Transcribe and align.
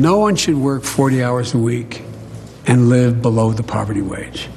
No 0.00 0.16
one 0.18 0.34
should 0.34 0.56
work 0.56 0.82
40 0.82 1.22
hours 1.22 1.52
a 1.52 1.58
week 1.58 2.02
and 2.66 2.88
live 2.88 3.20
below 3.20 3.52
the 3.52 3.62
poverty 3.62 4.00
wage. 4.00 4.48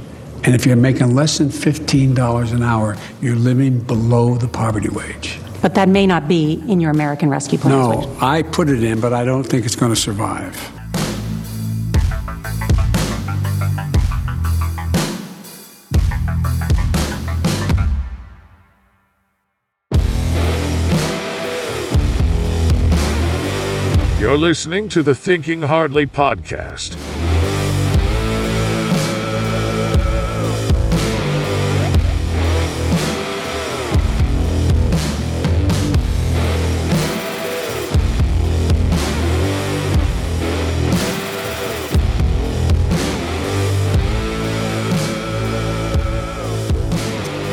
And 0.46 0.56
if 0.56 0.66
you're 0.66 0.78
making 0.78 1.16
less 1.16 1.38
than 1.38 1.50
$15 1.50 2.54
an 2.54 2.64
hour, 2.64 2.96
you're 3.22 3.36
living 3.36 3.80
below 3.82 4.36
the 4.36 4.48
poverty 4.48 4.88
wage. 4.88 5.38
But 5.62 5.76
that 5.76 5.90
may 5.90 6.08
not 6.08 6.30
be 6.30 6.64
in 6.70 6.80
your 6.80 6.92
American 6.92 7.30
Rescue 7.30 7.58
Plan. 7.58 7.78
No, 7.78 8.18
I 8.22 8.44
put 8.44 8.70
it 8.70 8.86
in, 8.86 9.02
but 9.02 9.12
I 9.12 9.26
don't 9.26 9.44
think 9.44 9.66
it's 9.66 9.76
going 9.76 9.92
to 9.94 10.00
survive. 10.00 10.56
You're 24.34 24.40
listening 24.40 24.90
to 24.90 25.04
the 25.04 25.14
Thinking 25.14 25.62
Hardly 25.62 26.08
podcast. 26.08 26.96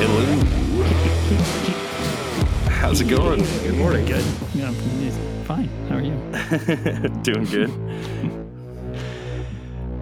Hello. 0.01 0.25
How's 2.71 3.03
it 3.03 3.11
going? 3.11 3.41
Good 3.41 3.75
morning. 3.75 4.07
Good. 4.07 4.25
Yeah, 4.55 4.73
fine. 5.45 5.69
How 6.51 6.57
are 6.57 7.01
you? 7.03 7.09
Doing 7.23 7.45
good. 7.45 7.71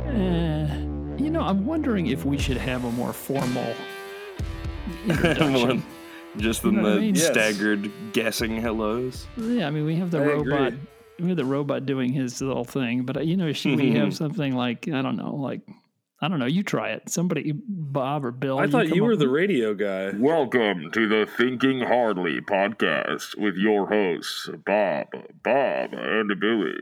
Uh, 0.06 1.22
you 1.22 1.30
know, 1.30 1.42
I'm 1.42 1.66
wondering 1.66 2.06
if 2.06 2.24
we 2.24 2.38
should 2.38 2.56
have 2.56 2.84
a 2.84 2.90
more 2.92 3.12
formal 3.12 3.74
introduction. 5.06 5.52
Well, 5.52 5.82
Just 6.38 6.64
in 6.64 6.76
know 6.76 6.82
what 6.82 6.92
I 6.92 6.94
the 6.96 7.00
mean? 7.00 7.14
Yes. 7.14 7.26
staggered 7.26 7.90
guessing 8.12 8.60
hellos. 8.60 9.26
yeah, 9.36 9.66
I 9.66 9.70
mean, 9.70 9.84
we 9.84 9.96
have 9.96 10.10
the 10.10 10.18
I 10.18 10.24
robot. 10.24 10.66
agree. 10.68 10.80
We 11.20 11.28
have 11.28 11.36
the 11.36 11.44
robot 11.44 11.84
doing 11.84 12.12
his 12.12 12.40
little 12.40 12.64
thing, 12.64 13.02
but 13.02 13.16
uh, 13.16 13.20
you 13.20 13.36
know, 13.36 13.52
should 13.52 13.76
we 13.78 13.90
have 13.96 14.14
something 14.14 14.54
like 14.54 14.88
I 14.88 15.02
don't 15.02 15.16
know, 15.16 15.34
like 15.34 15.60
I 16.20 16.26
don't 16.28 16.40
know. 16.40 16.46
You 16.46 16.64
try 16.64 16.90
it. 16.90 17.08
Somebody, 17.08 17.52
Bob 17.54 18.24
or 18.24 18.32
Bill. 18.32 18.58
I 18.58 18.66
thought 18.66 18.86
come 18.88 18.96
you 18.96 19.04
were 19.04 19.14
the 19.16 19.26
with- 19.26 19.34
radio 19.34 19.74
guy. 19.74 20.10
Welcome 20.18 20.90
to 20.90 21.08
the 21.08 21.26
Thinking 21.36 21.80
Hardly 21.80 22.40
podcast 22.40 23.38
with 23.38 23.56
your 23.56 23.86
hosts, 23.86 24.50
Bob, 24.66 25.06
Bob, 25.44 25.90
and 25.92 26.40
Billy. 26.40 26.74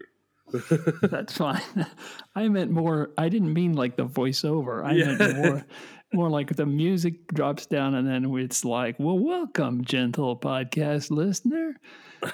That's 1.03 1.37
fine. 1.37 1.61
I 2.35 2.49
meant 2.49 2.71
more. 2.71 3.11
I 3.19 3.29
didn't 3.29 3.53
mean 3.53 3.75
like 3.75 3.97
the 3.97 4.07
voiceover. 4.07 4.83
I 4.85 4.93
Yeah. 4.93 5.17
meant 5.17 5.37
more, 5.37 5.67
more 6.15 6.31
like 6.31 6.57
the 6.57 6.65
music 6.67 7.29
drops 7.29 7.67
down 7.67 7.95
and 7.95 8.09
then 8.09 8.25
it's 8.39 8.65
like, 8.65 8.97
"Well, 8.99 9.19
welcome, 9.19 9.85
gentle 9.85 10.39
podcast 10.39 11.11
listener. 11.11 11.75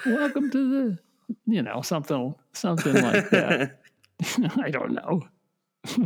Welcome 0.06 0.50
to 0.52 0.70
the, 0.70 0.98
you 1.46 1.62
know, 1.62 1.80
something, 1.82 2.36
something 2.52 2.94
like 3.02 3.30
that." 3.30 3.80
I 4.60 4.70
don't 4.70 4.92
know. 4.92 5.22
All 5.98 6.04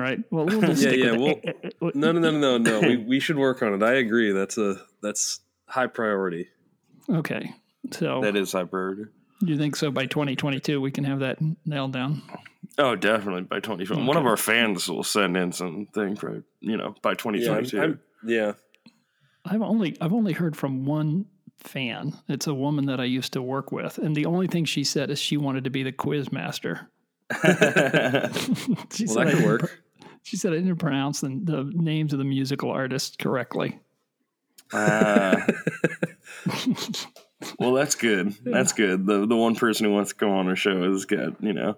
right. 0.00 0.18
Well, 0.30 0.46
we'll 0.46 0.60
just 0.60 0.82
Yeah, 0.82 0.88
stick 0.90 1.04
yeah, 1.04 1.12
with 1.16 1.38
it. 1.44 1.74
No, 1.94 2.12
no, 2.12 2.20
no, 2.20 2.30
no, 2.30 2.58
no. 2.58 2.80
we 2.80 2.96
we 2.96 3.20
should 3.20 3.36
work 3.38 3.62
on 3.62 3.74
it. 3.74 3.82
I 3.82 3.94
agree. 3.94 4.32
That's 4.32 4.58
a 4.58 4.76
that's 5.02 5.40
high 5.66 5.86
priority. 5.86 6.48
Okay. 7.08 7.52
So, 7.92 8.20
That 8.20 8.36
is 8.36 8.52
hyperbole. 8.52 9.06
do 9.40 9.46
you 9.52 9.56
think 9.56 9.74
so? 9.76 9.90
By 9.90 10.04
2022, 10.06 10.78
we 10.80 10.90
can 10.90 11.04
have 11.04 11.20
that 11.20 11.38
nailed 11.64 11.92
down. 11.92 12.22
Oh, 12.76 12.96
definitely 12.96 13.42
by 13.42 13.60
2020. 13.60 14.04
One 14.04 14.16
of 14.18 14.26
our 14.26 14.36
fans 14.36 14.88
will 14.90 15.02
send 15.04 15.36
in 15.36 15.52
something 15.52 16.14
for, 16.16 16.44
you 16.60 16.76
know, 16.76 16.94
by 17.00 17.10
Yeah, 17.12 17.14
2022. 17.14 17.78
I'm, 17.80 17.82
I'm, 17.84 18.00
yeah. 18.24 18.52
I've 19.46 19.62
only 19.62 19.96
I've 20.00 20.12
only 20.12 20.32
heard 20.34 20.54
from 20.56 20.84
one 20.84 21.26
fan. 21.58 22.12
It's 22.28 22.46
a 22.46 22.52
woman 22.54 22.86
that 22.86 23.00
I 23.00 23.04
used 23.04 23.32
to 23.32 23.42
work 23.42 23.72
with, 23.72 23.96
and 23.98 24.14
the 24.14 24.26
only 24.26 24.48
thing 24.48 24.64
she 24.66 24.84
said 24.84 25.10
is 25.10 25.18
she 25.18 25.36
wanted 25.38 25.64
to 25.64 25.70
be 25.70 25.82
the 25.82 25.92
quiz 25.92 26.30
master. 26.30 26.90
she 28.92 29.06
Well, 29.06 29.14
said 29.14 29.16
that 29.16 29.18
I 29.18 29.24
could 29.24 29.30
didn't 29.32 29.44
work. 29.44 29.82
She 30.22 30.36
said 30.36 30.52
I 30.52 30.56
didn't 30.56 30.76
pronounce 30.76 31.20
the, 31.20 31.28
the 31.28 31.70
names 31.74 32.12
of 32.12 32.18
the 32.18 32.24
musical 32.24 32.70
artists 32.70 33.16
correctly. 33.16 33.78
Ah. 34.72 35.46
well, 37.58 37.72
that's 37.72 37.94
good. 37.94 38.34
That's 38.44 38.72
good. 38.72 39.06
The 39.06 39.26
the 39.26 39.36
one 39.36 39.54
person 39.54 39.86
who 39.86 39.92
wants 39.92 40.10
to 40.10 40.16
come 40.16 40.30
on 40.30 40.48
our 40.48 40.56
show 40.56 40.82
is 40.92 41.04
good. 41.06 41.36
you 41.40 41.52
know, 41.54 41.76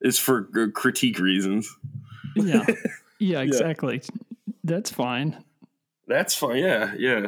it's 0.00 0.18
for 0.18 0.48
uh, 0.56 0.66
critique 0.72 1.18
reasons. 1.18 1.74
Yeah, 2.36 2.64
yeah, 3.18 3.40
exactly. 3.40 4.02
That's 4.62 4.90
fine. 4.90 5.42
That's 6.06 6.34
fine. 6.34 6.58
Yeah, 6.58 6.94
yeah. 6.96 7.26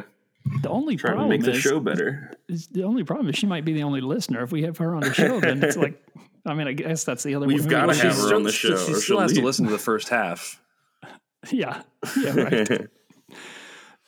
The 0.61 0.69
only 0.69 0.95
Trying 0.97 1.13
to 1.13 1.15
problem 1.17 1.29
make 1.29 1.43
the 1.43 1.51
is, 1.51 1.59
show 1.59 1.79
better. 1.79 2.31
is 2.49 2.67
the 2.67 2.83
only 2.83 3.03
problem 3.03 3.29
is 3.29 3.35
she 3.37 3.45
might 3.47 3.65
be 3.65 3.73
the 3.73 3.83
only 3.83 4.01
listener. 4.01 4.43
If 4.43 4.51
we 4.51 4.63
have 4.63 4.77
her 4.77 4.93
on 4.95 5.01
the 5.01 5.13
show, 5.13 5.39
then 5.39 5.63
it's 5.63 5.77
like, 5.77 6.01
I 6.45 6.53
mean, 6.53 6.67
I 6.67 6.73
guess 6.73 7.03
that's 7.03 7.23
the 7.23 7.35
other. 7.35 7.45
We've 7.47 7.67
gotta 7.67 7.87
Well, 7.87 7.95
have 7.97 8.15
her 8.17 8.35
on 8.35 8.43
the 8.43 8.51
show, 8.51 8.69
She 8.69 8.73
or 8.73 8.77
still 8.77 8.99
she'll 9.01 9.19
has 9.21 9.33
to 9.33 9.41
listen 9.41 9.65
to 9.65 9.71
the 9.71 9.77
first 9.77 10.09
half. 10.09 10.59
Yeah, 11.51 11.81
yeah, 12.17 12.33
right. 12.39 12.87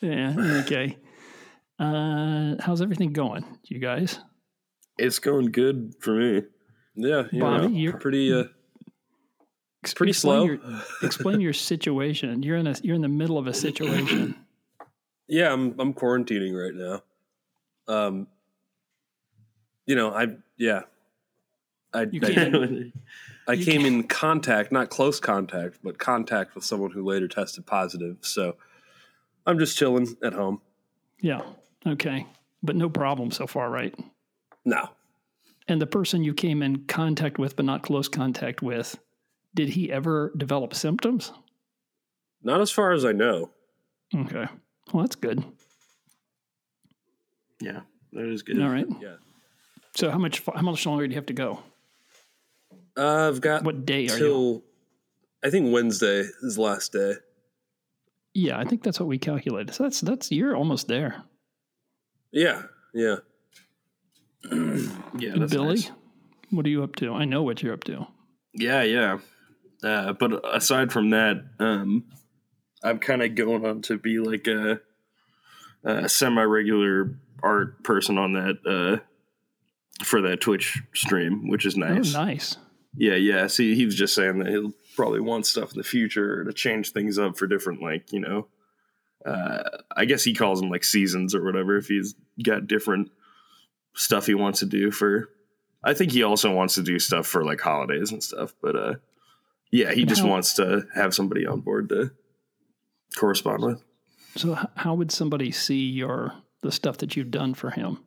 yeah, 0.02 0.36
okay. 0.64 0.98
Uh, 1.78 2.56
how's 2.62 2.82
everything 2.82 3.12
going, 3.12 3.44
you 3.66 3.80
guys? 3.80 4.20
it's 4.98 5.20
going 5.20 5.52
good 5.52 5.96
for 6.00 6.14
me. 6.14 6.44
Yeah, 6.96 7.24
you 7.34 7.42
Bobby, 7.42 7.64
know, 7.64 7.68
you're- 7.74 8.00
pretty 8.00 8.32
uh, 8.34 8.44
pretty 9.96 10.12
Explain 10.12 10.14
slow. 10.14 10.46
Your, 10.46 10.60
explain 11.04 11.42
your 11.42 11.52
situation. 11.52 12.42
You're 12.42 12.56
in 12.58 12.68
a 12.68 12.76
you're 12.82 12.96
in 12.96 13.02
the 13.02 13.10
middle 13.10 13.38
of 13.38 13.48
a 13.48 13.54
situation. 13.54 14.36
Yeah, 15.28 15.52
I'm 15.52 15.74
I'm 15.80 15.94
quarantining 15.96 16.54
right 16.54 16.74
now. 16.76 17.94
Um, 17.94 18.28
you 19.88 19.96
know, 19.96 20.12
I 20.14 20.28
yeah, 20.58 20.82
I 21.96 22.08
You 22.12 22.20
can't. 22.22 22.94
I 23.48 23.54
you 23.54 23.66
came 23.66 23.82
can't- 23.82 23.94
in 23.96 24.04
contact, 24.04 24.72
not 24.72 24.90
close 24.90 25.20
contact, 25.20 25.80
but 25.84 25.98
contact 26.00 26.56
with 26.56 26.64
someone 26.64 26.92
who 26.92 27.04
later 27.04 27.28
tested 27.28 27.66
positive. 27.66 28.18
So 28.22 28.56
I'm 29.46 29.60
just 29.60 29.78
chilling 29.78 30.16
at 30.24 30.34
home. 30.34 30.62
Yeah. 31.22 31.42
Okay. 31.86 32.26
But 32.64 32.76
no 32.76 32.90
problem 32.90 33.30
so 33.32 33.46
far, 33.48 33.70
right? 33.70 33.94
No, 34.66 34.90
And 35.68 35.80
the 35.80 35.86
person 35.86 36.24
you 36.24 36.34
came 36.34 36.64
in 36.64 36.86
contact 36.86 37.38
with, 37.38 37.56
but 37.56 37.66
not 37.66 37.84
close 37.84 38.08
contact 38.08 38.64
with, 38.64 38.98
did 39.54 39.70
he 39.70 39.92
ever 39.92 40.34
develop 40.36 40.74
symptoms? 40.74 41.32
not 42.44 42.62
as 42.62 42.70
far 42.72 42.92
as 42.92 43.06
I 43.06 43.12
know. 43.12 43.50
Okay. 44.16 44.46
Well, 44.94 45.04
that's 45.04 45.16
good. 45.16 45.44
Yeah, 47.60 47.82
that 48.14 48.26
is 48.26 48.42
good. 48.44 48.62
All 48.62 48.70
right. 48.70 48.86
Yeah, 49.02 49.16
So 49.96 50.10
how 50.12 50.18
much 50.18 50.42
how 50.54 50.62
much 50.62 50.86
longer 50.86 51.08
do 51.08 51.12
you 51.14 51.18
have 51.18 51.26
to 51.28 51.34
go? 51.34 51.60
Uh, 52.98 53.30
I've 53.30 53.42
got 53.42 53.64
What 53.64 53.86
day 53.86 54.08
are 54.08 54.18
you? 54.18 54.64
I 55.44 55.50
think 55.50 55.72
Wednesday 55.72 56.24
is 56.42 56.56
the 56.56 56.62
last 56.62 56.92
day. 56.92 57.14
Yeah, 58.34 58.58
I 58.58 58.66
think 58.66 58.84
that's 58.84 59.00
what 59.00 59.08
we 59.08 59.18
calculated. 59.18 59.74
So 59.74 59.84
that's 59.84 60.02
that's 60.02 60.32
you're 60.32 60.56
almost 60.56 60.88
there. 60.88 61.24
Yeah, 62.32 62.64
yeah. 62.94 63.18
Yeah, 65.18 65.32
that's 65.38 65.54
Billy, 65.54 65.76
nice. 65.76 65.92
what 66.50 66.66
are 66.66 66.70
you 66.70 66.84
up 66.84 66.98
to? 66.98 67.14
I 67.14 67.24
know 67.24 67.42
what 67.42 67.64
you're 67.64 67.74
up 67.74 67.86
to. 67.86 68.06
Yeah, 68.54 68.84
yeah. 68.84 69.20
Uh, 69.82 70.12
but 70.12 70.42
aside 70.54 70.92
from 70.92 71.12
that, 71.12 71.42
um, 71.60 72.04
I'm 72.84 73.00
kind 73.00 73.24
of 73.24 73.34
going 73.34 73.66
on 73.66 73.82
to 73.84 73.98
be 73.98 74.20
like 74.20 74.48
a, 74.48 74.82
a 75.86 76.10
semi-regular 76.10 77.18
art 77.42 77.82
person 77.84 78.18
on 78.18 78.34
that 78.34 78.58
uh, 78.68 80.04
for 80.04 80.22
that 80.24 80.42
Twitch 80.42 80.82
stream, 80.94 81.48
which 81.48 81.66
is 81.66 81.78
nice. 81.78 82.14
Oh, 82.14 82.26
nice. 82.26 82.58
Yeah, 82.98 83.16
yeah. 83.16 83.48
See, 83.48 83.76
he 83.76 83.86
was 83.86 83.96
just 83.96 84.16
saying 84.16 84.40
that 84.40 84.48
he'll 84.48 84.74
probably 84.96 85.20
want 85.20 85.46
stuff 85.46 85.72
in 85.74 85.78
the 85.78 85.84
future 85.84 86.44
to 86.44 86.54
change 86.54 86.92
things 86.92 87.18
up 87.20 87.38
for 87.38 87.48
different, 87.48 87.82
like 87.82 88.12
you 88.14 88.20
know. 88.20 88.48
Uh, 89.26 89.64
I 89.96 90.06
guess 90.06 90.24
he 90.24 90.34
calls 90.34 90.62
them 90.62 90.70
like 90.70 90.84
seasons 90.84 91.34
or 91.34 91.44
whatever. 91.44 91.78
If 91.78 91.88
he's 91.88 92.16
got 92.44 92.68
different 92.68 93.12
stuff 93.96 94.28
he 94.28 94.36
wants 94.36 94.60
to 94.60 94.66
do 94.66 94.92
for, 94.92 95.30
I 95.84 95.94
think 95.94 96.12
he 96.12 96.22
also 96.24 96.54
wants 96.54 96.76
to 96.76 96.84
do 96.84 97.00
stuff 97.00 97.26
for 97.26 97.44
like 97.44 97.60
holidays 97.60 98.12
and 98.12 98.24
stuff. 98.24 98.54
But 98.62 98.76
uh, 98.76 98.94
yeah, 99.72 99.92
he 99.94 100.06
just 100.06 100.22
How- 100.22 100.28
wants 100.30 100.54
to 100.56 100.86
have 100.96 101.14
somebody 101.14 101.46
on 101.46 101.62
board 101.62 101.90
to 101.90 102.12
correspond 103.18 103.64
with. 103.64 103.84
So 104.36 104.58
how 104.76 104.94
would 104.96 105.12
somebody 105.12 105.52
see 105.52 105.90
your 105.90 106.34
the 106.62 106.72
stuff 106.72 106.98
that 106.98 107.16
you've 107.16 107.32
done 107.32 107.54
for 107.54 107.70
him 107.72 108.00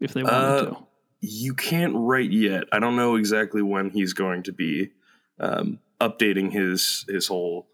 if 0.00 0.12
they 0.14 0.22
wanted 0.22 0.36
Uh, 0.36 0.64
to? 0.66 0.76
You 1.20 1.54
can't 1.54 1.94
write 1.96 2.30
yet. 2.30 2.64
I 2.72 2.78
don't 2.78 2.96
know 2.96 3.16
exactly 3.16 3.62
when 3.62 3.90
he's 3.90 4.12
going 4.12 4.42
to 4.44 4.52
be 4.52 4.90
um, 5.38 5.78
updating 6.00 6.52
his 6.52 7.04
his 7.08 7.26
whole 7.26 7.66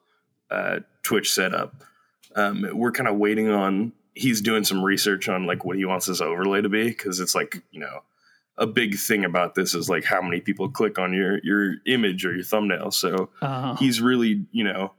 uh, 0.50 0.80
Twitch 1.02 1.32
setup. 1.32 1.74
Um, 2.34 2.66
we're 2.72 2.92
kind 2.92 3.08
of 3.08 3.16
waiting 3.16 3.48
on. 3.50 3.92
He's 4.14 4.40
doing 4.40 4.64
some 4.64 4.82
research 4.82 5.28
on 5.28 5.46
like 5.46 5.64
what 5.64 5.76
he 5.76 5.84
wants 5.84 6.06
his 6.06 6.20
overlay 6.20 6.62
to 6.62 6.68
be 6.68 6.88
because 6.88 7.20
it's 7.20 7.34
like 7.34 7.62
you 7.70 7.80
know 7.80 8.02
a 8.58 8.66
big 8.66 8.96
thing 8.96 9.24
about 9.24 9.54
this 9.54 9.74
is 9.74 9.88
like 9.88 10.04
how 10.04 10.22
many 10.22 10.40
people 10.40 10.68
click 10.68 10.98
on 10.98 11.12
your 11.12 11.38
your 11.44 11.74
image 11.86 12.24
or 12.24 12.34
your 12.34 12.44
thumbnail. 12.44 12.90
So 12.90 13.30
Uh, 13.42 13.76
he's 13.76 14.00
really, 14.00 14.46
you 14.50 14.64
know, 14.64 14.92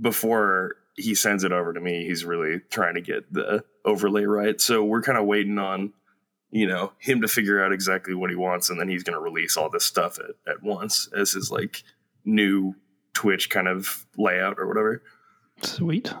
before 0.00 0.76
he 0.96 1.14
sends 1.14 1.44
it 1.44 1.52
over 1.52 1.72
to 1.72 1.80
me, 1.80 2.06
he's 2.06 2.24
really 2.24 2.60
trying 2.70 2.94
to 2.94 3.00
get 3.00 3.32
the 3.32 3.64
overlay 3.84 4.24
right. 4.24 4.60
So 4.60 4.82
we're 4.84 5.02
kind 5.02 5.18
of 5.18 5.26
waiting 5.26 5.58
on, 5.58 5.92
you 6.54 6.68
know, 6.68 6.92
him 6.98 7.20
to 7.20 7.26
figure 7.26 7.62
out 7.64 7.72
exactly 7.72 8.14
what 8.14 8.30
he 8.30 8.36
wants, 8.36 8.70
and 8.70 8.78
then 8.78 8.88
he's 8.88 9.02
going 9.02 9.14
to 9.14 9.20
release 9.20 9.56
all 9.56 9.68
this 9.68 9.84
stuff 9.84 10.20
at, 10.20 10.36
at 10.50 10.62
once 10.62 11.08
as 11.16 11.32
his 11.32 11.50
like 11.50 11.82
new 12.24 12.76
Twitch 13.12 13.50
kind 13.50 13.66
of 13.66 14.06
layout 14.16 14.56
or 14.58 14.68
whatever. 14.68 15.02
sweet, 15.62 16.14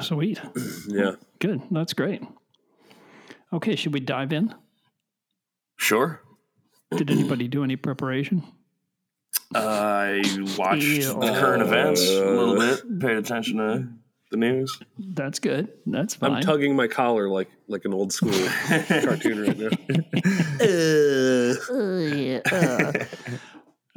sweet, 0.00 0.40
Yeah. 0.86 1.12
good. 1.38 1.62
That's 1.70 1.94
great. 1.94 2.22
Okay, 3.50 3.76
should 3.76 3.94
we 3.94 4.00
dive 4.00 4.32
in? 4.34 4.54
Sure. 5.76 6.20
Did 6.94 7.10
anybody 7.10 7.48
do 7.48 7.64
any 7.64 7.76
preparation? 7.76 8.42
I 9.54 10.20
watched 10.58 10.82
Ew. 10.82 11.14
the 11.14 11.32
current 11.40 11.62
events 11.62 12.06
a 12.06 12.24
little 12.30 12.56
bit, 12.58 13.00
paid 13.00 13.16
attention 13.16 13.56
to 13.56 13.88
the 14.30 14.36
news. 14.36 14.78
That's 14.98 15.38
good. 15.38 15.68
That's 15.86 16.14
fine. 16.14 16.32
I'm 16.32 16.42
tugging 16.42 16.76
my 16.76 16.86
collar 16.86 17.28
like 17.28 17.48
like 17.66 17.84
an 17.84 17.94
old 17.94 18.12
school 18.12 18.32
cartoon 18.68 19.42
right 19.42 19.58
now. 19.58 19.68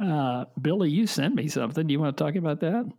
uh, 0.00 0.44
Billy, 0.60 0.90
you 0.90 1.06
sent 1.06 1.34
me 1.34 1.48
something. 1.48 1.86
Do 1.86 1.92
you 1.92 2.00
want 2.00 2.16
to 2.16 2.24
talk 2.24 2.34
about 2.36 2.60
that? 2.60 2.90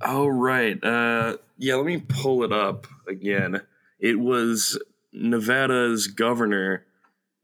Oh 0.00 0.26
right. 0.26 0.82
Uh 0.82 1.36
yeah, 1.58 1.74
let 1.76 1.86
me 1.86 1.98
pull 1.98 2.44
it 2.44 2.52
up 2.52 2.86
again. 3.08 3.62
It 3.98 4.18
was 4.18 4.78
Nevada's 5.12 6.08
governor, 6.08 6.84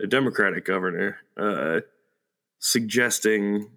a 0.03 0.07
Democratic 0.07 0.65
governor, 0.65 1.19
uh 1.37 1.81
suggesting 2.59 3.71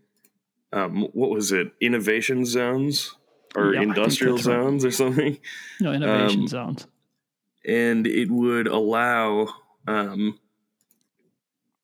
um 0.73 1.07
what 1.13 1.29
was 1.29 1.51
it? 1.51 1.71
Innovation 1.79 2.45
zones 2.45 3.15
or 3.55 3.73
Yeah, 3.73 3.81
industrial 3.81 4.35
that's 4.37 4.47
right. 4.47 4.53
zones 4.63 4.85
or 4.85 4.91
something. 4.91 5.37
No 5.79 5.91
innovation 5.93 6.41
Um, 6.41 6.47
zones. 6.47 6.87
and 7.65 8.07
it 8.07 8.29
would 8.31 8.67
allow 8.67 9.47
um, 9.87 10.39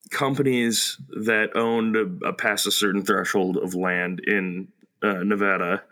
companies 0.10 0.98
that 1.10 1.56
owned 1.56 1.96
a, 1.96 2.28
a 2.28 2.34
past 2.34 2.66
a 2.68 2.72
certain 2.72 3.04
threshold 3.04 3.58
of 3.58 3.76
land 3.76 4.20
in 4.22 4.70
uh, 5.04 5.24
Nevada 5.24 5.84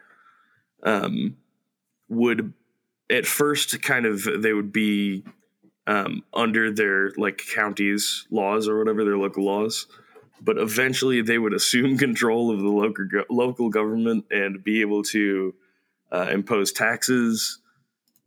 um, 0.83 1.35
would 2.07 2.53
at 3.09 3.25
first 3.25 3.81
kind 3.81 4.05
of 4.05 4.27
they 4.41 4.53
would 4.53 4.71
be 4.71 5.23
um, 5.87 6.23
under 6.33 6.71
their 6.71 7.11
like 7.17 7.41
counties 7.53 8.25
laws 8.31 8.67
or 8.67 8.79
whatever 8.79 9.03
their 9.03 9.17
local 9.17 9.43
laws 9.43 9.85
but 10.41 10.57
eventually 10.57 11.21
they 11.21 11.37
would 11.37 11.53
assume 11.53 11.97
control 12.07 12.51
of 12.51 12.59
the 12.59 12.67
local 12.69 13.05
go- 13.05 13.25
local 13.29 13.69
government 13.69 14.25
and 14.31 14.63
be 14.63 14.81
able 14.81 15.03
to 15.03 15.53
uh, 16.15 16.29
impose 16.31 16.71
taxes 16.71 17.59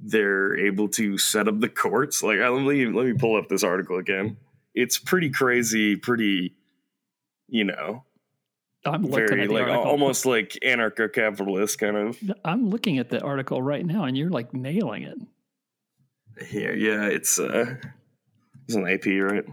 they're 0.01 0.57
able 0.57 0.89
to 0.89 1.19
set 1.19 1.49
up 1.49 1.61
the 1.61 1.69
courts. 1.69 2.23
Like, 2.23 2.39
let 2.39 2.53
me 2.53 2.87
let 2.87 3.07
me 3.07 3.15
pull 3.15 3.37
up 3.37 3.49
this 3.49 3.65
article 3.65 3.99
again. 3.99 4.37
It's 4.75 4.99
pretty 4.99 5.31
crazy, 5.31 5.97
pretty, 5.97 6.55
you 7.49 7.65
know, 7.65 8.05
I'm 8.85 9.03
looking 9.03 9.27
very 9.27 9.43
at 9.43 9.51
like 9.51 9.63
article. 9.63 9.83
almost 9.83 10.25
like 10.25 10.57
anarcho-capitalist 10.65 11.79
kind 11.79 11.97
of. 11.97 12.19
I'm 12.45 12.71
looking 12.71 12.99
at 12.99 13.11
the 13.11 13.21
article 13.21 13.61
right 13.61 13.85
now, 13.85 14.05
and 14.05 14.17
you're 14.17 14.31
like 14.31 14.55
nailing 14.55 15.03
it. 15.03 15.19
Yeah, 16.53 16.71
yeah. 16.71 17.07
It's 17.07 17.41
uh, 17.41 17.75
it's 18.67 18.77
an 18.77 18.89
AP, 18.89 19.07
right? 19.07 19.45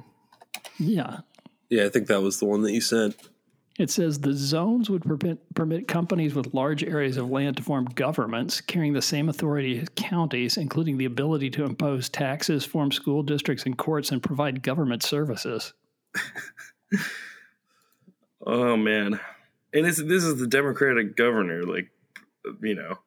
Yeah. 0.78 1.22
Yeah, 1.70 1.86
I 1.86 1.90
think 1.90 2.08
that 2.08 2.22
was 2.22 2.40
the 2.40 2.46
one 2.46 2.62
that 2.62 2.72
you 2.72 2.82
sent. 2.82 3.16
It 3.77 3.89
says 3.89 4.19
the 4.19 4.33
zones 4.33 4.89
would 4.89 5.04
permit, 5.04 5.38
permit 5.54 5.88
companies 5.88 6.33
with 6.33 6.54
large 6.54 6.83
areas 6.83 7.18
of 7.18 7.30
land 7.30 7.57
to 7.57 7.63
form 7.63 7.86
governments 7.86 8.62
carrying 8.62 8.94
the 8.94 9.01
same 9.01 9.27
authority 9.27 9.80
as 9.80 9.89
counties, 9.95 10.56
including 10.56 10.98
the 10.98 11.06
ability 11.06 11.50
to 11.51 11.66
impose 11.66 12.07
taxes, 12.07 12.63
form 12.63 12.92
school 12.92 13.22
districts 13.22 13.66
and 13.66 13.77
courts, 13.77 14.12
and 14.12 14.24
provide 14.24 14.63
government 14.63 15.04
services. 15.04 15.74
Oh 18.45 18.77
man, 18.77 19.19
and 19.74 19.86
it's 19.88 19.98
this 19.98 20.24
is 20.24 20.38
the 20.39 20.48
Democratic 20.48 21.16
governor, 21.16 21.63
like, 21.63 21.89
you 22.62 22.75
know, 22.75 23.00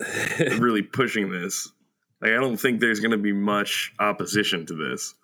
really 0.58 0.82
pushing 0.82 1.30
this. 1.30 1.70
Like, 2.20 2.32
I 2.32 2.34
don't 2.34 2.56
think 2.56 2.80
there's 2.80 2.98
going 2.98 3.12
to 3.12 3.18
be 3.18 3.32
much 3.32 3.92
opposition 4.00 4.66
to 4.66 4.74
this. 4.74 5.14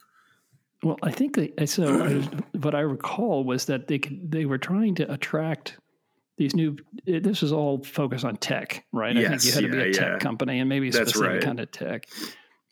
Well, 0.83 0.99
I 1.03 1.11
think 1.11 1.37
they, 1.37 1.67
so. 1.67 2.05
I, 2.05 2.59
what 2.59 2.75
I 2.75 2.81
recall 2.81 3.45
was 3.45 3.65
that 3.67 3.87
they 3.89 3.99
could, 3.99 4.31
they 4.31 4.45
were 4.45 4.59
trying 4.59 4.95
to 4.97 5.11
attract 5.13 5.79
these 6.37 6.55
new. 6.55 6.77
it- 7.07 7.23
This 7.23 7.41
was 7.43 7.53
all 7.53 7.83
focused 7.83 8.25
on 8.25 8.37
tech, 8.37 8.85
right? 8.93 9.17
I 9.17 9.21
think 9.29 9.45
you 9.45 9.51
Yes, 9.51 9.55
had 9.55 9.63
to 9.65 9.71
be 9.71 9.79
a 9.79 9.93
tech 9.93 10.09
yeah. 10.13 10.19
company 10.19 10.59
and 10.61 10.69
maybe 10.69 10.89
a 10.89 10.93
That's 10.93 11.11
specific 11.11 11.33
right. 11.35 11.43
kind 11.43 11.61
of 11.61 11.71
tech. 11.71 12.07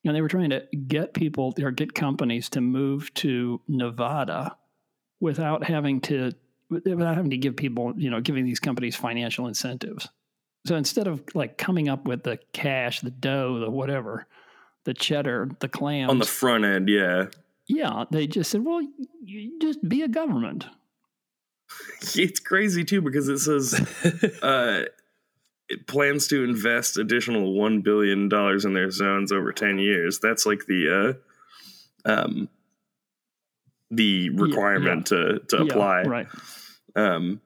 And 0.05 0.15
they 0.17 0.21
were 0.21 0.29
trying 0.29 0.51
to 0.51 0.67
get 0.89 1.15
people 1.15 1.55
or 1.63 1.71
get 1.71 1.95
companies 1.95 2.49
to 2.51 2.61
move 2.61 3.15
to 3.15 3.61
Nevada 3.69 4.57
without 5.21 5.65
having 5.65 6.01
to 6.03 6.33
without 6.69 7.15
having 7.17 7.31
to 7.31 7.37
give 7.37 7.55
people, 7.57 7.93
you 7.97 8.11
know, 8.11 8.21
giving 8.21 8.45
these 8.45 8.59
companies 8.59 8.97
financial 8.97 9.47
incentives. 9.47 10.09
So 10.67 10.75
instead 10.77 11.07
of 11.07 11.23
like 11.35 11.57
coming 11.59 11.89
up 11.89 12.07
with 12.07 12.25
the 12.25 12.39
cash, 12.53 13.01
the 13.01 13.11
dough, 13.11 13.59
the 13.61 13.71
whatever, 13.71 14.27
the 14.85 14.95
cheddar, 14.95 15.51
the 15.61 15.69
clams, 15.69 16.11
On 16.11 16.19
the 16.19 16.25
front 16.25 16.65
end, 16.65 16.89
yeah, 16.89 17.27
yeah, 17.69 18.05
they 18.11 18.27
just 18.27 18.51
said, 18.51 18.65
well, 18.65 18.83
you 19.25 19.59
just 19.61 19.87
be 19.89 20.03
a 20.03 20.09
government. 20.09 20.67
it's 22.15 22.41
crazy 22.41 22.85
too 22.85 23.01
because 23.01 23.29
it 23.29 23.39
says 23.39 23.73
uh, 24.43 24.83
it 25.69 25.87
plans 25.87 26.27
to 26.29 26.45
invest 26.45 26.99
additional 26.99 27.55
one 27.55 27.81
billion 27.81 28.29
dollars 28.29 28.65
in 28.65 28.75
their 28.75 28.91
zones 28.91 29.33
over 29.33 29.53
ten 29.53 29.79
years. 29.79 30.19
That's 30.19 30.45
like 30.45 30.67
the 30.67 31.17
uh, 32.07 32.11
um, 32.11 32.49
the 33.91 34.31
requirement 34.31 35.07
to 35.07 35.41
to 35.49 35.57
Yeah, 35.65 35.73
apply. 35.73 36.03
right. 36.03 36.27
Um, 36.95 37.41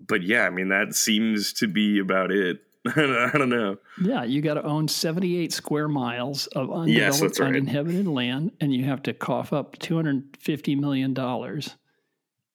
but 0.00 0.22
yeah, 0.22 0.42
I 0.42 0.50
mean 0.50 0.70
that 0.70 0.94
seems 0.94 1.52
to 1.54 1.68
be 1.68 2.00
about 2.00 2.32
it. 2.32 2.60
I 2.96 3.30
don't 3.38 3.48
know. 3.48 3.78
Yeah, 4.02 4.24
you 4.24 4.42
got 4.42 4.54
to 4.54 4.62
own 4.62 4.88
78 4.88 5.52
square 5.52 5.88
miles 5.88 6.46
of 6.48 6.70
undeveloped, 6.70 7.22
Yes, 7.22 7.40
right. 7.40 7.48
uninhabited 7.48 8.06
land, 8.06 8.52
and 8.60 8.74
you 8.74 8.84
have 8.84 9.02
to 9.04 9.14
cough 9.14 9.52
up 9.52 9.78
$250 9.78 10.78
million. 10.78 11.18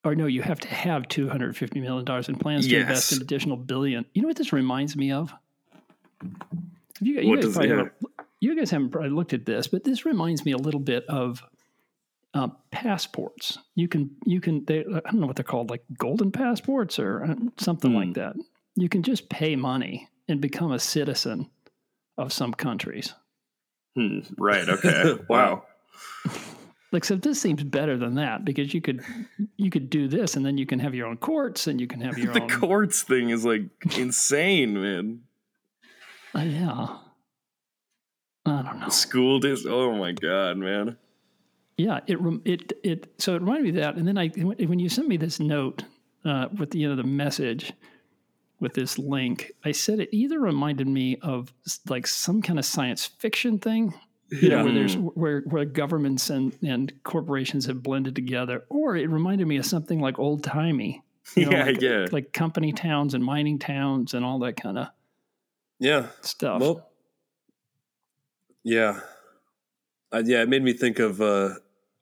Or 0.06 0.16
no, 0.16 0.28
you 0.28 0.42
have 0.44 0.60
to 0.62 0.68
have 0.68 1.04
$250 1.04 1.82
million 1.82 2.24
in 2.28 2.36
plans 2.38 2.68
to 2.68 2.78
invest 2.80 3.12
an 3.12 3.22
additional 3.22 3.58
billion. 3.58 4.06
You 4.14 4.22
know 4.22 4.28
what 4.28 4.38
this 4.38 4.54
reminds 4.54 4.96
me 4.96 5.12
of? 5.12 5.34
You, 7.02 7.20
you 7.22 7.36
guys 7.36 7.46
does- 7.46 7.58
yeah. 7.58 7.68
haven't- 7.76 7.92
you 8.42 8.56
guys 8.56 8.72
haven't 8.72 8.92
probably 8.92 9.10
looked 9.10 9.34
at 9.34 9.46
this, 9.46 9.68
but 9.68 9.84
this 9.84 10.06
reminds 10.06 10.46
me 10.46 10.54
a 10.54 10.58
little 10.58 10.80
bit 10.80 11.06
of 11.10 11.44
uh, 12.34 12.48
passports. 12.72 13.58
You 13.76 13.90
can 13.90 14.12
you 14.26 14.40
can 14.40 14.64
they, 14.64 14.80
I 14.82 14.84
don't 15.12 15.16
know 15.16 15.28
what 15.28 15.36
they're 15.36 15.44
called, 15.44 15.70
like 15.70 15.84
golden 15.98 16.32
passports 16.32 17.00
or 17.00 17.24
uh, 17.26 17.36
something 17.58 17.92
Hmm. 17.92 17.98
like 17.98 18.14
that. 18.14 18.36
You 18.76 18.88
can 18.88 19.04
just 19.04 19.28
pay 19.28 19.58
money 19.58 20.08
and 20.30 20.40
become 20.40 20.72
a 20.72 20.80
citizen 20.80 21.50
of 22.18 22.32
some 22.32 22.54
countries. 22.54 23.14
Hmm, 23.96 24.20
right. 24.38 24.70
Okay. 24.70 25.16
wow. 25.30 25.64
Like 26.92 27.04
so, 27.04 27.16
this 27.16 27.40
seems 27.42 27.64
better 27.64 27.98
than 27.98 28.16
that 28.16 28.46
because 28.46 28.74
you 28.74 28.82
could 28.82 29.02
you 29.58 29.70
could 29.70 29.90
do 29.90 30.08
this 30.08 30.36
and 30.36 30.46
then 30.46 30.58
you 30.58 30.66
can 30.66 30.80
have 30.80 30.96
your 30.96 31.08
own 31.08 31.18
courts 31.18 31.68
and 31.68 31.80
you 31.82 31.88
can 31.88 32.02
have 32.02 32.18
your 32.18 32.34
The 32.34 32.42
own. 32.44 32.50
courts 32.50 33.04
thing 33.04 33.30
is 33.30 33.44
like 33.46 33.64
insane, 33.98 34.82
man. 34.82 35.22
Uh, 36.36 36.40
yeah. 36.42 36.88
I 38.46 38.62
don't 38.64 38.80
know. 38.80 38.90
School 38.90 39.40
dis. 39.40 39.66
Oh 39.68 39.94
my 39.96 40.14
god, 40.14 40.58
man. 40.58 40.98
Yeah, 41.78 42.00
it 42.08 42.18
it 42.46 42.74
it 42.84 43.14
so 43.20 43.36
it 43.36 43.42
reminded 43.42 43.64
me 43.64 43.70
of 43.70 43.76
that, 43.76 43.96
and 43.96 44.08
then 44.08 44.18
I 44.18 44.28
when 44.30 44.80
you 44.80 44.90
sent 44.90 45.08
me 45.08 45.18
this 45.18 45.40
note 45.40 45.84
uh, 46.26 46.48
with 46.58 46.72
the, 46.72 46.80
you 46.80 46.90
know 46.90 46.96
the 46.96 47.04
message 47.04 47.72
with 48.60 48.74
this 48.74 48.98
link, 48.98 49.52
I 49.64 49.72
said 49.72 50.00
it 50.00 50.10
either 50.12 50.40
reminded 50.40 50.88
me 50.88 51.18
of 51.22 51.54
like 51.88 52.08
some 52.08 52.42
kind 52.42 52.60
of 52.60 52.66
science 52.66 53.06
fiction 53.06 53.60
thing, 53.60 53.94
you 54.30 54.50
know, 54.50 54.64
where 54.64 54.74
there's 54.74 54.96
where 54.96 55.42
where 55.42 55.66
governments 55.66 56.30
and 56.30 56.58
and 56.62 56.92
corporations 57.04 57.66
have 57.68 57.82
blended 57.82 58.16
together, 58.16 58.66
or 58.70 58.96
it 58.96 59.10
reminded 59.10 59.48
me 59.48 59.58
of 59.58 59.66
something 59.66 60.00
like 60.00 60.20
old 60.20 60.44
timey, 60.44 61.04
yeah, 61.36 61.66
like, 61.66 61.82
yeah. 61.82 62.06
like 62.12 62.34
company 62.34 62.74
towns 62.74 63.14
and 63.14 63.24
mining 63.24 63.60
towns 63.60 64.14
and 64.14 64.26
all 64.26 64.40
that 64.40 64.62
kind 64.62 64.78
of 64.78 64.88
Yeah. 65.80 66.08
stuff. 66.22 66.62
Well, 66.62 66.90
yeah. 68.64 69.00
Uh, 70.12 70.24
yeah, 70.26 70.42
it 70.42 70.50
made 70.50 70.64
me 70.64 70.74
think 70.74 71.00
of 71.00 71.22
uh, 71.22 71.56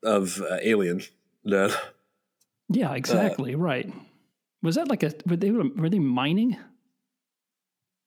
of 0.04 0.42
uh, 0.42 0.58
Alien. 0.62 1.02
That 1.46 1.78
yeah, 2.70 2.94
exactly 2.94 3.56
right. 3.56 3.92
Was 4.62 4.76
that 4.76 4.88
like 4.88 5.04
a 5.04 5.14
were 5.26 5.36
they 5.38 5.52
were 5.52 5.90
they 5.90 6.00
mining? 6.00 6.58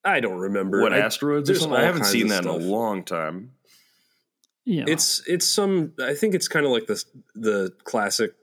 I 0.05 0.21
don't 0.21 0.39
remember. 0.39 0.81
what 0.81 0.93
I- 0.93 0.99
asteroids 0.99 1.51
or 1.51 1.55
something? 1.55 1.79
I 1.79 1.85
haven't 1.85 2.05
seen 2.05 2.25
of 2.25 2.29
that 2.31 2.45
in 2.45 2.49
a 2.49 2.57
long 2.57 3.05
time. 3.05 3.53
Yeah, 4.65 4.85
It's 4.87 5.23
it's 5.27 5.47
some. 5.47 5.95
I 6.01 6.15
think 6.15 6.35
it's 6.35 6.47
kind 6.49 6.67
of 6.67 6.73
like 6.73 6.87
this 6.87 7.05
the 7.35 7.73
classic 7.85 8.35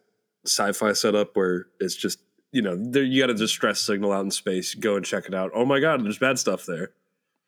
sci-fi 0.45 0.93
setup 0.93 1.35
where 1.35 1.67
it's 1.79 1.95
just 1.95 2.19
you 2.51 2.61
know 2.61 2.75
there 2.75 3.03
you 3.03 3.21
got 3.21 3.29
a 3.29 3.33
distress 3.35 3.79
signal 3.79 4.11
out 4.11 4.25
in 4.25 4.31
space. 4.31 4.73
Go 4.73 4.95
and 4.95 5.05
check 5.05 5.25
it 5.27 5.33
out. 5.33 5.51
Oh 5.53 5.63
my 5.65 5.79
god, 5.79 6.03
there's 6.03 6.17
bad 6.17 6.39
stuff 6.39 6.65
there. 6.65 6.91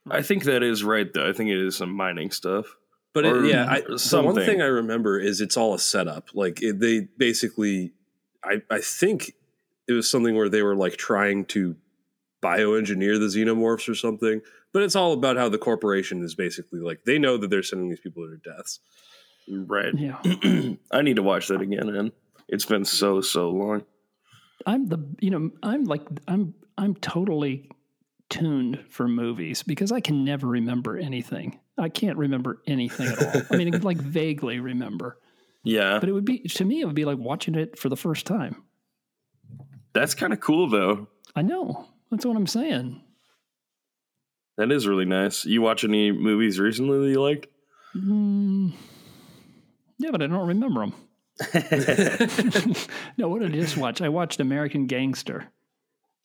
I 0.09 0.21
think 0.21 0.43
that 0.43 0.63
is 0.63 0.83
right 0.83 1.11
though. 1.11 1.27
I 1.27 1.33
think 1.33 1.49
it 1.49 1.57
is 1.57 1.77
some 1.77 1.91
mining 1.91 2.31
stuff. 2.31 2.77
But 3.13 3.25
it, 3.25 3.45
yeah, 3.45 3.65
I, 3.69 3.81
the 3.81 4.21
one 4.23 4.35
thing 4.35 4.61
I 4.61 4.65
remember 4.65 5.19
is 5.19 5.41
it's 5.41 5.57
all 5.57 5.73
a 5.73 5.79
setup. 5.79 6.29
Like 6.35 6.61
it, 6.61 6.79
they 6.79 7.07
basically, 7.17 7.91
I 8.43 8.61
I 8.69 8.79
think 8.79 9.33
it 9.89 9.93
was 9.93 10.09
something 10.09 10.35
where 10.35 10.49
they 10.49 10.61
were 10.61 10.75
like 10.75 10.95
trying 10.95 11.45
to 11.45 11.75
bioengineer 12.41 13.19
the 13.19 13.25
xenomorphs 13.25 13.89
or 13.89 13.95
something. 13.95 14.41
But 14.71 14.83
it's 14.83 14.95
all 14.95 15.13
about 15.13 15.35
how 15.35 15.49
the 15.49 15.57
corporation 15.57 16.23
is 16.23 16.35
basically 16.35 16.79
like 16.79 17.03
they 17.03 17.17
know 17.17 17.37
that 17.37 17.49
they're 17.49 17.63
sending 17.63 17.89
these 17.89 17.99
people 17.99 18.23
to 18.23 18.29
their 18.29 18.55
deaths. 18.55 18.79
Right. 19.49 19.93
Yeah. 19.97 20.19
I 20.91 21.01
need 21.01 21.15
to 21.15 21.23
watch 21.23 21.47
that 21.47 21.61
again, 21.61 21.91
man. 21.91 22.11
It's 22.47 22.65
been 22.65 22.85
so 22.85 23.19
so 23.21 23.49
long. 23.49 23.83
I'm 24.65 24.87
the 24.87 24.99
you 25.19 25.31
know 25.31 25.49
I'm 25.63 25.85
like 25.85 26.03
I'm 26.27 26.53
I'm 26.77 26.95
totally 26.95 27.69
tuned 28.29 28.85
for 28.89 29.07
movies 29.07 29.63
because 29.63 29.91
I 29.91 30.01
can 30.01 30.23
never 30.23 30.47
remember 30.47 30.97
anything. 30.97 31.59
I 31.79 31.89
can't 31.89 32.17
remember 32.17 32.61
anything 32.67 33.07
at 33.07 33.35
all. 33.35 33.41
I 33.51 33.57
mean, 33.57 33.81
like 33.81 33.97
vaguely 34.01 34.59
remember, 34.59 35.17
Yeah, 35.63 35.99
but 35.99 36.09
it 36.09 36.11
would 36.11 36.25
be 36.25 36.39
to 36.39 36.65
me 36.65 36.81
it 36.81 36.85
would 36.85 36.95
be 36.95 37.05
like 37.05 37.17
watching 37.17 37.55
it 37.55 37.79
for 37.79 37.89
the 37.89 37.97
first 37.97 38.27
time. 38.27 38.63
That's 39.93 40.13
kind 40.15 40.33
of 40.33 40.39
cool 40.39 40.69
though. 40.69 41.07
I 41.35 41.41
know 41.41 41.87
that's 42.11 42.25
what 42.25 42.35
I'm 42.37 42.47
saying. 42.47 43.01
That 44.57 44.71
is 44.71 44.87
really 44.87 45.05
nice. 45.05 45.45
You 45.45 45.61
watch 45.61 45.83
any 45.83 46.11
movies 46.11 46.59
recently 46.59 46.99
that 46.99 47.09
you 47.09 47.21
liked? 47.21 47.47
Mm, 47.95 48.73
yeah, 49.97 50.11
but 50.11 50.21
I 50.21 50.27
don't 50.27 50.47
remember 50.47 50.81
them. 50.81 50.93
no, 53.17 53.29
what 53.29 53.41
did 53.41 53.53
I 53.53 53.55
just 53.55 53.77
watch? 53.77 54.01
I 54.01 54.09
watched 54.09 54.39
American 54.39 54.85
Gangster. 54.87 55.45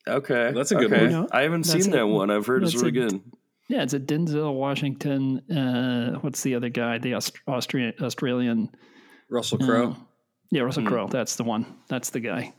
Okay, 0.06 0.52
That's 0.54 0.73
a 0.73 0.75
good 0.75 0.92
okay. 0.92 1.14
one. 1.14 1.28
I 1.33 1.42
haven't 1.42 1.64
That's 1.66 1.85
seen 1.85 1.92
a- 1.94 1.97
that 1.99 2.06
one. 2.06 2.30
I've 2.30 2.47
heard 2.47 2.62
it's 2.64 2.75
really 2.75 2.88
a- 2.88 3.09
good. 3.09 3.21
Yeah, 3.68 3.83
it's 3.83 3.94
a 3.94 4.00
Denzel 4.00 4.52
Washington. 4.54 5.38
Uh, 5.50 6.18
what's 6.21 6.42
the 6.42 6.54
other 6.56 6.68
guy? 6.68 6.99
The 6.99 7.14
Aust- 7.14 7.38
Austrian 7.47 7.94
Australian. 8.02 8.68
Russell 9.30 9.56
Crowe. 9.59 9.92
uh, 9.92 9.94
yeah, 10.50 10.62
Russell 10.62 10.83
Hmm. 10.83 10.88
Crowe. 10.88 11.09
That's 11.09 11.37
the 11.37 11.44
one. 11.44 11.64
That's 11.88 12.11
the 12.11 12.21
guy. 12.21 12.52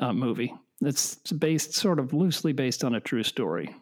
Uh, 0.00 0.12
movie. 0.12 0.54
It's 0.80 1.16
based 1.32 1.74
sort 1.74 1.98
of 1.98 2.12
loosely 2.14 2.52
based 2.52 2.82
on 2.84 2.94
a 2.94 3.00
true 3.00 3.22
story. 3.22 3.74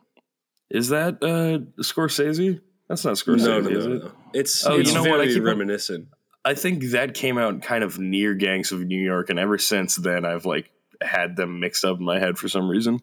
Is 0.70 0.88
that 0.88 1.14
uh 1.22 1.60
Scorsese? 1.82 2.60
That's 2.88 3.04
not 3.04 3.14
Scorsese, 3.14 3.44
no, 3.44 3.60
no, 3.60 3.70
is 3.70 3.86
it? 3.86 3.88
no. 4.04 4.12
It's 4.34 4.66
Oh, 4.66 4.74
you 4.74 4.80
it's 4.80 4.92
know 4.94 5.02
what? 5.02 5.12
I 5.20 5.24
very 5.24 5.28
keep 5.34 5.38
on- 5.42 5.46
reminiscent. 5.46 6.08
I 6.44 6.54
think 6.54 6.82
that 6.90 7.14
came 7.14 7.36
out 7.38 7.62
kind 7.62 7.84
of 7.84 7.98
near 7.98 8.34
Gangs 8.34 8.72
of 8.72 8.80
New 8.80 9.00
York, 9.02 9.28
and 9.30 9.38
ever 9.38 9.58
since 9.58 9.96
then, 9.96 10.24
I've 10.24 10.44
like 10.46 10.70
had 11.02 11.36
them 11.36 11.60
mixed 11.60 11.84
up 11.84 11.98
in 11.98 12.04
my 12.04 12.18
head 12.18 12.38
for 12.38 12.48
some 12.48 12.68
reason. 12.68 13.00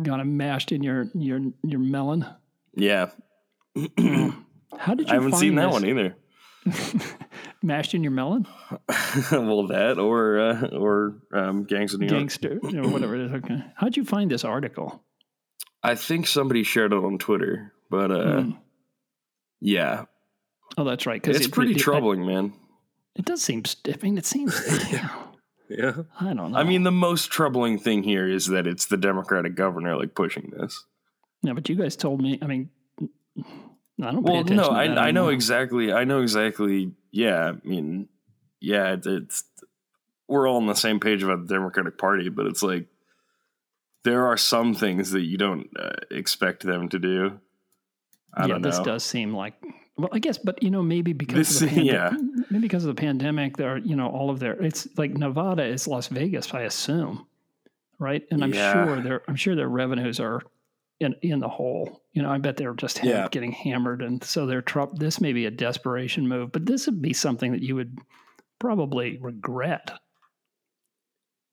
Got 0.00 0.20
it 0.20 0.24
mashed 0.24 0.70
in 0.72 0.82
your 0.82 1.06
your 1.14 1.40
your 1.64 1.80
melon. 1.80 2.24
Yeah, 2.76 3.10
How 3.76 4.94
did 4.94 5.08
you? 5.08 5.12
I 5.12 5.14
haven't 5.14 5.32
find 5.32 5.40
seen 5.40 5.54
that 5.56 5.70
one 5.70 5.84
either. 5.86 6.16
Mashed 7.64 7.94
in 7.94 8.02
your 8.02 8.12
melon, 8.12 8.46
well, 9.32 9.66
that 9.68 9.98
or 9.98 10.38
uh, 10.38 10.66
or 10.68 11.16
um, 11.32 11.64
Gangs 11.64 11.94
of 11.94 12.00
New 12.00 12.06
York. 12.06 12.18
gangster, 12.20 12.58
or 12.62 12.88
whatever 12.90 13.14
it 13.14 13.22
is. 13.22 13.32
Okay. 13.32 13.64
How'd 13.74 13.96
you 13.96 14.04
find 14.04 14.30
this 14.30 14.44
article? 14.44 15.02
I 15.82 15.94
think 15.94 16.26
somebody 16.26 16.62
shared 16.62 16.92
it 16.92 16.96
on 16.96 17.16
Twitter, 17.18 17.72
but 17.90 18.10
uh, 18.10 18.42
Hmm. 18.42 18.50
yeah, 19.60 20.04
Oh, 20.76 20.84
that's 20.84 21.06
right. 21.06 21.22
Because 21.22 21.38
it's 21.38 21.48
pretty 21.48 21.74
troubling, 21.74 22.26
man. 22.26 22.52
It 23.16 23.24
does 23.24 23.40
seem. 23.42 23.62
I 23.86 23.94
mean, 24.02 24.18
it 24.18 24.26
seems. 24.26 24.54
Yeah. 25.70 26.02
I 26.20 26.34
don't 26.34 26.52
know. 26.52 26.58
I 26.58 26.62
mean, 26.64 26.82
the 26.82 26.92
most 26.92 27.30
troubling 27.30 27.78
thing 27.78 28.02
here 28.02 28.28
is 28.28 28.46
that 28.48 28.66
it's 28.66 28.84
the 28.84 28.98
Democratic 28.98 29.54
governor 29.54 29.96
like 29.96 30.14
pushing 30.14 30.52
this. 30.54 30.84
yeah, 31.40 31.54
but 31.54 31.66
you 31.70 31.74
guys 31.74 31.96
told 31.96 32.20
me. 32.20 32.38
I 32.42 32.46
mean, 32.46 32.68
I 34.02 34.10
don't. 34.10 34.22
Well, 34.22 34.44
no, 34.44 34.64
I 34.68 34.84
I 34.84 34.86
know 34.86 35.02
anymore. 35.02 35.32
exactly. 35.32 35.92
I 35.92 36.04
know 36.04 36.20
exactly. 36.20 36.92
Yeah, 37.12 37.52
I 37.52 37.66
mean, 37.68 38.08
yeah, 38.60 38.92
it's, 38.94 39.06
it's 39.06 39.44
we're 40.26 40.48
all 40.48 40.56
on 40.56 40.66
the 40.66 40.74
same 40.74 40.98
page 41.00 41.22
about 41.22 41.46
the 41.46 41.54
Democratic 41.54 41.96
Party, 41.98 42.28
but 42.28 42.46
it's 42.46 42.62
like 42.62 42.86
there 44.02 44.26
are 44.26 44.36
some 44.36 44.74
things 44.74 45.12
that 45.12 45.22
you 45.22 45.38
don't 45.38 45.68
uh, 45.78 45.90
expect 46.10 46.62
them 46.64 46.88
to 46.88 46.98
do. 46.98 47.40
I 48.34 48.42
yeah, 48.42 48.46
don't 48.48 48.62
know. 48.62 48.70
this 48.70 48.78
does 48.80 49.04
seem 49.04 49.32
like. 49.34 49.54
Well, 49.96 50.08
I 50.12 50.18
guess, 50.18 50.38
but 50.38 50.60
you 50.60 50.70
know, 50.70 50.82
maybe 50.82 51.12
because 51.12 51.36
This- 51.60 51.62
of 51.62 51.70
the 51.70 51.76
pande- 51.82 51.84
yeah. 51.86 52.10
maybe 52.50 52.62
because 52.62 52.84
of 52.84 52.96
the 52.96 53.00
pandemic, 53.00 53.56
there, 53.56 53.74
are, 53.74 53.78
you 53.78 53.94
know, 53.94 54.08
all 54.08 54.28
of 54.28 54.40
their. 54.40 54.54
It's 54.60 54.88
like 54.96 55.12
Nevada 55.12 55.64
is 55.64 55.86
Las 55.86 56.08
Vegas, 56.08 56.52
I 56.52 56.62
assume, 56.62 57.26
right? 58.00 58.24
And 58.32 58.42
I'm 58.42 58.52
Yeah. 58.52 58.72
sure 58.72 59.00
their, 59.02 59.22
I'm 59.28 59.36
sure 59.36 59.54
their 59.54 59.68
revenues 59.68 60.18
are 60.18 60.42
in 61.00 61.14
in 61.22 61.40
the 61.40 61.48
hole. 61.48 62.02
You 62.12 62.22
know, 62.22 62.30
I 62.30 62.38
bet 62.38 62.56
they're 62.56 62.74
just 62.74 63.02
Yeah. 63.04 63.28
getting 63.30 63.52
hammered, 63.52 64.02
and 64.02 64.22
so 64.22 64.46
they're. 64.46 64.62
Tr- 64.62 64.82
this 64.94 65.20
may 65.20 65.32
be 65.32 65.46
a 65.46 65.50
desperation 65.50 66.28
move, 66.28 66.52
but 66.52 66.66
this 66.66 66.86
would 66.86 67.02
be 67.02 67.12
something 67.12 67.52
that 67.52 67.62
you 67.62 67.74
would 67.74 67.98
probably 68.58 69.18
regret. 69.20 69.90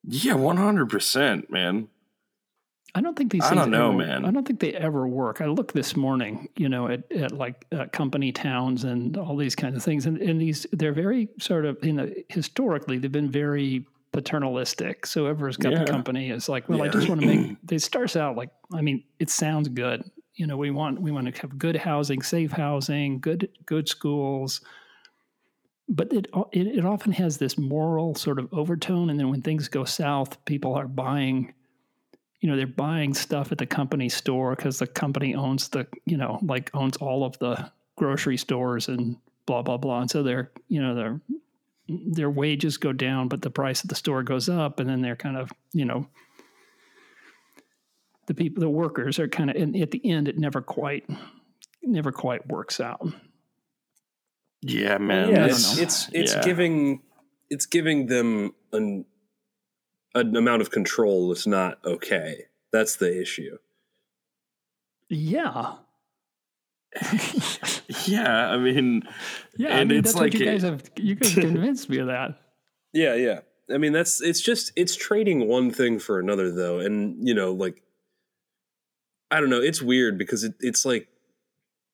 Yeah, 0.04 0.34
one 0.36 0.58
hundred 0.58 0.90
percent, 0.90 1.50
man. 1.52 1.88
I 2.94 3.02
don't 3.02 3.16
think 3.16 3.32
these. 3.32 3.44
I 3.44 3.54
don't 3.56 3.72
know, 3.72 3.90
ever- 3.90 3.98
man. 3.98 4.26
I 4.26 4.32
don't 4.32 4.46
think 4.46 4.60
they 4.60 4.74
ever 4.74 5.08
work. 5.08 5.40
I 5.42 5.46
looked 5.46 5.74
this 5.74 5.96
morning, 5.96 6.50
you 6.58 6.68
know, 6.70 6.88
at, 6.88 7.10
at 7.12 7.32
like 7.32 7.66
uh, 7.72 7.86
company 7.94 8.32
towns 8.32 8.84
and 8.84 9.16
all 9.18 9.38
these 9.38 9.56
kinds 9.56 9.78
of 9.78 9.84
things, 9.84 10.06
and, 10.06 10.18
and 10.18 10.42
these 10.42 10.66
they're 10.74 10.92
very 10.94 11.30
sort 11.40 11.66
of 11.66 11.78
you 11.84 11.94
know 11.94 12.12
historically 12.30 12.98
they've 12.98 13.12
been 13.12 13.32
very 13.32 13.86
paternalistic. 14.12 15.06
So 15.06 15.22
whoever's 15.24 15.58
got 15.58 15.74
Yeah. 15.74 15.84
the 15.84 15.92
company 15.92 16.30
is 16.30 16.50
like, 16.50 16.68
well, 16.68 16.82
I 16.82 16.90
just 16.90 17.08
want 17.08 17.22
to 17.22 17.28
make. 17.28 17.58
It 17.72 17.82
starts 17.82 18.16
out 18.16 18.36
like, 18.36 18.50
I 18.74 18.82
mean, 18.82 19.04
it 19.20 19.30
sounds 19.30 19.70
good. 19.70 20.04
You 20.36 20.48
know, 20.48 20.58
we 20.58 20.72
want 20.72 21.02
we 21.02 21.12
want 21.12 21.34
to 21.34 21.42
have 21.42 21.58
good 21.58 21.76
housing, 21.76 22.22
safe 22.22 22.52
housing, 22.52 23.20
good 23.20 23.50
good 23.66 23.88
schools. 23.88 24.62
But 25.88 26.14
it, 26.14 26.28
it 26.52 26.68
it 26.68 26.86
often 26.86 27.12
has 27.14 27.38
this 27.38 27.58
moral 27.58 28.16
sort 28.16 28.40
of 28.40 28.54
overtone, 28.54 29.10
and 29.10 29.20
then 29.20 29.30
when 29.30 29.42
things 29.42 29.68
go 29.68 29.84
south, 29.84 30.44
people 30.46 30.74
are 30.74 30.88
buying 30.88 31.54
you 32.42 32.50
know 32.50 32.58
they're 32.58 32.68
buying 32.68 33.14
stuff 33.14 33.52
at 33.52 33.58
the 33.60 33.66
company 33.66 34.10
store 34.10 34.56
because 34.56 34.80
the 34.80 34.88
company 34.88 35.36
owns 35.36 35.70
the 35.70 35.86
you 36.06 36.18
know 36.18 36.40
like 36.42 36.70
owns 36.74 36.98
all 36.98 37.24
of 37.24 37.38
the 37.40 37.72
grocery 37.96 38.38
stores 38.38 38.88
and 38.88 39.16
blah 39.46 39.62
blah 39.62 39.78
blah 39.78 40.02
and 40.02 40.10
so 40.10 40.24
they're 40.24 40.52
you 40.68 40.82
know 40.82 40.96
their 40.96 41.22
their 41.88 42.30
wages 42.30 42.78
go 42.78 42.94
down 42.94 43.28
but 43.28 43.42
the 43.42 43.50
price 43.50 43.84
of 43.84 43.90
the 43.90 43.96
store 43.96 44.24
goes 44.24 44.48
up 44.50 44.80
and 44.80 44.90
then 44.90 45.02
they're 45.02 45.16
kind 45.16 45.36
of 45.38 45.52
you 45.74 45.84
know 45.86 46.08
the 48.28 48.34
people 48.34 48.62
the 48.62 48.70
workers 48.70 49.20
are 49.20 49.28
kind 49.28 49.50
of 49.50 49.56
and 49.56 49.76
at 49.76 49.92
the 49.92 50.02
end 50.10 50.28
it 50.28 50.38
never 50.38 50.62
quite 50.62 51.06
never 51.84 52.12
quite 52.12 52.48
works 52.48 52.80
out 52.80 53.02
Yeah, 54.62 54.98
man. 55.00 55.30
yeah, 55.32 55.46
it's 55.48 55.78
it's 55.80 56.10
it's 56.14 56.34
Yeah. 56.36 56.44
giving 56.44 57.02
it's 57.50 57.66
giving 57.66 58.06
them 58.08 58.54
an 58.72 59.06
an 60.14 60.36
amount 60.36 60.62
of 60.62 60.72
control 60.72 61.30
that's 61.30 61.48
not 61.48 61.80
okay. 61.86 62.46
That's 62.72 62.96
the 62.98 63.20
issue. 63.22 63.58
yeah 65.10 65.74
yeah. 68.06 68.50
I 68.50 68.58
mean, 68.58 69.04
yeah 69.58 69.70
I 69.70 69.80
And 69.80 69.90
mean, 69.90 70.00
it's 70.00 70.16
like 70.16 70.34
you 70.34 70.46
guys 70.46 70.64
have 70.64 70.84
you 70.98 71.16
guys 71.16 71.34
convinced 71.34 71.90
me 71.90 72.00
of 72.00 72.08
that 72.08 72.38
Yeah, 72.94 73.16
yeah. 73.16 73.40
I 73.74 73.78
mean, 73.78 73.94
that's 73.94 74.22
it's 74.22 74.42
just 74.42 74.72
it's 74.76 74.96
trading 74.96 75.48
one 75.48 75.72
thing 75.72 76.00
for 76.00 76.20
another, 76.20 76.52
though, 76.52 76.80
and 76.80 77.26
you 77.26 77.34
know, 77.34 77.54
like 77.54 77.82
I 79.30 79.40
don't 79.40 79.50
know, 79.50 79.62
it's 79.62 79.82
weird 79.82 80.18
because 80.18 80.44
it, 80.44 80.56
it's 80.60 80.86
like 80.86 81.08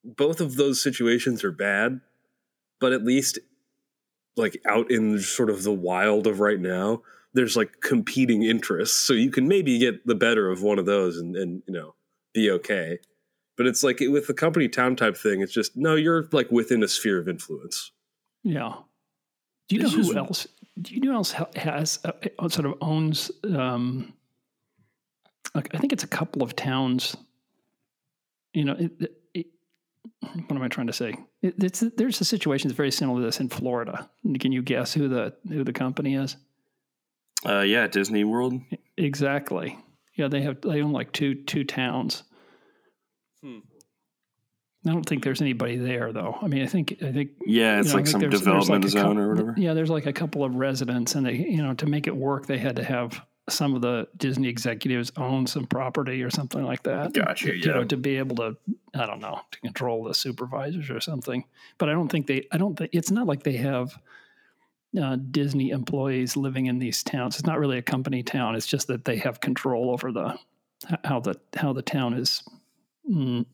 both 0.04 0.42
of 0.42 0.56
those 0.56 0.82
situations 0.82 1.44
are 1.44 1.52
bad, 1.52 2.02
but 2.80 2.94
at 2.94 3.04
least 3.04 3.38
like 4.36 4.60
out 4.66 4.90
in 4.90 5.20
sort 5.20 5.50
of 5.50 5.64
the 5.64 5.74
wild 5.74 6.26
of 6.26 6.40
right 6.40 6.60
now, 6.60 7.04
there's 7.34 7.56
like 7.56 7.82
competing 7.82 8.44
interests, 8.44 8.98
so 8.98 9.14
you 9.14 9.30
can 9.30 9.48
maybe 9.48 9.78
get 9.78 10.06
the 10.08 10.16
better 10.16 10.50
of 10.50 10.64
one 10.64 10.80
of 10.80 10.86
those 10.86 11.18
and 11.18 11.36
and 11.36 11.62
you 11.68 11.74
know 11.74 11.94
be 12.34 12.50
okay. 12.50 13.00
But 13.58 13.66
it's 13.66 13.84
like 13.84 14.00
with 14.02 14.28
the 14.28 14.34
company 14.34 14.68
town 14.70 14.96
type 14.96 15.18
thing, 15.18 15.42
it's 15.42 15.52
just 15.54 15.76
no, 15.76 15.96
you're 15.96 16.28
like 16.32 16.52
within 16.52 16.84
a 16.84 16.88
sphere 16.88 17.20
of 17.20 17.28
influence. 17.28 17.92
Yeah. 18.44 18.74
Do 19.68 19.76
you 19.76 19.82
know 19.82 19.88
This 19.90 19.96
who 19.96 20.12
is- 20.12 20.16
else? 20.16 20.48
Do 20.80 20.94
you 20.94 21.02
know 21.02 21.10
who 21.10 21.16
else 21.16 21.34
has 21.56 22.00
uh, 22.06 22.12
uh, 22.38 22.50
sort 22.50 22.68
of 22.68 22.76
owns? 22.82 23.32
Um, 23.44 24.14
like 25.56 25.74
I 25.74 25.80
think 25.80 25.92
it's 25.92 26.04
a 26.04 26.08
couple 26.08 26.44
of 26.44 26.56
towns. 26.56 27.18
You 28.54 28.66
know, 28.66 28.74
it, 28.74 28.92
it, 29.00 29.18
it- 29.34 29.48
what 30.22 30.52
am 30.56 30.62
I 30.62 30.68
trying 30.68 30.88
to 30.88 30.94
say? 30.94 31.16
It, 31.42 31.56
it's 31.64 31.84
there's 31.98 32.22
a 32.22 32.26
situation 32.26 32.68
that's 32.70 32.78
very 32.78 32.92
similar 32.92 33.22
to 33.22 33.26
this 33.26 33.40
in 33.40 33.50
Florida. 33.50 34.10
Can 34.40 34.52
you 34.52 34.62
guess 34.62 34.94
who 34.94 35.08
the 35.08 35.34
who 35.48 35.64
the 35.64 35.74
company 35.74 36.16
is? 36.16 36.38
uh, 37.46 37.62
yeah, 37.62 37.88
Disney 37.88 38.24
World. 38.24 38.54
Exactly. 38.98 39.78
Yeah, 40.16 40.28
they 40.28 40.42
have 40.42 40.62
they 40.62 40.82
own 40.82 40.92
like 40.92 41.12
two 41.12 41.36
two 41.36 41.64
towns. 41.64 42.24
Hmm. 43.44 43.60
I 44.86 44.92
don't 44.92 45.04
think 45.08 45.24
there's 45.24 45.42
anybody 45.42 45.76
there 45.76 46.14
though. 46.14 46.38
I 46.42 46.48
mean, 46.48 46.64
I 46.64 46.68
think 46.68 46.98
I 47.04 47.12
think 47.12 47.32
Yeah, 47.46 47.80
it's 47.80 47.88
you 47.90 47.94
know, 47.94 47.98
like 47.98 48.08
some 48.08 48.22
there's- 48.22 48.32
there's 48.32 48.42
development 48.42 48.84
like 48.84 48.88
a 48.88 48.90
zone 48.92 49.16
cou- 49.16 49.22
or 49.22 49.30
whatever. 49.30 49.56
Yeah, 49.58 49.74
there's 49.74 49.90
like 49.90 50.06
a 50.06 50.14
couple 50.14 50.44
of 50.44 50.56
residents, 50.56 51.16
and 51.16 51.26
they, 51.26 51.34
you 51.36 51.62
know, 51.62 51.74
to 51.76 51.86
make 51.86 52.08
it 52.08 52.16
work, 52.16 52.46
they 52.46 52.58
had 52.58 52.76
to 52.78 52.84
have 52.84 53.22
some 53.50 53.76
of 53.76 53.82
the 53.82 54.08
Disney 54.18 54.48
executives 54.50 55.12
own 55.18 55.48
some 55.48 55.66
property 55.66 56.22
or 56.22 56.30
something 56.30 56.64
like 56.64 56.84
that. 56.84 57.14
Gotcha, 57.14 57.56
You 57.56 57.66
know, 57.68 57.84
to 57.86 57.96
be 57.98 58.18
able 58.18 58.36
to, 58.38 58.58
I 58.94 59.06
don't 59.06 59.22
know, 59.22 59.40
to 59.52 59.60
control 59.62 60.04
the 60.04 60.14
supervisors 60.14 60.90
or 60.90 61.00
something. 61.00 61.46
But 61.78 61.88
I 61.90 61.94
don't 61.94 62.10
think 62.10 62.28
they, 62.28 62.46
I 62.52 62.58
don't 62.58 62.78
think 62.78 62.90
it's 62.94 63.10
not 63.12 63.26
like 63.26 63.44
they 63.44 63.56
have 63.58 63.98
uh, 65.02 65.16
Disney 65.32 65.70
employees 65.72 66.36
living 66.36 66.66
in 66.66 66.78
these 66.80 67.04
towns. 67.04 67.36
It's 67.40 67.46
not 67.48 67.58
really 67.60 67.78
a 67.78 67.82
company 67.82 68.22
town. 68.22 68.56
It's 68.56 68.68
just 68.68 68.88
that 68.88 69.06
they 69.06 69.18
have 69.18 69.40
control 69.42 69.92
over 69.92 70.12
the 70.12 70.38
how 71.06 71.20
the 71.22 71.36
how 71.56 71.72
the 71.74 71.82
town 71.82 72.14
is 72.16 72.44
mm, 73.10 73.46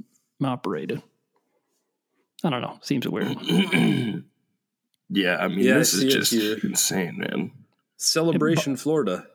operated. 0.44 1.02
I 2.44 2.50
don't 2.50 2.62
know. 2.62 2.78
Seems 2.82 3.08
weird. 3.08 3.38
yeah, 5.10 5.38
I 5.38 5.48
mean, 5.48 5.60
Yeah, 5.60 5.78
this 5.78 5.92
see 5.98 6.08
is 6.08 6.14
just 6.14 6.32
here. 6.32 6.58
insane, 6.64 7.18
man. 7.18 7.52
Celebration, 7.98 8.76
Florida. 8.76 9.28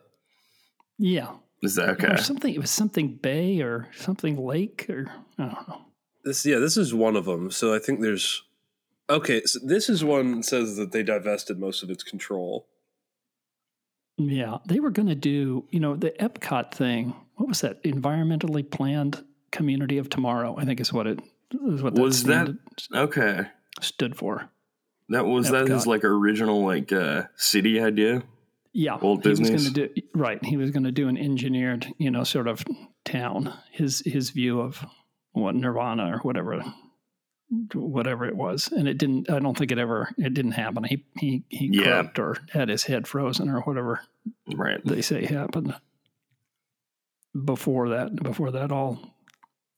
Yeah. 0.99 1.31
Is 1.63 1.75
that 1.77 1.89
okay? 1.91 2.09
Or 2.09 2.17
something. 2.19 2.53
It 2.53 2.61
was 2.61 2.71
something 2.71 3.15
bay 3.17 3.61
or 3.61 3.89
something 3.97 4.37
lake 4.37 4.87
or 4.89 5.11
I 5.39 5.45
don't 5.47 5.69
know. 5.69 5.81
This 6.25 6.45
yeah, 6.45 6.59
this 6.59 6.77
is 6.77 6.93
one 6.93 7.17
of 7.17 7.25
them. 7.25 7.51
So 7.51 7.75
I 7.75 7.79
think 7.79 8.01
there's 8.01 8.43
okay. 9.09 9.43
So 9.45 9.59
this 9.65 9.89
is 9.89 10.05
one 10.05 10.37
that 10.37 10.45
says 10.45 10.77
that 10.77 10.93
they 10.93 11.03
divested 11.03 11.59
most 11.59 11.83
of 11.83 11.91
its 11.91 12.03
control. 12.03 12.67
Yeah, 14.19 14.59
they 14.67 14.81
were 14.81 14.91
going 14.91 15.09
to 15.09 15.15
do. 15.15 15.65
You 15.71 15.81
know, 15.81 15.97
the 15.97 16.11
Epcot 16.21 16.73
thing. 16.75 17.15
What 17.37 17.49
was 17.49 17.61
that? 17.63 17.83
Environmentally 17.85 18.69
planned 18.69 19.25
community 19.51 19.99
of 19.99 20.09
tomorrow. 20.11 20.57
I 20.59 20.65
think 20.65 20.81
is 20.81 20.93
what 20.93 21.07
it 21.07 21.21
is. 21.71 21.83
What 21.83 21.95
Was 21.95 22.25
that- 22.25 22.57
okay. 22.95 23.47
stood 23.81 24.17
for? 24.17 24.51
That 25.11 25.25
was 25.27 25.51
that 25.51 25.69
his 25.69 25.87
like 25.87 26.05
original 26.05 26.65
like 26.65 26.93
uh 26.93 27.25
city 27.37 27.81
idea. 27.81 28.23
Yeah, 28.75 28.99
Walt 28.99 29.23
he 29.25 29.31
was 29.31 29.41
going 29.41 29.59
to 29.59 29.71
do 29.71 29.89
right. 30.15 30.45
He 30.45 30.57
was 30.59 30.71
going 30.71 30.85
to 30.85 30.93
do 30.93 31.09
an 31.09 31.17
engineered, 31.17 31.87
you 31.97 32.11
know, 32.11 32.23
sort 32.25 32.47
of 32.47 32.63
town. 33.07 33.55
His 33.73 34.03
his 34.05 34.29
view 34.31 34.61
of 34.61 34.85
what 35.33 35.55
Nirvana 35.55 36.15
or 36.15 36.19
whatever, 36.19 36.63
whatever 37.75 38.27
it 38.27 38.37
was, 38.37 38.69
and 38.71 38.87
it 38.87 38.99
didn't. 38.99 39.31
I 39.31 39.39
don't 39.39 39.57
think 39.57 39.73
it 39.73 39.79
ever. 39.79 40.11
It 40.19 40.35
didn't 40.35 40.53
happen. 40.53 40.85
He 40.85 41.07
he 41.19 41.45
he 41.49 41.71
Yeah. 41.73 42.09
or 42.19 42.37
had 42.53 42.69
his 42.69 42.85
head 42.85 43.09
frozen 43.09 43.49
or 43.49 43.63
whatever 43.63 44.03
Right. 44.55 44.85
they 44.85 45.01
say 45.01 45.25
happened 45.25 45.75
before 47.45 47.89
that. 47.91 48.15
Before 48.23 48.51
that 48.51 48.71
all 48.73 48.99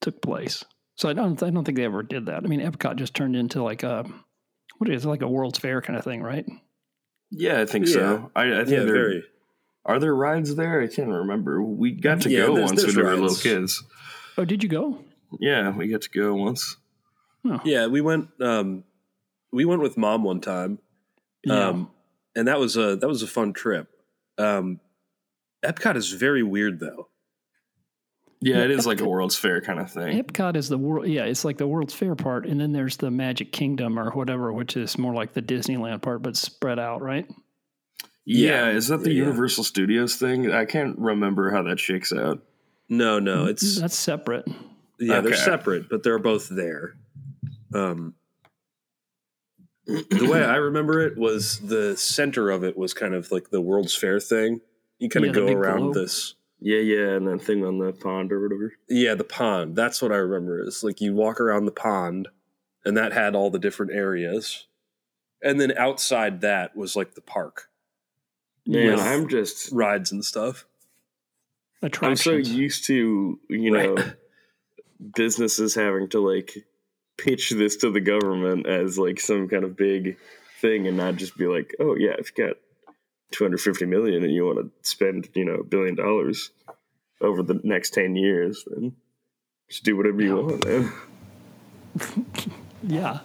took 0.01 0.21
place. 0.23 0.65
So 0.97 1.09
I 1.09 1.13
don't. 1.13 1.43
I 1.43 1.51
don't 1.51 1.65
think 1.65 1.77
they 1.79 1.85
ever 1.85 2.03
did 2.03 2.27
that. 2.27 2.45
I 2.45 2.47
mean, 2.47 2.61
Epcot 2.61 2.97
just 2.97 3.15
turned 3.15 3.35
into 3.37 3.63
like 3.63 3.83
a 3.83 4.05
what 4.79 4.91
is 4.91 5.05
it, 5.05 5.09
like 5.09 5.23
a 5.23 5.29
World's 5.29 5.59
Fair 5.59 5.81
kind 5.83 5.99
of 5.99 6.05
thing, 6.05 6.23
right? 6.23 6.45
Yeah, 7.31 7.61
I 7.61 7.67
think 7.67 7.87
Yeah. 7.87 7.93
so. 7.95 8.31
I, 8.35 8.45
I 8.53 8.57
think 8.65 8.69
Yeah, 8.71 8.85
there 8.85 8.93
very. 8.95 9.25
are 9.85 9.99
there 9.99 10.15
rides 10.15 10.55
there. 10.57 10.81
I 10.83 10.89
can't 10.89 11.09
remember. 11.09 11.63
We 11.63 11.93
got 11.93 12.23
to 12.23 12.31
Yeah, 12.31 12.47
go 12.47 12.55
there's- 12.55 12.71
once 12.71 12.83
there's 12.83 12.97
when 12.97 13.07
we 13.07 13.11
were 13.13 13.17
little 13.19 13.37
kids. 13.37 13.83
Oh, 14.37 14.45
did 14.45 14.63
you 14.63 14.69
go? 14.69 14.99
Yeah, 15.39 15.71
we 15.77 15.87
got 15.89 16.03
to 16.03 16.11
go 16.11 16.35
once. 16.35 16.77
Yeah, 17.65 17.87
we 17.87 18.01
went. 18.01 18.29
Um, 18.41 18.85
we 19.53 19.65
went 19.65 19.81
with 19.83 19.97
mom 19.97 20.25
one 20.25 20.41
time, 20.41 20.79
um, 21.49 21.91
and 22.37 22.47
that 22.49 22.59
was 22.59 22.77
a 22.77 22.97
that 22.97 23.09
was 23.09 23.23
a 23.23 23.27
fun 23.27 23.53
trip. 23.53 23.89
Um, 24.39 24.81
Epcot 25.65 25.97
is 25.97 26.11
very 26.13 26.43
weird 26.43 26.81
though. 26.81 27.09
Yeah, 28.41 28.57
Yeah, 28.59 28.65
it 28.65 28.71
is 28.71 28.87
like 28.87 29.01
a 29.01 29.09
World's 29.09 29.37
Fair 29.37 29.61
kind 29.61 29.79
of 29.81 29.91
thing. 29.93 30.23
Epcot 30.23 30.57
is 30.57 30.69
the 30.69 30.79
world. 30.79 31.07
Yeah, 31.07 31.25
it's 31.25 31.45
like 31.45 31.59
the 31.59 31.67
World's 31.67 31.93
Fair 31.95 32.15
part, 32.15 32.47
and 32.47 32.59
then 32.61 32.73
there's 32.73 32.97
the 32.97 33.11
Magic 33.11 33.53
Kingdom 33.53 33.99
or 33.99 34.11
whatever, 34.13 34.53
which 34.53 34.77
is 34.77 34.97
more 34.99 35.15
like 35.15 35.35
the 35.35 35.43
Disneyland 35.43 36.01
part, 36.03 36.23
but 36.23 36.37
spread 36.37 36.79
out, 36.79 37.03
right? 37.03 37.27
Yeah, 38.25 38.71
Yeah. 38.71 38.77
is 38.77 38.89
that 38.89 39.03
the 39.03 39.13
Yeah. 39.13 39.25
Universal 39.25 39.65
Studios 39.65 40.17
thing? 40.17 40.51
I 40.53 40.65
can't 40.65 40.99
remember 40.99 41.51
how 41.51 41.63
that 41.65 41.79
shakes 41.81 42.13
out. 42.13 42.43
No, 42.89 43.19
no, 43.19 43.47
it's 43.47 43.79
That's 43.81 43.97
separate. 43.97 44.47
yeah, 44.99 45.21
they're 45.21 45.35
separate, 45.35 45.89
but 45.91 46.03
they're 46.03 46.19
both 46.19 46.49
there. 46.49 46.95
Um, 47.75 48.15
the 49.87 50.29
way 50.31 50.45
I 50.45 50.57
remember 50.57 51.01
it 51.01 51.17
was 51.19 51.59
the 51.61 51.97
center 51.97 52.51
of 52.51 52.65
it 52.65 52.77
was 52.77 52.95
kind 52.95 53.15
of 53.15 53.31
like 53.33 53.51
the 53.51 53.61
World's 53.61 53.95
Fair 53.95 54.19
thing. 54.21 54.61
You 54.99 55.09
kind 55.09 55.25
Yeah, 55.25 55.31
of 55.31 55.37
go 55.37 55.47
around 55.49 55.79
globe. 55.81 55.95
this. 55.95 56.35
Yeah, 56.61 56.81
yeah, 56.81 57.09
and 57.17 57.27
that 57.27 57.43
thing 57.43 57.65
on 57.65 57.79
the 57.79 57.93
pond 57.93 58.33
or 58.33 58.41
whatever. 58.43 58.73
Yeah, 58.89 59.15
the 59.15 59.25
pond. 59.25 59.77
That's 59.77 60.03
what 60.03 60.13
I 60.13 60.17
remember. 60.17 60.63
Is 60.67 60.85
like 60.85 61.01
you 61.01 61.15
walk 61.15 61.41
around 61.41 61.65
the 61.65 61.73
pond, 61.73 62.29
and 62.85 62.97
that 62.97 63.13
had 63.13 63.35
all 63.35 63.51
the 63.51 63.59
different 63.59 63.93
areas, 63.93 64.67
and 65.43 65.61
then 65.61 65.73
outside 65.77 66.43
that 66.43 66.77
was 66.77 66.97
like 66.97 67.15
the 67.15 67.23
park 67.23 67.71
Man, 68.67 68.93
With 68.93 69.01
I'm 69.01 69.29
just 69.29 69.73
rides 69.73 70.13
and 70.13 70.25
stuff. 70.25 70.67
I'm 72.03 72.17
so 72.17 72.33
used 72.33 72.85
to, 72.87 73.41
you 73.49 73.71
know, 73.71 73.95
Right. 73.95 74.15
businesses 75.15 75.75
having 75.75 76.09
to 76.11 76.21
like 76.21 76.53
pitch 77.17 77.51
this 77.51 77.77
to 77.79 77.91
the 77.91 78.01
government 78.01 78.67
as 78.67 78.99
like 78.99 79.19
some 79.19 79.49
kind 79.49 79.65
of 79.65 79.77
big 79.77 80.19
thing 80.61 80.87
and 80.87 80.97
not 80.97 81.17
just 81.17 81.39
be 81.39 81.47
like, 81.47 81.75
oh 81.81 81.97
yeah, 81.97 82.15
if 82.19 82.31
you 82.37 82.47
got 82.47 82.57
250 83.33 83.87
million 83.87 84.23
and 84.25 84.33
you 84.33 84.45
want 84.47 84.59
to 84.59 84.71
spend, 84.89 85.29
you 85.35 85.45
know, 85.45 85.55
a 85.57 85.65
billion 85.65 85.95
dollars 85.95 86.51
over 87.21 87.43
the 87.43 87.61
next 87.63 87.91
10 87.95 88.17
years, 88.17 88.65
then 88.67 88.97
just 89.69 89.85
do 89.85 89.97
whatever 89.97 90.23
you 90.23 90.37
want, 90.37 90.65
man. 90.67 90.93
yeah. 92.83 93.21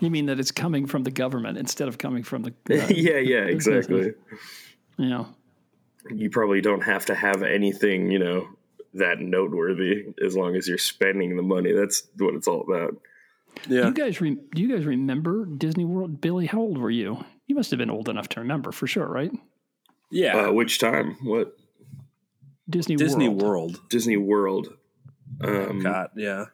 You 0.00 0.10
mean 0.10 0.26
that 0.26 0.40
it's 0.40 0.50
coming 0.50 0.86
from 0.86 1.04
the 1.04 1.10
government 1.10 1.58
instead 1.58 1.88
of 1.88 1.98
coming 1.98 2.22
from 2.22 2.42
the. 2.42 2.50
uh, 2.70 2.86
yeah, 2.88 3.18
yeah, 3.18 3.44
exactly. 3.44 4.12
yeah. 4.96 5.24
You 6.10 6.30
probably 6.30 6.60
don't 6.60 6.82
have 6.82 7.06
to 7.06 7.14
have 7.14 7.42
anything, 7.42 8.10
you 8.10 8.18
know, 8.18 8.48
that 8.94 9.20
noteworthy 9.20 10.06
as 10.24 10.34
long 10.36 10.56
as 10.56 10.66
you're 10.66 10.78
spending 10.78 11.36
the 11.36 11.42
money. 11.42 11.72
That's 11.72 12.02
what 12.18 12.34
it's 12.34 12.48
all 12.48 12.62
about. 12.62 12.96
Do 13.68 13.74
Yeah, 13.74 13.86
you 13.86 13.94
guys 13.94 14.20
re- 14.20 14.38
do 14.54 14.62
you 14.62 14.74
guys 14.74 14.86
remember 14.86 15.44
Disney 15.44 15.84
World? 15.84 16.20
Billy, 16.20 16.46
how 16.46 16.60
old 16.60 16.78
were 16.78 16.90
you? 16.90 17.24
You 17.50 17.56
must 17.56 17.72
have 17.72 17.78
been 17.78 17.90
old 17.90 18.08
enough 18.08 18.28
to 18.28 18.40
remember 18.40 18.70
for 18.70 18.86
sure, 18.86 19.08
right? 19.08 19.32
yeah. 20.08 20.36
Uh, 20.36 20.52
which 20.52 20.78
time? 20.78 21.16
What? 21.20 21.56
Disney, 22.68 22.94
Disney 22.94 23.28
World. 23.28 23.42
World. 23.42 23.80
Disney 23.88 24.16
World. 24.16 24.68
Um, 25.40 25.80
God, 25.80 26.10
yeah. 26.14 26.44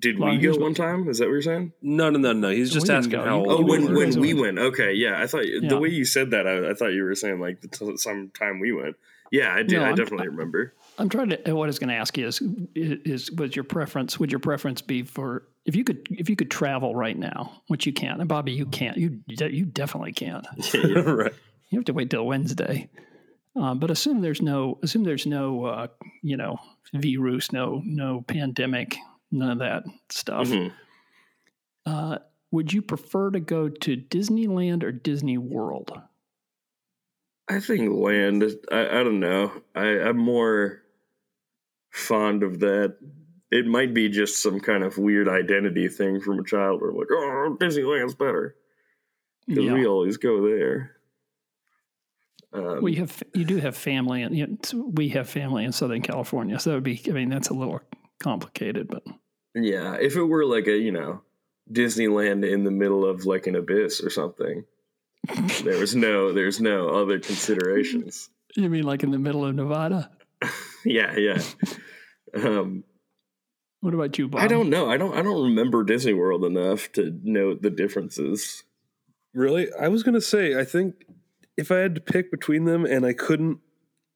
Did 0.00 0.18
Well, 0.18 0.32
we 0.32 0.38
go 0.38 0.56
one 0.56 0.74
time? 0.74 1.08
Is 1.08 1.18
that 1.18 1.26
what 1.26 1.30
you're 1.34 1.42
saying? 1.42 1.72
No, 1.80 2.10
no, 2.10 2.18
no, 2.18 2.32
no. 2.32 2.48
He's 2.50 2.72
just 2.72 2.90
asking 2.90 3.12
go. 3.20 3.24
how 3.24 3.36
old. 3.38 3.46
Oh, 3.48 3.56
we 3.58 3.70
when 3.70 3.82
were. 3.84 3.88
were. 3.90 3.96
when 3.98 4.18
we 4.20 4.34
went. 4.34 4.56
went. 4.56 4.58
Okay, 4.58 4.94
yeah. 4.94 5.22
I 5.22 5.28
thought 5.28 5.46
Yeah. 5.46 5.68
the 5.68 5.78
way 5.78 5.90
you 5.90 6.04
said 6.04 6.32
that, 6.32 6.44
I, 6.48 6.70
I 6.70 6.74
thought 6.74 6.88
you 6.92 7.04
were 7.04 7.14
saying 7.14 7.38
like 7.38 7.60
the 7.60 7.68
t- 7.68 7.96
some 7.98 8.30
time 8.36 8.58
we 8.58 8.72
went. 8.72 8.96
Yeah, 9.30 9.54
I 9.54 9.58
did. 9.62 9.74
No, 9.78 9.82
I 9.82 9.86
I'm- 9.86 9.94
definitely 9.94 10.26
remember. 10.26 10.74
I'm 10.98 11.08
trying 11.08 11.28
to. 11.28 11.54
What 11.54 11.64
I 11.64 11.66
was 11.68 11.78
going 11.78 11.90
to 11.90 11.94
ask 11.94 12.18
you 12.18 12.26
is, 12.26 12.42
is 12.74 13.30
was 13.30 13.54
your 13.54 13.62
preference? 13.64 14.18
Would 14.18 14.32
your 14.32 14.40
preference 14.40 14.82
be 14.82 15.04
for 15.04 15.44
if 15.66 15.74
you 15.76 15.84
could 15.84 16.06
if 16.10 16.30
you 16.30 16.36
could 16.36 16.50
travel 16.50 16.94
right 16.94 17.18
now, 17.18 17.62
which 17.66 17.86
you 17.86 17.92
can't, 17.92 18.20
and 18.20 18.28
Bobby, 18.28 18.52
you 18.52 18.66
can't. 18.66 18.96
You 18.96 19.20
you 19.26 19.66
definitely 19.66 20.12
can't. 20.12 20.46
right. 20.74 21.34
You 21.68 21.78
have 21.78 21.84
to 21.86 21.92
wait 21.92 22.10
till 22.10 22.24
Wednesday. 22.24 22.88
Uh, 23.60 23.74
but 23.74 23.90
assume 23.90 24.20
there's 24.20 24.42
no 24.42 24.78
assume 24.82 25.04
there's 25.04 25.26
no 25.26 25.64
uh, 25.64 25.86
you 26.22 26.36
know 26.36 26.58
virus, 26.94 27.52
no 27.52 27.82
no 27.84 28.22
pandemic, 28.26 28.96
none 29.30 29.50
of 29.50 29.58
that 29.58 29.84
stuff. 30.08 30.48
Mhm. 30.48 30.72
Uh, 31.84 32.18
would 32.50 32.72
you 32.72 32.82
prefer 32.82 33.30
to 33.30 33.40
go 33.40 33.68
to 33.68 33.96
Disneyland 33.96 34.82
or 34.82 34.92
Disney 34.92 35.38
World? 35.38 35.92
I 37.48 37.60
think 37.60 37.92
land. 37.92 38.44
I, 38.70 39.00
I 39.00 39.02
don't 39.04 39.20
know. 39.20 39.52
I, 39.74 39.86
I'm 40.00 40.18
more 40.18 40.82
fond 41.90 42.42
of 42.42 42.60
that. 42.60 42.96
It 43.50 43.66
might 43.66 43.94
be 43.94 44.08
just 44.08 44.42
some 44.42 44.58
kind 44.60 44.82
of 44.82 44.98
weird 44.98 45.28
identity 45.28 45.88
thing 45.88 46.20
from 46.20 46.38
a 46.40 46.44
child. 46.44 46.80
Where 46.80 46.92
like, 46.92 47.08
oh, 47.10 47.56
Disneyland's 47.60 48.14
better 48.14 48.56
because 49.46 49.64
Yeah. 49.64 49.74
we 49.74 49.86
always 49.86 50.16
go 50.16 50.46
there. 50.48 50.92
Um, 52.52 52.82
We 52.82 52.94
have 52.96 53.22
you 53.34 53.44
do 53.44 53.58
have 53.58 53.76
family, 53.76 54.22
and 54.22 54.36
you 54.36 54.46
know, 54.46 54.90
we 54.94 55.10
have 55.10 55.28
family 55.28 55.64
in 55.64 55.72
Southern 55.72 56.02
California, 56.02 56.58
so 56.58 56.70
that 56.70 56.76
would 56.76 56.84
be. 56.84 57.00
I 57.08 57.10
mean, 57.10 57.28
that's 57.28 57.50
a 57.50 57.54
little 57.54 57.80
complicated, 58.18 58.88
but 58.88 59.04
Yeah, 59.54 59.94
if 59.94 60.16
it 60.16 60.22
were 60.24 60.44
like 60.44 60.66
a, 60.66 60.76
you 60.76 60.90
know, 60.92 61.22
Disneyland 61.70 62.48
in 62.50 62.64
the 62.64 62.70
middle 62.70 63.04
of 63.04 63.26
like 63.26 63.46
an 63.46 63.56
abyss 63.56 64.00
or 64.02 64.10
something. 64.10 64.64
there 65.64 65.78
was 65.78 65.94
no 65.96 66.32
there's 66.32 66.60
no 66.60 66.88
other 66.90 67.18
considerations. 67.18 68.30
you 68.56 68.68
mean 68.70 68.84
like 68.84 69.02
in 69.02 69.10
the 69.10 69.18
middle 69.18 69.44
of 69.44 69.54
Nevada? 69.54 70.10
Yeah, 70.84 71.16
yeah. 71.16 71.42
Um 72.34 72.84
What 73.86 73.94
about 73.94 74.18
you, 74.18 74.26
Bob? 74.26 74.40
I 74.40 74.48
don't 74.48 74.68
know. 74.68 74.90
I 74.90 74.96
don't 74.96 75.14
I 75.16 75.22
don't 75.22 75.44
remember 75.44 75.84
Disney 75.84 76.12
World 76.12 76.44
enough 76.44 76.90
to 76.94 77.16
note 77.22 77.62
the 77.62 77.70
differences. 77.70 78.64
Really? 79.32 79.68
I 79.80 79.86
was 79.86 80.02
gonna 80.02 80.20
say, 80.20 80.58
I 80.58 80.64
think 80.64 81.04
if 81.56 81.70
I 81.70 81.76
had 81.76 81.94
to 81.94 82.00
pick 82.00 82.32
between 82.32 82.64
them 82.64 82.84
and 82.84 83.06
I 83.06 83.12
couldn't 83.12 83.60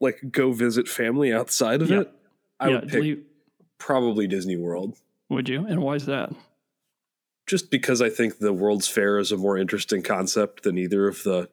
like 0.00 0.18
go 0.33 0.50
visit 0.50 0.88
family 0.88 1.33
outside 1.33 1.83
of 1.83 1.88
Yeah. 1.88 2.00
it, 2.00 2.12
I 2.59 2.68
yeah, 2.68 2.80
would 2.80 2.88
pick 2.88 3.00
leave- 3.00 3.24
probably 3.78 4.26
Disney 4.26 4.56
World. 4.56 4.98
Would 5.28 5.48
you? 5.48 5.64
And 5.64 5.80
why 5.83 5.94
is 5.94 6.06
that? 6.06 6.33
Just 7.46 7.70
because 7.70 8.02
I 8.02 8.11
think 8.11 8.38
the 8.38 8.52
World's 8.52 8.88
Fair 8.88 9.20
is 9.20 9.30
a 9.30 9.37
more 9.37 9.56
interesting 9.56 10.02
concept 10.02 10.64
than 10.64 10.78
either 10.78 11.06
of 11.06 11.22
the. 11.22 11.48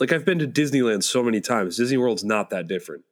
Like 0.00 0.10
I've 0.10 0.24
been 0.24 0.40
to 0.40 0.48
Disneyland 0.48 1.04
so 1.04 1.22
many 1.22 1.40
times. 1.40 1.76
Disney 1.76 1.98
World's 1.98 2.24
not 2.24 2.50
that 2.50 2.66
different. 2.66 3.04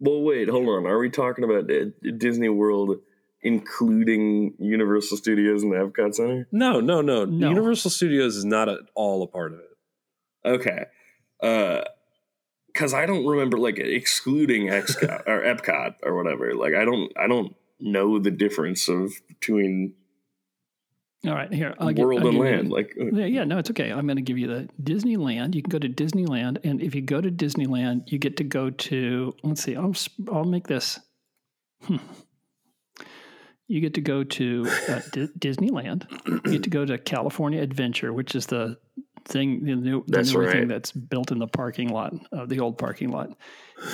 Well, 0.00 0.22
wait, 0.22 0.48
hold 0.48 0.68
on. 0.70 0.86
Are 0.86 0.98
we 0.98 1.10
talking 1.10 1.44
about 1.44 1.70
uh, 1.70 1.86
Disney 2.16 2.48
World 2.48 3.00
including 3.42 4.54
Universal 4.58 5.16
Studios 5.18 5.62
and 5.62 5.72
the 5.72 5.76
Epcot 5.76 6.14
Center? 6.14 6.48
No, 6.52 6.80
no, 6.80 7.00
no. 7.00 7.24
No. 7.24 7.48
Universal 7.48 7.90
Studios 7.90 8.36
is 8.36 8.44
not 8.44 8.68
at 8.68 8.78
all 8.94 9.22
a 9.22 9.26
part 9.26 9.52
of 9.52 9.58
it. 9.60 10.48
Okay. 10.48 10.84
Uh 11.42 11.82
cuz 12.74 12.92
I 12.94 13.06
don't 13.06 13.26
remember 13.26 13.58
like 13.58 13.78
excluding 13.78 14.66
Epcot 14.68 15.22
or 15.26 15.40
Epcot 15.42 15.94
or 16.02 16.16
whatever. 16.16 16.54
Like 16.54 16.74
I 16.74 16.84
don't 16.84 17.12
I 17.16 17.26
don't 17.26 17.54
know 17.80 18.18
the 18.18 18.30
difference 18.30 18.88
of 18.88 19.12
between 19.28 19.94
All 21.26 21.34
right, 21.34 21.52
here. 21.52 21.74
I'll 21.78 21.92
gi- 21.92 22.02
world 22.04 22.20
I'll 22.20 22.28
and 22.28 22.36
give 22.36 22.46
you- 22.46 22.50
land. 22.56 22.70
Like 22.70 22.96
uh, 23.00 23.06
Yeah, 23.12 23.26
yeah, 23.26 23.44
no, 23.44 23.58
it's 23.58 23.70
okay. 23.70 23.90
I'm 23.90 24.06
going 24.06 24.16
to 24.16 24.22
give 24.22 24.38
you 24.38 24.46
the 24.46 24.68
Disneyland. 24.82 25.54
You 25.54 25.62
can 25.62 25.70
go 25.70 25.78
to 25.78 25.88
Disneyland, 25.88 26.58
and 26.64 26.80
if 26.80 26.94
you 26.94 27.02
go 27.02 27.20
to 27.20 27.30
Disneyland, 27.30 28.10
you 28.12 28.18
get 28.18 28.36
to 28.38 28.44
go 28.44 28.70
to. 28.70 29.34
Let's 29.42 29.62
see. 29.64 29.74
I'll 29.76 29.90
s- 29.90 30.08
I'll 30.32 30.44
make 30.44 30.68
this. 30.68 31.00
Hmm. 31.82 31.96
You 33.68 33.80
get 33.80 33.94
to 33.94 34.00
go 34.00 34.22
to 34.24 34.66
uh, 34.88 35.00
Di- 35.10 35.28
Disneyland. 35.38 36.06
You 36.26 36.52
get 36.52 36.62
to 36.64 36.70
go 36.70 36.84
to 36.84 36.98
California 36.98 37.60
Adventure, 37.60 38.12
which 38.12 38.34
is 38.36 38.46
the 38.46 38.78
thing, 39.24 39.64
the 39.64 39.74
new, 39.74 40.04
the 40.06 40.18
That's 40.18 40.32
newer 40.32 40.44
right. 40.44 40.52
thing 40.52 40.68
that's 40.68 40.92
built 40.92 41.32
in 41.32 41.40
the 41.40 41.48
parking 41.48 41.88
lot, 41.88 42.14
uh, 42.32 42.46
the 42.46 42.60
old 42.60 42.78
parking 42.78 43.10
lot, 43.10 43.36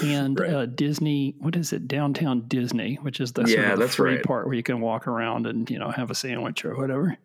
and 0.03 0.39
Right. 0.39 0.51
uh, 0.53 0.67
Disney. 0.67 1.37
What 1.39 1.57
is 1.57 1.73
it? 1.73 1.89
Downtown 1.89 2.49
Disney, 2.49 2.97
which 2.97 3.19
is 3.19 3.33
the 3.33 3.47
sort 3.47 3.65
of 3.65 3.79
the 3.79 3.89
free 3.89 4.17
right. 4.17 4.23
part 4.25 4.45
where 4.47 4.55
you 4.55 4.63
can 4.63 4.81
walk 4.83 5.07
around 5.07 5.47
and 5.47 5.71
you 5.71 5.79
know 5.79 5.91
have 5.91 6.11
a 6.11 6.15
sandwich 6.15 6.65
or 6.67 6.77
whatever 6.77 7.17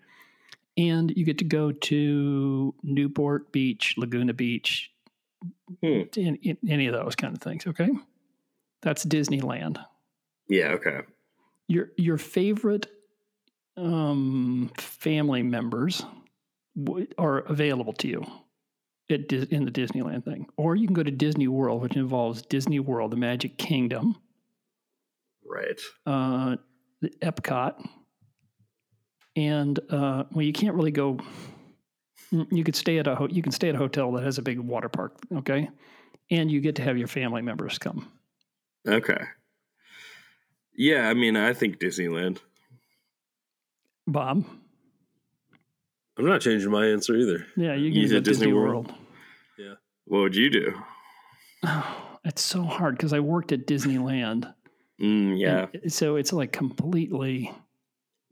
and 0.77 1.12
you 1.17 1.25
get 1.25 1.39
to 1.39 1.43
go 1.43 1.71
to 1.71 2.73
Newport 2.83 3.51
Beach, 3.51 3.95
Laguna 3.97 4.33
Beach, 4.33 4.91
Hmm. 5.81 6.03
in, 6.15 6.36
in- 6.43 6.57
any 6.69 6.86
of 6.88 6.93
those 6.93 7.15
kind 7.15 7.36
of 7.36 7.41
things. 7.41 7.65
Okay, 7.67 7.89
that's 8.81 9.03
Disneyland. 9.03 9.83
yeah, 10.47 10.67
okay. 10.73 11.01
Your 11.67 11.89
your 11.97 12.17
favorite 12.17 12.88
um, 13.75 14.71
family 14.77 15.43
members 15.43 16.03
w- 16.82 17.08
are 17.17 17.39
available 17.39 17.93
to 17.93 18.08
you 18.08 18.25
at 19.10 19.27
Dis- 19.27 19.45
in 19.49 19.65
the 19.65 19.71
Disneyland 19.71 20.23
thing, 20.25 20.47
or 20.58 20.75
you 20.75 20.88
can 20.88 20.93
go 20.93 21.03
to 21.03 21.12
Disney 21.12 21.47
World, 21.47 21.82
which 21.82 21.95
involves 21.95 22.41
Disney 22.41 22.80
World, 22.80 23.12
the 23.12 23.17
Magic 23.17 23.58
Kingdom, 23.58 24.15
Right. 25.45 25.80
uh, 26.06 26.56
the 27.01 27.10
Epcot, 27.21 27.86
and 29.36 29.80
uh, 29.89 30.23
well, 30.32 30.41
you 30.45 30.53
can't 30.53 30.75
really 30.75 30.91
go. 30.91 31.19
You 32.32 32.63
could 32.63 32.75
stay 32.75 32.97
at 32.99 33.08
a 33.08 33.15
ho- 33.15 33.30
you 33.30 33.41
can 33.41 33.51
stay 33.51 33.69
at 33.69 33.75
a 33.75 33.77
hotel 33.77 34.12
that 34.13 34.23
has 34.23 34.38
a 34.38 34.41
big 34.41 34.60
water 34.60 34.89
park, 34.89 35.17
okay, 35.36 35.69
and 36.32 36.51
you 36.51 36.60
get 36.62 36.75
to 36.77 36.82
have 36.82 36.97
your 36.97 37.08
family 37.08 37.41
members 37.41 37.77
come. 37.77 38.12
Okay. 38.88 39.19
Yeah, 40.77 41.09
I 41.09 41.13
mean, 41.15 41.35
I 41.35 41.53
think 41.53 41.79
Disneyland. 41.79 42.37
Bob, 44.05 44.45
I'm 46.17 46.25
not 46.25 46.39
changing 46.41 46.71
my 46.71 46.85
answer 46.87 47.15
either. 47.15 47.45
yeah, 47.57 47.73
you 47.73 47.87
You 47.89 47.93
can 47.93 48.01
go 48.03 48.07
said 48.15 48.23
Disney, 48.23 48.45
Disney 48.47 48.53
World. 48.53 48.87
World? 48.87 48.93
What 50.05 50.19
would 50.21 50.35
you 50.35 50.49
do? 50.49 50.73
It's 52.25 52.41
so 52.41 52.63
hard 52.63 52.97
because 52.97 53.13
I 53.13 53.21
worked 53.21 53.53
at 53.53 53.65
Disneyland. 53.65 54.53
Mm, 55.01 55.39
yeah, 55.39 55.67
and 55.81 55.93
so 55.93 56.17
it's 56.17 56.33
like 56.33 56.51
completely. 56.51 57.53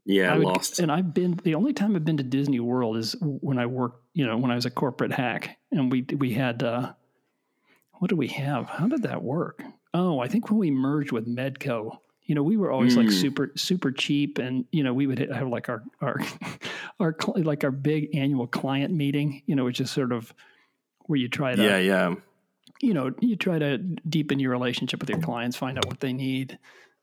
yeah, 0.04 0.34
I 0.34 0.38
would- 0.38 0.44
lost. 0.48 0.80
And 0.80 0.92
I've 0.92 1.14
been 1.14 1.40
the 1.46 1.56
only 1.56 1.72
time 1.72 1.96
I've 1.96 2.04
been 2.04 2.18
to 2.18 2.24
Disney 2.24 2.60
World 2.60 2.98
is 2.98 3.16
when 3.22 3.58
I 3.58 3.68
worked, 3.68 4.04
you 4.14 4.26
know, 4.26 4.36
when 4.36 4.52
I 4.52 4.56
was 4.56 4.66
a 4.66 4.70
corporate 4.70 5.14
hack, 5.14 5.58
and 5.72 5.90
we 5.90 6.06
we 6.18 6.34
had 6.34 6.62
uh, 6.62 6.92
what 7.94 8.10
did 8.10 8.18
we 8.18 8.28
have? 8.28 8.68
How 8.68 8.88
did 8.88 9.04
that 9.04 9.24
work? 9.24 9.64
Oh, 9.94 10.20
I 10.20 10.28
think 10.28 10.50
when 10.50 10.60
we 10.60 10.72
merged 10.72 11.14
with 11.14 11.26
Medco, 11.26 12.00
you 12.26 12.34
know, 12.36 12.44
we 12.44 12.58
were 12.58 12.72
always 12.72 12.98
like 12.98 13.08
Mm. 13.08 13.22
super 13.22 13.52
super 13.56 13.92
cheap, 13.92 14.38
and 14.40 14.66
you 14.72 14.84
know, 14.84 14.94
we 14.94 15.08
would 15.08 15.20
have 15.20 15.48
like 15.48 15.70
our 15.70 15.84
our 16.02 16.20
our 17.00 17.16
like 17.36 17.64
our 17.64 17.72
big 17.72 18.16
annual 18.16 18.48
client 18.48 18.94
meeting, 18.94 19.42
you 19.46 19.56
know, 19.56 19.64
which 19.66 19.80
is 19.80 19.92
sort 19.92 20.12
of 20.12 20.34
where 21.08 21.18
you 21.20 21.28
try 21.30 21.56
to 21.56 21.64
yeah, 21.64 21.78
yeah. 21.78 22.16
you 22.82 22.94
know, 22.94 23.12
you 23.20 23.36
try 23.36 23.60
to 23.60 23.78
deepen 23.78 24.40
your 24.40 24.52
relationship 24.52 25.00
with 25.00 25.10
your 25.10 25.20
clients, 25.20 25.56
find 25.56 25.78
out 25.78 25.86
what 25.86 26.00
they 26.00 26.14
need, 26.14 26.58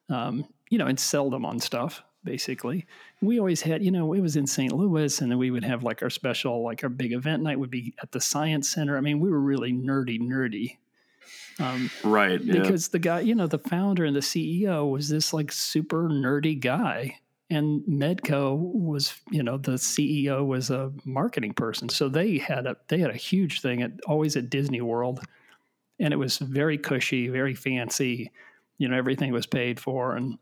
um, 0.09 0.45
you 0.71 0.79
know, 0.79 0.87
and 0.87 0.99
sell 0.99 1.31
them 1.31 1.45
on 1.45 1.61
stuff. 1.61 2.03
Basically, 2.25 2.87
we 3.21 3.39
always 3.41 3.63
had, 3.63 3.85
you 3.85 3.91
know, 3.91 4.13
it 4.13 4.21
was 4.21 4.37
in 4.37 4.47
St. 4.47 4.73
Louis, 4.73 5.21
and 5.21 5.31
then 5.31 5.39
we 5.39 5.51
would 5.51 5.65
have 5.65 5.83
like 5.83 6.03
our 6.03 6.11
special, 6.11 6.63
like 6.63 6.85
our 6.85 6.89
big 6.89 7.13
event 7.13 7.43
night 7.43 7.59
would 7.59 7.71
be 7.71 7.95
at 8.01 8.13
the 8.13 8.21
Science 8.21 8.69
Center. 8.71 8.97
I 8.97 9.01
mean, 9.01 9.19
we 9.19 9.29
were 9.29 9.41
really 9.41 9.73
nerdy, 9.73 10.21
nerdy. 10.21 10.77
Um, 11.59 11.91
Right. 12.05 12.41
Yeah. 12.43 12.61
because 12.61 12.89
the 12.89 12.99
guy, 12.99 13.21
you 13.21 13.35
know, 13.35 13.47
the 13.47 13.59
founder 13.59 14.05
and 14.05 14.17
the 14.17 14.21
CEO 14.21 14.91
was 14.91 15.09
this 15.09 15.33
like 15.33 15.53
super 15.53 16.09
nerdy 16.09 16.59
guy. 16.59 17.19
And 17.51 17.83
Medco 17.83 18.57
was, 18.57 19.15
you 19.31 19.43
know, 19.43 19.59
the 19.59 19.73
CEO 19.73 20.47
was 20.47 20.71
a 20.71 20.91
marketing 21.05 21.53
person. 21.53 21.89
So 21.91 22.09
they 22.09 22.39
had 22.39 22.67
a 22.67 22.77
they 22.89 22.99
had 22.99 23.11
a 23.11 23.17
huge 23.17 23.61
thing 23.61 23.83
at 23.83 23.93
always 24.07 24.37
at 24.37 24.49
Disney 24.49 24.81
World. 24.81 25.21
And 26.01 26.15
it 26.15 26.17
was 26.17 26.39
very 26.39 26.79
cushy, 26.79 27.29
very 27.29 27.55
fancy. 27.55 28.31
You 28.79 28.89
know, 28.89 28.97
everything 28.97 29.33
was 29.33 29.47
paid 29.47 29.79
for. 29.79 30.17
And 30.17 30.39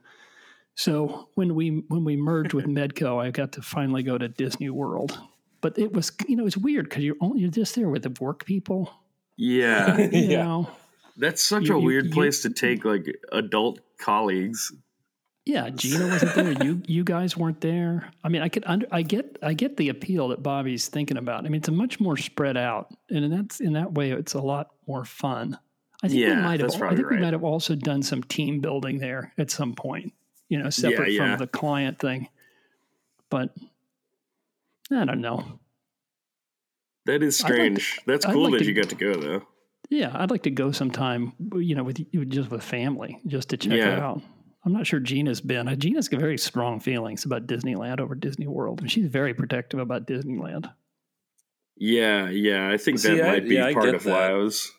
so 0.76 1.28
when 1.34 1.54
we 1.56 1.82
when 1.88 2.04
we 2.04 2.16
merged 2.16 2.54
with 2.54 2.66
Medco, 2.78 3.20
I 3.20 3.30
got 3.30 3.52
to 3.52 3.62
finally 3.62 4.02
go 4.04 4.16
to 4.16 4.28
Disney 4.28 4.70
World. 4.70 5.18
But 5.60 5.78
it 5.78 5.92
was, 5.92 6.12
you 6.28 6.36
know, 6.36 6.46
it's 6.46 6.56
weird 6.56 6.88
because 6.88 7.02
you're 7.04 7.16
only 7.20 7.40
you're 7.40 7.50
just 7.50 7.74
there 7.74 7.88
with 7.88 8.04
the 8.04 8.14
work 8.24 8.44
people. 8.44 8.92
yeah. 9.36 9.96
You 9.98 10.08
Yeah. 10.12 10.42
know, 10.44 10.70
That's 11.20 11.42
such 11.42 11.68
You- 11.68 11.76
a 11.76 11.78
you- 11.80 11.84
weird 11.86 12.04
you- 12.06 12.10
place 12.12 12.42
to 12.42 12.50
take 12.50 12.84
like 12.84 13.06
adult 13.32 13.80
colleagues. 13.98 14.72
Yeah, 15.46 15.70
Gina 15.70 16.06
wasn't 16.06 16.34
there. 16.34 16.64
You 16.64 16.82
you 16.86 17.02
guys 17.02 17.36
weren't 17.36 17.60
there. 17.60 18.10
I 18.22 18.28
mean, 18.28 18.42
I 18.42 18.48
could 18.48 18.62
under, 18.66 18.86
I 18.90 19.02
get 19.02 19.38
I 19.42 19.54
get 19.54 19.76
the 19.76 19.88
appeal 19.88 20.28
that 20.28 20.42
Bobby's 20.42 20.88
thinking 20.88 21.16
about. 21.16 21.44
I 21.44 21.48
mean, 21.48 21.56
it's 21.60 21.68
a 21.68 21.72
much 21.72 21.98
more 21.98 22.16
spread 22.16 22.56
out, 22.56 22.94
and 23.10 23.24
in 23.24 23.30
that's 23.30 23.58
in 23.60 23.72
that 23.72 23.92
way, 23.92 24.12
it's 24.12 24.34
a 24.34 24.40
lot 24.40 24.70
more 24.86 25.04
fun. 25.04 25.58
I 26.02 26.08
think 26.08 26.26
we 26.26 26.34
might 26.42 26.60
have. 26.60 26.82
I 26.82 26.94
think 26.94 27.10
we 27.10 27.18
might 27.18 27.32
have 27.32 27.42
also 27.44 27.74
done 27.74 28.02
some 28.02 28.22
team 28.22 28.60
building 28.60 28.98
there 28.98 29.32
at 29.38 29.50
some 29.50 29.74
point. 29.74 30.12
You 30.48 30.58
know, 30.58 30.70
separate 30.70 31.12
yeah. 31.12 31.36
from 31.36 31.38
the 31.38 31.46
client 31.46 31.98
thing. 31.98 32.28
But 33.30 33.54
I 34.92 35.04
don't 35.04 35.20
know. 35.20 35.58
That 37.06 37.22
is 37.22 37.42
I'd 37.42 37.44
like 37.44 37.52
to- 37.52 37.54
strange. 37.80 38.00
That's 38.06 38.26
cool 38.26 38.44
like 38.44 38.52
that 38.52 38.58
to- 38.60 38.64
you 38.66 38.74
got 38.74 38.88
to 38.90 38.94
go 38.94 39.14
though. 39.14 39.42
Yeah, 39.90 40.10
I'd 40.14 40.30
like 40.30 40.44
to 40.44 40.50
go 40.50 40.72
sometime. 40.72 41.32
You 41.54 41.74
know, 41.74 41.82
with 41.84 41.98
just 42.30 42.50
with 42.50 42.62
family, 42.62 43.18
just 43.26 43.50
to 43.50 43.56
check 43.56 43.72
it 43.72 43.98
out. 43.98 44.22
I'm 44.64 44.72
not 44.72 44.86
sure 44.86 45.00
Gina's 45.00 45.40
been. 45.40 45.68
Uh, 45.68 45.74
Gina's 45.74 46.08
got 46.08 46.20
very 46.20 46.38
strong 46.38 46.80
feelings 46.80 47.24
about 47.24 47.46
Disneyland 47.46 47.98
over 47.98 48.14
Disney 48.14 48.46
World, 48.46 48.80
and 48.80 48.90
she's 48.90 49.06
very 49.06 49.34
protective 49.34 49.80
about 49.80 50.06
Disneyland. 50.06 50.70
Yeah, 51.76 52.28
yeah. 52.28 52.70
I 52.70 52.76
think 52.76 52.98
See, 52.98 53.16
that 53.16 53.24
I- 53.26 53.32
might 53.32 53.48
be 53.48 53.54
yeah, 53.56 53.72
part 53.72 53.86
get 53.86 53.94
of 53.94 54.04
why. 54.06 54.28
I 54.28 54.32
was 54.34 54.70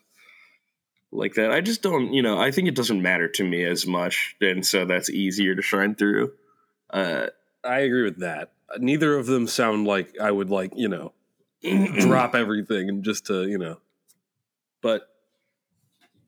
like 1.12 1.34
that. 1.34 1.52
I 1.52 1.62
just 1.62 1.82
don't, 1.82 2.14
you 2.14 2.22
know, 2.22 2.40
I 2.40 2.52
think 2.52 2.68
it 2.68 2.76
doesn't 2.76 3.02
matter 3.02 3.28
to 3.28 3.44
me 3.44 3.64
as 3.66 3.86
much, 3.88 4.36
and 4.40 4.66
so 4.66 4.86
that's 4.86 5.10
easier 5.10 5.56
to 5.56 5.62
shine 5.62 5.96
through. 5.96 6.32
Uh, 6.90 7.28
I 7.64 7.80
agree 7.80 8.04
with 8.04 8.20
that. 8.20 8.52
Neither 8.78 9.18
of 9.18 9.26
them 9.26 9.48
sound 9.48 9.88
like 9.88 10.18
I 10.20 10.32
would 10.32 10.50
like, 10.50 10.74
you 10.76 10.88
know, 10.88 11.12
drop 12.00 12.36
everything 12.36 12.88
and 12.88 13.04
just 13.04 13.26
to, 13.26 13.48
you 13.48 13.58
know. 13.58 13.78
But 14.82 15.04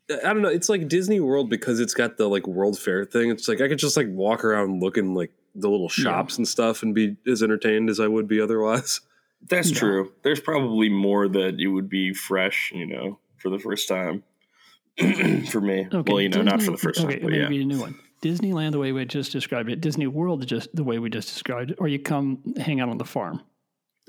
I 0.09 0.33
don't 0.33 0.41
know. 0.41 0.49
It's 0.49 0.69
like 0.69 0.87
Disney 0.87 1.19
World 1.19 1.49
because 1.49 1.79
it's 1.79 1.93
got 1.93 2.17
the 2.17 2.27
like 2.27 2.45
World 2.47 2.77
Fair 2.77 3.05
thing. 3.05 3.29
It's 3.29 3.47
like 3.47 3.61
I 3.61 3.67
could 3.67 3.79
just 3.79 3.97
like 3.97 4.07
walk 4.09 4.43
around 4.43 4.81
looking 4.81 5.15
like 5.15 5.31
the 5.55 5.69
little 5.69 5.89
shops 5.89 6.37
and 6.37 6.47
stuff 6.47 6.83
and 6.83 6.93
be 6.95 7.15
as 7.27 7.43
entertained 7.43 7.89
as 7.89 7.99
I 7.99 8.07
would 8.07 8.27
be 8.27 8.41
otherwise. 8.41 9.01
That's 9.49 9.71
Yeah. 9.71 9.79
true. 9.79 10.11
There's 10.23 10.39
probably 10.39 10.89
more 10.89 11.27
that 11.27 11.59
it 11.59 11.67
would 11.67 11.89
be 11.89 12.13
fresh, 12.13 12.71
you 12.73 12.85
know, 12.85 13.19
for 13.37 13.49
the 13.49 13.59
first 13.59 13.87
time. 13.87 14.23
for 15.49 15.59
me, 15.59 15.87
Okay, 15.91 16.13
well, 16.13 16.21
you 16.21 16.29
know, 16.29 16.43
not 16.43 16.61
for 16.61 16.69
the 16.71 16.77
first 16.77 16.99
okay, 16.99 17.15
time, 17.15 17.23
but 17.23 17.31
let 17.31 17.49
me 17.49 17.57
yeah. 17.57 17.63
a 17.63 17.65
new 17.65 17.79
one. 17.79 17.99
Disneyland, 18.21 18.71
the 18.73 18.79
way 18.79 18.91
we 18.91 19.03
just 19.05 19.31
described 19.31 19.69
it. 19.69 19.81
Disney 19.81 20.05
World, 20.07 20.45
just 20.47 20.73
the 20.75 20.83
way 20.83 20.99
we 20.99 21.09
just 21.09 21.27
described 21.29 21.71
it. 21.71 21.77
Or 21.79 21.87
you 21.87 21.97
come 21.99 22.53
hang 22.57 22.79
out 22.79 22.89
on 22.89 22.97
the 22.99 23.03
farm. 23.05 23.41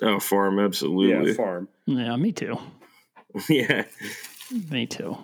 Oh, 0.02 0.20
farm, 0.20 0.58
absolutely. 0.60 1.28
Yeah, 1.30 1.34
farm. 1.34 1.68
Yeah, 1.86 2.14
me 2.16 2.32
too. 2.32 2.58
Me 4.70 4.86
too. 4.86 5.16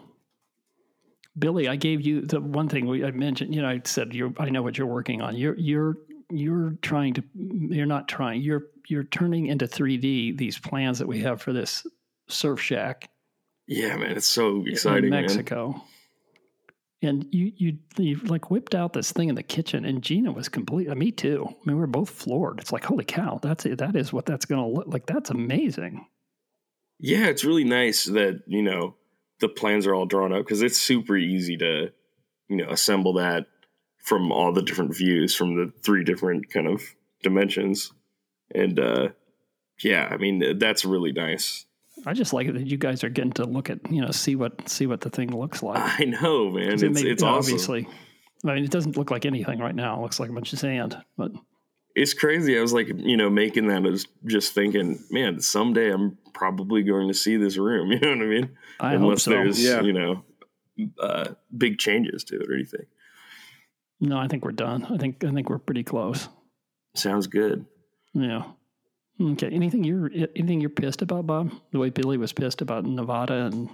Billy, 1.38 1.68
I 1.68 1.76
gave 1.76 2.00
you 2.00 2.22
the 2.22 2.40
one 2.40 2.68
thing 2.68 2.86
we 2.86 3.04
I 3.04 3.10
mentioned. 3.10 3.54
You 3.54 3.62
know, 3.62 3.68
I 3.68 3.80
said 3.84 4.14
you 4.14 4.34
I 4.38 4.50
know 4.50 4.62
what 4.62 4.76
you're 4.78 4.86
working 4.86 5.22
on. 5.22 5.36
You're 5.36 5.56
you're 5.58 5.96
you're 6.30 6.76
trying 6.82 7.14
to. 7.14 7.22
You're 7.34 7.86
not 7.86 8.08
trying. 8.08 8.42
You're 8.42 8.64
you're 8.88 9.04
turning 9.04 9.46
into 9.46 9.66
3D 9.66 10.36
these 10.36 10.58
plans 10.58 10.98
that 10.98 11.06
we 11.06 11.20
have 11.20 11.40
for 11.40 11.52
this 11.52 11.86
surf 12.28 12.60
shack 12.60 13.08
yeah, 13.70 13.96
man, 13.96 14.16
it's 14.16 14.26
so 14.26 14.62
in 14.62 14.68
exciting, 14.68 15.10
man. 15.10 15.22
Mexico. 15.22 15.80
and 17.02 17.24
you 17.30 17.52
you 17.56 17.78
you 17.96 18.16
like 18.24 18.50
whipped 18.50 18.74
out 18.74 18.92
this 18.92 19.12
thing 19.12 19.28
in 19.28 19.36
the 19.36 19.44
kitchen, 19.44 19.84
and 19.84 20.02
Gina 20.02 20.32
was 20.32 20.48
complete. 20.48 20.88
uh, 20.88 20.96
Me 20.96 21.12
too. 21.12 21.46
I 21.48 21.54
mean, 21.64 21.76
we 21.76 21.82
are 21.84 21.86
both 21.86 22.10
floored. 22.10 22.58
It's 22.58 22.72
like, 22.72 22.84
holy 22.84 23.04
cow, 23.04 23.38
that's 23.40 23.64
it. 23.66 23.78
That 23.78 23.94
is 23.94 24.12
what 24.12 24.26
that's 24.26 24.44
going 24.44 24.60
to 24.60 24.66
look 24.68 24.88
like. 24.88 25.06
That's 25.06 25.30
amazing. 25.30 26.04
Yeah, 26.98 27.26
it's 27.26 27.44
really 27.44 27.62
nice 27.62 28.06
that, 28.06 28.42
you 28.48 28.62
know, 28.62 28.96
the 29.40 29.48
plans 29.48 29.86
are 29.86 29.94
all 29.94 30.06
drawn 30.06 30.32
up 30.32 30.44
because 30.44 30.62
it's 30.62 30.80
super 30.80 31.16
easy 31.16 31.56
to, 31.58 31.92
you 32.48 32.56
know, 32.56 32.68
assemble 32.70 33.14
that 33.14 33.46
from 33.98 34.32
all 34.32 34.52
the 34.52 34.62
different 34.62 34.96
views 34.96 35.34
from 35.34 35.56
the 35.56 35.72
three 35.82 36.04
different 36.04 36.50
kind 36.50 36.66
of 36.66 36.82
dimensions. 37.22 37.92
And 38.54 38.78
uh 38.78 39.08
yeah, 39.82 40.08
I 40.10 40.16
mean 40.16 40.58
that's 40.58 40.84
really 40.84 41.12
nice. 41.12 41.66
I 42.06 42.14
just 42.14 42.32
like 42.32 42.46
it 42.48 42.54
that 42.54 42.66
you 42.66 42.78
guys 42.78 43.04
are 43.04 43.10
getting 43.10 43.32
to 43.32 43.44
look 43.44 43.68
at 43.70 43.90
you 43.90 44.00
know 44.00 44.10
see 44.10 44.36
what 44.36 44.68
see 44.68 44.86
what 44.86 45.00
the 45.00 45.10
thing 45.10 45.36
looks 45.36 45.62
like. 45.62 46.00
I 46.00 46.04
know, 46.04 46.50
man 46.50 46.72
It's 46.72 46.82
it 46.82 46.90
it's 46.92 47.02
you 47.02 47.06
know, 47.06 47.12
awesome. 47.12 47.54
obviously. 47.54 47.88
I 48.44 48.54
mean, 48.54 48.64
it 48.64 48.70
doesn't 48.70 48.96
look 48.96 49.10
like 49.10 49.26
anything 49.26 49.58
right 49.58 49.74
now. 49.74 49.98
It 49.98 50.02
looks 50.02 50.18
like 50.18 50.30
a 50.30 50.32
bunch 50.32 50.54
of 50.54 50.58
sand, 50.58 50.96
but 51.18 51.32
It's 51.96 52.14
crazy. 52.14 52.56
I 52.58 52.62
was 52.62 52.72
like, 52.72 52.88
you 52.88 53.16
know, 53.16 53.28
making 53.28 53.66
that 53.68 53.84
as 53.84 54.06
just 54.26 54.54
thinking, 54.54 55.02
man, 55.10 55.40
someday 55.40 55.90
I'm 55.92 56.16
probably 56.34 56.82
going 56.82 57.08
to 57.08 57.14
see 57.14 57.36
this 57.36 57.56
room. 57.56 57.90
You 57.92 57.98
know 58.00 58.10
what 58.10 58.22
I 58.22 58.26
mean? 58.26 58.50
I 58.78 58.90
hope 58.92 59.00
Unless 59.02 59.22
so. 59.24 59.30
there's, 59.30 59.62
Yeah. 59.62 59.80
you 59.82 59.92
know, 59.92 60.24
uh, 61.00 61.34
big 61.56 61.78
changes 61.78 62.24
to 62.24 62.40
it 62.40 62.48
or 62.48 62.54
anything. 62.54 62.86
no, 64.00 64.16
I 64.18 64.28
think 64.28 64.44
we're 64.44 64.52
done. 64.52 64.86
I 64.88 64.96
think 64.96 65.22
I 65.24 65.30
think 65.30 65.50
we're 65.50 65.58
pretty 65.58 65.82
close. 65.84 66.28
Sounds 66.94 67.26
good. 67.26 67.66
Yeah. 68.14 68.44
Okay. 69.20 69.48
Anything 69.50 69.84
you're 69.84 70.10
anything 70.34 70.60
you're 70.62 70.70
pissed 70.70 71.02
about, 71.02 71.26
Bob? 71.26 71.52
The 71.72 71.78
way 71.78 71.90
Billy 71.90 72.16
was 72.16 72.32
pissed 72.32 72.62
about 72.62 72.86
Nevada 72.86 73.44
and 73.46 73.68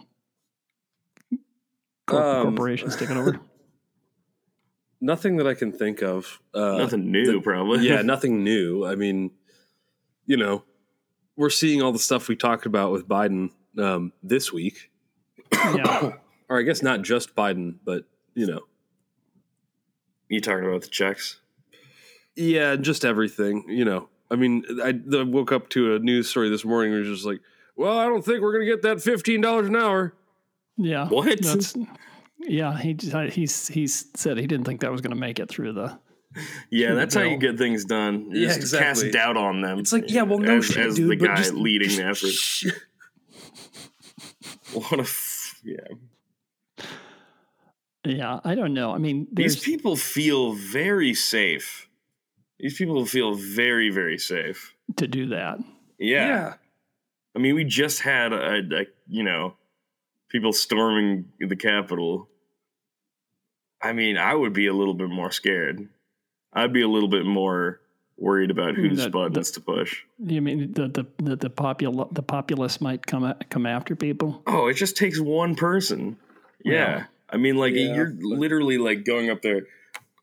corp- 2.06 2.24
Um, 2.24 2.42
corporations 2.48 2.96
taking 2.96 3.16
over. 3.16 3.38
Nothing 5.00 5.36
that 5.36 5.46
I 5.46 5.54
can 5.54 5.72
think 5.72 6.02
of. 6.02 6.40
Uh, 6.54 6.78
Nothing 6.78 7.10
new, 7.12 7.40
probably. 7.40 7.86
yeah, 7.86 8.02
nothing 8.02 8.42
new. 8.42 8.84
I 8.86 8.94
mean, 8.94 9.30
you 10.26 10.36
know, 10.36 10.64
we're 11.36 11.50
seeing 11.50 11.82
all 11.82 11.92
the 11.92 11.98
stuff 11.98 12.28
we 12.28 12.36
talked 12.36 12.64
about 12.66 12.92
with 12.92 13.06
Biden 13.06 13.50
um, 13.78 14.12
this 14.22 14.52
week, 14.52 14.90
Yeah. 15.52 16.12
or 16.48 16.58
I 16.58 16.62
guess 16.62 16.82
not 16.82 17.02
just 17.02 17.34
Biden, 17.36 17.74
but 17.84 18.04
you 18.34 18.46
know, 18.46 18.62
You 20.28 20.40
talking 20.40 20.64
about 20.66 20.82
the 20.82 20.88
checks? 20.88 21.40
yeah, 22.34 22.76
just 22.76 23.04
everything. 23.04 23.64
You 23.68 23.84
know, 23.84 24.08
I 24.30 24.36
mean, 24.36 24.64
I, 24.82 24.94
I 25.16 25.22
woke 25.22 25.52
up 25.52 25.68
to 25.70 25.94
a 25.94 25.98
news 25.98 26.28
story 26.28 26.48
this 26.48 26.64
morning. 26.64 26.92
It 26.94 26.98
was 27.00 27.08
just 27.08 27.24
like, 27.26 27.40
well, 27.76 27.98
I 27.98 28.06
don't 28.06 28.24
think 28.24 28.40
we're 28.40 28.52
gonna 28.52 28.64
get 28.64 28.82
that 28.82 29.00
fifteen 29.02 29.40
dollars 29.42 29.68
an 29.68 29.76
hour. 29.76 30.14
Yeah. 30.78 31.08
What? 31.08 31.40
That's, 32.40 32.50
yeah. 32.52 32.76
He 32.78 32.96
he's 33.30 33.68
he's 33.68 34.06
said 34.14 34.38
he 34.38 34.46
didn't 34.46 34.64
think 34.66 34.80
that 34.80 34.90
was 34.92 35.00
going 35.00 35.10
to 35.14 35.16
make 35.20 35.38
it 35.38 35.48
through 35.48 35.72
the. 35.72 35.98
Yeah, 36.70 36.92
that's 36.94 37.14
how 37.14 37.22
you 37.22 37.38
get 37.38 37.56
things 37.56 37.84
done. 37.86 38.30
You 38.30 38.40
Yeah, 38.42 38.46
just 38.48 38.58
exactly. 38.60 39.04
cast 39.04 39.12
doubt 39.12 39.36
on 39.38 39.62
them. 39.62 39.78
It's 39.78 39.90
like, 39.92 40.10
yeah, 40.10 40.20
well, 40.22 40.38
no 40.38 40.58
as, 40.58 40.66
shit, 40.66 40.84
as 40.86 40.96
dude, 40.96 41.08
the 41.10 41.16
guy 41.16 41.36
just- 41.36 41.54
leading 41.54 41.96
the 41.96 42.04
effort. 42.10 42.72
What 44.72 44.98
a 44.98 45.02
f- 45.02 45.60
yeah. 45.64 46.84
Yeah. 48.04 48.40
I 48.44 48.54
don't 48.54 48.74
know. 48.74 48.92
I 48.92 48.98
mean, 48.98 49.26
These 49.32 49.60
people 49.60 49.96
feel 49.96 50.52
very 50.52 51.14
safe. 51.14 51.88
These 52.58 52.76
people 52.76 53.04
feel 53.06 53.34
very 53.34 53.90
very 53.90 54.18
safe. 54.18 54.74
to 54.96 55.06
do 55.06 55.28
that. 55.28 55.58
Yeah. 55.98 56.54
I 57.34 57.38
mean, 57.38 57.54
we 57.54 57.64
just 57.64 58.00
had 58.00 58.32
a, 58.32 58.58
a 58.58 58.86
you 59.08 59.22
know 59.22 59.54
people 60.28 60.52
storming 60.52 61.26
the 61.40 61.56
Capitol. 61.56 62.28
I 63.82 63.92
mean, 63.92 64.16
I 64.16 64.34
would 64.34 64.52
be 64.52 64.66
a 64.66 64.72
little 64.72 64.94
bit 64.94 65.10
more 65.10 65.30
scared. 65.30 65.88
I'd 66.52 66.72
be 66.72 66.82
a 66.82 66.88
little 66.88 67.08
bit 67.08 67.26
more 67.26 67.80
worried 68.16 68.50
about 68.50 68.74
whose 68.76 68.92
hmm, 68.92 68.96
That- 68.96 69.12
buttons 69.12 69.50
to 69.52 69.60
push. 69.60 70.02
You 70.18 70.40
mean 70.40 70.72
the 70.72 70.88
the 70.88 71.06
the, 71.22 71.36
the 71.36 71.50
popul 71.50 72.12
the 72.14 72.22
populace 72.22 72.80
might 72.80 73.06
come 73.06 73.24
a- 73.24 73.36
come 73.50 73.66
after 73.66 73.94
people? 73.94 74.42
Oh, 74.46 74.68
it 74.68 74.74
just 74.74 74.96
takes 74.96 75.20
one 75.20 75.54
person. 75.54 76.16
Yeah. 76.64 76.72
Yeah. 76.72 77.04
I 77.28 77.36
mean, 77.36 77.56
like 77.56 77.74
Yeah, 77.74 77.94
you're 77.94 78.10
but- 78.10 78.22
literally 78.24 78.78
like 78.78 79.04
going 79.04 79.30
up 79.30 79.42
there. 79.42 79.62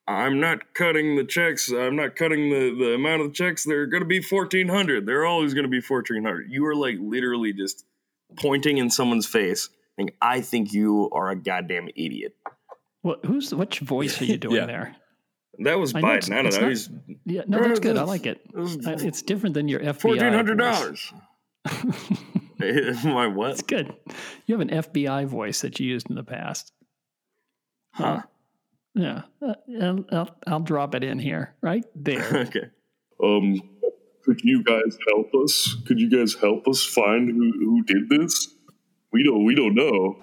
I'm 0.06 0.42
not 0.42 0.74
cutting 0.74 1.16
the 1.16 1.24
checks. 1.24 1.72
I'm 1.72 1.96
not 1.96 2.18
cutting 2.18 2.50
the, 2.50 2.76
the 2.78 2.94
amount 2.96 3.22
of 3.22 3.28
the 3.30 3.34
checks. 3.34 3.64
They're 3.64 3.86
going 3.86 4.02
to 4.04 4.08
be 4.08 4.20
1400. 4.22 5.06
They're 5.06 5.26
always 5.26 5.54
going 5.54 5.64
to 5.64 5.70
be 5.70 5.80
1400. 5.80 6.52
You 6.52 6.66
are 6.66 6.76
like 6.76 6.98
literally 7.00 7.54
just 7.54 7.86
pointing 8.36 8.80
in 8.80 8.90
someone's 8.90 9.28
face 9.28 9.70
and 9.98 10.12
I 10.22 10.42
think 10.42 10.74
you 10.74 11.10
are 11.12 11.30
a 11.30 11.36
goddamn 11.36 11.90
idiot. 11.96 12.36
What 13.02 13.26
who's 13.26 13.54
which 13.54 13.80
voice 13.80 14.22
are 14.22 14.26
you 14.26 14.38
doing 14.46 14.56
Yeah. 14.56 14.66
there? 14.66 14.96
That 15.60 15.78
was 15.80 15.94
I 15.94 16.02
know 16.02 16.14
it's- 16.14 16.30
Biden. 16.30 16.34
I 16.38 16.42
don't 16.42 16.54
know. 16.54 16.60
not- 16.62 16.70
He's 16.70 16.90
Yeah, 17.26 17.42
no, 17.48 17.60
No, 17.60 17.68
that's 17.68 17.80
good. 17.80 17.98
I 17.98 18.04
like 18.04 18.26
it. 18.26 18.42
it 18.46 18.56
was 18.58 18.78
It's 19.04 19.22
different 19.22 19.54
than 19.54 19.68
your 19.68 19.82
FBI. 19.82 20.02
Fourteen 20.02 20.34
hundred 20.34 20.58
dollars. 20.58 21.14
My 23.04 23.28
what? 23.28 23.52
It's 23.52 23.62
good. 23.62 23.94
You 24.46 24.58
have 24.58 24.62
an 24.62 24.70
FBI 24.70 25.26
voice 25.26 25.62
that 25.62 25.80
you 25.80 25.88
used 25.90 26.10
in 26.10 26.16
the 26.16 26.24
past. 26.24 26.72
Huh? 27.92 28.22
Yeah, 28.96 29.24
uh, 29.42 29.54
I'll, 29.82 30.06
I'll, 30.12 30.36
I'll 30.48 30.60
drop 30.60 30.94
it 30.96 31.04
in 31.04 31.20
here, 31.20 31.56
right 31.62 31.84
there. 31.96 32.24
okay. 32.48 32.66
Um, 33.22 33.60
could 34.24 34.40
you 34.44 34.64
guys 34.64 34.98
help 35.10 35.32
us? 35.44 35.76
Could 35.88 36.00
you 36.00 36.10
guys 36.10 36.36
help 36.36 36.68
us 36.68 36.86
find 36.86 37.30
who, 37.30 37.52
who 37.60 37.84
did 37.84 38.08
this? 38.10 38.53
We 39.14 39.24
don't. 39.24 39.46
We 39.46 39.56
don't 39.56 39.76
know. 39.76 40.18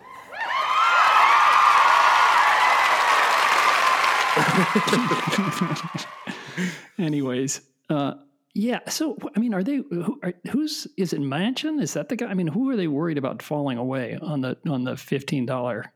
Anyways, 6.98 7.60
uh, 7.88 8.14
yeah. 8.54 8.80
So, 8.88 9.16
I 9.34 9.38
mean, 9.40 9.54
are 9.54 9.62
they? 9.62 9.76
Who, 9.76 10.18
are, 10.22 10.34
who's 10.50 10.86
is 10.96 11.12
it? 11.12 11.20
Manchin? 11.20 11.80
Is 11.80 11.94
that 11.94 12.08
the 12.08 12.16
guy? 12.16 12.26
I 12.26 12.34
mean, 12.34 12.48
who 12.48 12.68
are 12.70 12.76
they 12.76 12.88
worried 12.88 13.18
about 13.18 13.42
falling 13.42 13.78
away 13.78 14.18
on 14.20 14.40
the 14.40 14.56
on 14.68 14.84
the 14.84 14.96
fifteen 14.96 15.46
dollar 15.46 15.92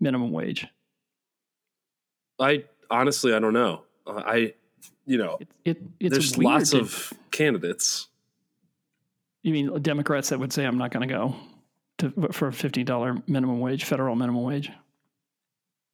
minimum 0.00 0.32
wage? 0.32 0.66
I 2.40 2.64
honestly, 2.90 3.34
I 3.34 3.38
don't 3.38 3.52
know. 3.52 3.82
Uh, 4.06 4.22
I, 4.24 4.54
you 5.06 5.18
know, 5.18 5.38
It, 5.40 5.48
it 5.64 5.82
it's 6.00 6.12
there's 6.12 6.38
lots 6.38 6.70
to- 6.70 6.80
of 6.80 7.12
candidates. 7.30 8.08
You 9.42 9.52
mean 9.52 9.82
Democrats 9.82 10.30
that 10.30 10.40
would 10.40 10.52
say 10.52 10.64
I'm 10.64 10.78
not 10.78 10.90
going 10.90 11.08
to 11.08 11.14
go 11.14 11.34
to 11.98 12.28
for 12.32 12.48
a 12.48 12.52
fifteen 12.52 12.84
dollar 12.86 13.16
minimum 13.26 13.60
wage, 13.60 13.84
federal 13.84 14.16
minimum 14.16 14.42
wage? 14.42 14.70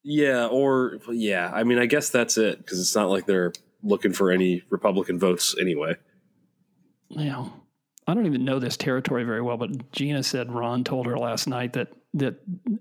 Yeah, 0.03 0.47
or 0.47 0.99
yeah, 1.11 1.51
I 1.53 1.65
mean, 1.65 1.79
I 1.79 1.87
guess 1.87 2.11
that's 2.11 2.37
it 2.37 2.59
because 2.59 2.81
it's 2.81 2.95
not 2.95 3.09
like 3.09 3.27
they're 3.27 3.53
looking 3.83 4.13
for 4.13 4.31
any 4.31 4.63
Republican 4.71 5.19
votes 5.19 5.55
anyway. 5.61 5.97
Yeah. 7.09 7.49
I 8.07 8.13
don't 8.13 8.27
even 8.27 8.45
know 8.45 8.59
this 8.59 8.77
territory 8.77 9.25
very 9.25 9.41
well, 9.41 9.57
but 9.57 9.91
Gina 9.93 10.23
said 10.23 10.53
Ron 10.53 10.85
told 10.85 11.07
her 11.07 11.17
last 11.19 11.47
night 11.47 11.73
that 11.73 11.89
that 12.15 12.37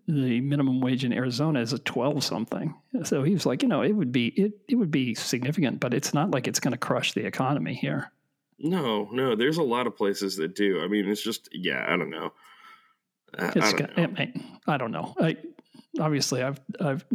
the 0.07 0.41
minimum 0.41 0.81
wage 0.81 1.05
in 1.05 1.13
Arizona 1.13 1.61
is 1.61 1.71
a 1.73 1.79
twelve 1.79 2.23
something. 2.23 2.75
So 3.03 3.23
he 3.23 3.33
was 3.33 3.45
like, 3.45 3.63
you 3.63 3.69
know, 3.69 3.81
it 3.81 3.93
would 3.93 4.11
be 4.11 4.27
it 4.27 4.53
it 4.67 4.75
would 4.75 4.91
be 4.91 5.15
significant, 5.15 5.79
but 5.79 5.93
it's 5.93 6.13
not 6.13 6.31
like 6.31 6.47
it's 6.47 6.59
going 6.59 6.73
to 6.73 6.77
crush 6.77 7.13
the 7.13 7.25
economy 7.25 7.73
here. 7.73 8.11
No, 8.59 9.07
no. 9.11 9.35
There's 9.35 9.57
a 9.57 9.63
lot 9.63 9.87
of 9.87 9.95
places 9.95 10.35
that 10.37 10.55
do. 10.55 10.81
I 10.81 10.87
mean, 10.87 11.07
it's 11.07 11.23
just 11.23 11.47
yeah. 11.53 11.85
I 11.87 11.95
don't 11.95 12.09
know. 12.09 12.33
I, 13.37 13.45
I 13.45 13.47
It's 13.55 13.73
don't 13.73 13.77
got, 13.77 13.97
know. 13.97 14.09
I, 14.17 14.33
I 14.67 14.77
don't 14.77 14.91
know. 14.91 15.13
I 15.19 15.37
obviously 15.99 16.41
I've 16.43 16.59
I've 16.79 17.05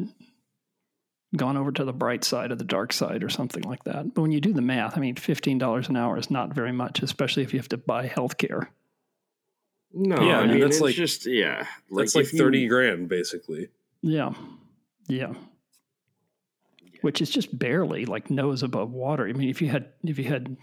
gone 1.36 1.56
over 1.56 1.70
to 1.72 1.84
the 1.84 1.92
bright 1.92 2.24
side 2.24 2.50
of 2.52 2.58
the 2.58 2.64
dark 2.64 2.92
side 2.92 3.22
or 3.22 3.28
something 3.28 3.62
like 3.64 3.84
that. 3.84 4.14
But 4.14 4.22
when 4.22 4.32
you 4.32 4.40
do 4.40 4.52
the 4.52 4.62
math, 4.62 4.96
I 4.96 5.00
mean, 5.00 5.16
fifteen 5.16 5.58
dollars 5.58 5.88
an 5.88 5.96
hour 5.96 6.16
is 6.18 6.30
not 6.30 6.54
very 6.54 6.72
much, 6.72 7.02
especially 7.02 7.42
if 7.42 7.52
you 7.52 7.58
have 7.60 7.68
to 7.68 7.76
buy 7.76 8.06
health 8.06 8.38
care. 8.38 8.70
No, 9.92 10.16
Yeah, 10.22 10.38
I 10.38 10.40
I 10.40 10.42
mean, 10.42 10.50
mean 10.52 10.60
that's 10.60 10.76
it's 10.76 10.82
like- 10.82 10.94
just 10.94 11.26
yeah. 11.26 11.66
That's 11.90 12.14
like 12.14 12.24
if 12.26 12.32
you- 12.32 12.38
thirty 12.38 12.66
grand, 12.68 13.08
basically. 13.08 13.68
Yeah. 14.02 14.32
Yeah. 15.08 15.32
Which 17.00 17.20
is 17.22 17.30
just 17.30 17.56
barely 17.56 18.06
like 18.06 18.28
nose 18.30 18.62
above 18.62 18.90
water. 18.92 19.26
I 19.28 19.32
mean, 19.32 19.48
if 19.48 19.62
you 19.62 19.68
had 19.68 19.92
if 20.04 20.18
you 20.18 20.24
had 20.24 20.56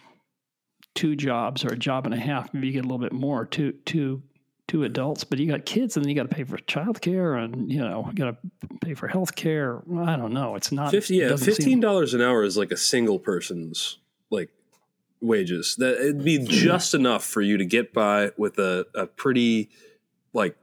two 0.93 1.15
jobs 1.15 1.63
or 1.63 1.69
a 1.69 1.77
job 1.77 2.05
and 2.05 2.13
a 2.13 2.17
half, 2.19 2.53
maybe 2.53 2.67
you 2.67 2.73
get 2.73 2.79
a 2.85 2.87
little 2.87 2.97
bit 2.99 3.13
more. 3.13 3.45
Two 3.45 3.71
two 3.85 4.21
two 4.67 4.83
adults, 4.83 5.23
but 5.23 5.37
you 5.39 5.47
got 5.47 5.65
kids 5.65 5.95
and 5.95 6.03
then 6.03 6.09
you 6.09 6.15
got 6.15 6.29
to 6.29 6.35
pay 6.35 6.43
for 6.43 6.57
childcare 6.57 7.43
and 7.43 7.71
you 7.71 7.79
know, 7.79 8.05
you 8.09 8.13
got 8.13 8.35
to 8.41 8.67
pay 8.81 8.93
for 8.93 9.07
health 9.07 9.35
care. 9.35 9.81
I 9.99 10.15
don't 10.15 10.33
know. 10.33 10.55
It's 10.55 10.71
not 10.71 10.91
Fifty, 10.91 11.17
yeah, 11.17 11.29
doesn't 11.29 11.45
fifteen 11.45 11.65
seem- 11.65 11.79
dollars 11.81 12.13
an 12.13 12.21
hour 12.21 12.43
is 12.43 12.57
like 12.57 12.71
a 12.71 12.77
single 12.77 13.19
person's 13.19 13.99
like 14.29 14.49
wages. 15.21 15.75
That 15.77 15.99
it'd 15.99 16.23
be 16.23 16.39
just 16.39 16.93
enough 16.93 17.23
for 17.23 17.41
you 17.41 17.57
to 17.57 17.65
get 17.65 17.93
by 17.93 18.31
with 18.37 18.57
a, 18.57 18.85
a 18.95 19.05
pretty 19.07 19.69
like 20.33 20.57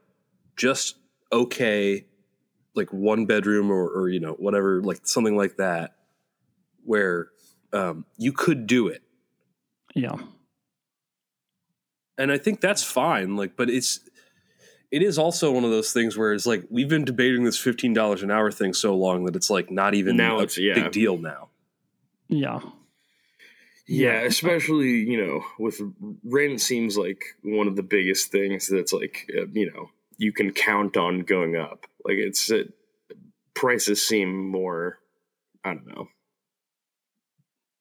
just 0.56 0.96
okay 1.32 2.04
like 2.74 2.90
one 2.92 3.26
bedroom 3.26 3.70
or, 3.70 3.86
or 3.88 4.08
you 4.08 4.18
know 4.20 4.32
whatever 4.32 4.82
like 4.82 5.06
something 5.06 5.36
like 5.36 5.56
that 5.58 5.94
where 6.84 7.28
um, 7.72 8.04
you 8.18 8.32
could 8.32 8.66
do 8.66 8.88
it 8.88 9.02
Yeah. 9.94 10.16
And 12.18 12.30
I 12.32 12.38
think 12.38 12.60
that's 12.60 12.82
fine. 12.82 13.36
Like, 13.36 13.56
but 13.56 13.68
it's 13.70 14.00
it 14.90 15.02
is 15.02 15.18
also 15.18 15.50
one 15.52 15.64
of 15.64 15.70
those 15.70 15.92
things 15.92 16.16
where 16.18 16.32
it's 16.32 16.46
like 16.46 16.64
we've 16.70 16.88
been 16.88 17.04
debating 17.04 17.44
this 17.44 17.58
fifteen 17.58 17.92
dollars 17.94 18.22
an 18.22 18.30
hour 18.30 18.50
thing 18.50 18.74
so 18.74 18.94
long 18.94 19.24
that 19.24 19.36
it's 19.36 19.50
like 19.50 19.70
not 19.70 19.94
even 19.94 20.16
Now 20.16 20.38
a 20.38 20.42
it's- 20.42 20.58
yeah. 20.58 20.74
big 20.74 20.92
deal 20.92 21.16
now. 21.18 21.48
Yeah. 22.28 22.60
Yeah, 23.88 24.20
especially 24.22 24.90
you 24.90 25.24
know 25.24 25.44
with 25.58 25.80
rent 26.24 26.60
seems 26.60 26.96
like 26.96 27.22
one 27.42 27.66
of 27.66 27.74
the 27.76 27.82
biggest 27.82 28.30
things 28.30 28.68
that's 28.68 28.92
like 28.92 29.28
uh, 29.36 29.46
you 29.52 29.70
know 29.72 29.90
you 30.18 30.32
can 30.32 30.52
count 30.52 30.96
on 30.96 31.20
going 31.20 31.56
up. 31.56 31.86
Like 32.04 32.16
it's 32.16 32.50
uh, 32.50 32.62
prices 33.54 34.06
seem 34.06 34.48
more. 34.48 34.98
I 35.64 35.74
don't 35.74 35.86
know. 35.88 36.08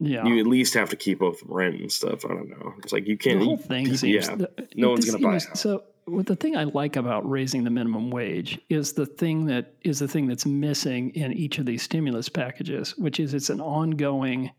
Yeah. 0.04 0.26
You 0.26 0.40
at 0.40 0.48
least 0.48 0.74
have 0.74 0.90
to 0.90 0.96
keep 0.96 1.22
up 1.22 1.34
with 1.34 1.44
rent 1.46 1.80
and 1.80 1.92
stuff. 1.92 2.26
I 2.26 2.30
don't 2.30 2.50
know. 2.50 2.74
It's 2.80 2.92
like 2.92 3.08
you 3.08 3.18
can't. 3.18 3.40
the 3.40 3.46
whole 3.46 3.58
thing 3.58 3.86
people- 3.86 3.98
seems 4.00 4.28
yeah. 4.28 4.36
the- 4.36 4.68
no 4.76 4.90
one's 4.90 5.12
buy 5.12 5.20
know, 5.20 5.28
a 5.28 5.32
house. 5.34 5.48
So, 5.60 5.84
what 6.06 6.26
the 6.26 6.36
thing 6.36 6.58
I 6.58 6.64
like 6.64 6.96
about 6.96 7.30
raising 7.30 7.64
the 7.64 7.70
minimum 7.70 8.10
wage 8.10 8.60
is 8.68 8.94
the 8.94 9.06
thing 9.06 9.46
that 9.46 9.76
is 9.82 10.00
the 10.00 10.08
thing 10.08 10.26
that's 10.26 10.46
missing 10.48 11.12
in 11.12 11.32
each 11.34 11.60
of 11.60 11.68
these 11.68 11.84
stimulus 11.84 12.30
packages, 12.30 12.98
which 12.98 13.20
is 13.20 13.36
it's 13.36 13.52
an 13.52 13.62
ongoing, 13.62 14.52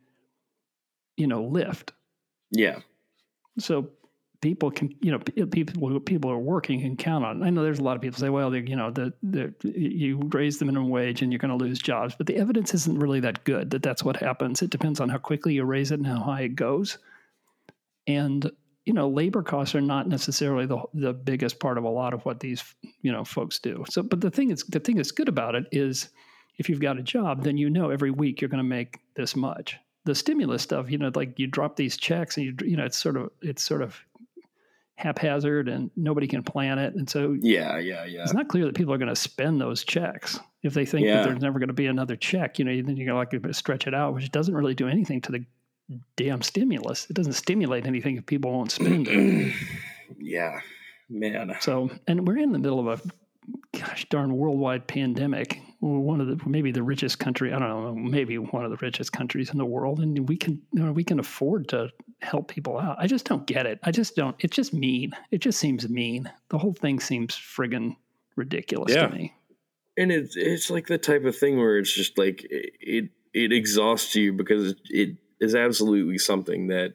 you 1.16 1.26
know, 1.26 1.42
lift. 1.42 1.92
Yeah. 2.52 2.78
So 3.58 3.90
people 4.42 4.70
can, 4.70 4.94
you 5.00 5.12
know, 5.12 5.18
people 5.46 5.88
who 5.88 5.98
people 6.00 6.30
are 6.30 6.38
working 6.38 6.80
can 6.80 6.96
count 6.96 7.24
on. 7.24 7.42
I 7.42 7.48
know 7.48 7.62
there's 7.62 7.78
a 7.78 7.82
lot 7.84 7.96
of 7.96 8.02
people 8.02 8.18
say, 8.18 8.28
well, 8.28 8.54
you 8.54 8.76
know, 8.76 8.90
the, 8.90 9.14
the 9.22 9.54
you 9.62 10.20
raise 10.32 10.58
the 10.58 10.66
minimum 10.66 10.90
wage 10.90 11.22
and 11.22 11.32
you're 11.32 11.38
going 11.38 11.56
to 11.56 11.64
lose 11.64 11.78
jobs, 11.78 12.14
but 12.18 12.26
the 12.26 12.36
evidence 12.36 12.74
isn't 12.74 12.98
really 12.98 13.20
that 13.20 13.44
good 13.44 13.70
that 13.70 13.82
that's 13.82 14.04
what 14.04 14.16
happens. 14.16 14.60
It 14.60 14.70
depends 14.70 15.00
on 15.00 15.08
how 15.08 15.18
quickly 15.18 15.54
you 15.54 15.64
raise 15.64 15.92
it 15.92 16.00
and 16.00 16.06
how 16.06 16.20
high 16.20 16.42
it 16.42 16.56
goes. 16.56 16.98
And 18.06 18.50
you 18.84 18.92
know, 18.92 19.08
labor 19.08 19.44
costs 19.44 19.76
are 19.76 19.80
not 19.80 20.08
necessarily 20.08 20.66
the 20.66 20.82
the 20.92 21.12
biggest 21.12 21.60
part 21.60 21.78
of 21.78 21.84
a 21.84 21.88
lot 21.88 22.12
of 22.12 22.24
what 22.24 22.40
these 22.40 22.62
you 23.00 23.12
know 23.12 23.24
folks 23.24 23.60
do. 23.60 23.84
So, 23.88 24.02
but 24.02 24.20
the 24.20 24.30
thing 24.30 24.50
is, 24.50 24.64
the 24.64 24.80
thing 24.80 24.96
that's 24.96 25.12
good 25.12 25.28
about 25.28 25.54
it 25.54 25.66
is, 25.70 26.08
if 26.58 26.68
you've 26.68 26.80
got 26.80 26.98
a 26.98 27.02
job, 27.02 27.44
then 27.44 27.56
you 27.56 27.70
know 27.70 27.90
every 27.90 28.10
week 28.10 28.40
you're 28.40 28.50
going 28.50 28.58
to 28.58 28.64
make 28.64 28.98
this 29.14 29.36
much. 29.36 29.76
The 30.04 30.16
stimulus 30.16 30.62
stuff, 30.62 30.90
you 30.90 30.98
know, 30.98 31.12
like 31.14 31.38
you 31.38 31.46
drop 31.46 31.76
these 31.76 31.96
checks 31.96 32.36
and 32.36 32.44
you 32.44 32.56
you 32.68 32.76
know, 32.76 32.84
it's 32.84 32.98
sort 32.98 33.16
of 33.16 33.30
it's 33.40 33.62
sort 33.62 33.82
of 33.82 34.04
haphazard 35.02 35.68
and 35.68 35.90
nobody 35.96 36.26
can 36.26 36.42
plan 36.42 36.78
it, 36.78 36.94
and 36.94 37.08
so 37.08 37.36
Yeah. 37.40 37.78
Yeah. 37.78 38.04
Yeah. 38.04 38.22
it's 38.22 38.32
not 38.34 38.48
clear 38.48 38.64
that 38.66 38.74
people 38.74 38.92
are 38.94 38.98
going 38.98 39.08
to 39.08 39.16
spend 39.16 39.60
those 39.60 39.84
checks 39.84 40.38
if 40.62 40.74
they 40.74 40.84
think 40.86 41.06
Yeah. 41.06 41.16
that 41.16 41.28
there's 41.28 41.40
never 41.42 41.58
going 41.58 41.68
to 41.68 41.74
be 41.74 41.86
another 41.86 42.16
check. 42.16 42.58
You 42.58 42.64
know, 42.64 42.70
then 42.82 42.96
you're 42.96 43.12
going 43.12 43.26
to 43.28 43.36
like 43.46 43.54
stretch 43.54 43.86
it 43.86 43.94
out, 43.94 44.14
which 44.14 44.30
doesn't 44.30 44.54
really 44.54 44.74
do 44.74 44.88
anything 44.88 45.20
to 45.22 45.32
the 45.32 45.44
damn 46.16 46.40
stimulus. 46.42 47.06
It 47.10 47.14
doesn't 47.14 47.32
stimulate 47.34 47.86
anything 47.86 48.16
if 48.16 48.26
people 48.26 48.52
won't 48.52 48.70
spend 48.70 49.08
it. 49.08 49.54
yeah. 50.18 50.60
Man. 51.10 51.54
So, 51.60 51.90
and 52.06 52.26
we're 52.26 52.38
in 52.38 52.52
the 52.52 52.58
middle 52.58 52.78
of 52.80 52.86
a 53.00 53.78
gosh 53.78 54.06
darn 54.08 54.34
worldwide 54.36 54.86
pandemic. 54.86 55.60
We're 55.82 55.98
one 55.98 56.20
of 56.20 56.28
the 56.28 56.38
maybe 56.48 56.70
the 56.72 56.82
richest 56.82 57.18
country. 57.18 57.52
I 57.52 57.58
don't 57.58 57.68
know, 57.68 57.94
maybe 57.94 58.38
one 58.38 58.64
of 58.64 58.70
the 58.70 58.76
richest 58.80 59.12
countries 59.12 59.50
in 59.50 59.58
the 59.58 59.66
world, 59.66 59.98
and 60.00 60.28
we 60.28 60.36
can 60.36 60.62
you 60.72 60.82
know, 60.82 60.92
we 60.92 61.04
can 61.04 61.18
afford 61.20 61.68
to 61.70 61.90
help 62.22 62.48
people 62.48 62.78
out. 62.78 62.96
I 62.98 63.06
just 63.06 63.26
don't 63.26 63.46
get 63.46 63.66
it. 63.66 63.80
I 63.82 63.90
just 63.90 64.14
don't. 64.16 64.36
It's 64.38 64.54
just 64.56 64.72
mean. 64.72 65.12
It 65.32 65.38
just 65.38 65.58
seems 65.58 65.88
mean. 65.88 66.30
The 66.50 66.58
whole 66.58 66.72
thing 66.74 67.00
seems 67.00 67.34
friggin' 67.34 67.96
ridiculous 68.36 68.94
Yeah. 68.94 69.08
to 69.08 69.14
me. 69.14 69.34
and 69.98 70.10
it's 70.12 70.36
it's 70.36 70.70
like 70.70 70.86
the 70.86 70.98
type 70.98 71.24
of 71.24 71.36
thing 71.36 71.58
where 71.58 71.76
it's 71.78 71.92
just 71.92 72.16
like 72.16 72.46
it 72.48 72.72
it, 72.80 73.04
it 73.34 73.52
exhausts 73.52 74.14
you 74.14 74.32
because 74.32 74.74
it 74.88 75.16
is 75.40 75.54
absolutely 75.54 76.16
something 76.18 76.68
that 76.68 76.94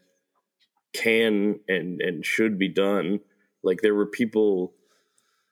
can 0.94 1.60
and 1.68 2.02
and 2.02 2.26
should 2.26 2.58
be 2.58 2.70
done 2.70 3.20
like 3.64 3.82
there 3.82 3.94
were 3.94 4.06
people 4.08 4.74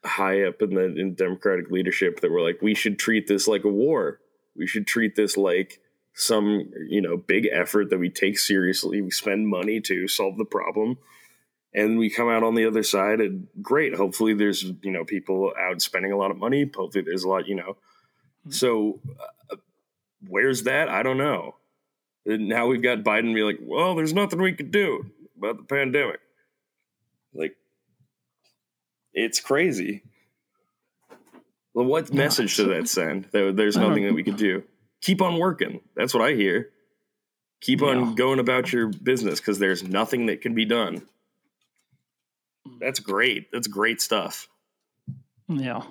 high 0.06 0.44
up 0.44 0.62
in 0.62 0.76
the 0.76 0.96
in 0.96 1.15
democratic 1.15 1.70
leadership 1.72 2.20
that 2.22 2.32
were 2.32 2.41
like 2.41 2.62
we 2.62 2.76
should 2.76 3.00
treat 3.00 3.28
this 3.28 3.48
like 3.48 3.63
a 3.63 3.70
war. 3.70 4.20
We 4.56 4.68
should 4.68 4.88
treat 4.88 5.15
this 5.15 5.38
like 5.38 5.80
some 6.13 6.72
you 6.88 7.02
know 7.02 7.18
big 7.18 7.48
effort 7.52 7.89
that 7.89 8.00
we 8.00 8.10
take 8.10 8.39
seriously. 8.39 9.02
We 9.02 9.12
spend 9.12 9.48
money 9.48 9.82
to 9.82 10.08
solve 10.08 10.38
the 10.38 10.46
problem. 10.46 10.98
And 11.74 11.98
we 11.98 12.10
come 12.10 12.30
out 12.30 12.44
on 12.44 12.56
the 12.56 12.65
other 12.65 12.84
side 12.84 13.20
and 13.20 13.48
great 13.62 13.96
hopefully 13.96 14.34
there's 14.34 14.63
you 14.63 14.91
know 14.91 15.04
people 15.04 15.52
out 15.60 15.82
spending 15.82 16.12
a 16.12 16.18
lot 16.18 16.32
of 16.32 16.38
money. 16.38 16.70
Hopefully 16.74 17.04
there's 17.04 17.24
a 17.24 17.30
lot 17.30 17.48
you 17.48 17.56
know. 17.56 17.78
So 18.50 19.00
uh, 19.52 19.58
where's 20.28 20.63
that? 20.63 20.88
I 20.88 21.04
don't 21.04 21.18
know. 21.18 21.56
And 22.26 22.48
now 22.48 22.68
we've 22.68 22.82
got 22.82 23.00
biden 23.00 23.36
be 23.36 23.44
like 23.44 23.60
well 23.62 23.96
there's 23.96 24.13
nothing 24.13 24.41
we 24.41 24.54
could 24.54 24.72
do 24.72 25.12
about 25.38 25.58
the 25.58 25.63
pandemic. 25.63 26.20
Like 27.34 27.58
it's 29.15 29.39
crazy 29.39 30.04
well 31.73 31.86
what 31.86 32.12
No, 32.13 32.17
message 32.17 32.51
should 32.51 32.69
that 32.69 32.88
send 32.88 33.28
there's 33.32 33.75
nothing 33.78 34.04
that 34.06 34.13
we 34.13 34.23
could 34.23 34.38
do 34.38 34.63
keep 35.01 35.21
on 35.21 35.39
working 35.39 35.82
that's 35.95 36.13
what 36.13 36.23
i 36.23 36.34
hear 36.34 36.69
keep 37.62 37.82
on 37.82 38.10
Yeah. 38.10 38.13
going 38.15 38.39
about 38.39 38.71
your 38.71 38.88
business 38.89 39.39
because 39.39 39.58
there's 39.58 39.82
nothing 39.84 40.28
that 40.28 40.41
can 40.41 40.54
be 40.54 40.65
done 40.65 41.01
that's 42.80 42.99
great 42.99 43.51
that's 43.51 43.67
great 43.67 43.99
stuff 44.01 44.47
Yeah. 45.47 45.82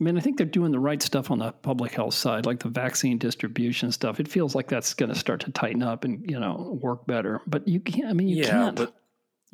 I 0.00 0.02
mean, 0.04 0.18
I 0.18 0.20
think 0.20 0.36
they're 0.36 0.44
doing 0.46 0.72
the 0.72 0.78
right 0.80 1.00
stuff 1.00 1.30
on 1.30 1.38
the 1.38 1.52
public 1.52 1.92
health 1.92 2.14
side, 2.14 2.46
like 2.46 2.58
the 2.58 2.68
vaccine 2.68 3.16
distribution 3.16 3.92
stuff. 3.92 4.18
It 4.18 4.26
feels 4.26 4.54
like 4.54 4.68
that's 4.68 4.92
going 4.92 5.10
to 5.10 5.14
start 5.18 5.40
to 5.42 5.52
tighten 5.52 5.82
up 5.84 6.02
and 6.04 6.28
you 6.28 6.38
know 6.38 6.76
work 6.82 7.06
better. 7.06 7.40
But 7.46 7.68
you 7.68 7.78
can't. 7.80 8.08
I 8.08 8.12
mean, 8.12 8.26
you 8.28 8.42
Yeah, 8.42 8.50
can't. 8.50 8.76
but 8.76 8.92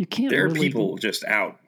you 0.00 0.06
can't. 0.06 0.30
there 0.30 0.44
are 0.46 0.48
really- 0.48 0.68
people 0.68 0.96
just 0.98 1.24
out 1.24 1.58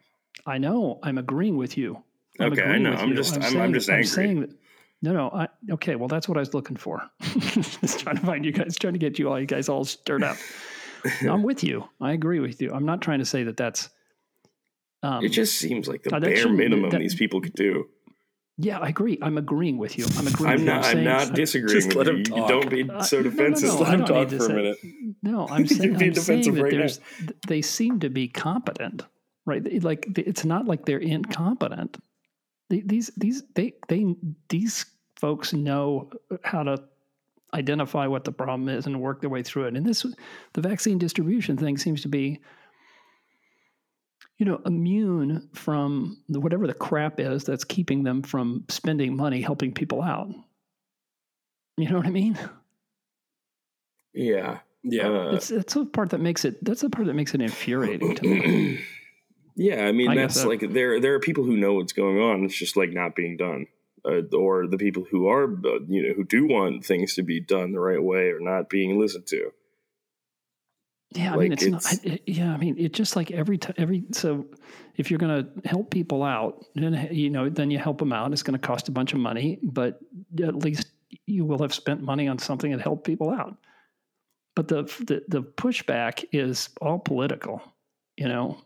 I 0.47 0.59
know. 0.59 0.99
I'm 1.05 1.19
agreeing 1.19 1.57
with 1.57 1.77
you. 1.79 2.03
I'm 2.41 2.53
Okay, 2.53 2.63
I 2.63 2.79
know. 2.79 2.95
I'm 2.95 3.11
you. 3.11 3.15
just- 3.15 3.35
I'm- 3.35 3.43
I'm 3.45 3.53
saying- 3.53 3.75
just 3.75 3.91
angry. 3.91 4.05
saying 4.07 4.41
that, 4.41 4.51
no, 5.03 5.13
no. 5.13 5.31
I, 5.31 5.49
okay, 5.73 5.95
well, 5.95 6.09
that's 6.09 6.27
what 6.29 6.37
I 6.37 6.41
was 6.41 6.53
looking 6.55 6.77
for. 6.77 7.03
just 7.21 8.01
trying 8.01 8.17
to 8.17 8.23
find 8.27 8.45
you 8.45 8.51
guys, 8.51 8.77
trying 8.79 8.95
to 8.95 8.99
get 8.99 9.19
you 9.19 9.29
all, 9.29 9.39
you 9.39 9.47
guys 9.47 9.69
all 9.69 9.85
stirred 9.85 10.23
up. 10.25 10.37
I'm 11.23 11.43
with 11.43 11.63
you. 11.63 11.85
I 12.01 12.13
agree 12.13 12.41
with 12.41 12.61
you. 12.63 12.73
I'm 12.73 12.87
not 12.87 13.03
trying 13.03 13.19
to 13.21 13.25
say 13.25 13.43
that 13.45 13.57
that's. 13.57 13.89
Um, 15.05 15.25
it 15.25 15.29
just 15.31 15.59
seems 15.59 15.87
like 15.89 16.03
the 16.05 16.15
Uh, 16.17 16.21
bare 16.21 16.49
minimum 16.49 16.91
that- 16.91 16.99
these 17.01 17.15
people 17.15 17.41
could 17.41 17.55
do 17.55 17.89
yeah, 18.59 18.79
I 18.79 18.89
agree. 18.89 19.19
I'm 19.23 19.39
agreeing 19.39 19.79
with 19.79 19.97
you. 19.99 20.05
I'm 20.19 20.27
agreeing. 20.27 20.51
i'm 20.53 20.59
with 20.59 20.61
you. 20.61 20.67
not 20.67 20.85
i'm 20.85 20.93
saying- 20.93 21.05
not 21.05 21.35
disagreeing 21.35 21.81
Just 21.81 21.97
with 21.97 22.07
let 22.07 22.07
you 22.09 22.17
him 22.19 22.25
talk. 22.25 22.49
don't 22.49 22.71
be 22.71 22.89
Uh, 22.91 23.03
so 23.03 23.17
no, 23.19 23.23
no, 23.25 23.31
defensive 23.31 23.69
no, 23.71 23.81
Let 23.81 23.95
him 23.95 24.05
talk 24.05 24.17
need 24.17 24.31
to 24.31 24.39
for 24.39 24.47
a 24.53 24.55
minute. 24.55 24.79
No, 25.23 25.47
I'm 25.51 25.59
You're 25.61 25.67
saying, 25.69 25.81
being 25.99 26.11
I'm 26.11 26.15
saying 26.15 26.41
defensive 26.43 26.55
that 26.57 26.63
right 26.63 26.73
now. 26.73 26.79
there's, 26.81 27.01
they 27.47 27.63
seem 27.63 28.01
to 28.01 28.11
be 28.11 28.27
competent, 28.29 29.05
right? 29.47 29.83
Like 29.83 30.07
it's 30.19 30.45
not 30.45 30.67
like 30.67 30.85
they're 30.85 30.99
incompetent. 30.99 31.97
These 32.71 33.11
these 33.17 33.43
they 33.55 33.75
they 33.89 34.15
these 34.49 34.87
folks 35.17 35.53
know 35.53 36.11
how 36.43 36.63
to 36.63 36.83
identify 37.55 38.07
what 38.07 38.25
the 38.25 38.33
problem 38.33 38.69
is 38.71 38.87
and 38.87 39.01
work 39.01 39.21
their 39.21 39.29
way 39.31 39.43
through 39.43 39.65
it. 39.67 39.77
And 39.77 39.85
this 39.87 40.07
the 40.55 40.61
vaccine 40.61 40.99
distribution 40.99 41.57
thing 41.57 41.77
seems 41.77 42.01
to 42.03 42.09
be 42.09 42.41
you 44.43 44.49
know 44.51 44.61
immune 44.67 45.49
from 45.55 46.21
the, 46.29 46.41
whatever 46.41 46.67
the 46.67 46.75
crap 46.75 47.21
is 47.21 47.45
that's 47.45 47.63
keeping 47.63 48.03
them 48.03 48.23
from 48.23 48.65
spending 48.69 49.17
money 49.17 49.41
helping 49.41 49.73
people 49.73 50.03
out. 50.03 50.29
You 51.77 51.89
know 51.89 51.99
what 51.99 52.07
I 52.07 52.11
mean? 52.11 52.37
yeah 54.13 54.59
yeah, 54.83 55.07
Uh, 55.09 55.31
It's 55.37 55.47
that's 55.47 55.75
the 55.75 55.87
part 55.87 56.11
that 56.11 56.19
makes 56.21 56.45
it. 56.45 56.57
That's 56.65 56.81
the 56.81 56.91
part 56.91 57.07
that 57.07 57.15
makes 57.15 57.35
it 57.35 57.41
infuriating 57.41 58.17
to 58.17 58.23
me. 58.27 58.81
yeah 59.55 59.85
i 59.85 59.93
mean 59.93 60.09
I 60.11 60.17
that's 60.17 60.35
guess 60.35 60.43
that- 60.43 60.49
like 60.49 60.73
there 60.73 60.99
there 60.99 61.15
are 61.15 61.21
people 61.21 61.45
who 61.45 61.57
know 61.57 61.75
what's 61.75 61.93
going 61.93 62.19
on 62.19 62.43
it's 62.43 62.57
just 62.57 62.77
like 62.77 62.91
not 62.91 63.15
being 63.15 63.37
done 63.37 63.67
uh, 64.05 64.23
or 64.37 64.67
the 64.67 64.79
people 64.79 65.05
who 65.09 65.29
are 65.29 65.45
uh, 65.45 65.79
you 65.87 66.03
know 66.09 66.15
who 66.15 66.25
do 66.25 66.47
want 66.49 66.85
things 66.85 67.15
to 67.15 67.23
be 67.23 67.39
done 67.39 67.71
the 67.73 67.79
right 67.79 68.03
way 68.03 68.31
are 68.31 68.41
not 68.41 68.69
being 68.69 68.99
listened 68.99 69.27
to 69.29 69.53
Yeah, 71.15 71.33
I 71.33 71.37
Like, 71.37 71.41
mean, 71.41 71.53
it's, 71.53 71.67
not. 71.67 71.87
I, 72.13 72.21
yeah, 72.27 72.53
I 72.53 72.57
mean, 72.57 72.77
it's 72.79 72.97
just 72.97 73.17
like 73.17 73.31
every 73.31 73.59
time. 73.59 73.75
Every 73.79 74.05
so, 74.13 74.47
if 74.97 75.11
you're 75.11 75.19
going 75.19 75.45
to 75.45 75.69
help 75.69 75.91
people 75.91 76.23
out, 76.23 76.65
then 76.75 77.09
you 77.11 77.31
know, 77.31 77.49
then 77.49 77.71
you 77.71 77.79
help 77.79 77.99
them 77.99 78.13
out. 78.13 78.33
It's 78.33 78.43
going 78.43 78.59
to 78.59 78.67
cost 78.67 78.89
a 78.89 78.93
bunch 78.93 79.13
of 79.13 79.19
money, 79.21 79.59
but 79.63 80.01
at 80.43 80.55
least 80.57 80.87
you 81.27 81.45
will 81.45 81.61
have 81.61 81.75
spent 81.75 82.03
money 82.03 82.29
on 82.29 82.39
something 82.39 82.71
that 82.73 82.81
helped 82.81 83.05
people 83.05 83.31
out. 83.31 83.57
But 84.55 84.69
the 84.69 84.83
the, 85.01 85.23
the 85.29 85.43
pushback 85.43 86.25
is 86.33 86.69
all 86.81 86.99
political. 86.99 87.63
You 88.17 88.29
know, 88.29 88.59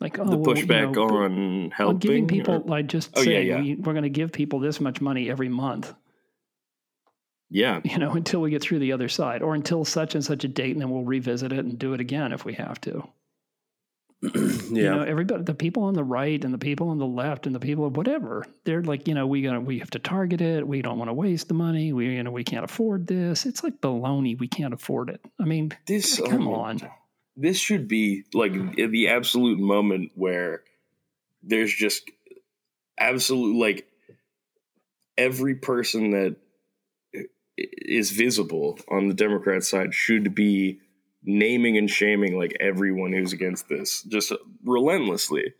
like 0.00 0.18
oh, 0.18 0.24
the 0.28 0.36
well, 0.36 0.56
you 0.56 0.66
pushback 0.66 0.94
know, 0.94 1.02
on 1.24 1.70
helping 1.70 1.94
on 1.94 1.98
giving 1.98 2.26
people 2.26 2.54
or- 2.56 2.60
like 2.60 2.86
just 2.86 3.10
Oh, 3.16 3.20
yeah, 3.20 3.24
saying 3.24 3.46
yeah. 3.46 3.60
We, 3.60 3.74
we're 3.76 3.92
going 3.94 4.02
to 4.04 4.08
give 4.10 4.32
people 4.32 4.58
this 4.60 4.80
much 4.80 5.00
money 5.00 5.30
every 5.30 5.48
month 5.48 5.94
yeah. 7.54 7.80
you 7.84 7.98
know 7.98 8.10
until 8.10 8.40
we 8.40 8.50
get 8.50 8.60
through 8.60 8.80
the 8.80 8.92
other 8.92 9.08
side 9.08 9.40
or 9.40 9.54
until 9.54 9.84
such 9.84 10.14
and 10.16 10.24
such 10.24 10.42
a 10.42 10.48
date 10.48 10.72
and 10.72 10.80
then 10.80 10.90
we'll 10.90 11.04
revisit 11.04 11.52
it 11.52 11.60
and 11.60 11.78
do 11.78 11.94
it 11.94 12.00
again 12.00 12.32
if 12.32 12.44
we 12.44 12.54
have 12.54 12.80
to. 12.82 13.08
You 14.34 14.82
yeah. 14.82 14.94
know 14.94 15.02
everybody 15.02 15.44
the 15.44 15.54
people 15.54 15.84
on 15.84 15.94
the 15.94 16.02
right 16.02 16.42
and 16.42 16.52
the 16.52 16.58
people 16.58 16.88
on 16.88 16.98
the 16.98 17.06
left 17.06 17.46
and 17.46 17.54
the 17.54 17.60
people 17.60 17.86
of 17.86 17.96
whatever 17.96 18.44
they're 18.64 18.82
like 18.82 19.06
you 19.06 19.14
know 19.14 19.26
we 19.26 19.42
gonna 19.42 19.60
we 19.60 19.78
have 19.78 19.90
to 19.90 19.98
target 19.98 20.40
it. 20.40 20.66
We 20.66 20.82
don't 20.82 20.98
want 20.98 21.10
to 21.10 21.14
waste 21.14 21.48
the 21.48 21.54
money. 21.54 21.92
We 21.92 22.16
you 22.16 22.22
know 22.22 22.30
we 22.30 22.42
can't 22.42 22.64
afford 22.64 23.06
this. 23.06 23.46
It's 23.46 23.62
like 23.62 23.80
baloney. 23.80 24.38
We 24.38 24.48
can't 24.48 24.74
afford 24.74 25.10
it. 25.10 25.20
I 25.38 25.44
mean 25.44 25.72
this 25.86 26.18
oh 26.20 26.26
come 26.26 26.48
oh, 26.48 26.54
on. 26.54 26.80
This 27.36 27.58
should 27.58 27.86
be 27.86 28.24
like 28.32 28.52
mm. 28.52 28.90
the 28.90 29.08
absolute 29.08 29.60
moment 29.60 30.12
where 30.14 30.62
there's 31.42 31.74
just 31.74 32.10
absolute 32.98 33.58
like 33.60 33.86
every 35.18 35.54
person 35.54 36.10
that 36.12 36.36
is 37.56 38.10
visible 38.10 38.78
on 38.88 39.08
the 39.08 39.14
Democrat 39.14 39.62
side 39.62 39.94
should 39.94 40.34
be 40.34 40.80
naming 41.22 41.78
and 41.78 41.88
shaming 41.88 42.38
like 42.38 42.56
everyone 42.60 43.12
who's 43.12 43.32
against 43.32 43.68
this 43.68 44.02
just 44.02 44.32
relentlessly. 44.64 45.54